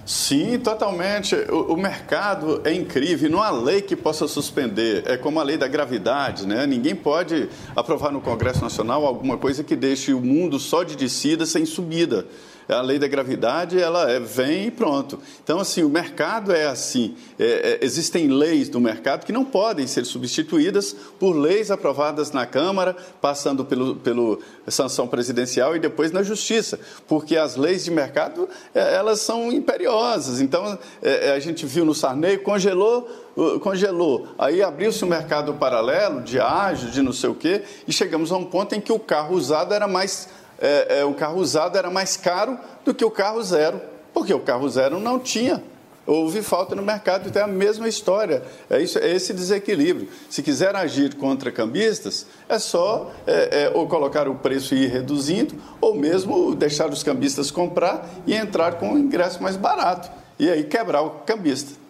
Sim, 0.05 0.59
totalmente. 0.59 1.33
O, 1.49 1.73
o, 1.73 1.77
mercado 1.77 2.61
é 2.65 2.73
incrível. 2.73 3.29
Não 3.29 3.41
há 3.41 3.49
lei 3.49 3.81
que 3.81 3.95
possa 3.95 4.27
suspender. 4.27 5.03
É 5.05 5.15
como 5.15 5.39
a 5.39 5.43
lei 5.43 5.55
da 5.55 5.67
gravidade, 5.67 6.45
né? 6.45 6.67
Ninguém 6.67 6.93
pode 6.93 7.49
aprovar 7.75 8.11
no 8.11 8.19
Congresso 8.19 8.61
Nacional 8.61 9.05
alguma 9.05 9.37
coisa 9.37 9.63
que 9.63 9.75
deixe 9.75 10.13
o 10.13 10.19
mundo 10.19 10.59
só 10.59 10.83
de 10.83 10.97
descida 10.97 11.45
sem 11.45 11.65
subida 11.65 12.25
a 12.67 12.81
lei 12.81 12.99
da 12.99 13.07
gravidade 13.07 13.79
ela 13.79 14.09
é, 14.09 14.19
vem 14.19 14.67
e 14.67 14.71
pronto. 14.71 15.19
Então, 15.43 15.59
assim, 15.59 15.83
o 15.83 15.89
mercado 15.89 16.51
é 16.51 16.65
assim. 16.65 17.15
É, 17.39 17.79
é, 17.81 17.85
existem 17.85 18.27
leis 18.27 18.69
do 18.69 18.79
mercado 18.79 19.25
que 19.25 19.31
não 19.31 19.43
podem 19.43 19.87
ser 19.87 20.05
substituídas 20.05 20.95
por 21.19 21.35
leis 21.35 21.71
aprovadas 21.71 22.31
na 22.31 22.45
Câmara, 22.45 22.95
passando 23.21 23.65
pelo, 23.65 23.95
pelo 23.95 24.39
sanção 24.67 25.07
presidencial 25.07 25.75
e 25.75 25.79
depois 25.79 26.11
na 26.11 26.23
Justiça, 26.23 26.79
porque 27.07 27.37
as 27.37 27.55
leis 27.55 27.83
de 27.83 27.91
mercado 27.91 28.47
é, 28.73 28.95
elas 28.95 29.19
são 29.19 29.51
imperiosas. 29.51 30.41
Então, 30.41 30.77
é, 31.01 31.29
é, 31.29 31.31
a 31.33 31.39
gente 31.39 31.65
viu 31.65 31.85
no 31.85 31.93
Sarney, 31.93 32.37
congelou 32.37 33.09
congelou. 33.61 34.27
Aí 34.37 34.61
abriu-se 34.61 35.03
um 35.03 35.07
mercado 35.07 35.55
paralelo 35.55 36.21
de 36.21 36.39
ágio, 36.39 36.91
de 36.91 37.01
não 37.01 37.11
sei 37.11 37.29
o 37.29 37.35
quê, 37.35 37.63
e 37.87 37.91
chegamos 37.91 38.31
a 38.31 38.37
um 38.37 38.45
ponto 38.45 38.75
em 38.75 38.81
que 38.81 38.91
o 38.91 38.99
carro 38.99 39.35
usado 39.35 39.73
era 39.73 39.87
mais 39.87 40.29
é, 40.63 40.99
é, 40.99 41.05
o 41.05 41.13
carro 41.13 41.41
usado 41.41 41.77
era 41.77 41.91
mais 41.91 42.15
caro 42.15 42.57
do 42.85 42.93
que 42.93 43.03
o 43.03 43.11
carro 43.11 43.43
zero, 43.43 43.81
porque 44.13 44.33
o 44.33 44.39
carro 44.39 44.69
zero 44.69 44.97
não 44.97 45.19
tinha. 45.19 45.61
Houve 46.07 46.41
falta 46.41 46.73
no 46.73 46.81
mercado, 46.81 47.27
então 47.27 47.41
é 47.41 47.45
a 47.45 47.47
mesma 47.47 47.87
história. 47.87 48.43
É, 48.69 48.81
isso, 48.81 48.97
é 48.97 49.11
esse 49.11 49.33
desequilíbrio. 49.33 50.07
Se 50.29 50.41
quiser 50.41 50.73
agir 50.73 51.15
contra 51.15 51.51
cambistas, 51.51 52.25
é 52.47 52.57
só 52.59 53.11
é, 53.27 53.63
é, 53.63 53.71
ou 53.73 53.87
colocar 53.87 54.27
o 54.29 54.35
preço 54.35 54.73
e 54.73 54.85
ir 54.85 54.87
reduzindo, 54.87 55.53
ou 55.81 55.95
mesmo 55.95 56.55
deixar 56.55 56.89
os 56.89 57.03
cambistas 57.03 57.51
comprar 57.51 58.09
e 58.25 58.33
entrar 58.33 58.75
com 58.75 58.93
um 58.93 58.97
ingresso 58.97 59.43
mais 59.43 59.57
barato. 59.57 60.09
E 60.39 60.49
aí 60.49 60.63
quebrar 60.63 61.01
o 61.01 61.09
cambista. 61.25 61.82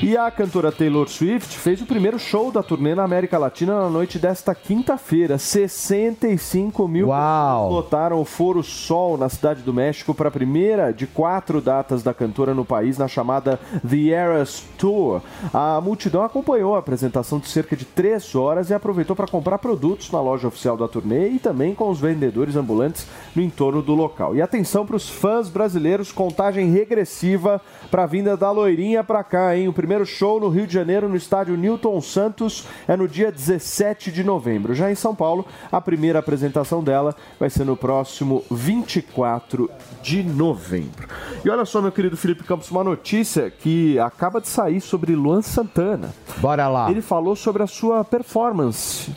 E 0.00 0.16
a 0.16 0.30
cantora 0.30 0.70
Taylor 0.70 1.08
Swift 1.08 1.58
fez 1.58 1.82
o 1.82 1.86
primeiro 1.86 2.20
show 2.20 2.52
da 2.52 2.62
turnê 2.62 2.94
na 2.94 3.02
América 3.02 3.36
Latina 3.36 3.80
na 3.80 3.90
noite 3.90 4.16
desta 4.16 4.54
quinta-feira. 4.54 5.38
65 5.38 6.86
mil 6.86 7.08
Uau. 7.08 7.68
lotaram 7.68 8.20
o 8.20 8.24
Foro 8.24 8.62
Sol 8.62 9.18
na 9.18 9.28
Cidade 9.28 9.62
do 9.62 9.74
México 9.74 10.14
para 10.14 10.28
a 10.28 10.30
primeira 10.30 10.92
de 10.92 11.04
quatro 11.04 11.60
datas 11.60 12.00
da 12.00 12.14
cantora 12.14 12.54
no 12.54 12.64
país, 12.64 12.96
na 12.96 13.08
chamada 13.08 13.58
The 13.86 14.10
Eras 14.10 14.62
Tour. 14.78 15.20
A 15.52 15.80
multidão 15.80 16.22
acompanhou 16.22 16.76
a 16.76 16.78
apresentação 16.78 17.40
de 17.40 17.48
cerca 17.48 17.76
de 17.76 17.84
três 17.84 18.36
horas 18.36 18.70
e 18.70 18.74
aproveitou 18.74 19.16
para 19.16 19.26
comprar 19.26 19.58
produtos 19.58 20.12
na 20.12 20.20
loja 20.20 20.46
oficial 20.46 20.76
da 20.76 20.86
turnê 20.86 21.30
e 21.30 21.40
também 21.40 21.74
com 21.74 21.90
os 21.90 21.98
vendedores 21.98 22.54
ambulantes 22.54 23.04
no 23.34 23.42
entorno 23.42 23.82
do 23.82 23.96
local. 23.96 24.36
E 24.36 24.40
atenção 24.40 24.86
para 24.86 24.96
os 24.96 25.08
fãs 25.08 25.48
brasileiros, 25.48 26.12
contagem 26.12 26.70
regressiva 26.70 27.60
para 27.90 28.04
a 28.04 28.06
vinda 28.06 28.36
da 28.36 28.52
loirinha 28.52 29.02
para 29.02 29.24
cá, 29.24 29.56
hein? 29.56 29.66
O 29.66 29.72
primeiro 29.88 30.04
show 30.04 30.38
no 30.38 30.50
Rio 30.50 30.66
de 30.66 30.74
Janeiro, 30.74 31.08
no 31.08 31.16
estádio 31.16 31.56
Newton 31.56 31.98
Santos, 32.02 32.66
é 32.86 32.94
no 32.94 33.08
dia 33.08 33.32
17 33.32 34.12
de 34.12 34.22
novembro. 34.22 34.74
Já 34.74 34.92
em 34.92 34.94
São 34.94 35.14
Paulo, 35.14 35.46
a 35.72 35.80
primeira 35.80 36.18
apresentação 36.18 36.84
dela 36.84 37.16
vai 37.40 37.48
ser 37.48 37.64
no 37.64 37.74
próximo 37.74 38.44
24 38.50 39.70
de 40.02 40.22
novembro. 40.22 41.08
E 41.42 41.48
olha 41.48 41.64
só, 41.64 41.80
meu 41.80 41.90
querido 41.90 42.18
Felipe 42.18 42.44
Campos, 42.44 42.70
uma 42.70 42.84
notícia 42.84 43.50
que 43.50 43.98
acaba 43.98 44.42
de 44.42 44.48
sair 44.48 44.82
sobre 44.82 45.16
Luan 45.16 45.40
Santana. 45.40 46.14
Bora 46.36 46.68
lá. 46.68 46.90
Ele 46.90 47.00
falou 47.00 47.34
sobre 47.34 47.62
a 47.62 47.66
sua 47.66 48.04
performance 48.04 49.16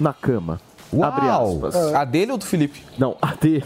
na 0.00 0.14
cama. 0.14 0.62
Uau! 0.94 1.04
Abre 1.04 1.28
aspas. 1.28 1.94
A 1.94 2.04
dele 2.06 2.32
ou 2.32 2.38
do 2.38 2.46
Felipe? 2.46 2.82
Não, 2.96 3.18
a 3.20 3.34
dele. 3.34 3.64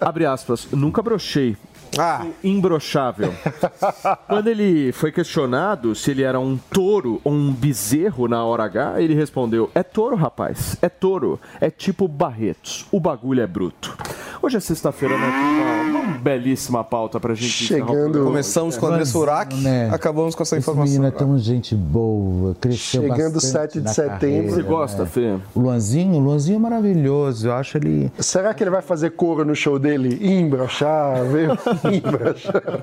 Abre 0.00 0.24
aspas. 0.24 0.68
Nunca 0.72 1.02
brochei. 1.02 1.58
Ah. 1.98 2.26
Imbrochável. 2.42 3.32
Quando 4.28 4.48
ele 4.48 4.92
foi 4.92 5.12
questionado 5.12 5.94
se 5.94 6.10
ele 6.10 6.22
era 6.22 6.38
um 6.38 6.56
touro 6.56 7.20
ou 7.24 7.32
um 7.32 7.52
bezerro 7.52 8.28
na 8.28 8.44
hora 8.44 8.64
H, 8.64 9.00
ele 9.00 9.14
respondeu: 9.14 9.70
É 9.74 9.82
touro, 9.82 10.16
rapaz. 10.16 10.76
É 10.82 10.88
touro. 10.88 11.40
É 11.60 11.70
tipo 11.70 12.08
Barretos. 12.08 12.86
O 12.90 13.00
bagulho 13.00 13.42
é 13.42 13.46
bruto. 13.46 13.96
Hoje 14.44 14.58
é 14.58 14.60
sexta-feira, 14.60 15.16
né? 15.16 15.26
Uma, 15.26 16.00
uma 16.00 16.18
belíssima 16.18 16.84
pauta 16.84 17.18
pra 17.18 17.32
gente 17.32 17.64
encerrar 17.64 17.84
o 17.84 17.94
programa. 17.94 18.26
Começamos 18.26 18.76
com 18.76 18.84
o 18.84 18.88
André 18.90 19.06
Surak, 19.06 19.56
Né? 19.56 19.88
acabamos 19.90 20.34
com 20.34 20.42
essa 20.42 20.56
Esse 20.58 20.62
informação. 20.68 20.84
menino 20.92 21.06
é 21.06 21.10
tão 21.10 21.38
gente 21.38 21.74
boa, 21.74 22.54
cresceu 22.60 23.00
Chegando 23.00 23.32
bastante 23.34 23.72
7 23.72 23.80
de 23.80 23.94
setembro. 23.94 24.20
carreira, 24.20 24.50
Você 24.50 24.62
gosta, 24.62 25.02
né? 25.04 25.08
Fê? 25.08 25.38
O 25.54 25.60
Luanzinho, 25.60 26.16
o 26.16 26.18
Luanzinho 26.18 26.56
é 26.56 26.58
maravilhoso, 26.58 27.48
eu 27.48 27.54
acho 27.54 27.78
ele... 27.78 28.12
Será 28.18 28.52
que 28.52 28.62
ele 28.62 28.68
vai 28.70 28.82
fazer 28.82 29.12
coro 29.12 29.46
no 29.46 29.54
show 29.54 29.78
dele? 29.78 30.18
Imbrochável, 30.20 31.56
imbrochável. 31.90 32.82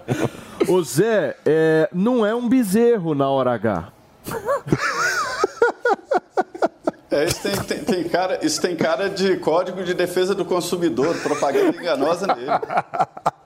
O 0.67 0.81
Zé 0.83 1.35
é, 1.45 1.88
não 1.93 2.25
é 2.25 2.33
um 2.33 2.49
bezerro 2.49 3.13
na 3.13 3.29
hora 3.29 3.53
H. 3.53 3.89
É, 7.11 7.25
isso 7.25 7.41
tem, 7.41 7.55
tem- 7.63 7.83
tem 7.83 8.03
cara, 8.09 8.39
isso 8.41 8.61
tem 8.61 8.75
cara 8.75 9.09
de 9.09 9.35
código 9.38 9.83
de 9.83 9.93
defesa 9.93 10.33
do 10.33 10.45
consumidor, 10.45 11.13
propaganda 11.21 11.77
enganosa 11.77 12.25
nele. 12.27 12.47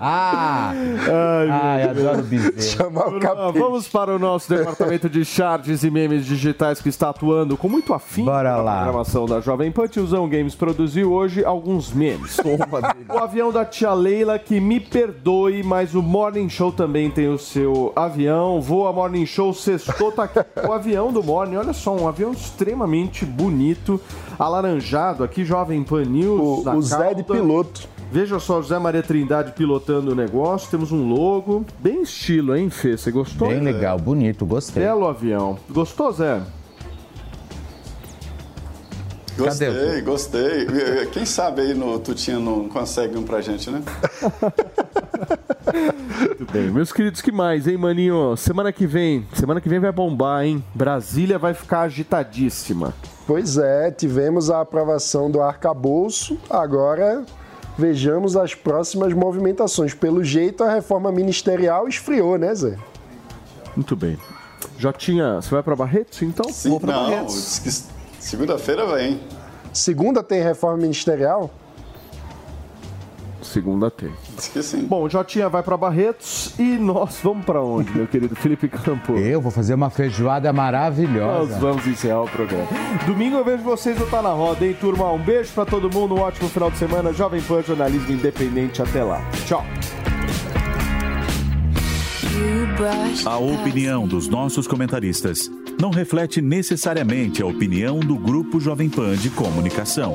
Ai, 0.00 1.82
adoro 1.88 2.22
bezerro. 2.22 2.60
Chamar 2.62 3.08
o 3.08 3.16
Ah, 3.26 3.50
Vamos 3.50 3.88
para 3.88 4.14
o 4.14 4.18
nosso 4.18 4.48
departamento 4.48 5.08
de 5.08 5.24
charts 5.24 5.82
e 5.84 5.90
memes 5.90 6.24
digitais 6.26 6.80
que 6.80 6.88
está 6.88 7.10
atuando 7.10 7.56
com 7.56 7.68
muito 7.68 7.92
afim 7.94 8.24
Bora 8.24 8.52
na 8.52 8.56
lá. 8.62 8.74
programação 8.82 9.26
da 9.26 9.40
Jovem 9.40 9.70
Pan. 9.72 9.86
Tiozão 9.88 10.28
Games 10.28 10.54
produziu 10.54 11.12
hoje 11.12 11.44
alguns 11.44 11.92
memes. 11.92 12.36
o 13.08 13.18
avião 13.18 13.50
da 13.52 13.64
tia 13.64 13.92
Leila, 13.94 14.38
que 14.38 14.60
me 14.60 14.80
perdoe, 14.80 15.62
mas 15.62 15.94
o 15.94 16.02
Morning 16.02 16.48
Show 16.48 16.72
também 16.72 17.10
tem 17.10 17.28
o 17.28 17.38
seu 17.38 17.92
avião. 17.96 18.60
Voa 18.60 18.92
Morning 18.92 19.26
Show, 19.26 19.52
sextou, 19.52 20.12
tá 20.12 20.24
aqui. 20.24 20.40
O 20.66 20.72
avião 20.72 21.12
do 21.12 21.22
Morning, 21.22 21.56
olha 21.56 21.72
só, 21.72 21.94
um 21.94 22.06
avião 22.08 22.32
extremamente 22.32 23.24
bonito, 23.24 24.00
alaranjado 24.38 25.24
aqui, 25.24 25.44
Jovem 25.44 25.82
Pan 25.82 26.04
News. 26.04 26.64
na 26.64 26.74
O 26.74 26.82
Zé 26.82 27.14
de 27.14 27.22
piloto. 27.22 27.91
Veja 28.12 28.38
só, 28.38 28.60
José 28.60 28.78
Maria 28.78 29.02
Trindade 29.02 29.52
pilotando 29.52 30.12
o 30.12 30.14
negócio. 30.14 30.70
Temos 30.70 30.92
um 30.92 31.08
logo. 31.08 31.64
Bem 31.78 32.02
estilo, 32.02 32.54
hein, 32.54 32.68
Fê? 32.68 32.94
Você 32.94 33.10
gostou? 33.10 33.48
Bem 33.48 33.60
legal, 33.60 33.98
bonito, 33.98 34.44
gostei. 34.44 34.82
Belo 34.82 35.08
avião. 35.08 35.58
Gostou, 35.70 36.12
Zé? 36.12 36.42
Gostei, 39.34 40.02
gostei. 40.02 40.66
Quem 41.10 41.24
sabe 41.24 41.62
aí 41.62 41.72
no 41.72 41.98
Tutinha 41.98 42.38
não 42.38 42.68
consegue 42.68 43.16
um 43.16 43.22
pra 43.22 43.40
gente, 43.40 43.70
né? 43.70 43.82
Muito 46.38 46.52
bem. 46.52 46.70
Meus 46.70 46.92
queridos, 46.92 47.22
que 47.22 47.32
mais, 47.32 47.66
hein, 47.66 47.78
maninho? 47.78 48.36
Semana 48.36 48.70
que 48.74 48.86
vem, 48.86 49.26
semana 49.32 49.58
que 49.58 49.70
vem 49.70 49.80
vai 49.80 49.90
bombar, 49.90 50.44
hein? 50.44 50.62
Brasília 50.74 51.38
vai 51.38 51.54
ficar 51.54 51.80
agitadíssima. 51.82 52.92
Pois 53.26 53.56
é, 53.56 53.90
tivemos 53.90 54.50
a 54.50 54.60
aprovação 54.60 55.30
do 55.30 55.40
arcabouço, 55.40 56.38
agora 56.50 57.24
vejamos 57.76 58.36
as 58.36 58.54
próximas 58.54 59.12
movimentações. 59.12 59.94
Pelo 59.94 60.22
jeito, 60.22 60.64
a 60.64 60.72
reforma 60.72 61.10
ministerial 61.10 61.88
esfriou, 61.88 62.38
né, 62.38 62.54
Zé? 62.54 62.76
Muito 63.74 63.96
bem. 63.96 64.18
Jotinha, 64.78 65.36
você 65.36 65.50
vai 65.50 65.62
pra 65.62 65.76
Barretos, 65.76 66.20
então? 66.22 66.50
Sim, 66.52 66.78
que 67.62 67.70
segunda-feira 68.18 68.86
vem. 68.94 69.20
Segunda 69.72 70.22
tem 70.22 70.42
reforma 70.42 70.78
ministerial? 70.78 71.50
Segunda 73.42 73.90
tem. 73.90 74.10
Sim. 74.38 74.84
Bom, 74.84 75.08
Jotinha 75.08 75.48
vai 75.48 75.62
pra 75.62 75.76
Barretos 75.76 76.54
e 76.58 76.62
nós 76.78 77.18
vamos 77.22 77.44
pra 77.44 77.60
onde, 77.62 77.90
meu 77.96 78.06
querido 78.06 78.34
Felipe 78.36 78.68
Campos? 78.68 79.20
Eu 79.20 79.40
vou 79.40 79.50
fazer 79.50 79.74
uma 79.74 79.90
feijoada 79.90 80.48
Nós 80.52 80.56
maravilhosa. 80.56 81.58
vamos 81.58 81.86
encerrar 81.86 82.22
o 82.22 82.28
programa. 82.28 82.68
Domingo 83.06 83.36
eu 83.36 83.44
vejo 83.44 83.62
vocês 83.62 83.98
no 83.98 84.06
Tá 84.06 84.22
Na 84.22 84.30
Roda, 84.30 84.64
hein, 84.66 84.76
turma? 84.80 85.10
Um 85.12 85.18
beijo 85.18 85.52
pra 85.52 85.64
todo 85.64 85.90
mundo, 85.90 86.14
um 86.14 86.20
ótimo 86.20 86.48
final 86.48 86.70
de 86.70 86.78
semana. 86.78 87.12
Jovem 87.12 87.40
Pan, 87.42 87.62
jornalismo 87.62 88.12
independente. 88.12 88.80
Até 88.80 89.02
lá. 89.02 89.20
Tchau. 89.46 89.64
A 93.24 93.38
opinião 93.38 94.06
dos 94.08 94.28
nossos 94.28 94.66
comentaristas 94.66 95.50
não 95.80 95.90
reflete 95.90 96.40
necessariamente 96.40 97.42
a 97.42 97.46
opinião 97.46 98.00
do 98.00 98.16
Grupo 98.16 98.58
Jovem 98.60 98.88
Pan 98.88 99.14
de 99.16 99.30
Comunicação. 99.30 100.14